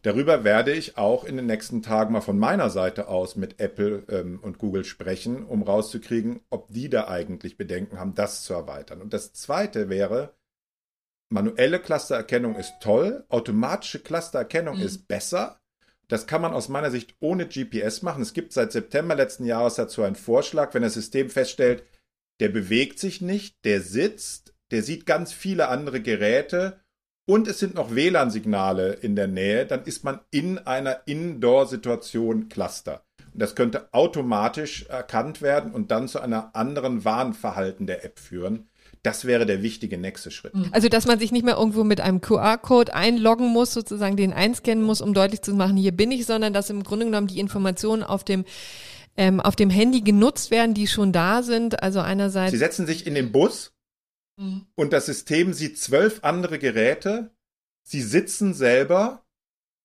Darüber 0.02 0.44
werde 0.44 0.72
ich 0.72 0.98
auch 0.98 1.24
in 1.24 1.38
den 1.38 1.46
nächsten 1.46 1.82
Tagen 1.82 2.14
mal 2.14 2.22
von 2.22 2.38
meiner 2.38 2.70
Seite 2.70 3.08
aus 3.08 3.36
mit 3.36 3.60
Apple 3.60 4.04
ähm, 4.10 4.40
und 4.42 4.58
Google 4.58 4.84
sprechen, 4.84 5.46
um 5.46 5.64
rauszukriegen, 5.64 6.42
ob 6.50 6.72
die 6.72 6.90
da 6.90 7.08
eigentlich 7.08 7.58
Bedenken 7.58 8.00
haben, 8.00 8.16
das 8.16 8.44
zu 8.44 8.54
erweitern. 8.54 9.02
Und 9.02 9.14
das 9.14 9.34
Zweite 9.34 9.90
wäre, 9.90 10.34
manuelle 11.30 11.80
Clustererkennung 11.80 12.56
ist 12.56 12.74
toll, 12.82 13.26
automatische 13.30 14.00
Clustererkennung 14.00 14.78
mhm. 14.78 14.84
ist 14.84 15.08
besser. 15.08 15.60
Das 16.08 16.28
kann 16.28 16.42
man 16.42 16.54
aus 16.54 16.68
meiner 16.68 16.92
Sicht 16.92 17.16
ohne 17.20 17.48
GPS 17.48 18.02
machen. 18.02 18.22
Es 18.22 18.34
gibt 18.34 18.52
seit 18.52 18.72
September 18.72 19.16
letzten 19.16 19.46
Jahres 19.46 19.76
dazu 19.76 20.04
einen 20.04 20.16
Vorschlag, 20.16 20.74
wenn 20.74 20.82
das 20.82 20.94
System 20.94 21.30
feststellt, 21.30 21.84
der 22.42 22.50
bewegt 22.50 23.00
sich 23.00 23.22
nicht, 23.22 23.64
der 23.64 23.82
sitzt, 23.82 24.54
der 24.72 24.84
sieht 24.84 25.06
ganz 25.06 25.32
viele 25.32 25.68
andere 25.68 26.02
Geräte 26.02 26.82
und 27.26 27.48
es 27.48 27.60
sind 27.60 27.76
noch 27.76 27.94
WLAN-Signale 27.94 28.94
in 28.94 29.16
der 29.16 29.28
Nähe, 29.28 29.66
dann 29.66 29.84
ist 29.84 30.04
man 30.04 30.20
in 30.32 30.58
einer 30.58 31.02
Indoor-Situation 31.06 32.50
Cluster. 32.50 33.04
Und 33.34 33.42
das 33.42 33.56
könnte 33.56 33.88
automatisch 33.94 34.86
erkannt 34.88 35.42
werden 35.42 35.72
und 35.72 35.92
dann 35.92 36.08
zu 36.08 36.20
einer 36.20 36.56
anderen 36.56 37.06
Warnverhalten 37.06 37.88
der 37.88 38.04
App 38.04 38.20
führen. 38.20 38.68
Das 39.04 39.26
wäre 39.26 39.46
der 39.46 39.64
wichtige 39.64 39.98
nächste 39.98 40.30
Schritt. 40.30 40.54
Mhm. 40.54 40.70
Also, 40.72 40.88
dass 40.88 41.08
man 41.08 41.18
sich 41.18 41.32
nicht 41.32 41.44
mehr 41.44 41.58
irgendwo 41.58 41.84
mit 41.84 42.02
einem 42.02 42.22
QR-Code 42.22 42.94
einloggen 42.94 43.48
muss, 43.48 43.74
sozusagen 43.74 44.16
den 44.16 44.34
einscannen 44.34 44.84
muss, 44.84 45.02
um 45.02 45.14
deutlich 45.14 45.42
zu 45.42 45.54
machen, 45.54 45.78
hier 45.78 45.92
bin 45.92 46.12
ich, 46.12 46.26
sondern 46.26 46.54
dass 46.54 46.70
im 46.70 46.84
Grunde 46.84 47.06
genommen 47.06 47.28
die 47.28 47.40
Informationen 47.40 48.04
auf 48.04 48.24
dem 48.24 48.46
ähm, 49.18 49.42
auf 49.42 49.56
dem 49.56 49.70
Handy 49.70 50.02
genutzt 50.02 50.52
werden, 50.52 50.74
die 50.74 50.88
schon 50.88 51.12
da 51.12 51.44
sind. 51.44 51.84
Also 51.84 52.00
einerseits. 52.00 52.52
Sie 52.52 52.58
setzen 52.58 52.86
sich 52.86 53.06
in 53.08 53.16
den 53.16 53.32
Bus 53.32 53.74
mhm. 54.38 54.66
und 54.76 54.94
das 54.94 55.06
System 55.06 55.54
sieht 55.54 55.78
zwölf 55.78 56.24
andere 56.24 56.60
Geräte. 56.60 57.32
Sie 57.84 58.02
sitzen 58.02 58.54
selber 58.54 59.26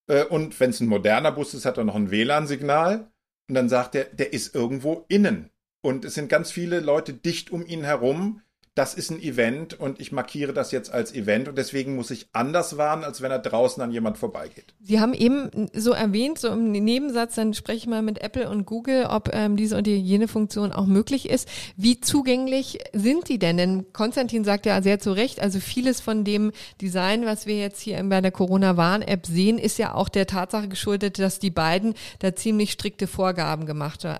äh, 0.09 0.25
und 0.25 0.59
wenn 0.61 0.71
es 0.71 0.81
ein 0.81 0.89
moderner 0.89 1.33
Bus 1.33 1.55
ist, 1.55 1.65
hat 1.65 1.79
er 1.79 1.85
noch 1.85 1.95
ein 1.95 2.11
WLAN-Signal 2.11 3.11
und 3.49 3.55
dann 3.55 3.69
sagt 3.69 3.95
er, 3.95 4.05
der 4.05 4.33
ist 4.33 4.55
irgendwo 4.55 5.05
innen. 5.09 5.51
Und 5.83 6.05
es 6.05 6.15
sind 6.15 6.29
ganz 6.29 6.51
viele 6.51 6.81
Leute 6.81 7.13
dicht 7.13 7.51
um 7.51 7.65
ihn 7.65 7.85
herum, 7.85 8.43
das 8.77 8.93
ist 8.93 9.11
ein 9.11 9.23
Event 9.23 9.81
und 9.81 10.01
ich 10.03 10.13
markiere 10.13 10.53
das 10.53 10.71
jetzt 10.71 10.93
als 10.93 11.15
Event 11.15 11.49
und 11.49 11.57
deswegen 11.57 11.97
muss 11.97 12.11
ich 12.11 12.29
anders 12.35 12.77
warnen, 12.77 13.05
als 13.05 13.23
wenn 13.23 13.31
er 13.31 13.39
draußen 13.39 13.83
an 13.83 13.91
jemand 13.91 14.19
vorbeigeht. 14.19 14.75
Sie 14.83 15.01
haben 15.01 15.15
eben 15.15 15.71
so 15.73 15.93
erwähnt, 15.93 16.39
so 16.39 16.49
im 16.49 16.73
Nebensatz, 16.73 17.37
dann 17.37 17.55
spreche 17.55 17.79
ich 17.79 17.87
mal 17.87 18.03
mit 18.03 18.21
Apple 18.21 18.51
und 18.51 18.67
Google, 18.67 19.07
ob 19.07 19.31
ähm, 19.33 19.57
diese 19.57 19.79
und 19.79 19.87
jene 19.87 20.29
Funktion 20.29 20.73
auch 20.73 20.85
möglich 20.85 21.27
ist. 21.31 21.49
Wie 21.79 22.03
zugänglich 22.03 22.81
sind 22.93 23.31
die 23.31 23.39
denn? 23.39 23.57
Denn 23.57 23.93
Konstantin 23.95 24.45
sagt 24.45 24.67
ja 24.67 24.83
sehr 24.83 24.99
zu 24.99 25.13
Recht, 25.13 25.41
also 25.41 25.59
vieles 25.59 26.03
von 26.03 26.25
dem 26.25 26.53
Design, 26.83 27.25
was 27.25 27.47
wir 27.47 27.57
jetzt 27.57 27.81
hier 27.81 28.05
bei 28.05 28.21
der 28.21 28.31
Corona-Warn-App 28.31 29.25
sehen, 29.25 29.57
ist 29.57 29.79
ja 29.79 29.95
auch 29.95 30.11
der 30.11 30.27
Tatsache 30.27 30.69
geschuldet, 30.69 31.19
dass 31.19 31.39
die 31.39 31.51
beiden 31.51 31.95
da 32.19 32.37
ziemlich 32.37 32.73
strikte 32.73 33.07
Vorgaben 33.07 33.65
gemacht 33.65 34.05
äh, 34.05 34.19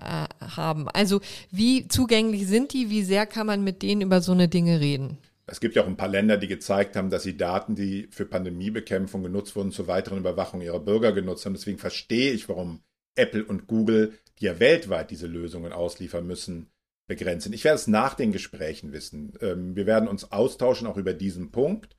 haben. 0.55 0.87
Also 0.89 1.21
wie 1.51 1.87
zugänglich 1.87 2.47
sind 2.47 2.73
die? 2.73 2.89
Wie 2.89 3.03
sehr 3.03 3.27
kann 3.27 3.45
man 3.45 3.63
mit 3.63 3.83
denen 3.83 4.01
über 4.01 4.19
so 4.19 4.31
eine 4.31 4.46
Dinge 4.47 4.79
reden. 4.79 5.17
Es 5.45 5.61
gibt 5.61 5.75
ja 5.75 5.83
auch 5.83 5.87
ein 5.87 5.97
paar 5.97 6.09
Länder, 6.09 6.37
die 6.37 6.47
gezeigt 6.47 6.97
haben, 6.97 7.09
dass 7.09 7.23
sie 7.23 7.37
Daten, 7.37 7.73
die 7.73 8.09
für 8.11 8.25
Pandemiebekämpfung 8.25 9.23
genutzt 9.23 9.55
wurden, 9.55 9.71
zur 9.71 9.87
weiteren 9.87 10.19
Überwachung 10.19 10.61
ihrer 10.61 10.81
Bürger 10.81 11.13
genutzt 11.13 11.45
haben. 11.45 11.53
Deswegen 11.53 11.77
verstehe 11.77 12.33
ich, 12.33 12.49
warum 12.49 12.81
Apple 13.15 13.45
und 13.45 13.65
Google, 13.67 14.13
die 14.39 14.45
ja 14.45 14.59
weltweit 14.59 15.09
diese 15.09 15.27
Lösungen 15.27 15.71
ausliefern 15.71 16.27
müssen, 16.27 16.69
begrenzen. 17.07 17.53
Ich 17.53 17.63
werde 17.63 17.75
es 17.75 17.87
nach 17.87 18.13
den 18.13 18.33
Gesprächen 18.33 18.91
wissen. 18.91 19.33
Ähm, 19.41 19.75
wir 19.75 19.85
werden 19.85 20.09
uns 20.09 20.31
austauschen 20.31 20.85
auch 20.85 20.97
über 20.97 21.13
diesen 21.13 21.51
Punkt, 21.51 21.97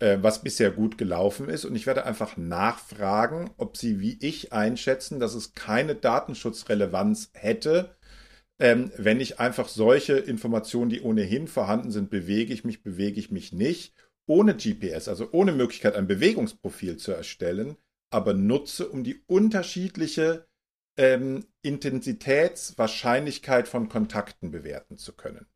äh, 0.00 0.18
was 0.20 0.42
bisher 0.42 0.72
gut 0.72 0.98
gelaufen 0.98 1.48
ist. 1.48 1.64
Und 1.64 1.76
ich 1.76 1.86
werde 1.86 2.04
einfach 2.04 2.36
nachfragen, 2.36 3.50
ob 3.56 3.76
Sie 3.76 4.00
wie 4.00 4.18
ich 4.20 4.52
einschätzen, 4.52 5.20
dass 5.20 5.34
es 5.34 5.54
keine 5.54 5.94
Datenschutzrelevanz 5.94 7.30
hätte, 7.34 7.94
ähm, 8.60 8.92
wenn 8.96 9.20
ich 9.20 9.40
einfach 9.40 9.68
solche 9.68 10.18
Informationen, 10.18 10.90
die 10.90 11.00
ohnehin 11.00 11.48
vorhanden 11.48 11.90
sind, 11.90 12.10
bewege 12.10 12.52
ich 12.52 12.62
mich, 12.62 12.82
bewege 12.82 13.18
ich 13.18 13.30
mich 13.30 13.52
nicht, 13.52 13.94
ohne 14.26 14.54
GPS, 14.54 15.08
also 15.08 15.30
ohne 15.32 15.52
Möglichkeit, 15.52 15.96
ein 15.96 16.06
Bewegungsprofil 16.06 16.98
zu 16.98 17.12
erstellen, 17.12 17.78
aber 18.10 18.34
nutze, 18.34 18.86
um 18.88 19.02
die 19.02 19.22
unterschiedliche 19.26 20.46
ähm, 20.98 21.46
Intensitätswahrscheinlichkeit 21.62 23.66
von 23.66 23.88
Kontakten 23.88 24.50
bewerten 24.50 24.98
zu 24.98 25.14
können. 25.14 25.46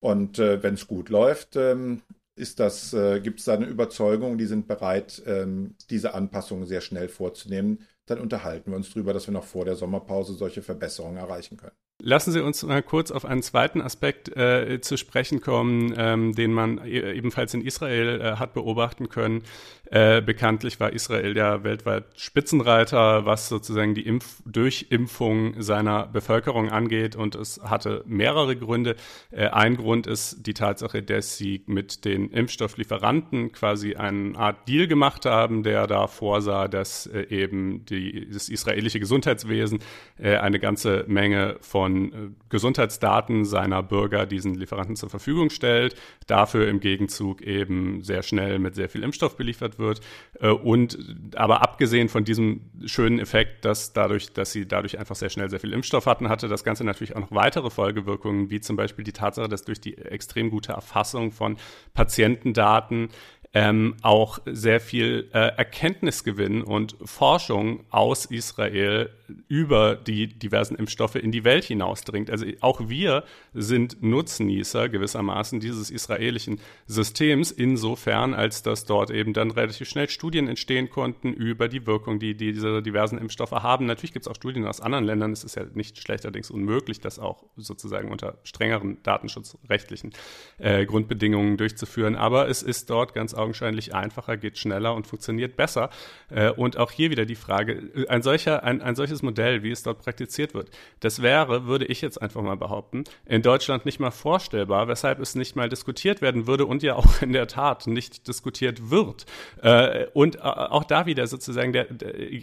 Und 0.00 0.38
äh, 0.38 0.62
wenn 0.62 0.74
es 0.74 0.86
gut 0.86 1.08
läuft, 1.08 1.56
ähm, 1.56 2.02
äh, 2.36 3.20
gibt 3.20 3.40
es 3.40 3.46
da 3.46 3.54
eine 3.54 3.66
Überzeugung, 3.66 4.38
die 4.38 4.46
sind 4.46 4.68
bereit, 4.68 5.20
ähm, 5.26 5.74
diese 5.90 6.14
Anpassungen 6.14 6.66
sehr 6.66 6.82
schnell 6.82 7.08
vorzunehmen. 7.08 7.84
Dann 8.06 8.20
unterhalten 8.20 8.70
wir 8.70 8.76
uns 8.76 8.90
darüber, 8.90 9.12
dass 9.12 9.26
wir 9.26 9.34
noch 9.34 9.42
vor 9.44 9.64
der 9.64 9.74
Sommerpause 9.74 10.34
solche 10.34 10.62
Verbesserungen 10.62 11.16
erreichen 11.16 11.56
können. 11.56 11.74
Lassen 12.00 12.30
Sie 12.30 12.40
uns 12.40 12.62
mal 12.62 12.80
kurz 12.80 13.10
auf 13.10 13.24
einen 13.24 13.42
zweiten 13.42 13.80
Aspekt 13.82 14.28
äh, 14.36 14.80
zu 14.80 14.96
sprechen 14.96 15.40
kommen, 15.40 15.92
ähm, 15.96 16.32
den 16.32 16.52
man 16.52 16.78
e 16.84 17.12
ebenfalls 17.12 17.54
in 17.54 17.60
Israel 17.60 18.20
äh, 18.20 18.36
hat 18.36 18.54
beobachten 18.54 19.08
können. 19.08 19.42
Äh, 19.90 20.20
bekanntlich 20.20 20.80
war 20.80 20.92
Israel 20.92 21.34
ja 21.34 21.64
weltweit 21.64 22.04
Spitzenreiter, 22.16 23.24
was 23.24 23.48
sozusagen 23.48 23.94
die 23.94 24.06
Impf 24.06 24.42
Durchimpfung 24.44 25.62
seiner 25.62 26.06
Bevölkerung 26.06 26.70
angeht. 26.70 27.16
Und 27.16 27.34
es 27.34 27.60
hatte 27.62 28.04
mehrere 28.06 28.54
Gründe. 28.56 28.96
Äh, 29.30 29.46
ein 29.48 29.76
Grund 29.76 30.06
ist 30.06 30.46
die 30.46 30.52
Tatsache, 30.52 31.02
dass 31.02 31.38
sie 31.38 31.62
mit 31.66 32.04
den 32.04 32.30
Impfstofflieferanten 32.30 33.52
quasi 33.52 33.94
eine 33.94 34.38
Art 34.38 34.68
Deal 34.68 34.88
gemacht 34.88 35.24
haben, 35.24 35.62
der 35.62 35.86
da 35.86 36.06
vorsah, 36.06 36.68
dass 36.68 37.06
äh, 37.06 37.26
eben 37.30 37.86
die, 37.86 38.28
das 38.30 38.50
israelische 38.50 39.00
Gesundheitswesen 39.00 39.78
äh, 40.18 40.36
eine 40.36 40.58
ganze 40.58 41.04
Menge 41.08 41.56
von 41.60 42.12
äh, 42.12 42.16
Gesundheitsdaten 42.50 43.46
seiner 43.46 43.82
Bürger 43.82 44.26
diesen 44.26 44.54
Lieferanten 44.54 44.96
zur 44.96 45.08
Verfügung 45.08 45.48
stellt, 45.48 45.94
dafür 46.26 46.68
im 46.68 46.80
Gegenzug 46.80 47.40
eben 47.40 48.02
sehr 48.02 48.22
schnell 48.22 48.58
mit 48.58 48.74
sehr 48.74 48.90
viel 48.90 49.02
Impfstoff 49.02 49.36
beliefert 49.36 49.77
wird. 49.78 50.00
Äh, 50.40 50.48
und 50.48 50.98
aber 51.34 51.62
abgesehen 51.62 52.08
von 52.08 52.24
diesem 52.24 52.70
schönen 52.84 53.18
Effekt, 53.18 53.64
dass 53.64 53.92
dadurch, 53.92 54.32
dass 54.32 54.52
sie 54.52 54.66
dadurch 54.66 54.98
einfach 54.98 55.16
sehr 55.16 55.30
schnell 55.30 55.50
sehr 55.50 55.60
viel 55.60 55.72
Impfstoff 55.72 56.06
hatten, 56.06 56.28
hatte 56.28 56.48
das 56.48 56.64
Ganze 56.64 56.84
natürlich 56.84 57.16
auch 57.16 57.20
noch 57.20 57.32
weitere 57.32 57.70
Folgewirkungen, 57.70 58.50
wie 58.50 58.60
zum 58.60 58.76
Beispiel 58.76 59.04
die 59.04 59.12
Tatsache, 59.12 59.48
dass 59.48 59.62
durch 59.62 59.80
die 59.80 59.96
extrem 59.98 60.50
gute 60.50 60.72
Erfassung 60.72 61.32
von 61.32 61.56
Patientendaten 61.94 63.10
ähm, 63.54 63.96
auch 64.02 64.40
sehr 64.44 64.80
viel 64.80 65.30
äh, 65.32 65.38
Erkenntnisgewinn 65.56 66.62
und 66.62 66.96
Forschung 67.04 67.84
aus 67.90 68.26
Israel 68.26 69.10
über 69.48 69.96
die 69.96 70.26
diversen 70.26 70.74
Impfstoffe 70.74 71.16
in 71.16 71.32
die 71.32 71.44
Welt 71.44 71.64
hinausdringt. 71.64 72.30
Also 72.30 72.46
auch 72.60 72.88
wir 72.88 73.24
sind 73.54 74.02
Nutznießer 74.02 74.88
gewissermaßen 74.88 75.60
dieses 75.60 75.90
israelischen 75.90 76.60
Systems, 76.86 77.50
insofern, 77.50 78.34
als 78.34 78.62
dass 78.62 78.84
dort 78.84 79.10
eben 79.10 79.32
dann 79.32 79.50
relativ 79.50 79.88
schnell 79.88 80.08
Studien 80.08 80.48
entstehen 80.48 80.90
konnten 80.90 81.32
über 81.32 81.68
die 81.68 81.86
Wirkung, 81.86 82.18
die, 82.18 82.34
die 82.34 82.52
diese 82.52 82.82
diversen 82.82 83.18
Impfstoffe 83.18 83.52
haben. 83.52 83.86
Natürlich 83.86 84.12
gibt 84.12 84.26
es 84.26 84.30
auch 84.30 84.36
Studien 84.36 84.66
aus 84.66 84.80
anderen 84.80 85.04
Ländern. 85.04 85.32
Es 85.32 85.44
ist 85.44 85.56
ja 85.56 85.64
nicht 85.74 85.98
schlechterdings 85.98 86.50
unmöglich, 86.50 87.00
das 87.00 87.18
auch 87.18 87.44
sozusagen 87.56 88.10
unter 88.10 88.38
strengeren 88.44 89.02
datenschutzrechtlichen 89.02 90.12
äh, 90.58 90.86
Grundbedingungen 90.86 91.56
durchzuführen. 91.56 92.16
Aber 92.16 92.48
es 92.48 92.62
ist 92.62 92.90
dort 92.90 93.14
ganz 93.14 93.34
augenscheinlich 93.34 93.94
einfacher, 93.94 94.36
geht 94.36 94.58
schneller 94.58 94.94
und 94.94 95.06
funktioniert 95.06 95.56
besser. 95.56 95.90
Äh, 96.30 96.50
und 96.50 96.76
auch 96.76 96.90
hier 96.90 97.10
wieder 97.10 97.26
die 97.26 97.34
Frage, 97.34 98.06
ein 98.08 98.22
solcher, 98.22 98.64
ein, 98.64 98.80
ein 98.80 98.94
solches 98.94 99.17
Modell, 99.22 99.62
wie 99.62 99.70
es 99.70 99.82
dort 99.82 99.98
praktiziert 99.98 100.54
wird, 100.54 100.70
das 101.00 101.22
wäre, 101.22 101.66
würde 101.66 101.86
ich 101.86 102.00
jetzt 102.00 102.20
einfach 102.20 102.42
mal 102.42 102.56
behaupten, 102.56 103.04
in 103.26 103.42
Deutschland 103.42 103.84
nicht 103.84 104.00
mal 104.00 104.10
vorstellbar, 104.10 104.88
weshalb 104.88 105.20
es 105.20 105.34
nicht 105.34 105.56
mal 105.56 105.68
diskutiert 105.68 106.20
werden 106.20 106.46
würde 106.46 106.66
und 106.66 106.82
ja 106.82 106.94
auch 106.94 107.22
in 107.22 107.32
der 107.32 107.46
Tat 107.46 107.86
nicht 107.86 108.28
diskutiert 108.28 108.90
wird. 108.90 109.26
Äh, 109.62 110.06
und 110.14 110.36
äh, 110.36 110.40
auch 110.40 110.84
da 110.84 111.06
wieder 111.06 111.26
sozusagen, 111.26 111.72
der, 111.72 111.86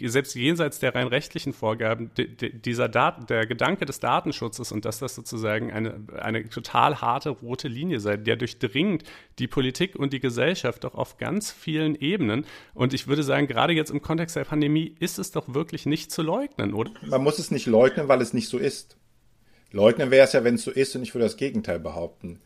selbst 0.04 0.34
jenseits 0.34 0.78
der 0.78 0.94
rein 0.94 1.06
rechtlichen 1.08 1.52
Vorgaben, 1.52 2.10
dieser 2.16 2.88
Daten, 2.88 3.26
der 3.26 3.46
Gedanke 3.46 3.84
des 3.84 4.00
Datenschutzes 4.00 4.72
und 4.72 4.84
dass 4.84 4.98
das 4.98 5.14
sozusagen 5.14 5.72
eine, 5.72 6.00
eine 6.20 6.48
total 6.48 7.00
harte 7.00 7.30
rote 7.30 7.68
Linie 7.68 8.00
sei, 8.00 8.16
der 8.16 8.36
durchdringt 8.36 9.04
die 9.38 9.46
Politik 9.46 9.96
und 9.96 10.12
die 10.12 10.20
Gesellschaft 10.20 10.84
doch 10.84 10.94
auf 10.94 11.18
ganz 11.18 11.50
vielen 11.50 11.94
Ebenen. 11.96 12.46
Und 12.74 12.94
ich 12.94 13.06
würde 13.06 13.22
sagen, 13.22 13.46
gerade 13.46 13.72
jetzt 13.72 13.90
im 13.90 14.02
Kontext 14.02 14.36
der 14.36 14.44
Pandemie 14.44 14.94
ist 14.98 15.18
es 15.18 15.30
doch 15.30 15.54
wirklich 15.54 15.86
nicht 15.86 16.10
zu 16.10 16.22
leugnen, 16.22 16.65
oder? 16.74 16.92
Man 17.02 17.22
muss 17.22 17.38
es 17.38 17.50
nicht 17.50 17.66
leugnen, 17.66 18.08
weil 18.08 18.20
es 18.22 18.32
nicht 18.32 18.48
so 18.48 18.58
ist. 18.58 18.96
Leugnen 19.72 20.10
wäre 20.10 20.24
es 20.26 20.32
ja, 20.32 20.44
wenn 20.44 20.54
es 20.54 20.62
so 20.62 20.70
ist, 20.70 20.94
und 20.96 21.02
ich 21.02 21.14
würde 21.14 21.26
das 21.26 21.36
Gegenteil 21.36 21.78
behaupten. 21.78 22.40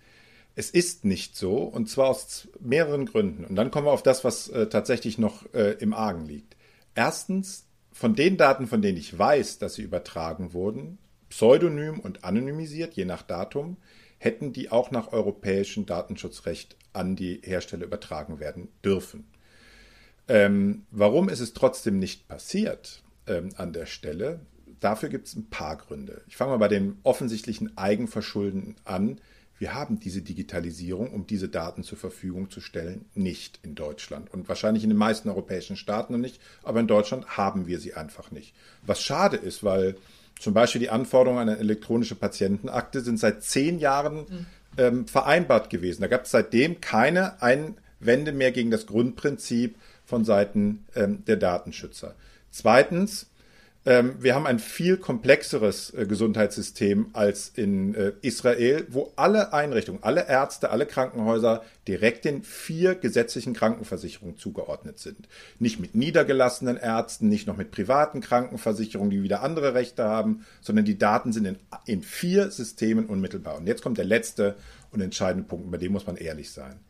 Es 0.57 0.71
ist 0.71 1.05
nicht 1.05 1.37
so, 1.37 1.59
und 1.59 1.89
zwar 1.89 2.09
aus 2.09 2.49
mehreren 2.61 3.07
Gründen. 3.07 3.45
Und 3.45 3.57
dann 3.57 3.71
kommen 3.71 3.87
wir 3.87 3.93
auf 3.93 4.03
das, 4.03 4.25
was 4.25 4.49
äh, 4.49 4.69
tatsächlich 4.69 5.19
noch 5.19 5.53
äh, 5.55 5.73
im 5.79 5.95
Argen 5.95 6.27
liegt. 6.27 6.57
Erstens, 6.95 7.67
von 7.93 8.15
den 8.15 8.37
Daten, 8.37 8.67
von 8.67 8.83
denen 8.83 8.99
ich 8.99 9.17
weiß, 9.17 9.59
dass 9.59 9.75
sie 9.75 9.83
übertragen 9.83 10.53
wurden, 10.53 10.99
pseudonym 11.29 12.01
und 12.01 12.25
anonymisiert, 12.25 12.95
je 12.95 13.05
nach 13.05 13.23
Datum, 13.23 13.77
hätten 14.19 14.53
die 14.53 14.71
auch 14.71 14.91
nach 14.91 15.13
europäischem 15.13 15.87
Datenschutzrecht 15.87 16.77
an 16.93 17.17
die 17.17 17.41
Hersteller 17.45 17.85
übertragen 17.85 18.41
werden 18.41 18.69
dürfen. 18.85 19.29
Ähm, 20.29 20.87
warum 20.91 21.29
ist 21.29 21.41
es 21.41 21.55
trotzdem 21.55 21.99
nicht 21.99 22.29
passiert 22.29 23.03
ähm, 23.31 23.51
an 23.57 23.73
der 23.73 23.87
Stelle? 23.87 24.41
Dafür 24.81 25.09
gibt 25.09 25.29
es 25.29 25.37
ein 25.37 25.49
paar 25.49 25.77
Gründe. 25.77 26.23
Ich 26.27 26.37
fange 26.37 26.53
mal 26.53 26.59
bei 26.59 26.69
dem 26.69 26.99
offensichtlichen 27.03 27.77
Eigenverschulden 27.77 28.77
an. 28.85 29.21
Wir 29.59 29.75
haben 29.75 30.01
diese 30.01 30.23
Digitalisierung, 30.23 31.13
um 31.13 31.27
diese 31.27 31.51
Daten 31.51 31.83
zur 31.83 31.99
Verfügung 31.99 32.51
zu 32.51 32.63
stellen, 32.63 33.05
nicht 33.15 33.61
in 33.63 33.75
Deutschland 33.75 34.33
und 34.33 34.49
wahrscheinlich 34.49 34.85
in 34.85 34.91
den 34.91 34.99
meisten 34.99 35.29
europäischen 35.29 35.77
Staaten 35.77 36.15
noch 36.15 36.21
nicht, 36.21 36.41
aber 36.63 36.81
in 36.81 36.87
Deutschland 36.87 37.37
haben 37.37 37.67
wir 37.67 37.79
sie 37.79 37.93
einfach 37.93 38.31
nicht. 38.31 38.55
Was 38.87 39.03
schade 39.03 39.37
ist, 39.37 39.63
weil 39.63 39.97
zum 40.39 40.55
Beispiel 40.55 40.81
die 40.81 40.89
Anforderungen 40.89 41.43
an 41.43 41.49
eine 41.51 41.59
elektronische 41.59 42.15
Patientenakte 42.15 43.03
sind 43.03 43.19
seit 43.19 43.43
zehn 43.43 43.79
Jahren 43.79 44.17
mhm. 44.17 44.47
ähm, 44.79 45.07
vereinbart 45.07 45.69
gewesen. 45.69 46.01
Da 46.01 46.09
gab 46.09 46.25
es 46.25 46.31
seitdem 46.31 46.81
keine 46.81 47.43
Einwände 47.43 48.33
mehr 48.33 48.53
gegen 48.53 48.71
das 48.71 48.87
Grundprinzip 48.87 49.77
von 50.07 50.25
Seiten 50.25 50.87
ähm, 50.97 51.23
der 51.27 51.37
Datenschützer. 51.37 52.15
Zweitens, 52.51 53.31
ähm, 53.87 54.17
wir 54.21 54.35
haben 54.35 54.47
ein 54.47 54.59
viel 54.59 54.99
komplexeres 54.99 55.95
äh, 55.95 56.05
Gesundheitssystem 56.05 57.07
als 57.15 57.49
in 57.49 57.95
äh, 57.95 58.13
Israel, 58.21 58.87
wo 58.91 59.11
alle 59.17 59.55
Einrichtungen, 59.55 60.03
alle 60.03 60.29
Ärzte, 60.29 60.71
alle 60.71 60.85
Krankenhäuser 60.85 61.63
direkt 61.89 62.27
den 62.27 62.43
vier 62.43 62.95
gesetzlichen 62.95 63.55
Krankenversicherungen 63.55 64.37
zugeordnet 64.37 64.99
sind. 64.99 65.29
Nicht 65.59 65.81
mit 65.81 65.95
niedergelassenen 65.95 66.77
Ärzten, 66.77 67.31
nicht 67.31 67.47
noch 67.47 67.57
mit 67.57 67.71
privaten 67.71 68.21
Krankenversicherungen, 68.21 69.11
die 69.11 69.23
wieder 69.23 69.43
andere 69.43 69.73
Rechte 69.73 70.05
haben, 70.05 70.45
sondern 70.61 70.85
die 70.85 70.99
Daten 70.99 71.33
sind 71.33 71.47
in, 71.47 71.57
in 71.87 72.03
vier 72.03 72.51
Systemen 72.51 73.07
unmittelbar. 73.07 73.57
Und 73.57 73.67
jetzt 73.67 73.83
kommt 73.83 73.97
der 73.97 74.05
letzte 74.05 74.57
und 74.93 75.01
entscheidende 75.01 75.49
Punkt, 75.49 75.71
bei 75.71 75.79
dem 75.79 75.93
muss 75.93 76.07
man 76.07 76.17
ehrlich 76.17 76.51
sein. 76.51 76.81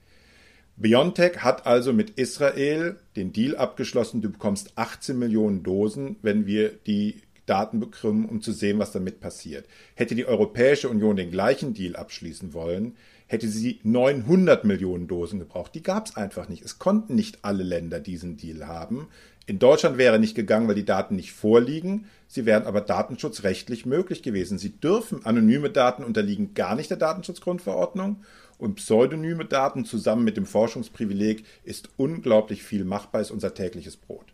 BioNTech 0.81 1.41
hat 1.41 1.67
also 1.67 1.93
mit 1.93 2.19
Israel 2.19 2.97
den 3.15 3.35
Deal 3.35 3.55
abgeschlossen, 3.55 4.23
du 4.23 4.31
bekommst 4.31 4.73
18 4.77 5.19
Millionen 5.19 5.63
Dosen, 5.63 6.17
wenn 6.23 6.47
wir 6.47 6.71
die 6.71 7.21
Daten 7.45 7.81
bekommen, 7.81 8.25
um 8.25 8.41
zu 8.41 8.53
sehen, 8.53 8.79
was 8.79 8.91
damit 8.91 9.21
passiert. 9.21 9.67
Hätte 9.95 10.15
die 10.15 10.25
Europäische 10.25 10.89
Union 10.89 11.17
den 11.17 11.31
gleichen 11.31 11.75
Deal 11.75 11.97
abschließen 11.97 12.55
wollen, 12.55 12.97
hätte 13.27 13.49
sie 13.49 13.81
900 13.83 14.65
Millionen 14.65 15.07
Dosen 15.07 15.39
gebraucht. 15.39 15.75
Die 15.75 15.83
gab 15.83 16.07
es 16.07 16.17
einfach 16.17 16.49
nicht. 16.49 16.65
Es 16.65 16.79
konnten 16.79 17.15
nicht 17.15 17.41
alle 17.43 17.63
Länder 17.63 18.01
diesen 18.01 18.39
Deal 18.39 18.67
haben. 18.67 19.09
In 19.45 19.59
Deutschland 19.59 19.99
wäre 19.99 20.19
nicht 20.19 20.35
gegangen, 20.35 20.67
weil 20.67 20.77
die 20.77 20.87
Daten 20.87 21.15
nicht 21.15 21.33
vorliegen. 21.33 22.07
Sie 22.27 22.47
wären 22.47 22.65
aber 22.65 22.81
datenschutzrechtlich 22.81 23.85
möglich 23.85 24.23
gewesen. 24.23 24.57
Sie 24.57 24.81
dürfen 24.81 25.27
anonyme 25.27 25.69
Daten 25.69 26.05
unterliegen 26.05 26.55
gar 26.55 26.75
nicht 26.75 26.89
der 26.89 26.97
Datenschutzgrundverordnung 26.97 28.25
und 28.61 28.77
pseudonyme 28.77 29.45
Daten 29.45 29.85
zusammen 29.85 30.25
mit 30.25 30.37
dem 30.37 30.47
Forschungsprivileg 30.47 31.45
ist 31.65 31.91
unglaublich 31.97 32.63
viel 32.63 32.85
machbar, 32.85 33.21
ist 33.21 33.31
unser 33.31 33.55
tägliches 33.55 33.97
Brot. 33.97 34.27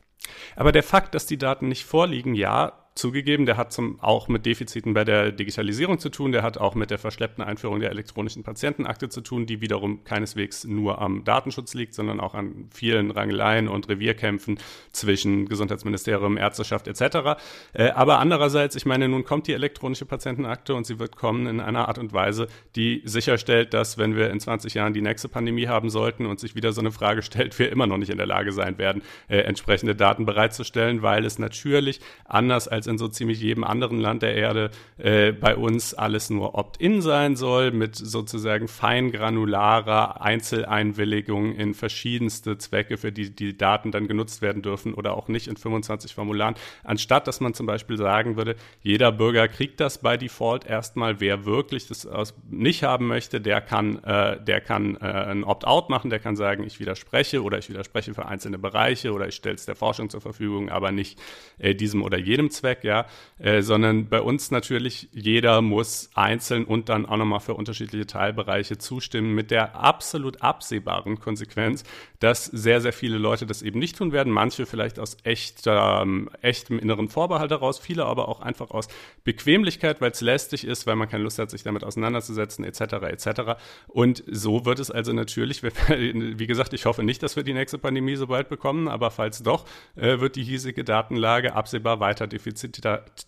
Aber 0.56 0.72
der 0.72 0.82
Fakt, 0.82 1.14
dass 1.14 1.26
die 1.26 1.38
Daten 1.38 1.68
nicht 1.68 1.84
vorliegen, 1.84 2.34
ja, 2.34 2.85
zugegeben, 2.96 3.46
der 3.46 3.56
hat 3.56 3.72
zum, 3.72 4.00
auch 4.00 4.26
mit 4.28 4.46
Defiziten 4.46 4.94
bei 4.94 5.04
der 5.04 5.30
Digitalisierung 5.30 5.98
zu 5.98 6.08
tun, 6.08 6.32
der 6.32 6.42
hat 6.42 6.58
auch 6.58 6.74
mit 6.74 6.90
der 6.90 6.98
verschleppten 6.98 7.44
Einführung 7.44 7.78
der 7.78 7.90
elektronischen 7.90 8.42
Patientenakte 8.42 9.08
zu 9.10 9.20
tun, 9.20 9.46
die 9.46 9.60
wiederum 9.60 10.02
keineswegs 10.04 10.64
nur 10.64 11.00
am 11.00 11.22
Datenschutz 11.24 11.74
liegt, 11.74 11.94
sondern 11.94 12.20
auch 12.20 12.34
an 12.34 12.68
vielen 12.72 13.10
Rangeleien 13.10 13.68
und 13.68 13.88
Revierkämpfen 13.88 14.58
zwischen 14.92 15.46
Gesundheitsministerium, 15.46 16.38
Ärzteschaft 16.38 16.88
etc. 16.88 17.38
Äh, 17.74 17.90
aber 17.90 18.18
andererseits, 18.18 18.76
ich 18.76 18.86
meine, 18.86 19.08
nun 19.08 19.24
kommt 19.24 19.46
die 19.46 19.52
elektronische 19.52 20.06
Patientenakte 20.06 20.74
und 20.74 20.86
sie 20.86 20.98
wird 20.98 21.16
kommen 21.16 21.46
in 21.46 21.60
einer 21.60 21.88
Art 21.88 21.98
und 21.98 22.14
Weise, 22.14 22.48
die 22.76 23.02
sicherstellt, 23.04 23.74
dass 23.74 23.98
wenn 23.98 24.16
wir 24.16 24.30
in 24.30 24.40
20 24.40 24.72
Jahren 24.72 24.94
die 24.94 25.02
nächste 25.02 25.28
Pandemie 25.28 25.68
haben 25.68 25.90
sollten 25.90 26.24
und 26.24 26.40
sich 26.40 26.54
wieder 26.54 26.72
so 26.72 26.80
eine 26.80 26.92
Frage 26.92 27.22
stellt, 27.22 27.58
wir 27.58 27.70
immer 27.70 27.86
noch 27.86 27.98
nicht 27.98 28.10
in 28.10 28.16
der 28.16 28.26
Lage 28.26 28.52
sein 28.52 28.78
werden, 28.78 29.02
äh, 29.28 29.38
entsprechende 29.40 29.94
Daten 29.94 30.24
bereitzustellen, 30.24 31.02
weil 31.02 31.26
es 31.26 31.38
natürlich 31.38 32.00
anders 32.24 32.68
als 32.68 32.85
als 32.86 32.92
in 32.92 32.98
so 32.98 33.08
ziemlich 33.08 33.40
jedem 33.40 33.64
anderen 33.64 34.00
Land 34.00 34.22
der 34.22 34.34
Erde 34.34 34.70
äh, 34.98 35.32
bei 35.32 35.56
uns 35.56 35.94
alles 35.94 36.30
nur 36.30 36.54
Opt-in 36.54 37.02
sein 37.02 37.36
soll, 37.36 37.72
mit 37.72 37.96
sozusagen 37.96 38.68
feingranularer 38.68 40.20
Einzeleinwilligung 40.20 41.54
in 41.54 41.74
verschiedenste 41.74 42.58
Zwecke, 42.58 42.96
für 42.96 43.12
die 43.12 43.34
die 43.34 43.56
Daten 43.56 43.90
dann 43.90 44.08
genutzt 44.08 44.42
werden 44.42 44.62
dürfen 44.62 44.94
oder 44.94 45.16
auch 45.16 45.28
nicht 45.28 45.48
in 45.48 45.56
25 45.56 46.14
Formularen, 46.14 46.54
anstatt 46.84 47.26
dass 47.26 47.40
man 47.40 47.54
zum 47.54 47.66
Beispiel 47.66 47.96
sagen 47.96 48.36
würde, 48.36 48.56
jeder 48.82 49.12
Bürger 49.12 49.48
kriegt 49.48 49.80
das 49.80 49.98
bei 49.98 50.16
Default 50.16 50.64
erstmal, 50.66 51.20
wer 51.20 51.44
wirklich 51.44 51.88
das 51.88 52.08
nicht 52.48 52.82
haben 52.82 53.06
möchte, 53.06 53.40
der 53.40 53.60
kann, 53.60 54.02
äh, 54.04 54.42
der 54.42 54.60
kann 54.60 54.96
äh, 54.96 55.06
ein 55.06 55.44
Opt-out 55.44 55.90
machen, 55.90 56.10
der 56.10 56.20
kann 56.20 56.36
sagen, 56.36 56.64
ich 56.64 56.80
widerspreche 56.80 57.42
oder 57.42 57.58
ich 57.58 57.68
widerspreche 57.68 58.14
für 58.14 58.26
einzelne 58.26 58.58
Bereiche 58.58 59.12
oder 59.12 59.28
ich 59.28 59.34
stelle 59.34 59.56
es 59.56 59.66
der 59.66 59.76
Forschung 59.76 60.10
zur 60.10 60.20
Verfügung, 60.20 60.68
aber 60.68 60.92
nicht 60.92 61.18
äh, 61.58 61.74
diesem 61.74 62.02
oder 62.02 62.18
jedem 62.18 62.50
Zweck 62.50 62.75
weg, 62.76 62.84
ja, 62.84 63.06
äh, 63.38 63.62
sondern 63.62 64.08
bei 64.08 64.20
uns 64.20 64.50
natürlich 64.50 65.08
jeder 65.12 65.62
muss 65.62 66.10
einzeln 66.14 66.64
und 66.64 66.88
dann 66.88 67.06
auch 67.06 67.16
nochmal 67.16 67.40
für 67.40 67.54
unterschiedliche 67.54 68.06
Teilbereiche 68.06 68.78
zustimmen 68.78 69.34
mit 69.34 69.50
der 69.50 69.76
absolut 69.76 70.42
absehbaren 70.42 71.18
Konsequenz, 71.18 71.84
dass 72.18 72.46
sehr, 72.46 72.80
sehr 72.80 72.92
viele 72.92 73.18
Leute 73.18 73.46
das 73.46 73.62
eben 73.62 73.78
nicht 73.78 73.96
tun 73.96 74.12
werden. 74.12 74.32
Manche 74.32 74.66
vielleicht 74.66 74.98
aus 74.98 75.16
echter, 75.22 76.00
ähm, 76.02 76.30
echtem 76.40 76.78
inneren 76.78 77.08
Vorbehalt 77.08 77.50
heraus, 77.50 77.78
viele 77.78 78.06
aber 78.06 78.28
auch 78.28 78.40
einfach 78.40 78.70
aus 78.70 78.88
Bequemlichkeit, 79.24 80.00
weil 80.00 80.12
es 80.12 80.20
lästig 80.20 80.66
ist, 80.66 80.86
weil 80.86 80.96
man 80.96 81.08
keine 81.08 81.24
Lust 81.24 81.38
hat, 81.38 81.50
sich 81.50 81.62
damit 81.62 81.84
auseinanderzusetzen, 81.84 82.64
etc., 82.64 82.80
etc. 82.80 83.40
Und 83.86 84.24
so 84.26 84.64
wird 84.64 84.78
es 84.78 84.90
also 84.90 85.12
natürlich, 85.12 85.62
wie 85.88 86.46
gesagt, 86.46 86.72
ich 86.72 86.86
hoffe 86.86 87.02
nicht, 87.02 87.22
dass 87.22 87.36
wir 87.36 87.42
die 87.42 87.54
nächste 87.54 87.78
Pandemie 87.78 88.16
so 88.16 88.26
bald 88.28 88.48
bekommen, 88.48 88.88
aber 88.88 89.10
falls 89.10 89.42
doch, 89.42 89.66
äh, 89.96 90.20
wird 90.20 90.36
die 90.36 90.44
hiesige 90.44 90.84
Datenlage 90.84 91.54
absehbar 91.54 92.00
weiter 92.00 92.26
defizitär, 92.26 92.65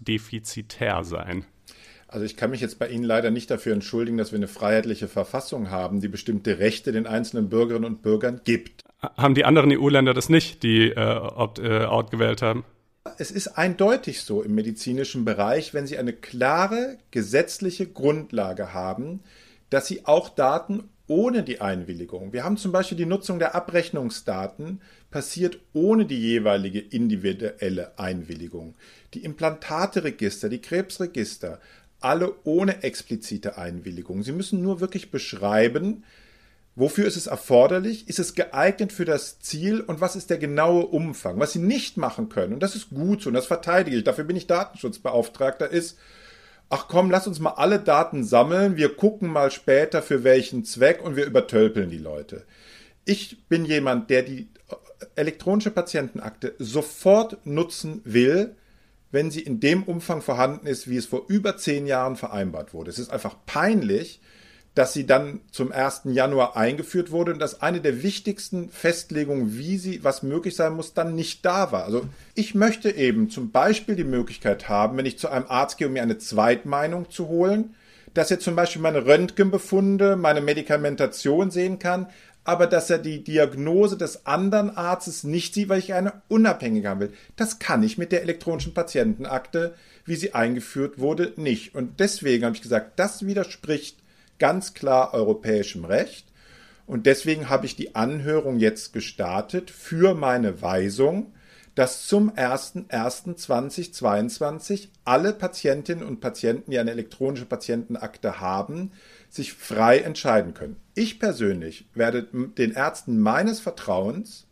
defizitär 0.01 1.05
sein. 1.05 1.45
Also 2.09 2.25
ich 2.25 2.37
kann 2.37 2.51
mich 2.51 2.63
jetzt 2.63 2.79
bei 2.79 2.89
Ihnen 2.89 3.05
leider 3.05 3.31
nicht 3.31 3.51
dafür 3.51 3.75
entschuldigen, 3.75 4.17
dass 4.17 4.33
wir 4.33 4.39
eine 4.39 4.49
freiheitliche 4.49 5.09
Verfassung 5.09 5.71
haben, 5.71 6.01
die 6.01 6.09
bestimmte 6.09 6.59
Rechte 6.59 6.91
den 6.91 7.07
einzelnen 7.07 7.51
Bürgerinnen 7.51 7.85
und 7.85 8.03
Bürgern 8.03 8.41
gibt. 8.45 8.83
Haben 9.01 9.35
die 9.35 9.45
anderen 9.45 9.71
EU-Länder 9.71 10.15
das 10.15 10.31
nicht, 10.31 10.63
die 10.63 10.89
äh, 10.89 11.17
Opt-out 11.17 12.09
äh, 12.09 12.11
gewählt 12.11 12.41
haben? 12.41 12.65
Es 13.19 13.31
ist 13.31 13.49
eindeutig 13.49 14.23
so 14.23 14.43
im 14.43 14.55
medizinischen 14.55 15.25
Bereich, 15.25 15.75
wenn 15.75 15.87
Sie 15.87 15.99
eine 15.99 16.13
klare 16.13 16.97
gesetzliche 17.11 17.87
Grundlage 17.87 18.73
haben, 18.73 19.21
dass 19.71 19.87
Sie 19.87 20.07
auch 20.07 20.31
Daten 20.31 20.89
ohne 21.07 21.43
die 21.43 21.61
Einwilligung. 21.61 22.33
Wir 22.33 22.45
haben 22.45 22.57
zum 22.59 22.71
Beispiel 22.71 22.99
die 22.99 23.07
Nutzung 23.07 23.39
der 23.39 23.55
Abrechnungsdaten 23.55 24.81
passiert 25.11 25.59
ohne 25.73 26.05
die 26.05 26.19
jeweilige 26.19 26.81
individuelle 26.81 27.99
Einwilligung. 27.99 28.75
Die 29.15 29.25
Implantateregister, 29.25 30.49
die 30.49 30.61
Krebsregister 30.61 31.61
alle 32.01 32.35
ohne 32.45 32.83
explizite 32.83 33.59
Einwilligung. 33.59 34.23
Sie 34.23 34.33
müssen 34.33 34.63
nur 34.63 34.81
wirklich 34.81 35.11
beschreiben, 35.11 36.05
wofür 36.77 37.07
ist 37.07 37.17
es 37.17 37.27
erforderlich, 37.27 38.09
ist 38.09 38.21
es 38.21 38.35
geeignet 38.35 38.93
für 38.93 39.05
das 39.05 39.41
Ziel 39.41 39.81
und 39.81 40.01
was 40.01 40.15
ist 40.15 40.31
der 40.31 40.39
genaue 40.39 40.87
Umfang. 40.87 41.41
Was 41.41 41.53
Sie 41.53 41.59
nicht 41.59 41.97
machen 41.97 42.29
können, 42.29 42.55
und 42.55 42.63
das 42.63 42.77
ist 42.77 42.91
gut 42.91 43.23
so, 43.23 43.31
und 43.31 43.35
das 43.35 43.47
verteidige 43.47 43.97
ich, 43.97 44.05
dafür 44.05 44.25
bin 44.25 44.37
ich 44.37 44.47
Datenschutzbeauftragter, 44.47 45.69
ist, 45.69 45.99
ach 46.71 46.87
komm, 46.87 47.11
lass 47.11 47.27
uns 47.27 47.41
mal 47.41 47.55
alle 47.55 47.81
Daten 47.81 48.23
sammeln, 48.23 48.77
wir 48.77 48.95
gucken 48.95 49.29
mal 49.29 49.51
später 49.51 50.03
für 50.03 50.23
welchen 50.23 50.65
Zweck 50.65 51.03
und 51.03 51.17
wir 51.17 51.27
übertölpeln 51.27 51.91
die 51.91 51.99
Leute. 51.99 52.45
Ich 53.05 53.45
bin 53.49 53.65
jemand, 53.65 54.11
der 54.11 54.23
die 54.23 54.49
elektronische 55.17 55.71
Patientenakte 55.71 56.55
sofort 56.59 57.45
nutzen 57.45 58.03
will, 58.05 58.55
wenn 59.11 59.31
sie 59.31 59.41
in 59.41 59.61
dem 59.61 59.83
Umfang 59.85 60.21
vorhanden 60.23 60.67
ist, 60.67 60.89
wie 60.89 60.97
es 60.97 61.07
vor 61.07 61.25
über 61.29 61.57
zehn 61.57 61.87
Jahren 61.87 62.17
vereinbart 62.17 62.75
wurde. 62.75 62.91
Es 62.91 62.99
ist 62.99 63.11
einfach 63.11 63.37
peinlich, 63.47 64.21
dass 64.75 64.93
sie 64.93 65.07
dann 65.07 65.41
zum 65.51 65.73
1. 65.73 66.03
Januar 66.05 66.57
eingeführt 66.57 67.11
wurde 67.11 67.33
und 67.33 67.41
dass 67.41 67.63
eine 67.63 67.81
der 67.81 68.05
wichtigsten 68.05 68.69
Festlegungen, 68.71 69.59
wie 69.59 69.77
sie, 69.77 70.05
was 70.05 70.23
möglich 70.23 70.55
sein 70.55 70.75
muss, 70.75 70.95
dann 70.95 71.17
nicht 71.17 71.45
da 71.45 71.73
war. 71.73 71.85
Also 71.85 72.07
ich 72.35 72.55
möchte 72.55 72.91
eben 72.91 73.29
zum 73.29 73.51
Beispiel 73.51 73.97
die 73.97 74.05
Möglichkeit 74.05 74.69
haben, 74.69 74.97
wenn 74.97 75.07
ich 75.07 75.19
zu 75.19 75.29
einem 75.29 75.47
Arzt 75.49 75.79
gehe, 75.79 75.89
um 75.89 75.95
mir 75.95 76.03
eine 76.03 76.19
Zweitmeinung 76.19 77.11
zu 77.11 77.27
holen, 77.27 77.75
dass 78.15 78.31
er 78.31 78.39
zum 78.39 78.55
Beispiel 78.55 78.81
meine 78.81 79.05
Röntgenbefunde, 79.05 80.17
meine 80.17 80.41
Medikamentation 80.41 81.51
sehen 81.51 81.81
kann, 81.81 82.07
aber 82.49 82.67
dass 82.67 82.89
er 82.89 82.97
die 82.97 83.23
Diagnose 83.23 83.99
des 83.99 84.25
anderen 84.25 84.75
Arztes 84.75 85.23
nicht 85.23 85.53
sieht, 85.53 85.69
weil 85.69 85.81
ich 85.81 85.93
eine 85.93 86.23
unabhängige 86.29 86.89
haben 86.89 87.01
will. 87.01 87.13
Das 87.37 87.59
kann 87.59 87.83
ich 87.83 87.99
mit 87.99 88.11
der 88.11 88.23
elektronischen 88.23 88.73
Patientenakte, 88.73 89.75
wie 90.07 90.17
sie 90.17 90.33
eingeführt 90.33 90.99
wurde, 90.99 91.35
nicht. 91.37 91.75
Und 91.75 92.01
deswegen 92.01 92.47
habe 92.47 92.57
ich 92.57 92.63
gesagt, 92.63 92.99
das 92.99 93.27
widerspricht 93.27 93.99
ganz 94.39 94.73
klar 94.73 95.13
europäischem 95.13 95.85
Recht. 95.85 96.27
Und 96.87 97.05
deswegen 97.05 97.51
habe 97.51 97.67
ich 97.67 97.77
die 97.77 97.95
Anhörung 97.95 98.59
jetzt 98.59 98.95
gestartet 98.95 99.71
für 99.71 100.15
meine 100.15 100.63
Weisung, 100.63 101.35
dass 101.75 102.07
zum 102.07 102.33
01.01.2022 102.33 104.89
alle 105.05 105.35
Patientinnen 105.35 106.03
und 106.03 106.21
Patienten, 106.21 106.71
die 106.71 106.79
eine 106.79 106.93
elektronische 106.93 107.45
Patientenakte 107.45 108.41
haben, 108.41 108.93
sich 109.29 109.53
frei 109.53 109.99
entscheiden 109.99 110.55
können. 110.55 110.77
Ich 110.95 111.19
persönlich 111.19 111.87
werde 111.95 112.29
den 112.33 112.73
Ärzten 112.73 113.21
meines 113.21 113.61
Vertrauens 113.61 114.47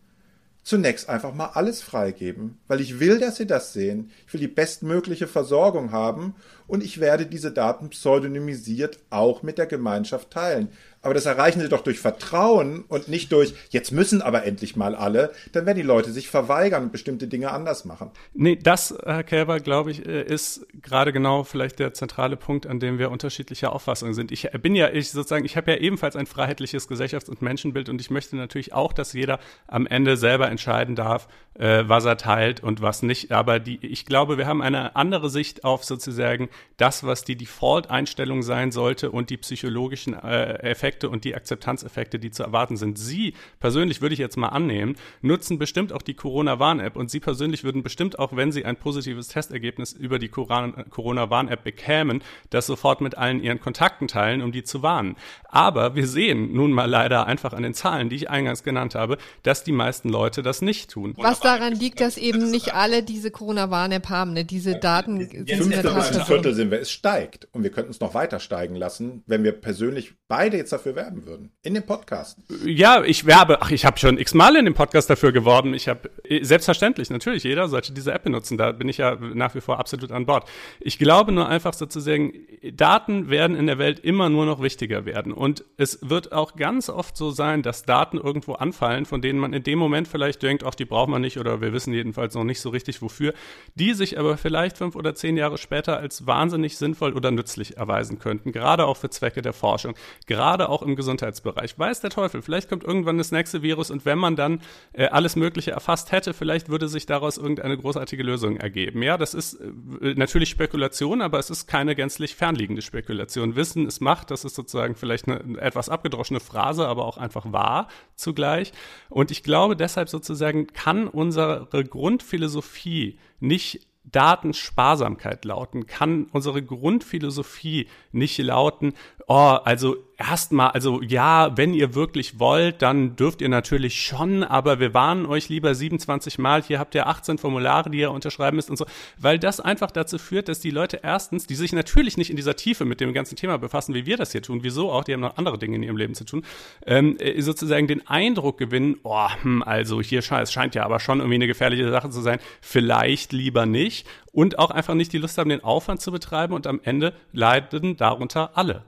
zunächst 0.62 1.09
einfach 1.09 1.32
mal 1.32 1.51
alles 1.55 1.81
freigeben, 1.81 2.59
weil 2.66 2.81
ich 2.81 2.98
will, 2.98 3.20
dass 3.20 3.36
sie 3.36 3.47
das 3.47 3.73
sehen. 3.73 4.11
Ich 4.27 4.35
will 4.35 4.40
die 4.40 4.48
bestmögliche 4.48 5.28
Versorgung 5.28 5.93
haben 5.93 6.35
und 6.67 6.83
ich 6.83 7.01
werde 7.01 7.27
diese 7.27 7.53
Daten 7.53 7.91
pseudonymisiert 7.91 8.99
auch 9.11 9.43
mit 9.43 9.59
der 9.59 9.67
Gemeinschaft 9.67 10.31
teilen. 10.31 10.71
Aber 11.07 11.15
das 11.15 11.27
erreichen 11.27 11.61
sie 11.61 11.69
doch 11.69 11.83
durch 11.83 12.01
Vertrauen 12.01 12.85
und 12.89 13.07
nicht 13.07 13.31
durch, 13.31 13.55
jetzt 13.71 13.93
müssen 13.93 14.23
aber 14.23 14.45
endlich 14.45 14.75
mal 14.75 14.97
alle. 14.97 15.31
Dann 15.53 15.65
werden 15.65 15.77
die 15.77 15.85
Leute 15.85 16.11
sich 16.11 16.29
verweigern 16.29 16.83
und 16.83 16.91
bestimmte 16.91 17.29
Dinge 17.29 17.53
anders 17.53 17.85
machen. 17.85 18.11
Nee, 18.35 18.57
das, 18.61 18.93
Herr 19.05 19.23
Kälber, 19.23 19.61
glaube 19.61 19.93
ich, 19.93 20.05
äh, 20.05 20.25
ist 20.25 20.67
gerade 20.83 21.13
genau 21.13 21.45
vielleicht 21.45 21.79
der 21.79 21.95
zentrale 21.95 22.37
Punkt, 22.37 22.67
an 22.67 22.81
dem 22.81 22.99
wir 22.99 23.13
unterschiedlicher 23.13 23.73
Auffassung 23.73 24.15
sind. 24.15 24.33
Ich 24.33 24.51
bin 24.61 24.75
ja, 24.75 24.91
ich 24.91 25.13
sozusagen, 25.13 25.45
ich 25.45 25.57
habe 25.57 25.71
ja 25.71 25.77
ebenfalls 25.77 26.17
ein 26.17 26.27
freiheitliches 26.27 26.89
Gesellschafts- 26.89 27.31
und 27.31 27.41
Menschenbild 27.41 27.89
und 27.89 28.01
ich 28.01 28.11
möchte 28.11 28.35
natürlich 28.35 28.73
auch, 28.73 28.93
dass 28.93 29.13
jeder 29.13 29.39
am 29.69 29.87
Ende 29.87 30.17
selber 30.17 30.49
entscheiden 30.49 30.97
darf, 30.97 31.29
äh, 31.55 31.85
was 31.87 32.05
er 32.05 32.17
teilt 32.17 32.65
und 32.65 32.83
was 32.83 33.03
nicht. 33.03 33.31
Aber 33.31 33.61
die, 33.61 33.79
ich 33.87 34.07
glaube, 34.07 34.39
wir 34.39 34.49
haben 34.49 34.61
eine 34.61 34.97
andere 34.97 35.31
Sicht 35.31 35.63
auf 35.63 35.85
sozusagen 35.85 36.49
das, 36.77 37.05
was 37.05 37.24
die 37.24 37.37
Default-Einstellung 37.37 38.43
sein 38.43 38.70
sollte 38.70 39.11
und 39.11 39.31
die 39.31 39.37
psychologischen 39.37 40.15
äh, 40.15 40.59
Effekte 40.61 41.09
und 41.09 41.24
die 41.24 41.35
Akzeptanzeffekte, 41.35 42.19
die 42.19 42.31
zu 42.31 42.43
erwarten 42.43 42.77
sind. 42.77 42.99
Sie 42.99 43.35
persönlich 43.61 44.03
würde 44.03 44.12
ich 44.12 44.19
jetzt 44.19 44.37
mal 44.37 44.49
annehmen, 44.49 44.97
nutzen 45.23 45.59
bestimmt 45.59 45.93
auch 45.93 46.03
die 46.03 46.15
Corona-Warn-App 46.15 46.97
und 46.97 47.11
Sie 47.11 47.20
persönlich 47.20 47.65
würden 47.65 47.83
bestimmt 47.83 48.19
auch, 48.19 48.37
wenn 48.37 48.53
Sie 48.53 48.65
ein 48.65 48.77
positives 48.77 49.28
Testergebnis 49.28 49.93
über 49.93 50.19
die 50.19 50.28
Corona-Warn-App 50.28 51.65
bekämen, 51.65 52.23
das 52.51 52.66
sofort 52.66 53.01
mit 53.01 53.16
allen 53.16 53.43
Ihren 53.43 53.61
Kontakten 53.61 54.09
teilen, 54.09 54.43
um 54.43 54.53
die 54.53 54.65
zu 54.65 54.83
warnen. 54.83 55.16
Aber 55.45 55.95
wir 55.95 56.07
sehen 56.07 56.53
nun 56.53 56.73
mal 56.73 56.89
leider 56.89 57.27
einfach 57.27 57.53
an 57.53 57.62
den 57.62 57.74
Zahlen, 57.74 58.11
die 58.11 58.16
ich 58.16 58.31
eingangs 58.31 58.62
genannt 58.62 58.95
habe, 58.95 59.16
dass 59.43 59.65
die 59.65 59.73
meisten 59.73 60.11
Leute 60.11 60.43
das 60.43 60.61
nicht 60.61 60.91
tun. 60.91 61.15
Was 61.16 61.41
daran 61.41 61.74
liegt, 61.74 62.01
dass 62.01 62.19
eben 62.19 62.51
nicht 62.51 62.74
alle 62.74 63.03
diese 63.03 63.31
Corona-Warn-App 63.31 64.09
haben, 64.09 64.35
ne? 64.35 64.45
diese 64.45 64.78
Daten 64.78 65.19
sind 65.20 65.49
in 65.49 65.70
der 65.70 65.83
Tasche. 65.83 66.45
Viertel 66.47 66.56
sind 66.56 66.70
wir, 66.70 66.81
es 66.81 66.93
steigt 66.93 67.48
und 67.51 67.64
wir 67.64 67.70
könnten 67.70 67.90
es 67.90 67.98
noch 67.98 68.14
weiter 68.14 68.39
steigen 68.39 68.77
lassen, 68.77 69.24
wenn 69.27 69.43
wir 69.43 69.51
persönlich 69.51 70.14
beide 70.28 70.56
jetzt 70.56 70.73
dafür 70.73 70.94
werben 70.94 71.27
würden. 71.27 71.51
In 71.62 71.74
dem 71.74 71.85
Podcast. 71.85 72.39
Ja, 72.64 73.02
ich 73.02 73.27
werbe, 73.27 73.62
ach, 73.62 73.73
ich 73.73 73.85
habe 73.85 73.98
schon 73.98 74.16
x-mal 74.16 74.55
in 74.55 74.64
dem 74.64 74.74
Podcast 74.74 75.10
dafür 75.10 75.32
geworben. 75.32 75.74
Ich 75.74 75.89
habe, 75.89 76.09
selbstverständlich, 76.43 77.10
natürlich, 77.10 77.43
jeder 77.43 77.68
sollte 77.68 77.93
diese 77.93 78.12
App 78.12 78.23
benutzen. 78.23 78.56
Da 78.59 78.70
bin 78.70 78.89
ich 78.89 78.98
ja 78.98 79.16
nach 79.16 79.56
wie 79.56 79.60
vor 79.60 79.81
absolut 79.81 80.12
an 80.12 80.27
Bord. 80.27 80.48
Ich 80.78 80.98
glaube 80.98 81.32
nur 81.32 81.48
einfach 81.48 81.74
sozusagen, 81.74 82.32
Daten 82.73 83.28
werden 83.28 83.56
in 83.56 83.66
der 83.66 83.78
Welt 83.78 83.98
immer 83.98 84.28
nur 84.28 84.47
noch 84.47 84.62
wichtiger 84.62 85.05
werden. 85.05 85.32
Und 85.32 85.64
es 85.77 85.98
wird 86.02 86.32
auch 86.32 86.55
ganz 86.55 86.89
oft 86.89 87.16
so 87.16 87.32
sein, 87.32 87.62
dass 87.62 87.85
Daten 87.85 88.18
irgendwo 88.18 88.52
anfallen, 88.55 89.05
von 89.05 89.20
denen 89.20 89.40
man 89.40 89.52
in 89.52 89.64
dem 89.64 89.81
Moment 89.81 90.06
vielleicht 90.06 90.43
denkt, 90.44 90.64
ach, 90.64 90.77
die 90.77 90.85
braucht 90.85 91.09
man 91.09 91.23
nicht 91.23 91.39
oder 91.39 91.60
wir 91.60 91.73
wissen 91.73 91.93
jedenfalls 91.93 92.35
noch 92.35 92.44
nicht 92.44 92.60
so 92.60 92.70
richtig 92.70 93.02
wofür, 93.02 93.35
die 93.74 93.94
sich 93.94 94.18
aber 94.18 94.36
vielleicht 94.36 94.78
fünf 94.78 94.94
oder 94.94 95.16
zehn 95.16 95.36
Jahre 95.36 95.59
später 95.59 95.98
als 95.98 96.27
wahnsinnig 96.37 96.77
sinnvoll 96.77 97.15
oder 97.15 97.31
nützlich 97.31 97.79
erweisen 97.79 98.19
könnten, 98.19 98.53
gerade 98.53 98.85
auch 98.85 98.99
für 98.99 99.09
Zwecke 99.09 99.41
der 99.41 99.55
Forschung, 99.55 99.95
gerade 100.27 100.69
auch 100.69 100.83
im 100.83 100.95
Gesundheitsbereich. 100.95 101.79
Weiß 101.79 102.01
der 102.03 102.11
Teufel, 102.11 102.43
vielleicht 102.43 102.69
kommt 102.69 102.85
irgendwann 102.85 103.17
das 103.17 103.33
nächste 103.33 103.63
Virus 103.63 103.91
und 103.91 104.05
wenn 104.05 104.19
man 104.19 104.37
dann 104.37 104.61
äh, 104.93 105.07
alles 105.07 105.35
Mögliche 105.35 105.71
erfasst 105.71 106.13
hätte, 106.13 106.35
vielleicht 106.35 106.69
würde 106.69 106.89
sich 106.89 107.07
daraus 107.07 107.39
irgendeine 107.39 107.79
großartige 107.79 108.23
Lösung 108.23 108.59
ergeben. 108.59 109.03
Ja, 109.03 109.17
das 109.17 109.33
ist 109.33 109.55
äh, 109.55 110.15
natürlich 110.15 110.51
Spekulation, 110.51 111.23
aber 111.23 111.39
es 111.39 111.49
ist 111.49 111.67
keine 111.67 111.95
gänzlich 111.95 112.37
fernliegende 112.37 112.83
Spekulation. 112.83 113.57
Wissen 113.57 113.87
ist 113.87 114.01
Macht, 114.01 114.31
das 114.31 114.45
ist 114.45 114.57
sozusagen 114.57 114.95
vielleicht 114.95 115.27
eine 115.29 115.59
etwas 115.59 115.89
abgedroschene 115.89 116.41
Phrase, 116.41 116.87
aber 116.87 117.07
auch 117.07 117.17
einfach 117.17 117.51
wahr 117.51 117.89
zugleich. 118.15 118.73
Und 119.09 119.31
ich 119.31 119.43
glaube 119.43 119.75
deshalb 119.75 120.11
sozusagen 120.11 120.67
kann 120.67 121.09
unsere 121.09 121.67
Grundphilosophie 121.71 123.19
nicht 123.41 123.87
Datensparsamkeit 124.12 125.45
lauten, 125.45 125.87
kann 125.87 126.27
unsere 126.33 126.62
Grundphilosophie 126.62 127.89
nicht 128.12 128.39
lauten, 128.39 128.95
oh, 129.28 129.59
also 129.65 129.97
erstmal, 130.19 130.70
also 130.70 131.03
ja, 131.03 131.57
wenn 131.57 131.74
ihr 131.74 131.94
wirklich 131.94 132.39
wollt, 132.39 132.81
dann 132.81 133.16
dürft 133.16 133.43
ihr 133.43 133.48
natürlich 133.48 134.01
schon, 134.01 134.44
aber 134.44 134.78
wir 134.78 134.94
warnen 134.94 135.27
euch 135.27 135.48
lieber 135.48 135.74
27 135.74 136.39
Mal, 136.39 136.62
hier 136.62 136.78
habt 136.78 136.94
ihr 136.94 137.07
18 137.07 137.39
Formulare, 137.39 137.90
die 137.90 137.98
ihr 137.98 138.12
unterschreiben 138.12 138.57
müsst 138.57 138.70
und 138.70 138.77
so, 138.77 138.86
weil 139.19 139.39
das 139.39 139.61
einfach 139.61 139.90
dazu 139.90 140.19
führt, 140.19 140.48
dass 140.48 140.61
die 140.61 140.70
Leute 140.70 141.01
erstens, 141.03 141.47
die 141.47 141.57
sich 141.57 141.73
natürlich 141.73 142.16
nicht 142.16 142.31
in 142.31 142.36
dieser 142.36 142.57
Tiefe 142.57 142.85
mit 142.85 143.01
dem 143.01 143.12
ganzen 143.12 143.36
Thema 143.36 143.59
befassen, 143.59 143.94
wie 143.94 144.07
wir 144.07 144.16
das 144.16 144.32
hier 144.32 144.43
tun, 144.43 144.61
wieso 144.62 144.93
auch, 144.93 145.05
die 145.05 145.12
haben 145.12 145.20
noch 145.20 145.36
andere 145.36 145.59
Dinge 145.59 145.77
in 145.77 145.82
ihrem 145.82 145.97
Leben 145.97 146.15
zu 146.15 146.24
tun, 146.24 146.44
ähm, 146.86 147.16
äh, 147.19 147.40
sozusagen 147.43 147.89
den 147.89 148.07
Eindruck 148.07 148.59
gewinnen, 148.59 148.98
oh, 149.03 149.28
hm, 149.43 149.62
also 149.62 150.01
hier 150.01 150.23
scheint, 150.23 150.44
es 150.44 150.53
scheint 150.53 150.74
ja 150.77 150.85
aber 150.85 151.01
schon 151.01 151.19
irgendwie 151.19 151.35
eine 151.35 151.47
gefährliche 151.48 151.90
Sache 151.90 152.11
zu 152.11 152.20
sein, 152.20 152.39
vielleicht 152.61 153.32
lieber 153.32 153.66
nicht 153.66 154.07
und 154.32 154.59
auch 154.59 154.70
einfach 154.70 154.94
nicht 154.94 155.12
die 155.12 155.19
Lust 155.19 155.36
haben, 155.36 155.51
den 155.51 155.65
Aufwand 155.65 156.01
zu 156.01 156.12
betreiben 156.12 156.55
und 156.55 156.66
am 156.66 156.81
Ende 156.85 157.12
leiden 157.32 157.97
darunter 157.97 158.57
alle. 158.57 158.85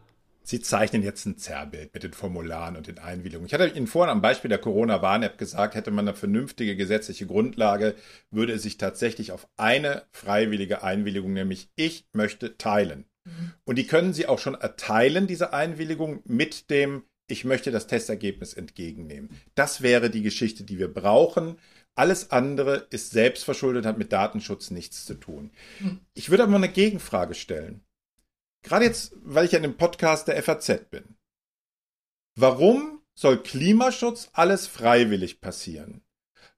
Sie 0.49 0.61
zeichnen 0.61 1.03
jetzt 1.03 1.27
ein 1.27 1.37
Zerrbild 1.37 1.93
mit 1.93 2.05
den 2.05 2.15
Formularen 2.15 2.77
und 2.77 2.87
den 2.87 2.99
Einwilligungen. 2.99 3.47
Ich 3.47 3.53
hatte 3.53 3.67
Ihnen 3.67 3.87
vorhin 3.87 4.11
am 4.11 4.23
Beispiel 4.23 4.49
der 4.49 4.57
Corona-Warn-App 4.57 5.37
gesagt, 5.37 5.75
hätte 5.75 5.91
man 5.91 6.09
eine 6.09 6.17
vernünftige 6.17 6.75
gesetzliche 6.75 7.27
Grundlage, 7.27 7.95
würde 8.31 8.55
es 8.55 8.63
sich 8.63 8.79
tatsächlich 8.79 9.31
auf 9.31 9.47
eine 9.59 10.05
freiwillige 10.11 10.83
Einwilligung, 10.83 11.35
nämlich 11.35 11.69
ich 11.77 12.07
möchte 12.15 12.57
teilen. 12.57 13.05
Mhm. 13.25 13.53
Und 13.67 13.77
die 13.77 13.87
können 13.87 14.15
Sie 14.15 14.27
auch 14.27 14.39
schon 14.39 14.55
erteilen, 14.55 15.27
diese 15.27 15.53
Einwilligung, 15.53 16.23
mit 16.25 16.71
dem 16.71 17.03
ich 17.27 17.45
möchte 17.45 17.71
das 17.71 17.87
Testergebnis 17.87 18.55
entgegennehmen. 18.55 19.29
Das 19.55 19.83
wäre 19.83 20.09
die 20.09 20.23
Geschichte, 20.23 20.65
die 20.65 20.79
wir 20.79 20.89
brauchen. 20.89 21.59
Alles 21.95 22.31
andere 22.31 22.87
ist 22.89 23.11
selbstverschuldet, 23.11 23.85
hat 23.85 23.99
mit 23.99 24.15
Datenschutz 24.15 24.71
nichts 24.71 25.05
zu 25.05 25.13
tun. 25.13 25.51
Mhm. 25.81 26.01
Ich 26.15 26.31
würde 26.31 26.45
aber 26.45 26.55
eine 26.55 26.71
Gegenfrage 26.71 27.35
stellen. 27.35 27.83
Gerade 28.63 28.85
jetzt, 28.85 29.13
weil 29.23 29.47
ich 29.47 29.53
ja 29.53 29.59
in 29.59 29.63
dem 29.63 29.77
Podcast 29.77 30.29
der 30.29 30.43
FAZ 30.43 30.91
bin. 30.91 31.17
Warum 32.37 33.03
soll 33.15 33.43
Klimaschutz 33.43 34.31
alles 34.33 34.67
freiwillig 34.67 35.41
passieren? 35.41 36.03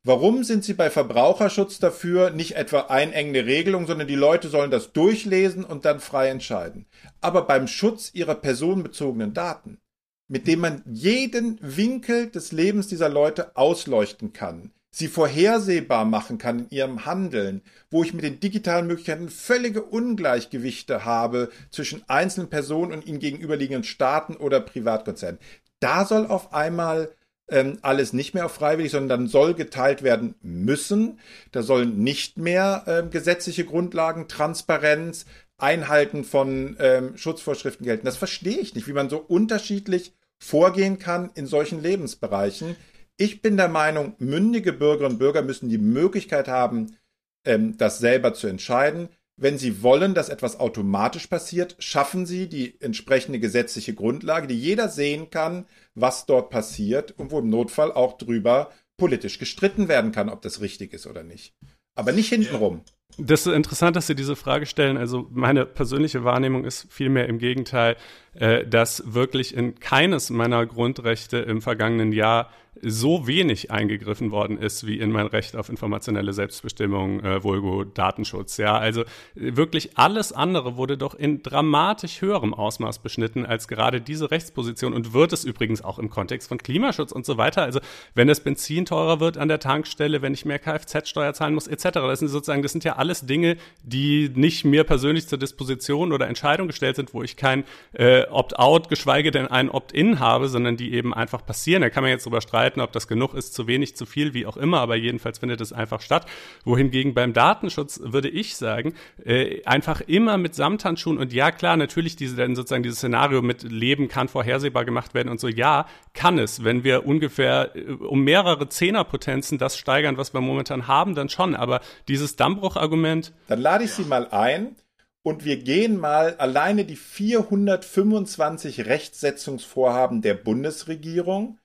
Warum 0.02 0.44
sind 0.44 0.64
Sie 0.64 0.72
bei 0.72 0.88
Verbraucherschutz 0.88 1.78
dafür 1.78 2.30
nicht 2.30 2.56
etwa 2.56 2.86
einengende 2.86 3.44
Regelung, 3.44 3.86
sondern 3.86 4.08
die 4.08 4.14
Leute 4.14 4.48
sollen 4.48 4.70
das 4.70 4.92
durchlesen 4.92 5.62
und 5.62 5.84
dann 5.84 6.00
frei 6.00 6.28
entscheiden? 6.28 6.86
Aber 7.20 7.42
beim 7.42 7.66
Schutz 7.66 8.10
ihrer 8.14 8.34
personenbezogenen 8.34 9.34
Daten, 9.34 9.78
mit 10.26 10.46
dem 10.46 10.60
man 10.60 10.82
jeden 10.86 11.58
Winkel 11.60 12.30
des 12.30 12.52
Lebens 12.52 12.88
dieser 12.88 13.10
Leute 13.10 13.56
ausleuchten 13.56 14.32
kann, 14.32 14.72
sie 14.90 15.08
vorhersehbar 15.08 16.04
machen 16.04 16.38
kann 16.38 16.60
in 16.60 16.70
ihrem 16.70 17.06
Handeln, 17.06 17.62
wo 17.90 18.02
ich 18.02 18.12
mit 18.12 18.24
den 18.24 18.40
digitalen 18.40 18.86
Möglichkeiten 18.86 19.28
völlige 19.28 19.82
Ungleichgewichte 19.82 21.04
habe 21.04 21.50
zwischen 21.70 22.02
einzelnen 22.08 22.50
Personen 22.50 22.92
und 22.92 23.06
ihnen 23.06 23.20
gegenüberliegenden 23.20 23.84
Staaten 23.84 24.36
oder 24.36 24.60
Privatkonzernen. 24.60 25.38
Da 25.78 26.04
soll 26.04 26.26
auf 26.26 26.52
einmal 26.52 27.14
ähm, 27.48 27.78
alles 27.82 28.12
nicht 28.12 28.34
mehr 28.34 28.46
auf 28.46 28.52
freiwillig, 28.52 28.92
sondern 28.92 29.20
dann 29.20 29.28
soll 29.28 29.54
geteilt 29.54 30.02
werden 30.02 30.34
müssen. 30.42 31.18
Da 31.52 31.62
sollen 31.62 31.98
nicht 32.02 32.38
mehr 32.38 32.84
ähm, 32.86 33.10
gesetzliche 33.10 33.64
Grundlagen, 33.64 34.28
Transparenz, 34.28 35.26
Einhalten 35.58 36.24
von 36.24 36.76
ähm, 36.80 37.16
Schutzvorschriften 37.16 37.84
gelten. 37.84 38.06
Das 38.06 38.16
verstehe 38.16 38.58
ich 38.58 38.74
nicht, 38.74 38.88
wie 38.88 38.92
man 38.92 39.10
so 39.10 39.18
unterschiedlich 39.18 40.14
vorgehen 40.38 40.98
kann 40.98 41.30
in 41.34 41.46
solchen 41.46 41.82
Lebensbereichen. 41.82 42.76
Ich 43.20 43.42
bin 43.42 43.58
der 43.58 43.68
Meinung, 43.68 44.14
mündige 44.18 44.72
Bürgerinnen 44.72 45.12
und 45.12 45.18
Bürger 45.18 45.42
müssen 45.42 45.68
die 45.68 45.76
Möglichkeit 45.76 46.48
haben, 46.48 46.96
ähm, 47.44 47.76
das 47.76 47.98
selber 47.98 48.32
zu 48.32 48.46
entscheiden. 48.46 49.10
Wenn 49.36 49.58
sie 49.58 49.82
wollen, 49.82 50.14
dass 50.14 50.30
etwas 50.30 50.58
automatisch 50.58 51.26
passiert, 51.26 51.76
schaffen 51.80 52.24
sie 52.24 52.48
die 52.48 52.80
entsprechende 52.80 53.38
gesetzliche 53.38 53.92
Grundlage, 53.92 54.46
die 54.46 54.58
jeder 54.58 54.88
sehen 54.88 55.28
kann, 55.28 55.66
was 55.94 56.24
dort 56.24 56.48
passiert 56.48 57.12
und 57.18 57.30
wo 57.30 57.40
im 57.40 57.50
Notfall 57.50 57.92
auch 57.92 58.16
drüber 58.16 58.70
politisch 58.96 59.38
gestritten 59.38 59.88
werden 59.88 60.12
kann, 60.12 60.30
ob 60.30 60.40
das 60.40 60.62
richtig 60.62 60.94
ist 60.94 61.06
oder 61.06 61.22
nicht. 61.22 61.54
Aber 61.94 62.12
nicht 62.12 62.30
hintenrum. 62.30 62.80
Das 63.18 63.46
ist 63.46 63.52
interessant, 63.52 63.96
dass 63.96 64.06
Sie 64.06 64.14
diese 64.14 64.36
Frage 64.36 64.64
stellen. 64.64 64.96
Also 64.96 65.28
meine 65.30 65.66
persönliche 65.66 66.24
Wahrnehmung 66.24 66.64
ist 66.64 66.86
vielmehr 66.90 67.28
im 67.28 67.38
Gegenteil, 67.38 67.96
äh, 68.32 68.66
dass 68.66 69.02
wirklich 69.12 69.54
in 69.54 69.78
keines 69.78 70.30
meiner 70.30 70.64
Grundrechte 70.64 71.36
im 71.38 71.60
vergangenen 71.60 72.12
Jahr 72.12 72.50
so 72.82 73.26
wenig 73.26 73.70
eingegriffen 73.70 74.30
worden 74.30 74.58
ist 74.58 74.86
wie 74.86 74.98
in 74.98 75.10
mein 75.10 75.26
Recht 75.26 75.56
auf 75.56 75.68
informationelle 75.68 76.32
Selbstbestimmung, 76.32 77.20
äh, 77.20 77.42
Vulgo 77.42 77.84
Datenschutz. 77.84 78.56
Ja, 78.56 78.78
also 78.78 79.04
wirklich 79.34 79.98
alles 79.98 80.32
andere 80.32 80.76
wurde 80.76 80.96
doch 80.96 81.14
in 81.14 81.42
dramatisch 81.42 82.22
höherem 82.22 82.54
Ausmaß 82.54 83.00
beschnitten 83.00 83.44
als 83.44 83.68
gerade 83.68 84.00
diese 84.00 84.30
Rechtsposition 84.30 84.94
und 84.94 85.12
wird 85.12 85.32
es 85.32 85.44
übrigens 85.44 85.82
auch 85.82 85.98
im 85.98 86.10
Kontext 86.10 86.48
von 86.48 86.58
Klimaschutz 86.58 87.12
und 87.12 87.26
so 87.26 87.36
weiter. 87.36 87.62
Also 87.62 87.80
wenn 88.14 88.28
das 88.28 88.40
Benzin 88.40 88.86
teurer 88.86 89.20
wird 89.20 89.36
an 89.36 89.48
der 89.48 89.58
Tankstelle, 89.58 90.22
wenn 90.22 90.32
ich 90.32 90.44
mehr 90.44 90.58
Kfz-Steuer 90.58 91.34
zahlen 91.34 91.54
muss, 91.54 91.66
etc. 91.66 91.88
Das 91.92 92.20
sind 92.20 92.28
sozusagen, 92.28 92.62
das 92.62 92.72
sind 92.72 92.84
ja 92.84 92.96
alles 92.96 93.26
Dinge, 93.26 93.56
die 93.82 94.30
nicht 94.34 94.64
mir 94.64 94.84
persönlich 94.84 95.26
zur 95.28 95.38
Disposition 95.38 96.12
oder 96.12 96.28
Entscheidung 96.28 96.66
gestellt 96.68 96.96
sind, 96.96 97.12
wo 97.14 97.22
ich 97.22 97.36
kein 97.36 97.64
äh, 97.92 98.26
Opt-out, 98.26 98.88
geschweige 98.88 99.30
denn 99.30 99.48
ein 99.48 99.70
Opt-in 99.70 100.20
habe, 100.20 100.48
sondern 100.48 100.76
die 100.76 100.94
eben 100.94 101.12
einfach 101.12 101.44
passieren. 101.44 101.82
Da 101.82 101.90
kann 101.90 102.02
man 102.02 102.10
jetzt 102.10 102.24
drüber 102.24 102.40
streiten, 102.40 102.59
ob 102.80 102.92
das 102.92 103.08
genug 103.08 103.34
ist, 103.34 103.54
zu 103.54 103.66
wenig, 103.66 103.96
zu 103.96 104.06
viel, 104.06 104.34
wie 104.34 104.46
auch 104.46 104.56
immer, 104.56 104.80
aber 104.80 104.96
jedenfalls 104.96 105.38
findet 105.38 105.60
es 105.60 105.72
einfach 105.72 106.00
statt. 106.00 106.26
Wohingegen 106.64 107.14
beim 107.14 107.32
Datenschutz 107.32 108.00
würde 108.02 108.28
ich 108.28 108.56
sagen, 108.56 108.94
äh, 109.24 109.62
einfach 109.64 110.00
immer 110.02 110.38
mit 110.38 110.54
Samthandschuhen 110.54 111.18
und 111.18 111.32
ja 111.32 111.50
klar, 111.52 111.76
natürlich 111.76 112.16
diese 112.16 112.36
dann 112.36 112.54
sozusagen 112.54 112.82
dieses 112.82 112.98
Szenario 112.98 113.42
mit 113.42 113.62
Leben 113.62 114.08
kann 114.08 114.28
vorhersehbar 114.28 114.84
gemacht 114.84 115.14
werden 115.14 115.28
und 115.28 115.40
so, 115.40 115.48
ja, 115.48 115.86
kann 116.14 116.38
es, 116.38 116.64
wenn 116.64 116.84
wir 116.84 117.06
ungefähr 117.06 117.74
äh, 117.74 117.92
um 117.92 118.22
mehrere 118.22 118.68
Zehnerpotenzen 118.68 119.58
das 119.58 119.76
steigern, 119.78 120.16
was 120.16 120.34
wir 120.34 120.40
momentan 120.40 120.86
haben, 120.86 121.14
dann 121.14 121.28
schon. 121.28 121.54
Aber 121.54 121.80
dieses 122.08 122.36
Dammbruchargument. 122.36 123.32
Dann 123.48 123.60
lade 123.60 123.84
ich 123.84 123.92
Sie 123.92 124.04
mal 124.04 124.28
ein 124.28 124.76
und 125.22 125.44
wir 125.44 125.58
gehen 125.58 125.98
mal 125.98 126.36
alleine 126.36 126.84
die 126.84 126.96
425 126.96 128.86
Rechtsetzungsvorhaben 128.86 130.22
der 130.22 130.34
Bundesregierung, 130.34 131.58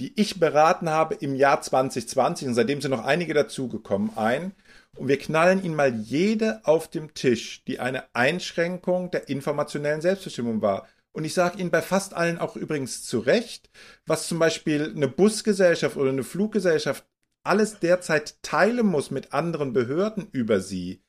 die 0.00 0.18
ich 0.18 0.40
beraten 0.40 0.88
habe 0.88 1.14
im 1.14 1.34
Jahr 1.34 1.60
2020 1.60 2.48
und 2.48 2.54
seitdem 2.54 2.80
sind 2.80 2.90
noch 2.90 3.04
einige 3.04 3.34
dazugekommen, 3.34 4.16
ein. 4.16 4.52
Und 4.96 5.08
wir 5.08 5.18
knallen 5.18 5.62
Ihnen 5.62 5.76
mal 5.76 5.94
jede 5.94 6.60
auf 6.64 6.88
dem 6.88 7.14
Tisch, 7.14 7.62
die 7.66 7.78
eine 7.78 8.04
Einschränkung 8.14 9.10
der 9.10 9.28
informationellen 9.28 10.00
Selbstbestimmung 10.00 10.62
war. 10.62 10.88
Und 11.12 11.24
ich 11.24 11.34
sage 11.34 11.58
Ihnen 11.58 11.70
bei 11.70 11.82
fast 11.82 12.14
allen 12.14 12.38
auch 12.38 12.56
übrigens 12.56 13.04
zu 13.04 13.18
Recht, 13.18 13.70
was 14.06 14.26
zum 14.26 14.38
Beispiel 14.38 14.92
eine 14.94 15.08
Busgesellschaft 15.08 15.96
oder 15.96 16.10
eine 16.10 16.24
Fluggesellschaft 16.24 17.04
alles 17.42 17.78
derzeit 17.80 18.42
teilen 18.42 18.86
muss 18.86 19.10
mit 19.10 19.32
anderen 19.32 19.72
Behörden 19.72 20.28
über 20.32 20.60
sie. 20.60 21.02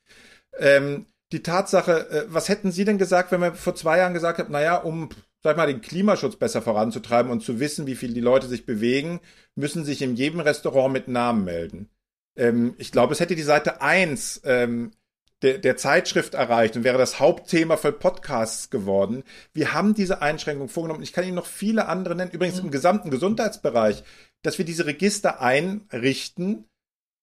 Ähm, 0.58 1.06
die 1.30 1.42
Tatsache, 1.42 2.10
äh, 2.10 2.24
was 2.28 2.48
hätten 2.48 2.72
Sie 2.72 2.84
denn 2.84 2.98
gesagt, 2.98 3.32
wenn 3.32 3.40
wir 3.40 3.54
vor 3.54 3.74
zwei 3.74 3.98
Jahren 3.98 4.14
gesagt 4.14 4.38
haben, 4.38 4.52
naja, 4.52 4.76
um 4.76 5.08
sag 5.42 5.56
mal, 5.56 5.66
den 5.66 5.80
Klimaschutz 5.80 6.36
besser 6.36 6.62
voranzutreiben 6.62 7.30
und 7.30 7.42
zu 7.42 7.60
wissen, 7.60 7.86
wie 7.86 7.96
viel 7.96 8.14
die 8.14 8.20
Leute 8.20 8.46
sich 8.46 8.64
bewegen, 8.64 9.20
müssen 9.54 9.84
sich 9.84 10.02
in 10.02 10.14
jedem 10.14 10.40
Restaurant 10.40 10.92
mit 10.92 11.08
Namen 11.08 11.44
melden. 11.44 11.88
Ähm, 12.36 12.74
ich 12.78 12.92
glaube, 12.92 13.12
es 13.12 13.20
hätte 13.20 13.34
die 13.34 13.42
Seite 13.42 13.82
1 13.82 14.42
ähm, 14.44 14.92
der, 15.42 15.58
der 15.58 15.76
Zeitschrift 15.76 16.34
erreicht 16.34 16.76
und 16.76 16.84
wäre 16.84 16.98
das 16.98 17.18
Hauptthema 17.18 17.76
für 17.76 17.92
Podcasts 17.92 18.70
geworden. 18.70 19.24
Wir 19.52 19.72
haben 19.72 19.94
diese 19.94 20.22
Einschränkung 20.22 20.68
vorgenommen. 20.68 21.02
Ich 21.02 21.12
kann 21.12 21.24
Ihnen 21.24 21.34
noch 21.34 21.46
viele 21.46 21.88
andere 21.88 22.14
nennen, 22.14 22.30
übrigens 22.30 22.58
mhm. 22.58 22.66
im 22.66 22.70
gesamten 22.70 23.10
Gesundheitsbereich, 23.10 24.04
dass 24.42 24.58
wir 24.58 24.64
diese 24.64 24.86
Register 24.86 25.40
einrichten 25.40 26.66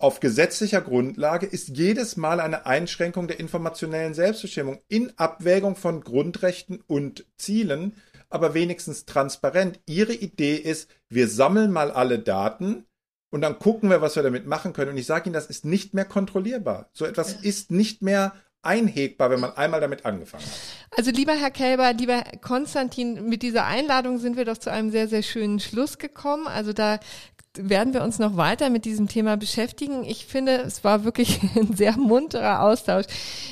auf 0.02 0.22
gesetzlicher 0.22 0.80
Grundlage 0.80 1.46
ist 1.46 1.68
jedes 1.68 2.16
Mal 2.16 2.40
eine 2.40 2.66
Einschränkung 2.66 3.28
der 3.28 3.40
informationellen 3.41 4.14
Selbstbestimmung 4.14 4.80
in 4.88 5.12
Abwägung 5.18 5.76
von 5.76 6.02
Grundrechten 6.02 6.82
und 6.88 7.26
Zielen, 7.38 7.98
aber 8.30 8.53
wenigstens 8.53 9.06
transparent. 9.06 9.80
Ihre 9.85 10.14
Idee 10.14 10.56
ist, 10.56 10.89
wir 11.10 11.27
sammeln 11.27 11.72
mal 11.72 11.91
alle 11.91 12.19
Daten, 12.19 12.85
und 13.31 13.41
dann 13.41 13.60
gucken 13.60 13.89
wir, 13.89 14.01
was 14.01 14.15
wir 14.15 14.23
damit 14.23 14.47
machen 14.47 14.73
können. 14.73 14.91
Und 14.91 14.97
ich 14.97 15.06
sage 15.06 15.30
Ihnen, 15.30 15.34
das 15.34 15.45
ist 15.47 15.65
nicht 15.65 15.93
mehr 15.93 16.06
kontrollierbar. 16.06 16.89
So 16.93 17.06
etwas 17.06 17.34
ist 17.34 17.72
nicht 17.72 18.01
mehr 18.01 18.34
einhegbar, 18.61 19.30
wenn 19.30 19.39
man 19.39 19.56
einmal 19.56 19.80
damit 19.80 20.06
angefangen 20.06 20.43
hat. 20.43 20.97
Also 20.97 21.11
lieber 21.11 21.34
Herr 21.34 21.51
Kelber, 21.51 21.93
lieber 21.93 22.23
Konstantin, 22.41 23.30
mit 23.30 23.41
dieser 23.41 23.65
Einladung 23.65 24.18
sind 24.18 24.35
wir 24.35 24.45
doch 24.45 24.57
zu 24.57 24.69
einem 24.72 24.91
sehr, 24.91 25.07
sehr 25.07 25.22
schönen 25.22 25.60
Schluss 25.60 25.97
gekommen. 25.97 26.47
Also 26.47 26.73
da 26.73 26.99
werden 27.57 27.93
wir 27.93 28.03
uns 28.03 28.19
noch 28.19 28.38
weiter 28.38 28.69
mit 28.69 28.85
diesem 28.85 29.07
Thema 29.07 29.38
beschäftigen. 29.38 30.03
Ich 30.03 30.26
finde, 30.26 30.57
es 30.57 30.84
war 30.84 31.03
wirklich 31.03 31.39
ein 31.55 31.76
sehr 31.76 31.97
munterer 31.97 32.61
Austausch. 32.61 33.05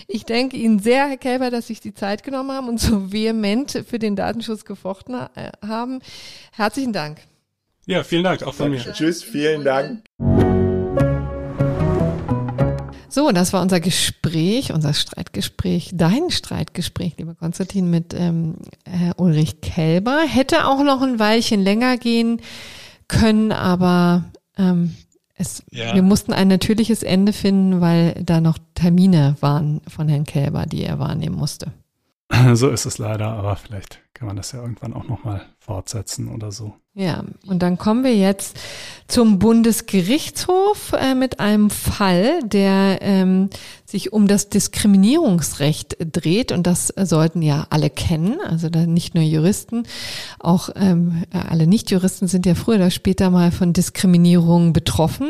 Ich 0.07 0.25
danke 0.25 0.57
Ihnen 0.57 0.79
sehr, 0.79 1.07
Herr 1.07 1.17
Kelber, 1.17 1.49
dass 1.49 1.67
Sie 1.67 1.73
sich 1.73 1.81
die 1.81 1.93
Zeit 1.93 2.23
genommen 2.23 2.51
haben 2.51 2.69
und 2.69 2.79
so 2.79 3.11
vehement 3.11 3.83
für 3.87 3.99
den 3.99 4.15
Datenschutz 4.15 4.65
gefochten 4.65 5.15
äh, 5.15 5.51
haben. 5.65 5.99
Herzlichen 6.51 6.93
Dank. 6.93 7.19
Ja, 7.85 8.03
vielen 8.03 8.23
Dank, 8.23 8.43
auch 8.43 8.53
von 8.53 8.69
mir. 8.69 8.81
Tschüss, 8.93 9.23
vielen 9.23 9.63
Dank. 9.63 10.03
So, 13.09 13.31
das 13.31 13.51
war 13.53 13.61
unser 13.61 13.79
Gespräch, 13.79 14.73
unser 14.73 14.93
Streitgespräch, 14.93 15.91
dein 15.93 16.29
Streitgespräch, 16.29 17.13
lieber 17.17 17.33
Konstantin, 17.33 17.89
mit 17.89 18.13
ähm, 18.13 18.57
äh, 18.83 19.13
Ulrich 19.15 19.61
Kelber. 19.61 20.19
Hätte 20.27 20.67
auch 20.67 20.83
noch 20.83 21.01
ein 21.01 21.17
Weilchen 21.17 21.63
länger 21.63 21.97
gehen 21.97 22.41
können, 23.07 23.51
aber 23.51 24.25
ähm, 24.57 24.95
es, 25.35 25.63
ja. 25.69 25.93
wir 25.93 26.01
mussten 26.01 26.34
ein 26.34 26.47
natürliches 26.47 27.03
Ende 27.03 27.31
finden, 27.31 27.79
weil 27.79 28.13
da 28.23 28.41
noch 28.41 28.57
Termine 28.73 29.35
waren 29.39 29.81
von 29.88 30.09
Herrn 30.09 30.25
Kelber, 30.25 30.65
die 30.65 30.84
er 30.84 30.99
wahrnehmen 30.99 31.35
musste. 31.35 31.71
So 32.53 32.69
ist 32.69 32.85
es 32.85 32.97
leider, 32.97 33.27
aber 33.27 33.55
vielleicht 33.55 34.01
kann 34.13 34.27
man 34.27 34.35
das 34.35 34.51
ja 34.51 34.61
irgendwann 34.61 34.93
auch 34.93 35.07
nochmal 35.07 35.45
fortsetzen 35.59 36.27
oder 36.27 36.51
so. 36.51 36.75
Ja, 36.99 37.23
und 37.45 37.61
dann 37.61 37.77
kommen 37.77 38.03
wir 38.03 38.15
jetzt 38.15 38.57
zum 39.07 39.37
Bundesgerichtshof 39.37 40.93
äh, 40.93 41.13
mit 41.13 41.39
einem 41.39 41.69
Fall, 41.69 42.39
der 42.43 42.97
ähm, 43.01 43.51
sich 43.85 44.13
um 44.13 44.27
das 44.27 44.49
Diskriminierungsrecht 44.49 45.97
dreht. 45.99 46.51
Und 46.51 46.65
das 46.65 46.87
sollten 46.87 47.43
ja 47.43 47.67
alle 47.69 47.91
kennen, 47.91 48.39
also 48.43 48.67
nicht 48.69 49.13
nur 49.13 49.23
Juristen, 49.23 49.83
auch 50.39 50.69
ähm, 50.75 51.23
alle 51.31 51.67
Nichtjuristen 51.67 52.27
sind 52.27 52.47
ja 52.47 52.55
früher 52.55 52.77
oder 52.77 52.89
später 52.89 53.29
mal 53.29 53.51
von 53.51 53.73
Diskriminierung 53.73 54.73
betroffen. 54.73 55.29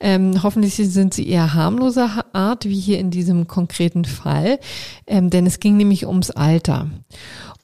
Ähm, 0.00 0.42
hoffentlich 0.42 0.74
sind 0.74 1.14
sie 1.14 1.26
eher 1.26 1.54
harmloser 1.54 2.26
Art, 2.34 2.66
wie 2.66 2.78
hier 2.78 2.98
in 2.98 3.10
diesem 3.10 3.48
konkreten 3.48 4.04
Fall, 4.04 4.60
ähm, 5.06 5.30
denn 5.30 5.46
es 5.46 5.60
ging 5.60 5.78
nämlich 5.78 6.06
ums 6.06 6.30
Alter. 6.30 6.88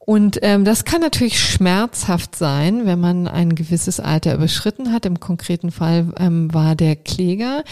Und 0.06 0.38
ähm, 0.42 0.64
das 0.64 0.84
kann 0.84 1.00
natürlich 1.00 1.40
schmerzhaft 1.40 2.36
sein, 2.36 2.86
wenn 2.86 3.00
man 3.00 3.26
ein 3.26 3.56
gewisses 3.56 3.98
Alter 3.98 4.36
überschritten 4.36 4.92
hat. 4.92 5.04
Im 5.04 5.18
konkreten 5.18 5.72
Fall 5.72 6.14
ähm, 6.16 6.54
war 6.54 6.76
der 6.76 6.94
Kläger 6.94 7.64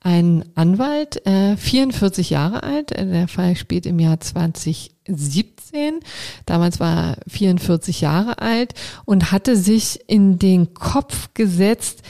ein 0.00 0.44
Anwalt, 0.54 1.26
äh, 1.26 1.56
44 1.56 2.28
Jahre 2.28 2.62
alt. 2.62 2.92
Äh, 2.92 3.06
der 3.06 3.26
Fall 3.26 3.56
spielt 3.56 3.86
im 3.86 3.98
Jahr 4.00 4.20
2017. 4.20 6.00
Damals 6.44 6.78
war 6.78 7.12
er 7.12 7.16
44 7.26 8.02
Jahre 8.02 8.38
alt 8.38 8.74
und 9.06 9.32
hatte 9.32 9.56
sich 9.56 9.98
in 10.08 10.38
den 10.38 10.74
Kopf 10.74 11.30
gesetzt, 11.32 12.02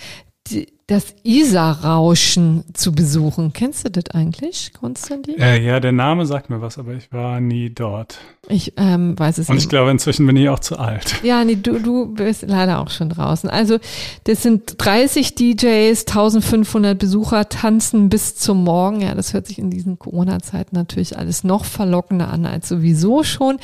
das 0.89 1.15
Isar-Rauschen 1.23 2.65
zu 2.73 2.93
besuchen. 2.93 3.53
Kennst 3.53 3.85
du 3.85 3.91
das 3.91 4.15
eigentlich, 4.15 4.73
Konstantin? 4.73 5.39
Äh, 5.39 5.63
ja, 5.63 5.81
der 5.81 5.93
Name 5.93 6.25
sagt 6.25 6.49
mir 6.49 6.63
was, 6.63 6.79
aber 6.79 6.95
ich 6.95 7.13
war 7.13 7.41
nie 7.43 7.69
dort. 7.69 8.19
Ich 8.49 8.73
ähm, 8.79 9.19
weiß 9.19 9.37
es 9.37 9.51
Und 9.51 9.57
nicht. 9.57 9.65
Und 9.65 9.67
ich 9.67 9.69
glaube, 9.69 9.91
inzwischen 9.91 10.27
bin 10.27 10.35
ich 10.37 10.49
auch 10.49 10.61
zu 10.61 10.79
alt. 10.79 11.23
Ja, 11.23 11.45
nee, 11.45 11.57
du, 11.57 11.79
du 11.79 12.15
bist 12.15 12.43
leider 12.47 12.81
auch 12.81 12.89
schon 12.89 13.11
draußen. 13.11 13.51
Also, 13.51 13.79
das 14.25 14.43
sind 14.43 14.77
30 14.79 15.35
DJs, 15.35 16.07
1500 16.07 16.99
Besucher 16.99 17.51
tanzen 17.51 18.09
bis 18.09 18.37
zum 18.37 18.65
Morgen. 18.65 19.03
Ja, 19.03 19.15
das 19.15 19.35
hört 19.35 19.47
sich 19.47 19.59
in 19.59 19.71
diesen 19.71 19.99
Corona-Zeiten 19.99 20.75
natürlich 20.75 21.19
alles 21.19 21.45
noch 21.45 21.67
verlockender 21.67 22.31
an 22.31 22.47
als 22.47 22.67
sowieso 22.67 23.25
schon. 23.25 23.59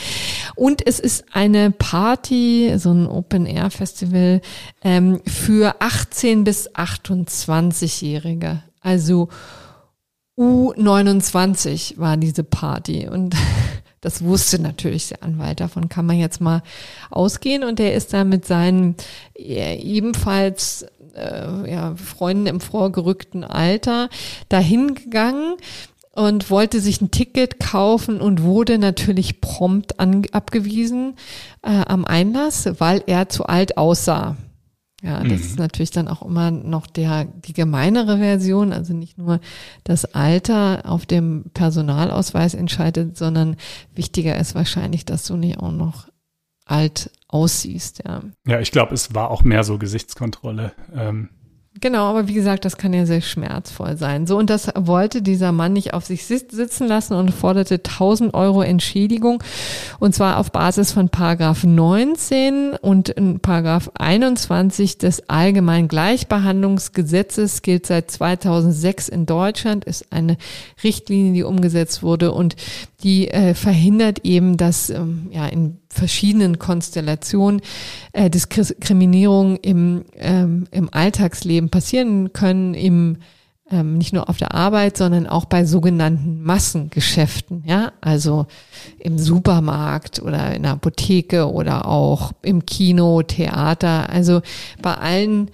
Und 0.56 0.86
es 0.86 1.00
ist 1.00 1.24
eine 1.32 1.70
Party, 1.70 2.74
so 2.76 2.92
ein 2.92 3.06
Open-Air-Festival 3.06 4.42
ähm, 4.82 5.22
für 5.24 5.76
18 5.80 6.44
bis 6.44 6.74
28-Jährige. 7.22 8.62
Also 8.80 9.28
U29 10.38 11.98
war 11.98 12.16
diese 12.16 12.44
Party 12.44 13.08
und 13.08 13.36
das 14.00 14.22
wusste 14.22 14.60
natürlich 14.60 15.08
der 15.08 15.22
Anwalt, 15.22 15.60
davon 15.60 15.88
kann 15.88 16.06
man 16.06 16.18
jetzt 16.18 16.40
mal 16.40 16.62
ausgehen. 17.10 17.64
Und 17.64 17.78
der 17.78 17.94
ist 17.94 18.12
da 18.12 18.24
mit 18.24 18.44
seinen 18.44 18.96
ebenfalls 19.34 20.86
äh, 21.14 21.70
ja, 21.70 21.94
Freunden 21.96 22.46
im 22.46 22.60
vorgerückten 22.60 23.44
Alter 23.44 24.08
dahin 24.48 24.94
gegangen 24.94 25.54
und 26.14 26.50
wollte 26.50 26.80
sich 26.80 27.00
ein 27.00 27.10
Ticket 27.10 27.58
kaufen 27.58 28.20
und 28.20 28.42
wurde 28.42 28.78
natürlich 28.78 29.40
prompt 29.40 29.98
an, 29.98 30.24
abgewiesen 30.32 31.16
äh, 31.62 31.70
am 31.86 32.04
Einlass, 32.04 32.68
weil 32.78 33.02
er 33.06 33.28
zu 33.28 33.46
alt 33.46 33.76
aussah. 33.76 34.36
Ja, 35.04 35.20
das 35.20 35.28
mhm. 35.28 35.34
ist 35.34 35.58
natürlich 35.58 35.90
dann 35.90 36.08
auch 36.08 36.22
immer 36.22 36.50
noch 36.50 36.86
der, 36.86 37.26
die 37.26 37.52
gemeinere 37.52 38.16
Version, 38.16 38.72
also 38.72 38.94
nicht 38.94 39.18
nur 39.18 39.38
das 39.84 40.06
Alter 40.06 40.84
auf 40.86 41.04
dem 41.04 41.44
Personalausweis 41.52 42.54
entscheidet, 42.54 43.18
sondern 43.18 43.56
wichtiger 43.94 44.38
ist 44.38 44.54
wahrscheinlich, 44.54 45.04
dass 45.04 45.26
du 45.26 45.36
nicht 45.36 45.58
auch 45.58 45.72
noch 45.72 46.08
alt 46.64 47.10
aussiehst, 47.28 48.02
ja. 48.06 48.22
Ja, 48.46 48.60
ich 48.60 48.72
glaube, 48.72 48.94
es 48.94 49.14
war 49.14 49.30
auch 49.30 49.44
mehr 49.44 49.62
so 49.62 49.76
Gesichtskontrolle. 49.76 50.72
Ähm, 50.94 51.28
Genau, 51.80 52.04
aber 52.04 52.28
wie 52.28 52.34
gesagt, 52.34 52.64
das 52.64 52.76
kann 52.76 52.92
ja 52.94 53.04
sehr 53.04 53.20
schmerzvoll 53.20 53.96
sein. 53.96 54.28
So, 54.28 54.38
und 54.38 54.48
das 54.48 54.70
wollte 54.76 55.22
dieser 55.22 55.50
Mann 55.50 55.72
nicht 55.72 55.92
auf 55.92 56.04
sich 56.04 56.24
sitzen 56.24 56.86
lassen 56.86 57.14
und 57.14 57.32
forderte 57.32 57.74
1000 57.74 58.32
Euro 58.32 58.62
Entschädigung. 58.62 59.42
Und 59.98 60.14
zwar 60.14 60.38
auf 60.38 60.52
Basis 60.52 60.92
von 60.92 61.08
Paragraph 61.08 61.64
19 61.64 62.74
und 62.80 63.12
Paragraph 63.42 63.90
21 63.94 64.98
des 64.98 65.28
Allgemeinen 65.28 65.88
Gleichbehandlungsgesetzes 65.88 67.62
gilt 67.62 67.86
seit 67.86 68.08
2006 68.08 69.08
in 69.08 69.26
Deutschland, 69.26 69.84
ist 69.84 70.12
eine 70.12 70.36
Richtlinie, 70.84 71.32
die 71.32 71.42
umgesetzt 71.42 72.04
wurde 72.04 72.30
und 72.30 72.54
die 73.04 73.28
äh, 73.28 73.54
verhindert 73.54 74.20
eben, 74.24 74.56
dass 74.56 74.90
ähm, 74.90 75.28
ja 75.30 75.46
in 75.46 75.78
verschiedenen 75.88 76.58
Konstellationen 76.58 77.60
äh, 78.12 78.30
Diskriminierung 78.30 79.56
im, 79.56 80.04
ähm, 80.16 80.66
im 80.70 80.88
Alltagsleben 80.92 81.68
passieren 81.68 82.32
können, 82.32 82.74
im 82.74 83.18
ähm, 83.70 83.96
nicht 83.96 84.12
nur 84.12 84.28
auf 84.28 84.36
der 84.36 84.54
Arbeit, 84.54 84.96
sondern 84.96 85.26
auch 85.26 85.46
bei 85.46 85.64
sogenannten 85.64 86.42
Massengeschäften, 86.42 87.62
ja, 87.66 87.92
also 88.00 88.46
im 88.98 89.18
Supermarkt 89.18 90.20
oder 90.20 90.54
in 90.54 90.64
der 90.64 90.72
Apotheke 90.72 91.50
oder 91.50 91.88
auch 91.88 92.32
im 92.42 92.66
Kino, 92.66 93.22
Theater, 93.22 94.10
also 94.10 94.42
bei 94.82 94.94
allen 94.94 95.50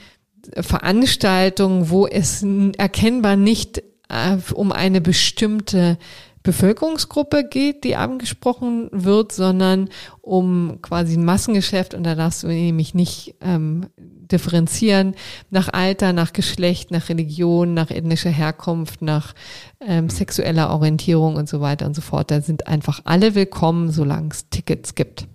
Veranstaltungen, 0.54 1.90
wo 1.90 2.06
es 2.06 2.44
erkennbar 2.76 3.36
nicht 3.36 3.78
äh, 4.08 4.36
um 4.54 4.72
eine 4.72 5.00
bestimmte 5.00 5.96
Bevölkerungsgruppe 6.42 7.44
geht, 7.48 7.84
die 7.84 7.96
angesprochen 7.96 8.88
wird, 8.92 9.32
sondern 9.32 9.90
um 10.22 10.78
quasi 10.80 11.16
ein 11.16 11.24
Massengeschäft 11.24 11.92
und 11.92 12.04
da 12.04 12.14
darfst 12.14 12.42
du 12.42 12.48
nämlich 12.48 12.94
nicht 12.94 13.34
ähm, 13.40 13.88
differenzieren 13.96 15.14
nach 15.50 15.68
Alter, 15.72 16.12
nach 16.12 16.32
Geschlecht, 16.32 16.90
nach 16.90 17.08
Religion, 17.08 17.74
nach 17.74 17.90
ethnischer 17.90 18.30
Herkunft, 18.30 19.02
nach 19.02 19.34
ähm, 19.80 20.08
sexueller 20.08 20.70
Orientierung 20.70 21.36
und 21.36 21.48
so 21.48 21.60
weiter 21.60 21.86
und 21.86 21.94
so 21.94 22.02
fort. 22.02 22.30
Da 22.30 22.40
sind 22.40 22.66
einfach 22.66 23.02
alle 23.04 23.34
willkommen, 23.34 23.90
solange 23.90 24.28
es 24.30 24.48
Tickets 24.48 24.94
gibt. 24.94 25.26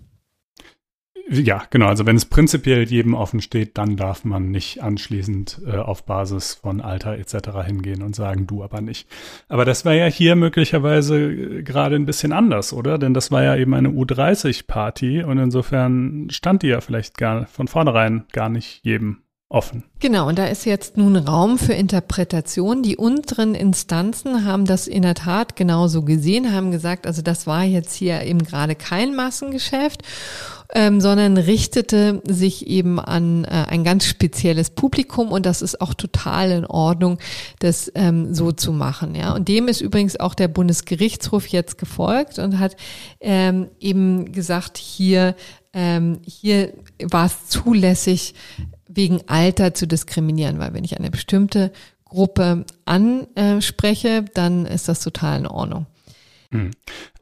Ja, 1.27 1.63
genau. 1.71 1.87
Also 1.87 2.05
wenn 2.05 2.15
es 2.15 2.25
prinzipiell 2.25 2.83
jedem 2.83 3.15
offen 3.15 3.41
steht, 3.41 3.77
dann 3.77 3.97
darf 3.97 4.25
man 4.25 4.51
nicht 4.51 4.83
anschließend 4.83 5.61
äh, 5.65 5.77
auf 5.77 6.03
Basis 6.03 6.53
von 6.55 6.81
Alter 6.81 7.17
etc. 7.17 7.65
hingehen 7.65 8.03
und 8.03 8.15
sagen, 8.15 8.45
du 8.45 8.63
aber 8.63 8.81
nicht. 8.81 9.07
Aber 9.47 9.65
das 9.65 9.85
war 9.85 9.93
ja 9.93 10.05
hier 10.05 10.35
möglicherweise 10.35 11.17
äh, 11.17 11.63
gerade 11.63 11.95
ein 11.95 12.05
bisschen 12.05 12.31
anders, 12.31 12.73
oder? 12.73 12.99
Denn 12.99 13.15
das 13.15 13.31
war 13.31 13.43
ja 13.43 13.55
eben 13.55 13.73
eine 13.73 13.89
U30-Party 13.89 15.23
und 15.23 15.39
insofern 15.39 16.27
stand 16.29 16.61
die 16.61 16.67
ja 16.67 16.81
vielleicht 16.81 17.17
gar 17.17 17.47
von 17.47 17.67
vornherein 17.67 18.25
gar 18.31 18.49
nicht 18.49 18.81
jedem 18.83 19.21
offen. 19.49 19.83
Genau, 19.99 20.27
und 20.27 20.37
da 20.37 20.47
ist 20.47 20.65
jetzt 20.65 20.97
nun 20.97 21.15
Raum 21.15 21.57
für 21.57 21.73
Interpretation. 21.73 22.83
Die 22.83 22.97
unteren 22.97 23.55
Instanzen 23.55 24.45
haben 24.45 24.65
das 24.65 24.87
in 24.87 25.03
der 25.03 25.15
Tat 25.15 25.55
genauso 25.55 26.01
gesehen, 26.03 26.51
haben 26.51 26.71
gesagt, 26.71 27.07
also 27.07 27.21
das 27.21 27.47
war 27.47 27.63
jetzt 27.63 27.93
hier 27.93 28.21
eben 28.23 28.43
gerade 28.43 28.75
kein 28.75 29.15
Massengeschäft 29.15 30.01
ähm, 30.75 30.99
sondern 30.99 31.37
richtete 31.37 32.21
sich 32.27 32.67
eben 32.67 32.99
an 32.99 33.45
äh, 33.45 33.65
ein 33.69 33.85
ganz 33.85 34.05
spezielles 34.05 34.69
Publikum 34.69 35.31
und 35.31 35.45
das 35.45 35.61
ist 35.61 35.79
auch 35.79 35.93
total 35.93 36.51
in 36.51 36.65
Ordnung, 36.65 37.17
das 37.59 37.89
ähm, 37.95 38.35
so 38.35 38.51
zu 38.51 38.73
machen. 38.73 39.15
Ja, 39.15 39.33
und 39.33 39.47
dem 39.47 39.69
ist 39.69 39.79
übrigens 39.79 40.19
auch 40.19 40.35
der 40.35 40.49
Bundesgerichtshof 40.49 41.47
jetzt 41.47 41.77
gefolgt 41.77 42.39
und 42.39 42.59
hat 42.59 42.75
ähm, 43.21 43.69
eben 43.79 44.33
gesagt, 44.33 44.77
hier 44.77 45.35
ähm, 45.73 46.19
hier 46.25 46.73
war 47.01 47.25
es 47.25 47.47
zulässig, 47.47 48.35
wegen 48.87 49.21
Alter 49.27 49.73
zu 49.73 49.87
diskriminieren, 49.87 50.59
weil 50.59 50.73
wenn 50.73 50.83
ich 50.83 50.97
eine 50.97 51.09
bestimmte 51.09 51.71
Gruppe 52.03 52.65
anspreche, 52.85 54.25
dann 54.33 54.65
ist 54.65 54.89
das 54.89 55.01
total 55.01 55.39
in 55.39 55.47
Ordnung. 55.47 55.85
Hm. 56.51 56.71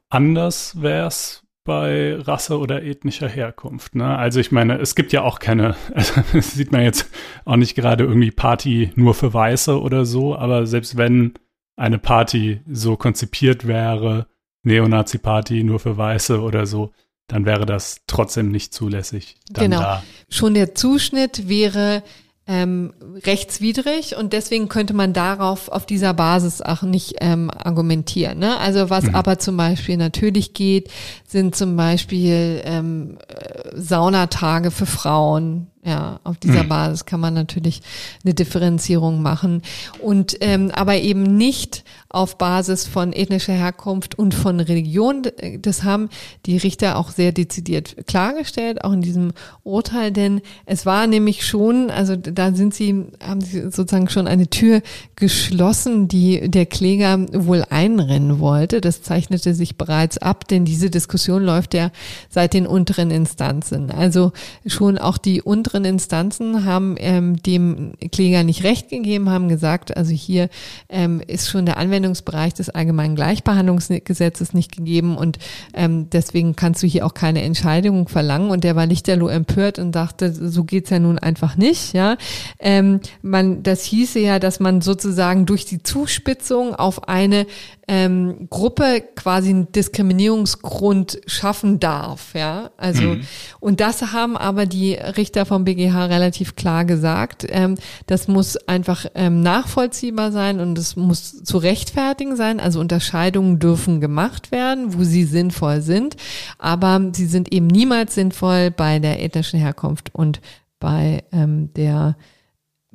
Anders 0.10 0.82
wäre 0.82 1.08
es 1.08 1.43
bei 1.64 2.16
Rasse 2.16 2.60
oder 2.60 2.84
ethnischer 2.84 3.28
Herkunft. 3.28 3.96
Ne? 3.96 4.18
Also 4.18 4.40
ich 4.40 4.52
meine, 4.52 4.80
es 4.80 4.96
gibt 4.96 5.14
ja 5.14 5.24
auch 5.24 5.40
keine, 5.40 5.76
also 5.94 6.22
das 6.34 6.54
sieht 6.54 6.72
man 6.72 6.82
jetzt 6.82 7.10
auch 7.46 7.56
nicht 7.56 7.76
gerade 7.76 8.04
irgendwie 8.04 8.32
Party 8.32 8.92
nur 8.96 9.14
für 9.14 9.34
Weiße 9.34 9.80
oder 9.80 10.06
so, 10.06 10.36
aber 10.36 10.66
selbst 10.66 10.98
wenn 10.98 11.34
eine 11.76 12.00
Party 12.00 12.62
so 12.70 12.98
konzipiert 12.98 13.66
wäre, 13.68 14.28
Neonazi-Party 14.64 15.64
nur 15.64 15.80
für 15.80 15.98
Weiße 15.98 16.40
oder 16.40 16.66
so, 16.66 16.92
dann 17.28 17.46
wäre 17.46 17.66
das 17.66 18.02
trotzdem 18.08 18.50
nicht 18.50 18.74
zulässig. 18.74 19.38
genau. 19.54 19.80
Da. 19.80 20.04
Schon 20.30 20.54
der 20.54 20.76
Zuschnitt 20.76 21.48
wäre 21.48 22.04
ähm, 22.46 22.94
rechtswidrig 23.26 24.18
und 24.18 24.34
deswegen 24.34 24.68
könnte 24.68 24.94
man 24.94 25.14
darauf 25.14 25.70
auf 25.70 25.86
dieser 25.86 26.14
Basis 26.14 26.62
auch 26.62 26.82
nicht 26.82 27.16
ähm, 27.22 27.50
argumentieren. 27.50 28.40
Ne? 28.40 28.58
Also 28.58 28.90
was 28.90 29.06
mhm. 29.06 29.16
aber 29.16 29.40
zum 29.40 29.56
Beispiel 29.56 29.96
natürlich 29.96 30.54
geht, 30.54 30.92
sind 31.26 31.56
zum 31.56 31.78
Beispiel 31.78 32.62
ähm, 32.66 33.18
äh, 33.30 33.80
Saunatage 33.80 34.72
für 34.72 34.86
Frauen, 34.86 35.68
ja, 35.86 36.20
auf 36.24 36.38
dieser 36.38 36.64
mhm. 36.64 36.70
Basis 36.70 37.06
kann 37.06 37.20
man 37.20 37.34
natürlich 37.34 37.82
eine 38.24 38.34
Differenzierung 38.34 39.22
machen 39.22 39.62
und 40.02 40.38
ähm, 40.40 40.72
aber 40.72 40.96
eben 40.96 41.24
nicht 41.24 41.84
auf 42.10 42.38
Basis 42.38 42.88
von 42.88 43.12
ethnischer 43.12 43.54
Herkunft 43.54 44.18
und 44.18 44.34
von 44.34 44.60
Religion. 44.60 45.24
Das 45.60 45.84
haben 45.84 46.10
die 46.46 46.58
Richter 46.58 46.98
auch 46.98 47.10
sehr 47.10 47.32
dezidiert 47.32 48.08
klargestellt, 48.08 48.84
auch 48.84 48.94
in 48.94 49.02
diesem 49.02 49.34
Urteil, 49.64 50.12
denn 50.12 50.42
es 50.66 50.86
war 50.86 51.08
nämlich 51.08 51.46
schon, 51.46 51.90
also 51.90 52.16
da 52.16 52.54
sind 52.54 52.74
sie, 52.74 53.08
haben 53.22 53.42
sie 53.42 53.64
sozusagen 53.64 54.10
schon 54.10 54.28
eine 54.28 54.48
Tür 54.48 54.82
geschlossen, 55.16 56.08
die 56.08 56.50
der 56.50 56.68
Kläger 56.68 57.26
wohl 57.34 57.66
einrennen 57.70 58.40
wollte. 58.40 58.80
Das 58.80 59.02
zeichnete 59.02 59.56
sich 59.56 59.76
bereits 59.76 60.20
ab, 60.20 60.48
denn 60.48 60.66
diese 60.66 60.92
Diskussion 60.92 61.44
läuft 61.44 61.74
ja 61.74 61.92
seit 62.30 62.54
den 62.54 62.68
unteren 62.68 63.10
Instanzen. 63.10 63.90
Also 63.90 64.32
schon 64.68 65.00
auch 65.00 65.18
die 65.18 65.42
unteren 65.42 65.73
unteren 65.74 65.86
Instanzen 65.86 66.66
haben 66.66 66.96
ähm, 67.00 67.42
dem 67.42 67.94
Kläger 68.12 68.44
nicht 68.44 68.64
recht 68.64 68.90
gegeben, 68.90 69.30
haben 69.30 69.50
gesagt, 69.50 69.96
also 69.98 70.12
hier 70.12 70.50
ähm, 70.90 71.22
ist 71.26 71.50
schon 71.50 71.66
der 71.66 71.78
Anwendungsbereich 71.78 72.54
des 72.54 72.70
allgemeinen 72.70 73.16
Gleichbehandlungsgesetzes 73.16 74.54
nicht 74.54 74.76
gegeben 74.76 75.18
und 75.18 75.40
ähm, 75.74 76.10
deswegen 76.12 76.56
kannst 76.56 76.84
du 76.84 76.88
hier 76.88 77.06
auch 77.06 77.14
keine 77.14 77.42
Entscheidung 77.42 78.08
verlangen. 78.08 78.52
Und 78.52 78.64
der 78.64 78.76
war 78.76 78.86
lichterloh 78.86 79.28
empört 79.28 79.80
und 79.80 79.94
dachte, 79.94 80.32
so 80.34 80.64
geht's 80.64 80.90
ja 80.90 81.00
nun 81.00 81.18
einfach 81.20 81.58
nicht. 81.58 81.94
Ja, 81.94 82.18
ähm, 82.60 83.00
man, 83.22 83.64
das 83.64 83.84
hieße 83.84 84.20
ja, 84.20 84.40
dass 84.40 84.60
man 84.60 84.82
sozusagen 84.82 85.46
durch 85.46 85.66
die 85.66 85.82
Zuspitzung 85.82 86.76
auf 86.76 87.08
eine 87.08 87.46
ähm, 87.88 88.48
Gruppe 88.50 89.04
quasi 89.16 89.50
einen 89.50 89.72
Diskriminierungsgrund 89.72 91.20
schaffen 91.26 91.80
darf, 91.80 92.34
ja. 92.34 92.72
Also 92.78 93.04
mhm. 93.04 93.22
und 93.60 93.80
das 93.82 94.14
haben 94.14 94.38
aber 94.38 94.66
die 94.66 94.94
Richter 94.94 95.46
vom 95.46 95.63
BGH 95.66 96.06
relativ 96.06 96.56
klar 96.56 96.86
gesagt. 96.86 97.46
Ähm, 97.50 97.76
das 98.08 98.28
muss 98.28 98.58
einfach 98.68 99.06
ähm, 99.16 99.42
nachvollziehbar 99.42 100.32
sein 100.32 100.60
und 100.60 100.78
es 100.78 100.96
muss 100.96 101.44
zu 101.44 101.58
rechtfertigen 101.58 102.36
sein. 102.36 102.60
Also 102.60 102.80
Unterscheidungen 102.80 103.60
dürfen 103.60 104.02
gemacht 104.02 104.52
werden, 104.52 104.94
wo 104.94 105.04
sie 105.04 105.24
sinnvoll 105.24 105.82
sind, 105.82 106.16
aber 106.58 107.02
sie 107.14 107.28
sind 107.28 107.52
eben 107.52 107.68
niemals 107.68 108.16
sinnvoll 108.16 108.72
bei 108.72 109.00
der 109.00 109.24
ethnischen 109.24 109.60
Herkunft 109.60 110.14
und 110.14 110.42
bei 110.80 111.24
ähm, 111.32 111.74
der 111.74 112.16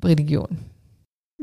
Religion. 0.02 0.67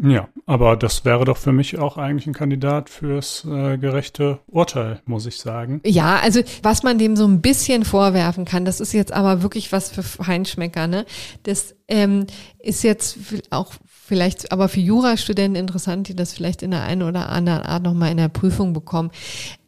Ja, 0.02 0.28
aber 0.46 0.76
das 0.76 1.06
wäre 1.06 1.24
doch 1.24 1.38
für 1.38 1.54
mich 1.54 1.80
auch 1.80 1.98
eigentlich 1.98 2.28
ein 2.28 2.34
Kandidat 2.34 2.90
fürs 2.90 3.46
äh, 3.46 3.78
gerechte 3.78 4.40
Urteil, 4.48 5.02
muss 5.06 5.26
ich 5.26 5.38
sagen. 5.38 5.80
Ja, 5.86 6.20
also 6.20 6.42
was 6.64 6.84
man 6.84 6.98
dem 6.98 7.16
so 7.16 7.26
ein 7.26 7.42
bisschen 7.42 7.86
vorwerfen 7.86 8.44
kann, 8.44 8.66
das 8.66 8.82
ist 8.82 8.94
jetzt 8.94 9.14
aber 9.14 9.42
wirklich 9.42 9.72
was 9.72 9.90
für 9.90 10.04
Feinschmecker, 10.04 10.88
ne? 10.88 11.06
Das 11.44 11.76
ähm, 11.88 12.28
ist 12.60 12.84
jetzt 12.84 13.18
auch 13.52 13.72
vielleicht 14.06 14.52
aber 14.52 14.68
für 14.68 14.82
Jurastudenten 14.82 15.56
interessant, 15.56 16.10
die 16.10 16.16
das 16.16 16.34
vielleicht 16.34 16.62
in 16.62 16.72
der 16.72 16.84
einen 16.84 17.02
oder 17.02 17.30
anderen 17.30 17.62
Art 17.62 17.84
nochmal 17.84 18.12
in 18.12 18.18
der 18.18 18.28
Prüfung 18.28 18.74
bekommen. 18.74 19.12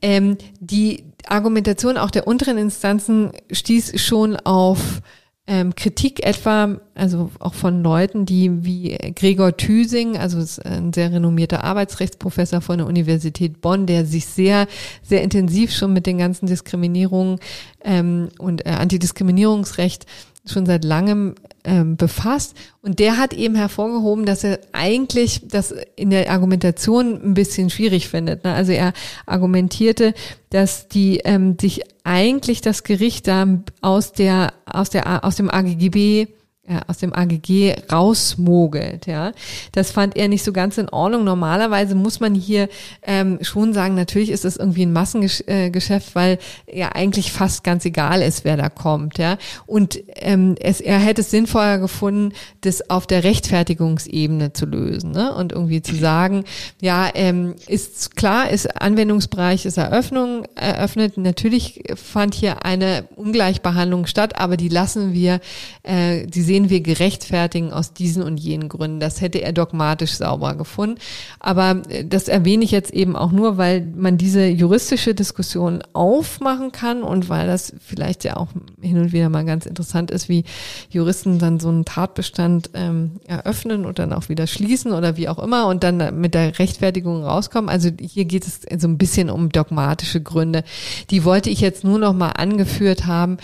Ähm, 0.02 0.38
die 0.60 1.06
Argumentation 1.26 1.98
auch 1.98 2.12
der 2.12 2.28
unteren 2.28 2.58
Instanzen 2.58 3.32
stieß 3.52 4.00
schon 4.02 4.36
auf 4.36 5.02
ähm, 5.48 5.74
Kritik 5.76 6.26
etwa, 6.26 6.78
also 6.94 7.32
auch 7.40 7.54
von 7.54 7.82
Leuten, 7.82 8.26
die 8.26 8.66
wie 8.66 8.98
Gregor 9.16 9.56
Thüsing, 9.56 10.18
also 10.18 10.44
ein 10.66 10.92
sehr 10.92 11.12
renommierter 11.12 11.64
Arbeitsrechtsprofessor 11.64 12.60
von 12.60 12.80
der 12.80 12.88
Universität 12.88 13.62
Bonn, 13.62 13.86
der 13.86 14.06
sich 14.06 14.26
sehr, 14.26 14.68
sehr 15.02 15.24
intensiv 15.24 15.72
schon 15.72 15.94
mit 15.94 16.06
den 16.06 16.18
ganzen 16.18 16.48
Diskriminierungen 16.48 17.40
ähm, 17.84 18.28
und 18.38 18.66
äh, 18.66 18.72
Antidiskriminierungsrecht 18.72 20.06
schon 20.46 20.66
seit 20.66 20.84
langem 20.84 21.36
ähm, 21.68 21.98
befasst. 21.98 22.56
Und 22.82 23.00
der 23.00 23.18
hat 23.18 23.34
eben 23.34 23.56
hervorgehoben, 23.56 24.26
dass 24.26 24.44
er 24.44 24.60
eigentlich 24.72 25.42
das 25.48 25.76
in 25.96 26.10
der 26.10 26.32
Argumentation 26.32 27.22
ein 27.22 27.34
bisschen 27.34 27.70
schwierig 27.70 28.08
findet. 28.08 28.46
Ne? 28.46 28.54
Also 28.54 28.72
er 28.72 28.94
argumentierte, 29.26 30.14
dass 30.50 30.88
die 30.88 31.18
ähm, 31.26 31.58
sich 31.60 31.82
eigentlich 32.06 32.62
das 32.62 32.84
Gericht 32.84 33.28
da 33.28 33.46
aus 33.82 34.14
der 34.14 34.54
aus 34.66 34.90
der 34.90 35.26
aus 35.26 35.36
dem 35.36 35.50
AGGB 35.50 36.28
äh, 36.68 36.80
aus 36.88 36.98
dem 36.98 37.14
AGG 37.14 37.76
rausmogelt. 37.92 39.08
Ja, 39.08 39.32
das 39.72 39.92
fand 39.92 40.18
er 40.18 40.28
nicht 40.28 40.44
so 40.44 40.54
ganz 40.54 40.78
in 40.78 40.90
Ordnung. 40.90 41.24
Normalerweise 41.24 41.96
muss 41.96 42.20
man 42.20 42.36
hier 42.36 42.68
ähm, 43.04 43.40
schon 43.42 43.74
sagen, 43.74 43.96
natürlich 43.96 44.30
ist 44.30 44.46
es 44.46 44.58
irgendwie 44.58 44.86
ein 44.86 44.94
Massengeschäft, 44.94 46.14
weil 46.14 46.40
ja 46.72 46.90
eigentlich 46.90 47.32
fast 47.32 47.64
ganz 47.64 47.86
egal 47.86 48.22
ist, 48.22 48.44
wer 48.44 48.58
da 48.58 48.70
kommt. 48.70 49.18
Ja, 49.18 49.38
und 49.66 50.00
ähm, 50.16 50.56
es, 50.60 50.82
er 50.82 51.00
hätte 51.00 51.22
es 51.22 51.32
sinnvoller 51.32 51.80
gefunden, 51.80 52.34
das 52.62 52.90
auf 52.90 53.08
der 53.08 53.24
Rechtfertigungsebene 53.24 54.54
zu 54.54 54.66
lösen 54.66 55.12
ne? 55.12 55.34
und 55.34 55.54
irgendwie 55.54 55.82
zu 55.82 55.96
sagen, 55.96 56.44
ja, 56.82 57.10
ähm, 57.14 57.56
ist 57.68 58.16
klar, 58.16 58.50
ist 58.50 58.82
Anwendungsbereich 58.82 59.66
ist 59.66 59.78
Eröffnung 59.78 60.46
eröffnet. 60.56 61.18
Natürlich 61.18 61.84
fand 61.96 62.34
hier 62.34 62.66
eine 62.66 63.06
Ungleichbehandlung 63.16 64.06
statt, 64.06 64.40
aber 64.40 64.58
die 64.58 64.70
lassen 64.70 65.14
wir, 65.14 65.40
äh, 65.84 66.26
die 66.28 66.42
sehen 66.42 66.57
sehen 66.58 66.72
wir 66.72 66.82
gerechtfertigen 66.82 67.72
aus 67.72 67.94
diesen 67.94 68.24
und 68.24 68.38
jenen 68.38 68.68
Gründen. 68.68 69.00
Das 69.00 69.22
hätte 69.22 69.40
er 69.44 69.54
dogmatisch 69.54 70.14
sauber 70.14 70.56
gefunden. 70.56 70.98
Aber 71.40 71.84
äh, 71.88 72.04
das 72.04 72.28
erwähne 72.28 72.64
ich 72.64 72.72
jetzt 72.72 72.92
eben 72.92 73.16
auch 73.16 73.32
nur, 73.32 73.58
weil 73.58 73.86
man 73.96 74.18
diese 74.18 74.48
juristische 74.48 75.14
Diskussion 75.14 75.84
aufmachen 75.94 76.72
kann 76.72 77.04
und 77.04 77.30
weil 77.30 77.46
das 77.46 77.74
vielleicht 77.80 78.24
ja 78.24 78.38
auch 78.38 78.48
hin 78.82 78.98
und 78.98 79.14
wieder 79.14 79.30
mal 79.30 79.46
ganz 79.46 79.68
interessant 79.68 80.10
ist, 80.10 80.30
wie 80.30 80.46
Juristen 80.90 81.38
dann 81.38 81.60
so 81.60 81.70
einen 81.70 81.86
Tatbestand 81.86 82.72
ähm, 82.74 83.20
eröffnen 83.28 83.86
und 83.86 84.00
dann 84.00 84.12
auch 84.12 84.28
wieder 84.28 84.48
schließen 84.48 84.94
oder 84.94 85.16
wie 85.16 85.30
auch 85.30 85.38
immer 85.38 85.68
und 85.68 85.84
dann 85.84 86.20
mit 86.20 86.34
der 86.34 86.58
Rechtfertigung 86.58 87.24
rauskommen. 87.24 87.70
Also 87.70 87.92
hier 88.02 88.26
geht 88.26 88.48
es 88.48 88.62
so 88.82 88.88
ein 88.88 88.98
bisschen 88.98 89.30
um 89.30 89.50
dogmatische 89.50 90.22
Gründe. 90.24 90.64
Die 91.12 91.24
wollte 91.24 91.52
ich 91.52 91.62
jetzt 91.62 91.84
nur 91.84 92.00
noch 92.00 92.14
mal 92.14 92.32
angeführt 92.32 93.06
haben. 93.06 93.38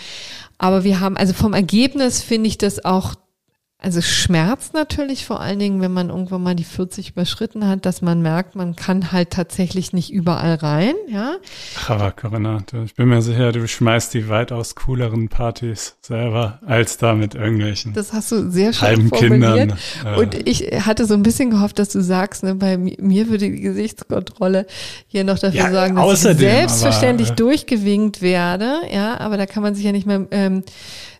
Aber 0.58 0.84
wir 0.84 1.00
haben, 1.00 1.16
also 1.16 1.32
vom 1.32 1.54
Ergebnis 1.54 2.22
finde 2.22 2.48
ich 2.48 2.58
das 2.58 2.84
auch 2.84 3.14
also 3.84 4.00
Schmerz 4.00 4.72
natürlich 4.72 5.26
vor 5.26 5.40
allen 5.40 5.58
Dingen, 5.58 5.82
wenn 5.82 5.92
man 5.92 6.08
irgendwann 6.08 6.42
mal 6.42 6.54
die 6.54 6.64
40 6.64 7.10
überschritten 7.10 7.68
hat, 7.68 7.84
dass 7.84 8.00
man 8.00 8.22
merkt, 8.22 8.56
man 8.56 8.76
kann 8.76 9.12
halt 9.12 9.30
tatsächlich 9.30 9.92
nicht 9.92 10.10
überall 10.10 10.54
rein, 10.54 10.94
ja. 11.06 11.36
Ach, 11.78 11.90
aber 11.90 12.10
Corinna, 12.12 12.64
ich 12.82 12.94
bin 12.94 13.08
mir 13.08 13.20
sicher, 13.20 13.52
du 13.52 13.68
schmeißt 13.68 14.14
die 14.14 14.30
weitaus 14.30 14.74
cooleren 14.74 15.28
Partys 15.28 15.96
selber 16.00 16.60
als 16.64 16.96
da 16.96 17.14
mit 17.14 17.34
irgendwelchen. 17.34 17.92
Das 17.92 18.14
hast 18.14 18.32
du 18.32 18.50
sehr 18.50 18.72
schön 18.72 19.10
formuliert. 19.10 19.20
Kindern. 19.20 19.78
Und 20.16 20.48
ich 20.48 20.62
hatte 20.86 21.04
so 21.04 21.12
ein 21.12 21.22
bisschen 21.22 21.50
gehofft, 21.50 21.78
dass 21.78 21.90
du 21.90 22.00
sagst, 22.00 22.42
ne, 22.42 22.54
bei 22.54 22.78
mir 22.78 23.28
würde 23.28 23.50
die 23.50 23.60
Gesichtskontrolle 23.60 24.66
hier 25.08 25.24
noch 25.24 25.38
dafür 25.38 25.60
ja, 25.60 25.70
sorgen, 25.70 25.96
dass 25.96 26.24
ich 26.24 26.38
selbstverständlich 26.38 27.28
aber, 27.28 27.34
äh, 27.34 27.42
durchgewinkt 27.42 28.22
werde, 28.22 28.80
ja. 28.90 29.20
Aber 29.20 29.36
da 29.36 29.44
kann 29.44 29.62
man 29.62 29.74
sich 29.74 29.84
ja 29.84 29.92
nicht 29.92 30.06
mehr 30.06 30.26
ähm, 30.30 30.64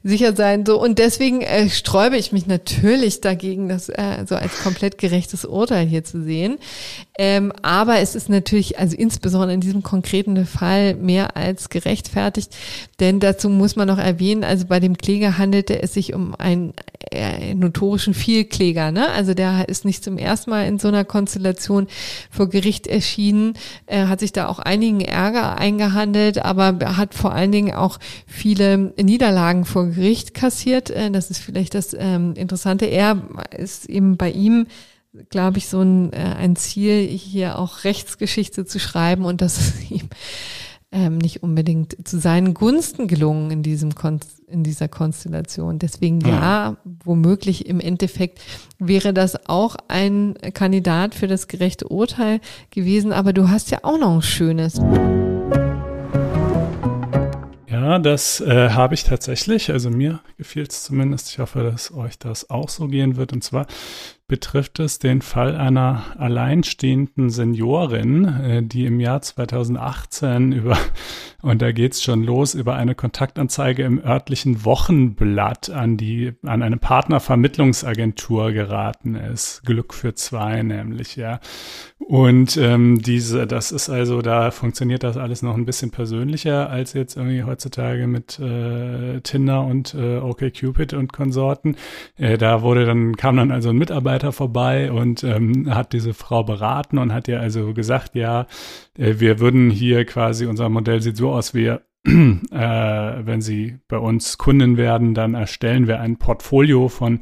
sicher 0.02 0.36
sein. 0.36 0.64
So 0.64 0.80
und 0.80 0.98
deswegen 0.98 1.40
äh, 1.40 1.68
sträube 1.68 2.16
ich 2.16 2.30
mich 2.30 2.46
natürlich 2.46 2.53
dagegen, 2.58 3.68
das 3.68 3.88
äh, 3.88 4.24
so 4.26 4.36
als 4.36 4.62
komplett 4.62 4.98
gerechtes 4.98 5.44
Urteil 5.44 5.86
hier 5.86 6.04
zu 6.04 6.22
sehen. 6.22 6.58
Ähm, 7.18 7.52
aber 7.62 8.00
es 8.00 8.14
ist 8.14 8.28
natürlich, 8.28 8.78
also 8.78 8.96
insbesondere 8.96 9.54
in 9.54 9.60
diesem 9.60 9.82
konkreten 9.82 10.44
Fall 10.46 10.94
mehr 10.94 11.36
als 11.36 11.68
gerechtfertigt, 11.68 12.54
denn 13.00 13.20
dazu 13.20 13.48
muss 13.48 13.76
man 13.76 13.88
noch 13.88 13.98
erwähnen, 13.98 14.44
also 14.44 14.66
bei 14.66 14.80
dem 14.80 14.96
Kläger 14.96 15.38
handelte 15.38 15.80
es 15.80 15.94
sich 15.94 16.14
um 16.14 16.34
einen 16.34 16.74
äh, 17.10 17.54
notorischen 17.54 18.14
Vielkläger, 18.14 18.90
ne? 18.90 19.08
Also 19.10 19.34
der 19.34 19.68
ist 19.68 19.84
nicht 19.84 20.02
zum 20.02 20.18
ersten 20.18 20.50
Mal 20.50 20.66
in 20.66 20.78
so 20.78 20.88
einer 20.88 21.04
Konstellation 21.04 21.86
vor 22.30 22.48
Gericht 22.48 22.86
erschienen, 22.86 23.54
äh, 23.86 24.06
hat 24.06 24.20
sich 24.20 24.32
da 24.32 24.48
auch 24.48 24.58
einigen 24.58 25.00
Ärger 25.00 25.56
eingehandelt, 25.56 26.44
aber 26.44 26.78
hat 26.96 27.14
vor 27.14 27.32
allen 27.32 27.52
Dingen 27.52 27.74
auch 27.74 27.98
viele 28.26 28.92
Niederlagen 29.00 29.64
vor 29.64 29.86
Gericht 29.86 30.34
kassiert. 30.34 30.90
Äh, 30.90 31.10
das 31.10 31.30
ist 31.30 31.38
vielleicht 31.38 31.74
das 31.74 31.94
ähm, 31.98 32.34
Interessante. 32.44 32.84
Er 32.84 33.22
ist 33.56 33.86
eben 33.86 34.16
bei 34.16 34.30
ihm, 34.30 34.66
glaube 35.30 35.58
ich, 35.58 35.68
so 35.68 35.80
ein, 35.80 36.12
äh, 36.12 36.16
ein 36.16 36.56
Ziel, 36.56 37.06
hier 37.06 37.58
auch 37.58 37.84
Rechtsgeschichte 37.84 38.66
zu 38.66 38.78
schreiben 38.78 39.24
und 39.24 39.40
das 39.40 39.58
ist 39.58 39.90
ihm 39.90 40.08
ähm, 40.92 41.18
nicht 41.18 41.42
unbedingt 41.42 41.96
zu 42.06 42.20
seinen 42.20 42.54
Gunsten 42.54 43.08
gelungen 43.08 43.50
in 43.50 43.62
diesem 43.62 43.94
Kon 43.94 44.20
in 44.46 44.62
dieser 44.62 44.86
Konstellation. 44.86 45.78
Deswegen 45.80 46.20
ja, 46.20 46.76
womöglich 47.02 47.66
im 47.66 47.80
Endeffekt 47.80 48.40
wäre 48.78 49.12
das 49.12 49.48
auch 49.48 49.74
ein 49.88 50.34
Kandidat 50.52 51.14
für 51.14 51.26
das 51.26 51.48
gerechte 51.48 51.88
Urteil 51.88 52.40
gewesen. 52.70 53.12
Aber 53.12 53.32
du 53.32 53.48
hast 53.48 53.70
ja 53.70 53.78
auch 53.82 53.98
noch 53.98 54.14
ein 54.14 54.22
schönes. 54.22 54.80
Ja, 57.84 57.98
das 57.98 58.40
äh, 58.40 58.70
habe 58.70 58.94
ich 58.94 59.04
tatsächlich. 59.04 59.70
Also 59.70 59.90
mir 59.90 60.20
gefiel 60.38 60.62
es 60.62 60.84
zumindest. 60.84 61.28
Ich 61.28 61.38
hoffe, 61.38 61.62
dass 61.62 61.92
euch 61.92 62.18
das 62.18 62.48
auch 62.48 62.70
so 62.70 62.88
gehen 62.88 63.16
wird. 63.16 63.34
Und 63.34 63.44
zwar 63.44 63.66
betrifft 64.26 64.80
es 64.80 64.98
den 64.98 65.20
Fall 65.20 65.54
einer 65.54 66.02
alleinstehenden 66.16 67.28
Seniorin, 67.28 68.24
äh, 68.24 68.62
die 68.62 68.86
im 68.86 69.00
Jahr 69.00 69.20
2018 69.20 70.52
über, 70.52 70.78
und 71.42 71.60
da 71.60 71.72
geht's 71.72 72.02
schon 72.02 72.22
los, 72.22 72.54
über 72.54 72.74
eine 72.74 72.94
Kontaktanzeige 72.94 73.82
im 73.82 74.02
örtlichen 74.02 74.64
Wochenblatt 74.64 75.68
an 75.68 75.98
die, 75.98 76.32
an 76.42 76.62
eine 76.62 76.78
Partnervermittlungsagentur 76.78 78.52
geraten 78.52 79.14
ist. 79.14 79.62
Glück 79.66 79.92
für 79.92 80.14
zwei 80.14 80.62
nämlich, 80.62 81.16
ja. 81.16 81.38
Und 82.06 82.58
ähm, 82.58 83.00
diese, 83.00 83.46
das 83.46 83.72
ist 83.72 83.88
also, 83.88 84.20
da 84.20 84.50
funktioniert 84.50 85.02
das 85.02 85.16
alles 85.16 85.40
noch 85.40 85.54
ein 85.54 85.64
bisschen 85.64 85.90
persönlicher 85.90 86.68
als 86.68 86.92
jetzt 86.92 87.16
irgendwie 87.16 87.44
heutzutage 87.44 88.06
mit 88.06 88.38
äh, 88.38 89.20
Tinder 89.22 89.64
und 89.64 89.94
äh, 89.94 90.18
OkCupid 90.18 90.92
und 90.92 91.14
Konsorten. 91.14 91.76
Äh, 92.18 92.36
da 92.36 92.60
wurde 92.60 92.84
dann, 92.84 93.16
kam 93.16 93.38
dann 93.38 93.50
also 93.50 93.70
ein 93.70 93.78
Mitarbeiter 93.78 94.32
vorbei 94.32 94.92
und 94.92 95.24
ähm, 95.24 95.74
hat 95.74 95.94
diese 95.94 96.12
Frau 96.12 96.44
beraten 96.44 96.98
und 96.98 97.14
hat 97.14 97.26
ihr 97.26 97.40
also 97.40 97.72
gesagt, 97.72 98.14
ja, 98.14 98.48
äh, 98.98 99.14
wir 99.18 99.40
würden 99.40 99.70
hier 99.70 100.04
quasi, 100.04 100.44
unser 100.44 100.68
Modell 100.68 101.00
sieht 101.00 101.16
so 101.16 101.32
aus, 101.32 101.54
wir 101.54 101.80
äh, 102.06 102.10
wenn 102.50 103.40
Sie 103.40 103.78
bei 103.88 103.96
uns 103.96 104.36
Kunden 104.36 104.76
werden, 104.76 105.14
dann 105.14 105.32
erstellen 105.32 105.86
wir 105.86 106.00
ein 106.00 106.18
Portfolio 106.18 106.90
von 106.90 107.20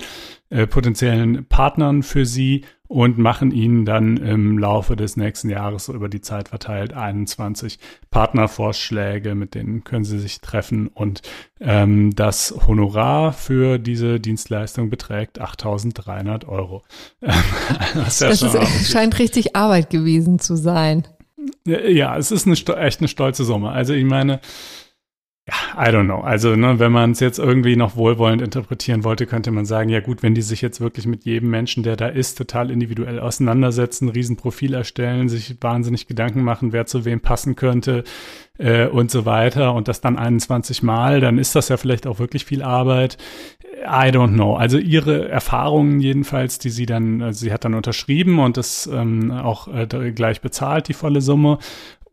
äh, 0.53 0.67
potenziellen 0.67 1.47
Partnern 1.47 2.03
für 2.03 2.27
Sie 2.27 2.67
und 2.87 3.17
machen 3.17 3.53
Ihnen 3.53 3.87
dann 3.87 4.19
im 4.19 4.59
Laufe 4.59 4.97
des 4.97 5.17
nächsten 5.17 5.49
Jahres 5.49 5.89
über 5.89 6.11
die 6.11 6.21
Zeit 6.21 6.49
verteilt 6.51 6.93
21 6.93 7.79
Partnervorschläge, 8.11 9.35
mit 9.35 9.55
denen 9.55 9.83
können 9.83 10.05
Sie 10.05 10.19
sich 10.19 10.43
treffen 10.43 10.89
und 10.89 11.23
ähm, 11.59 12.15
das 12.15 12.55
Honorar 12.67 13.33
für 13.33 13.79
diese 13.79 14.21
Dienstleistung 14.21 14.91
beträgt 14.91 15.41
8.300 15.41 16.47
Euro. 16.47 16.83
das, 17.95 18.19
das 18.19 18.43
ist, 18.43 18.91
scheint 18.93 19.19
richtig 19.19 19.57
Arbeit 19.57 19.89
gewesen 19.89 20.39
zu 20.39 20.57
sein. 20.57 21.09
Ja, 21.65 22.19
es 22.19 22.31
ist 22.31 22.47
eine, 22.47 22.57
echt 22.79 23.01
eine 23.01 23.09
stolze 23.09 23.45
Summe. 23.45 23.71
Also 23.71 23.95
ich 23.95 24.05
meine, 24.05 24.41
ja, 25.49 25.55
I 25.77 25.91
don't 25.91 26.05
know. 26.05 26.21
Also, 26.21 26.55
ne, 26.55 26.79
wenn 26.79 26.93
man 26.93 27.11
es 27.11 27.21
jetzt 27.21 27.41
irgendwie 27.41 27.75
noch 27.75 27.97
wohlwollend 27.97 28.41
interpretieren 28.41 29.03
wollte, 29.03 29.27
könnte 29.27 29.51
man 29.51 29.67
sagen, 29.67 29.89
ja 29.89 29.99
gut, 29.99 30.23
wenn 30.23 30.37
die 30.37 30.43
sich 30.43 30.63
jetzt 30.63 30.81
wirklich 30.81 31.05
mit 31.07 31.25
jedem 31.25 31.51
Menschen, 31.51 31.83
der 31.83 31.97
da 31.97 32.07
ist, 32.07 32.39
total 32.39 32.71
individuell 32.71 33.19
auseinandersetzen, 33.19 34.09
Riesenprofil 34.09 34.75
erstellen, 34.75 35.29
sich 35.29 35.57
wahnsinnig 35.61 36.07
Gedanken 36.07 36.45
machen, 36.45 36.73
wer 36.73 36.87
zu 36.87 37.05
wem 37.05 37.21
passen 37.21 37.57
könnte 37.57 38.05
äh, 38.59 38.87
und 38.87 39.11
so 39.11 39.25
weiter 39.27 39.75
und 39.75 39.89
das 39.89 40.01
dann 40.01 40.17
21 40.17 40.85
Mal, 40.85 41.21
dann 41.21 41.39
ist 41.39 41.57
das 41.57 41.69
ja 41.69 41.77
vielleicht 41.77 42.07
auch 42.07 42.21
wirklich 42.21 42.45
viel 42.45 42.63
Arbeit. 42.63 43.19
I 43.85 44.11
don't 44.13 44.35
know. 44.35 44.55
Also 44.55 44.79
ihre 44.79 45.29
Erfahrungen 45.29 45.99
jedenfalls, 45.99 46.61
die 46.61 46.71
sie 46.71 46.87
dann, 46.87 47.21
also 47.21 47.41
sie 47.41 47.53
hat 47.53 47.65
dann 47.65 47.75
unterschrieben 47.75 48.39
und 48.39 48.57
das 48.57 48.89
ähm, 48.93 49.33
auch 49.33 49.67
äh, 49.67 50.13
gleich 50.13 50.41
bezahlt, 50.41 50.87
die 50.87 50.95
volle 50.95 51.21
Summe. 51.21 51.59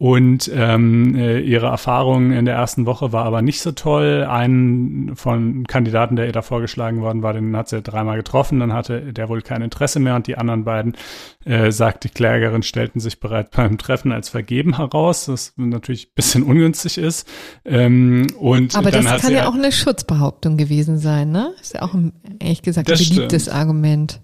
Und 0.01 0.49
ähm, 0.55 1.13
äh, 1.15 1.41
ihre 1.41 1.65
Erfahrung 1.65 2.31
in 2.31 2.45
der 2.45 2.55
ersten 2.55 2.85
Woche 2.85 3.11
war 3.11 3.25
aber 3.25 3.41
nicht 3.41 3.59
so 3.59 3.73
toll. 3.73 4.23
Einen 4.23 5.17
von 5.17 5.67
Kandidaten, 5.67 6.15
der 6.15 6.25
ihr 6.25 6.31
da 6.31 6.41
vorgeschlagen 6.41 7.01
worden 7.01 7.21
war, 7.21 7.33
den 7.33 7.53
hat 7.57 7.67
sie 7.67 7.81
dreimal 7.81 8.15
getroffen, 8.15 8.61
dann 8.61 8.71
hatte 8.71 9.11
der 9.11 9.27
wohl 9.27 9.41
kein 9.41 9.61
Interesse 9.61 9.99
mehr 9.99 10.15
und 10.15 10.25
die 10.27 10.37
anderen 10.37 10.63
beiden, 10.63 10.95
äh, 11.43 11.73
sagt 11.73 12.05
die 12.05 12.09
Klägerin, 12.09 12.63
stellten 12.63 13.01
sich 13.01 13.19
bereits 13.19 13.51
beim 13.51 13.77
Treffen 13.77 14.13
als 14.13 14.29
vergeben 14.29 14.77
heraus, 14.77 15.27
was 15.27 15.51
natürlich 15.57 16.07
ein 16.07 16.15
bisschen 16.15 16.43
ungünstig 16.43 16.97
ist. 16.97 17.27
Ähm, 17.65 18.27
und 18.39 18.77
aber 18.77 18.91
das 18.91 19.21
kann 19.21 19.33
ja 19.33 19.49
auch 19.49 19.55
eine 19.55 19.73
Schutzbehauptung 19.73 20.55
gewesen 20.55 20.97
sein, 20.97 21.31
ne? 21.31 21.51
Ist 21.59 21.73
ja 21.73 21.81
auch, 21.81 21.93
ein, 21.93 22.13
ehrlich 22.39 22.61
gesagt, 22.61 22.89
ein 22.89 22.97
beliebtes 22.97 23.43
stimmt. 23.43 23.57
Argument. 23.57 24.21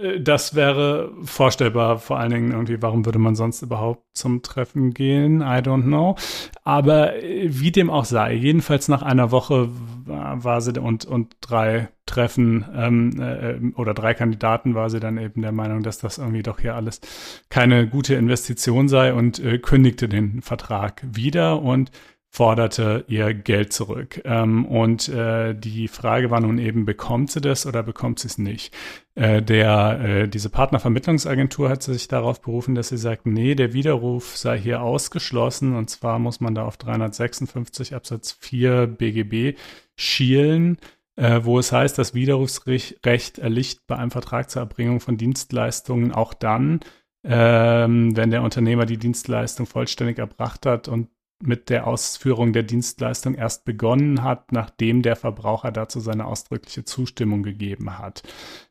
Äh, 0.00 0.20
das 0.20 0.54
wäre 0.54 1.12
vorstellbar, 1.22 1.98
vor 1.98 2.18
allen 2.18 2.30
Dingen 2.30 2.52
irgendwie, 2.52 2.80
warum 2.80 3.04
würde 3.04 3.18
man 3.18 3.34
sonst 3.34 3.62
überhaupt 3.62 4.04
zum 4.14 4.42
Treffen 4.42 4.94
gehen? 4.94 5.40
I 5.40 5.60
don't 5.60 5.84
know. 5.84 6.16
Aber 6.64 7.22
äh, 7.22 7.48
wie 7.48 7.72
dem 7.72 7.90
auch 7.90 8.04
sei, 8.04 8.34
jedenfalls 8.34 8.88
nach 8.88 9.02
einer 9.02 9.30
Woche 9.30 9.68
war 10.06 10.60
sie 10.60 10.78
und, 10.78 11.04
und 11.04 11.36
drei 11.40 11.88
Treffen 12.06 12.64
ähm, 12.74 13.20
äh, 13.20 13.76
oder 13.76 13.92
drei 13.92 14.14
Kandidaten 14.14 14.74
war 14.74 14.88
sie 14.88 15.00
dann 15.00 15.18
eben 15.18 15.42
der 15.42 15.50
Meinung, 15.52 15.82
dass 15.82 15.98
das 15.98 16.18
irgendwie 16.18 16.42
doch 16.42 16.60
hier 16.60 16.76
alles 16.76 17.00
keine 17.48 17.88
gute 17.88 18.14
Investition 18.14 18.88
sei 18.88 19.12
und 19.12 19.40
äh, 19.40 19.58
kündigte 19.58 20.08
den 20.08 20.42
Vertrag 20.42 21.02
wieder 21.10 21.60
und 21.60 21.90
forderte 22.36 23.06
ihr 23.08 23.32
Geld 23.32 23.72
zurück. 23.72 24.20
Ähm, 24.26 24.66
und 24.66 25.08
äh, 25.08 25.54
die 25.54 25.88
Frage 25.88 26.30
war 26.30 26.40
nun 26.40 26.58
eben, 26.58 26.84
bekommt 26.84 27.30
sie 27.30 27.40
das 27.40 27.64
oder 27.64 27.82
bekommt 27.82 28.18
sie 28.18 28.28
es 28.28 28.36
nicht? 28.36 28.74
Äh, 29.14 29.40
der, 29.40 30.00
äh, 30.00 30.28
diese 30.28 30.50
Partnervermittlungsagentur 30.50 31.70
hat 31.70 31.82
sich 31.82 32.08
darauf 32.08 32.42
berufen, 32.42 32.74
dass 32.74 32.90
sie 32.90 32.98
sagt, 32.98 33.24
nee, 33.24 33.54
der 33.54 33.72
Widerruf 33.72 34.36
sei 34.36 34.58
hier 34.58 34.82
ausgeschlossen. 34.82 35.74
Und 35.74 35.88
zwar 35.88 36.18
muss 36.18 36.40
man 36.40 36.54
da 36.54 36.66
auf 36.66 36.76
356 36.76 37.94
Absatz 37.94 38.36
4 38.38 38.86
BGB 38.86 39.56
schielen 39.96 40.76
äh, 41.18 41.40
wo 41.44 41.58
es 41.58 41.72
heißt, 41.72 41.96
das 41.96 42.12
Widerrufsrecht 42.12 43.38
erlicht 43.38 43.86
bei 43.86 43.96
einem 43.96 44.10
Vertrag 44.10 44.50
zur 44.50 44.60
Erbringung 44.60 45.00
von 45.00 45.16
Dienstleistungen 45.16 46.12
auch 46.12 46.34
dann, 46.34 46.80
ähm, 47.24 48.14
wenn 48.14 48.30
der 48.30 48.42
Unternehmer 48.42 48.84
die 48.84 48.98
Dienstleistung 48.98 49.64
vollständig 49.64 50.18
erbracht 50.18 50.66
hat 50.66 50.88
und 50.88 51.08
mit 51.42 51.68
der 51.70 51.86
Ausführung 51.86 52.52
der 52.52 52.62
Dienstleistung 52.62 53.34
erst 53.34 53.64
begonnen 53.64 54.22
hat, 54.22 54.52
nachdem 54.52 55.02
der 55.02 55.16
Verbraucher 55.16 55.70
dazu 55.70 56.00
seine 56.00 56.26
ausdrückliche 56.26 56.84
Zustimmung 56.84 57.42
gegeben 57.42 57.98
hat. 57.98 58.22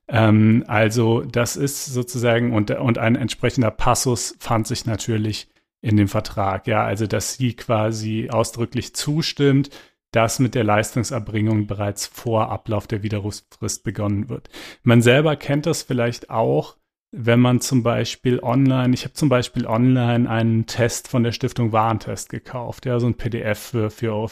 Ähm, 0.07 0.63
also 0.67 1.21
das 1.21 1.55
ist 1.55 1.85
sozusagen, 1.85 2.53
und, 2.53 2.71
und 2.71 2.97
ein 2.97 3.15
entsprechender 3.15 3.71
Passus 3.71 4.35
fand 4.39 4.67
sich 4.67 4.85
natürlich 4.85 5.47
in 5.81 5.97
dem 5.97 6.07
Vertrag, 6.07 6.65
ja, 6.67 6.83
also 6.83 7.05
dass 7.05 7.35
sie 7.35 7.55
quasi 7.55 8.29
ausdrücklich 8.31 8.95
zustimmt, 8.95 9.69
dass 10.11 10.39
mit 10.39 10.55
der 10.55 10.63
Leistungserbringung 10.63 11.67
bereits 11.67 12.07
vor 12.07 12.49
Ablauf 12.49 12.87
der 12.87 13.03
Widerrufsfrist 13.03 13.83
begonnen 13.83 14.29
wird. 14.29 14.49
Man 14.81 15.01
selber 15.01 15.35
kennt 15.35 15.65
das 15.65 15.83
vielleicht 15.83 16.29
auch, 16.29 16.77
wenn 17.17 17.39
man 17.39 17.61
zum 17.61 17.81
Beispiel 17.81 18.39
online, 18.41 18.93
ich 18.93 19.05
habe 19.05 19.13
zum 19.13 19.29
Beispiel 19.29 19.65
online 19.65 20.29
einen 20.29 20.65
Test 20.65 21.07
von 21.07 21.23
der 21.23 21.31
Stiftung 21.31 21.71
Warentest 21.71 22.29
gekauft, 22.29 22.85
ja, 22.85 22.99
so 22.99 23.07
ein 23.07 23.13
PDF 23.13 23.57
für 23.57 23.87
4,50 23.87 24.03
Euro. 24.09 24.29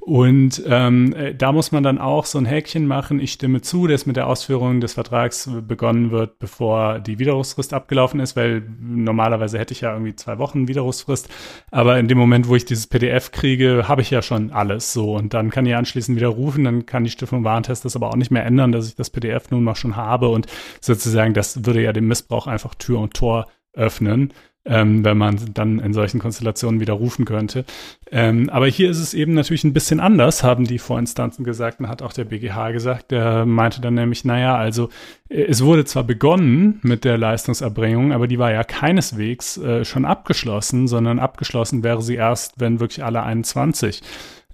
Und 0.00 0.62
ähm, 0.66 1.14
äh, 1.14 1.34
da 1.34 1.52
muss 1.52 1.72
man 1.72 1.82
dann 1.82 1.98
auch 1.98 2.26
so 2.26 2.38
ein 2.38 2.44
Häkchen 2.44 2.86
machen, 2.86 3.20
ich 3.20 3.32
stimme 3.32 3.62
zu, 3.62 3.86
dass 3.86 4.06
mit 4.06 4.16
der 4.16 4.26
Ausführung 4.26 4.80
des 4.80 4.94
Vertrags 4.94 5.48
begonnen 5.66 6.10
wird, 6.10 6.38
bevor 6.38 6.98
die 6.98 7.18
Widerrufsfrist 7.18 7.72
abgelaufen 7.72 8.20
ist, 8.20 8.36
weil 8.36 8.62
normalerweise 8.80 9.58
hätte 9.58 9.72
ich 9.72 9.80
ja 9.80 9.92
irgendwie 9.92 10.16
zwei 10.16 10.38
Wochen 10.38 10.68
Widerrufsfrist, 10.68 11.28
aber 11.70 11.98
in 11.98 12.08
dem 12.08 12.18
Moment, 12.18 12.48
wo 12.48 12.56
ich 12.56 12.64
dieses 12.64 12.86
PDF 12.88 13.30
kriege, 13.30 13.84
habe 13.88 14.02
ich 14.02 14.10
ja 14.10 14.20
schon 14.20 14.50
alles 14.50 14.92
so. 14.92 15.14
Und 15.14 15.32
dann 15.32 15.50
kann 15.50 15.64
ich 15.64 15.76
anschließend 15.76 16.16
wieder 16.16 16.28
rufen, 16.28 16.64
dann 16.64 16.86
kann 16.86 17.04
die 17.04 17.10
Stiftung 17.10 17.44
Warentest 17.44 17.84
das 17.84 17.96
aber 17.96 18.08
auch 18.08 18.16
nicht 18.16 18.30
mehr 18.30 18.44
ändern, 18.44 18.72
dass 18.72 18.88
ich 18.88 18.96
das 18.96 19.10
PDF 19.10 19.50
nun 19.50 19.62
mal 19.62 19.76
schon 19.76 19.96
habe. 19.96 20.28
Und 20.28 20.46
sozusagen 20.80 21.34
das 21.34 21.64
würde 21.64 21.83
ja 21.84 21.92
dem 21.92 22.08
Missbrauch 22.08 22.46
einfach 22.46 22.74
Tür 22.74 23.00
und 23.00 23.14
Tor 23.14 23.46
öffnen, 23.72 24.32
ähm, 24.64 25.04
wenn 25.04 25.18
man 25.18 25.38
dann 25.52 25.78
in 25.78 25.92
solchen 25.92 26.20
Konstellationen 26.20 26.80
widerrufen 26.80 27.24
könnte. 27.24 27.64
Ähm, 28.10 28.48
aber 28.50 28.66
hier 28.66 28.90
ist 28.90 28.98
es 28.98 29.12
eben 29.12 29.34
natürlich 29.34 29.64
ein 29.64 29.74
bisschen 29.74 30.00
anders, 30.00 30.42
haben 30.42 30.64
die 30.64 30.78
Vorinstanzen 30.78 31.44
gesagt 31.44 31.80
und 31.80 31.88
hat 31.88 32.02
auch 32.02 32.12
der 32.12 32.24
BGH 32.24 32.70
gesagt. 32.72 33.10
Der 33.10 33.44
meinte 33.44 33.80
dann 33.80 33.94
nämlich, 33.94 34.24
naja, 34.24 34.56
also 34.56 34.88
äh, 35.28 35.42
es 35.42 35.62
wurde 35.62 35.84
zwar 35.84 36.04
begonnen 36.04 36.80
mit 36.82 37.04
der 37.04 37.18
Leistungserbringung, 37.18 38.12
aber 38.12 38.26
die 38.26 38.38
war 38.38 38.52
ja 38.52 38.64
keineswegs 38.64 39.58
äh, 39.58 39.84
schon 39.84 40.04
abgeschlossen, 40.04 40.88
sondern 40.88 41.18
abgeschlossen 41.18 41.82
wäre 41.82 42.02
sie 42.02 42.14
erst, 42.14 42.58
wenn 42.58 42.80
wirklich 42.80 43.04
alle 43.04 43.22
21 43.22 44.02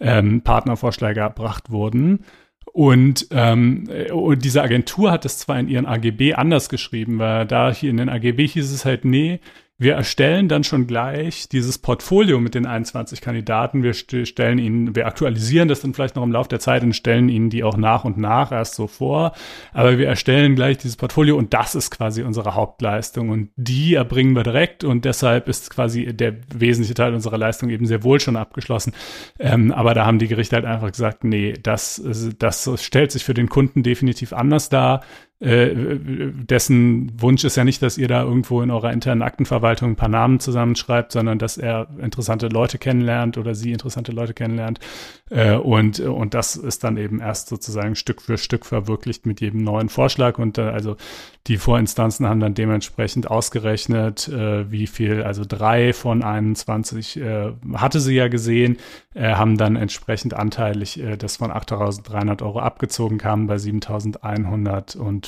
ähm, 0.00 0.42
Partnervorschläge 0.42 1.20
erbracht 1.20 1.70
wurden. 1.70 2.24
Und, 2.72 3.26
ähm, 3.32 3.88
und 4.12 4.44
diese 4.44 4.62
Agentur 4.62 5.10
hat 5.10 5.24
es 5.24 5.38
zwar 5.38 5.58
in 5.58 5.68
ihren 5.68 5.86
AGB 5.86 6.34
anders 6.34 6.68
geschrieben, 6.68 7.18
weil 7.18 7.46
da 7.46 7.72
hier 7.72 7.90
in 7.90 7.96
den 7.96 8.08
AGB 8.08 8.46
hieß 8.46 8.70
es 8.70 8.84
halt, 8.84 9.04
nee, 9.04 9.40
wir 9.80 9.94
erstellen 9.94 10.46
dann 10.46 10.62
schon 10.62 10.86
gleich 10.86 11.48
dieses 11.48 11.78
Portfolio 11.78 12.38
mit 12.38 12.54
den 12.54 12.66
21 12.66 13.22
Kandidaten. 13.22 13.82
Wir 13.82 13.94
stellen 13.94 14.58
ihnen, 14.58 14.94
wir 14.94 15.06
aktualisieren 15.06 15.68
das 15.68 15.80
dann 15.80 15.94
vielleicht 15.94 16.16
noch 16.16 16.22
im 16.22 16.32
Laufe 16.32 16.50
der 16.50 16.60
Zeit 16.60 16.82
und 16.82 16.92
stellen 16.92 17.30
ihnen 17.30 17.48
die 17.48 17.64
auch 17.64 17.78
nach 17.78 18.04
und 18.04 18.18
nach 18.18 18.52
erst 18.52 18.74
so 18.74 18.86
vor. 18.86 19.32
Aber 19.72 19.96
wir 19.96 20.06
erstellen 20.06 20.54
gleich 20.54 20.76
dieses 20.76 20.96
Portfolio 20.96 21.38
und 21.38 21.54
das 21.54 21.74
ist 21.74 21.90
quasi 21.90 22.22
unsere 22.22 22.54
Hauptleistung 22.54 23.30
und 23.30 23.52
die 23.56 23.94
erbringen 23.94 24.36
wir 24.36 24.42
direkt 24.42 24.84
und 24.84 25.06
deshalb 25.06 25.48
ist 25.48 25.70
quasi 25.70 26.12
der 26.12 26.36
wesentliche 26.54 26.92
Teil 26.92 27.14
unserer 27.14 27.38
Leistung 27.38 27.70
eben 27.70 27.86
sehr 27.86 28.04
wohl 28.04 28.20
schon 28.20 28.36
abgeschlossen. 28.36 28.92
Ähm, 29.38 29.72
aber 29.72 29.94
da 29.94 30.04
haben 30.04 30.18
die 30.18 30.28
Gerichte 30.28 30.56
halt 30.56 30.66
einfach 30.66 30.90
gesagt, 30.90 31.24
nee, 31.24 31.54
das, 31.54 32.02
das 32.38 32.68
stellt 32.84 33.12
sich 33.12 33.24
für 33.24 33.32
den 33.32 33.48
Kunden 33.48 33.82
definitiv 33.82 34.34
anders 34.34 34.68
dar 34.68 35.00
äh, 35.40 35.74
dessen 35.74 37.10
Wunsch 37.18 37.44
ist 37.44 37.56
ja 37.56 37.64
nicht, 37.64 37.80
dass 37.80 37.96
ihr 37.96 38.08
da 38.08 38.22
irgendwo 38.22 38.60
in 38.60 38.70
eurer 38.70 38.92
internen 38.92 39.22
Aktenverwaltung 39.22 39.92
ein 39.92 39.96
paar 39.96 40.10
Namen 40.10 40.38
zusammenschreibt, 40.38 41.12
sondern 41.12 41.38
dass 41.38 41.56
er 41.56 41.88
interessante 41.98 42.48
Leute 42.48 42.76
kennenlernt 42.76 43.38
oder 43.38 43.54
sie 43.54 43.72
interessante 43.72 44.12
Leute 44.12 44.34
kennenlernt. 44.34 44.80
Äh, 45.30 45.54
und, 45.54 45.98
und 46.00 46.34
das 46.34 46.56
ist 46.56 46.84
dann 46.84 46.98
eben 46.98 47.20
erst 47.20 47.48
sozusagen 47.48 47.94
Stück 47.94 48.20
für 48.20 48.36
Stück 48.36 48.66
verwirklicht 48.66 49.24
mit 49.24 49.40
jedem 49.40 49.64
neuen 49.64 49.88
Vorschlag. 49.88 50.38
Und 50.38 50.58
äh, 50.58 50.62
also 50.62 50.96
die 51.46 51.56
Vorinstanzen 51.56 52.28
haben 52.28 52.40
dann 52.40 52.52
dementsprechend 52.52 53.30
ausgerechnet, 53.30 54.28
äh, 54.28 54.70
wie 54.70 54.86
viel, 54.86 55.22
also 55.22 55.44
drei 55.48 55.94
von 55.94 56.22
21 56.22 57.18
äh, 57.18 57.52
hatte 57.72 58.00
sie 58.00 58.14
ja 58.14 58.28
gesehen, 58.28 58.76
haben 59.16 59.56
dann 59.56 59.74
entsprechend 59.74 60.34
anteilig 60.34 61.02
das 61.18 61.38
von 61.38 61.50
8.300 61.50 62.44
Euro 62.44 62.60
abgezogen, 62.60 63.18
kamen 63.18 63.48
bei 63.48 63.58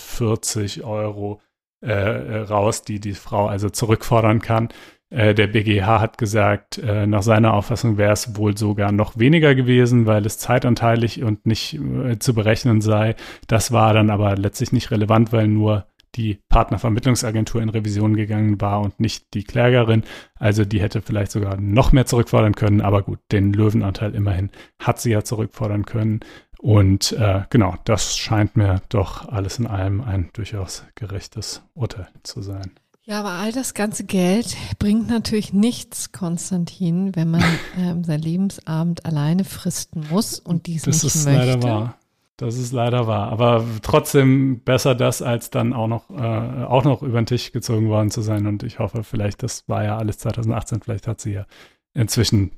7.140 0.02 0.84
Euro 0.84 1.40
äh, 1.84 1.90
äh, 1.90 2.38
raus, 2.42 2.82
die 2.82 3.00
die 3.00 3.14
Frau 3.14 3.46
also 3.46 3.68
zurückfordern 3.68 4.40
kann. 4.40 4.68
Äh, 5.10 5.34
der 5.34 5.48
BGH 5.48 6.00
hat 6.00 6.16
gesagt, 6.16 6.78
äh, 6.78 7.06
nach 7.06 7.22
seiner 7.22 7.54
Auffassung 7.54 7.98
wäre 7.98 8.12
es 8.12 8.36
wohl 8.36 8.56
sogar 8.56 8.92
noch 8.92 9.18
weniger 9.18 9.54
gewesen, 9.54 10.06
weil 10.06 10.24
es 10.24 10.38
zeitanteilig 10.38 11.22
und 11.22 11.44
nicht 11.44 11.74
äh, 11.74 12.18
zu 12.18 12.34
berechnen 12.34 12.80
sei. 12.80 13.16
Das 13.46 13.72
war 13.72 13.92
dann 13.94 14.10
aber 14.10 14.36
letztlich 14.36 14.72
nicht 14.72 14.90
relevant, 14.90 15.32
weil 15.32 15.48
nur 15.48 15.86
die 16.14 16.38
Partnervermittlungsagentur 16.48 17.62
in 17.62 17.70
Revision 17.70 18.14
gegangen 18.14 18.60
war 18.60 18.80
und 18.80 19.00
nicht 19.00 19.32
die 19.34 19.44
Klägerin. 19.44 20.04
Also 20.38 20.64
die 20.64 20.80
hätte 20.80 21.00
vielleicht 21.00 21.32
sogar 21.32 21.56
noch 21.58 21.92
mehr 21.92 22.06
zurückfordern 22.06 22.54
können, 22.54 22.80
aber 22.80 23.02
gut, 23.02 23.18
den 23.32 23.52
Löwenanteil 23.52 24.14
immerhin 24.14 24.50
hat 24.78 25.00
sie 25.00 25.10
ja 25.10 25.24
zurückfordern 25.24 25.86
können. 25.86 26.20
Und 26.62 27.10
äh, 27.14 27.42
genau, 27.50 27.74
das 27.82 28.16
scheint 28.16 28.56
mir 28.56 28.82
doch 28.88 29.26
alles 29.28 29.58
in 29.58 29.66
allem 29.66 30.00
ein 30.00 30.30
durchaus 30.32 30.84
gerechtes 30.94 31.60
Urteil 31.74 32.06
zu 32.22 32.40
sein. 32.40 32.70
Ja, 33.02 33.18
aber 33.18 33.30
all 33.30 33.50
das 33.50 33.74
ganze 33.74 34.04
Geld 34.04 34.56
bringt 34.78 35.08
natürlich 35.08 35.52
nichts, 35.52 36.12
Konstantin, 36.12 37.16
wenn 37.16 37.32
man 37.32 37.42
ähm, 37.76 38.04
sein 38.04 38.20
Lebensabend 38.20 39.04
alleine 39.04 39.42
fristen 39.42 40.06
muss 40.08 40.38
und 40.38 40.68
dies 40.68 40.82
das 40.82 41.02
nicht 41.02 41.16
möchte. 41.16 41.30
Ist 41.30 41.46
leider 41.46 41.62
wahr. 41.64 41.98
Das 42.36 42.56
ist 42.56 42.72
leider 42.72 43.06
wahr. 43.08 43.32
Aber 43.32 43.64
trotzdem 43.82 44.60
besser 44.60 44.94
das, 44.94 45.20
als 45.20 45.50
dann 45.50 45.72
auch 45.72 45.88
noch, 45.88 46.10
äh, 46.10 46.64
auch 46.64 46.84
noch 46.84 47.02
über 47.02 47.20
den 47.20 47.26
Tisch 47.26 47.50
gezogen 47.50 47.88
worden 47.88 48.12
zu 48.12 48.22
sein. 48.22 48.46
Und 48.46 48.62
ich 48.62 48.78
hoffe, 48.78 49.02
vielleicht, 49.02 49.42
das 49.42 49.68
war 49.68 49.82
ja 49.82 49.98
alles 49.98 50.18
2018, 50.18 50.80
vielleicht 50.80 51.08
hat 51.08 51.20
sie 51.20 51.32
ja 51.32 51.46
inzwischen 51.92 52.52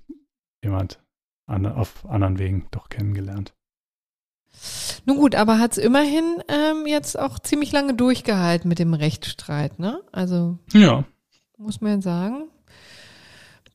jemand 0.63 1.03
an, 1.47 1.65
auf 1.65 2.05
anderen 2.07 2.39
Wegen 2.39 2.67
doch 2.71 2.91
kennengelernt. 2.91 3.55
Nun 5.05 5.17
gut, 5.17 5.35
aber 5.35 5.59
hat 5.59 5.73
es 5.73 5.79
immerhin 5.79 6.43
ähm, 6.49 6.87
jetzt 6.87 7.19
auch 7.19 7.39
ziemlich 7.39 7.73
lange 7.73 7.95
durchgehalten 7.95 8.69
mit 8.69 8.79
dem 8.79 8.95
Rechtsstreit, 8.95 9.79
ne? 9.79 10.01
Also 10.13 10.59
ja. 10.73 11.05
muss 11.57 11.81
man 11.81 12.03
sagen 12.03 12.49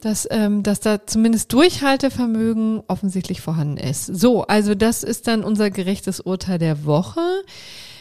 dass, 0.01 0.27
ähm, 0.31 0.63
dass 0.63 0.79
da 0.79 1.05
zumindest 1.05 1.51
Durchhaltevermögen 1.53 2.83
offensichtlich 2.87 3.41
vorhanden 3.41 3.77
ist. 3.77 4.05
So, 4.05 4.43
also 4.43 4.75
das 4.75 5.03
ist 5.03 5.27
dann 5.27 5.43
unser 5.43 5.71
gerechtes 5.71 6.19
Urteil 6.19 6.57
der 6.57 6.85
Woche. 6.85 7.21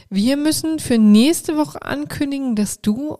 Wir 0.08 0.36
müssen 0.36 0.78
für 0.78 0.98
nächste 0.98 1.56
Woche 1.56 1.82
ankündigen, 1.82 2.54
dass 2.54 2.80
du 2.80 3.18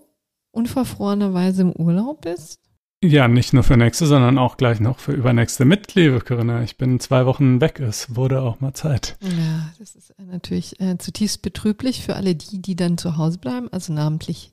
unverfrorenerweise 0.52 1.62
im 1.62 1.72
Urlaub 1.72 2.22
bist. 2.22 2.60
Ja, 3.02 3.28
nicht 3.28 3.52
nur 3.52 3.62
für 3.62 3.76
nächste, 3.76 4.06
sondern 4.06 4.38
auch 4.38 4.56
gleich 4.56 4.80
noch 4.80 4.98
für 4.98 5.12
übernächste 5.12 5.64
mit, 5.64 5.94
Corinna. 5.94 6.62
Ich 6.64 6.78
bin 6.78 6.98
zwei 6.98 7.26
Wochen 7.26 7.60
weg. 7.60 7.78
Es 7.78 8.16
wurde 8.16 8.42
auch 8.42 8.60
mal 8.60 8.74
Zeit. 8.74 9.16
Ja, 9.22 9.70
das 9.78 9.94
ist 9.94 10.12
natürlich 10.18 10.80
äh, 10.80 10.98
zutiefst 10.98 11.40
betrüblich 11.42 12.02
für 12.02 12.16
alle 12.16 12.34
die, 12.34 12.60
die 12.60 12.74
dann 12.74 12.98
zu 12.98 13.16
Hause 13.16 13.38
bleiben, 13.38 13.68
also 13.70 13.92
namentlich 13.92 14.50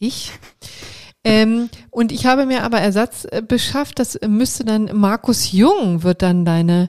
ich. 0.00 0.32
Ähm, 1.22 1.68
und 1.90 2.10
ich 2.10 2.26
habe 2.26 2.44
mir 2.44 2.64
aber 2.64 2.78
Ersatz 2.78 3.24
äh, 3.30 3.40
beschafft. 3.40 4.00
Das 4.00 4.18
müsste 4.26 4.64
dann 4.64 4.90
Markus 4.92 5.52
Jung 5.52 6.02
wird 6.02 6.22
dann 6.22 6.44
deine 6.44 6.88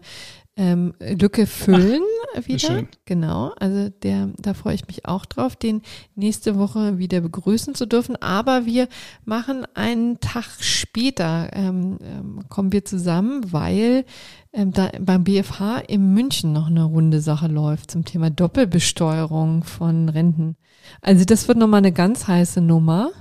ähm, 0.57 0.93
Lücke 0.99 1.45
füllen 1.45 2.01
Ach, 2.35 2.47
wieder. 2.47 2.59
Schön. 2.59 2.87
Genau. 3.05 3.53
Also 3.59 3.89
der, 3.89 4.29
da 4.37 4.55
freue 4.55 4.73
ich 4.73 4.87
mich 4.87 5.05
auch 5.05 5.25
drauf, 5.25 5.55
den 5.55 5.83
nächste 6.15 6.57
Woche 6.57 6.97
wieder 6.97 7.21
begrüßen 7.21 7.75
zu 7.75 7.85
dürfen. 7.85 8.15
Aber 8.15 8.65
wir 8.65 8.87
machen 9.23 9.65
einen 9.75 10.19
Tag 10.19 10.45
später 10.59 11.51
ähm, 11.53 11.99
ähm, 12.01 12.43
kommen 12.49 12.71
wir 12.71 12.83
zusammen, 12.83 13.53
weil 13.53 14.03
ähm, 14.51 14.71
da 14.71 14.89
beim 14.99 15.23
BFH 15.23 15.79
in 15.87 16.13
München 16.13 16.53
noch 16.53 16.67
eine 16.67 16.83
runde 16.83 17.21
Sache 17.21 17.47
läuft 17.47 17.91
zum 17.91 18.03
Thema 18.03 18.31
Doppelbesteuerung 18.31 19.63
von 19.63 20.09
Renten. 20.09 20.57
Also 21.01 21.23
das 21.23 21.47
wird 21.47 21.59
nochmal 21.59 21.79
eine 21.79 21.91
ganz 21.91 22.27
heiße 22.27 22.61
Nummer. 22.61 23.11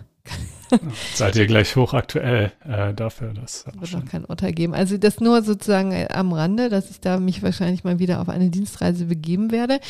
Seid 1.15 1.37
ihr 1.37 1.47
gleich 1.47 1.77
hochaktuell 1.77 2.53
äh, 2.65 2.95
dafür? 2.95 3.33
Das 3.35 3.65
wird 3.67 3.93
noch 3.93 4.05
kein 4.05 4.25
Urteil 4.25 4.53
geben. 4.53 4.75
Also 4.75 4.97
das 4.99 5.21
nur 5.21 5.43
sozusagen 5.43 5.93
äh, 5.93 6.09
am 6.13 6.33
Rande, 6.33 6.69
dass 6.69 6.91
ich 6.91 7.01
da 7.01 7.19
mich 7.19 7.43
wahrscheinlich 7.43 7.85
mal 7.85 7.99
wieder 7.99 8.21
auf 8.21 8.29
eine 8.29 8.51
Dienstreise 8.51 9.07
begeben 9.07 9.53
werde. 9.53 9.81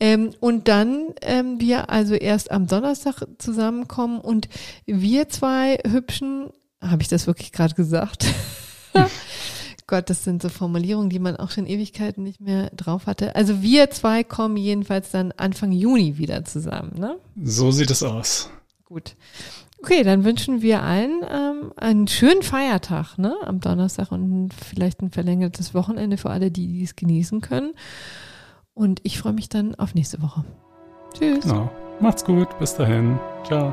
Ähm, 0.00 0.30
und 0.40 0.68
dann 0.68 1.14
ähm, 1.22 1.60
wir 1.60 1.90
also 1.90 2.14
erst 2.14 2.50
am 2.50 2.66
Donnerstag 2.66 3.22
zusammenkommen 3.38 4.20
und 4.20 4.48
wir 4.86 5.28
zwei 5.28 5.78
hübschen, 5.86 6.50
habe 6.80 7.02
ich 7.02 7.08
das 7.08 7.26
wirklich 7.26 7.52
gerade 7.52 7.74
gesagt? 7.74 8.26
Gott, 9.86 10.10
das 10.10 10.22
sind 10.22 10.42
so 10.42 10.50
Formulierungen, 10.50 11.10
die 11.10 11.18
man 11.18 11.36
auch 11.36 11.50
schon 11.50 11.66
Ewigkeiten 11.66 12.22
nicht 12.22 12.40
mehr 12.40 12.70
drauf 12.76 13.06
hatte. 13.06 13.34
Also 13.34 13.62
wir 13.62 13.90
zwei 13.90 14.22
kommen 14.22 14.56
jedenfalls 14.56 15.10
dann 15.10 15.32
Anfang 15.32 15.72
Juni 15.72 16.18
wieder 16.18 16.44
zusammen, 16.44 16.92
ne? 16.98 17.16
So 17.42 17.70
sieht 17.70 17.90
es 17.90 18.02
aus. 18.02 18.50
Gut. 18.84 19.16
Okay, 19.80 20.02
dann 20.02 20.24
wünschen 20.24 20.60
wir 20.60 20.82
allen 20.82 21.22
ähm, 21.28 21.72
einen 21.76 22.08
schönen 22.08 22.42
Feiertag, 22.42 23.16
ne? 23.16 23.36
Am 23.44 23.60
Donnerstag 23.60 24.10
und 24.10 24.50
vielleicht 24.52 25.02
ein 25.02 25.10
verlängertes 25.10 25.72
Wochenende 25.72 26.16
für 26.16 26.30
alle, 26.30 26.50
die 26.50 26.82
es 26.82 26.96
genießen 26.96 27.40
können. 27.40 27.74
Und 28.74 29.00
ich 29.04 29.18
freue 29.18 29.32
mich 29.32 29.48
dann 29.48 29.74
auf 29.76 29.94
nächste 29.94 30.20
Woche. 30.22 30.44
Tschüss. 31.16 31.44
Genau. 31.44 31.70
Macht's 32.00 32.24
gut. 32.24 32.58
Bis 32.58 32.74
dahin. 32.74 33.18
Ciao. 33.44 33.72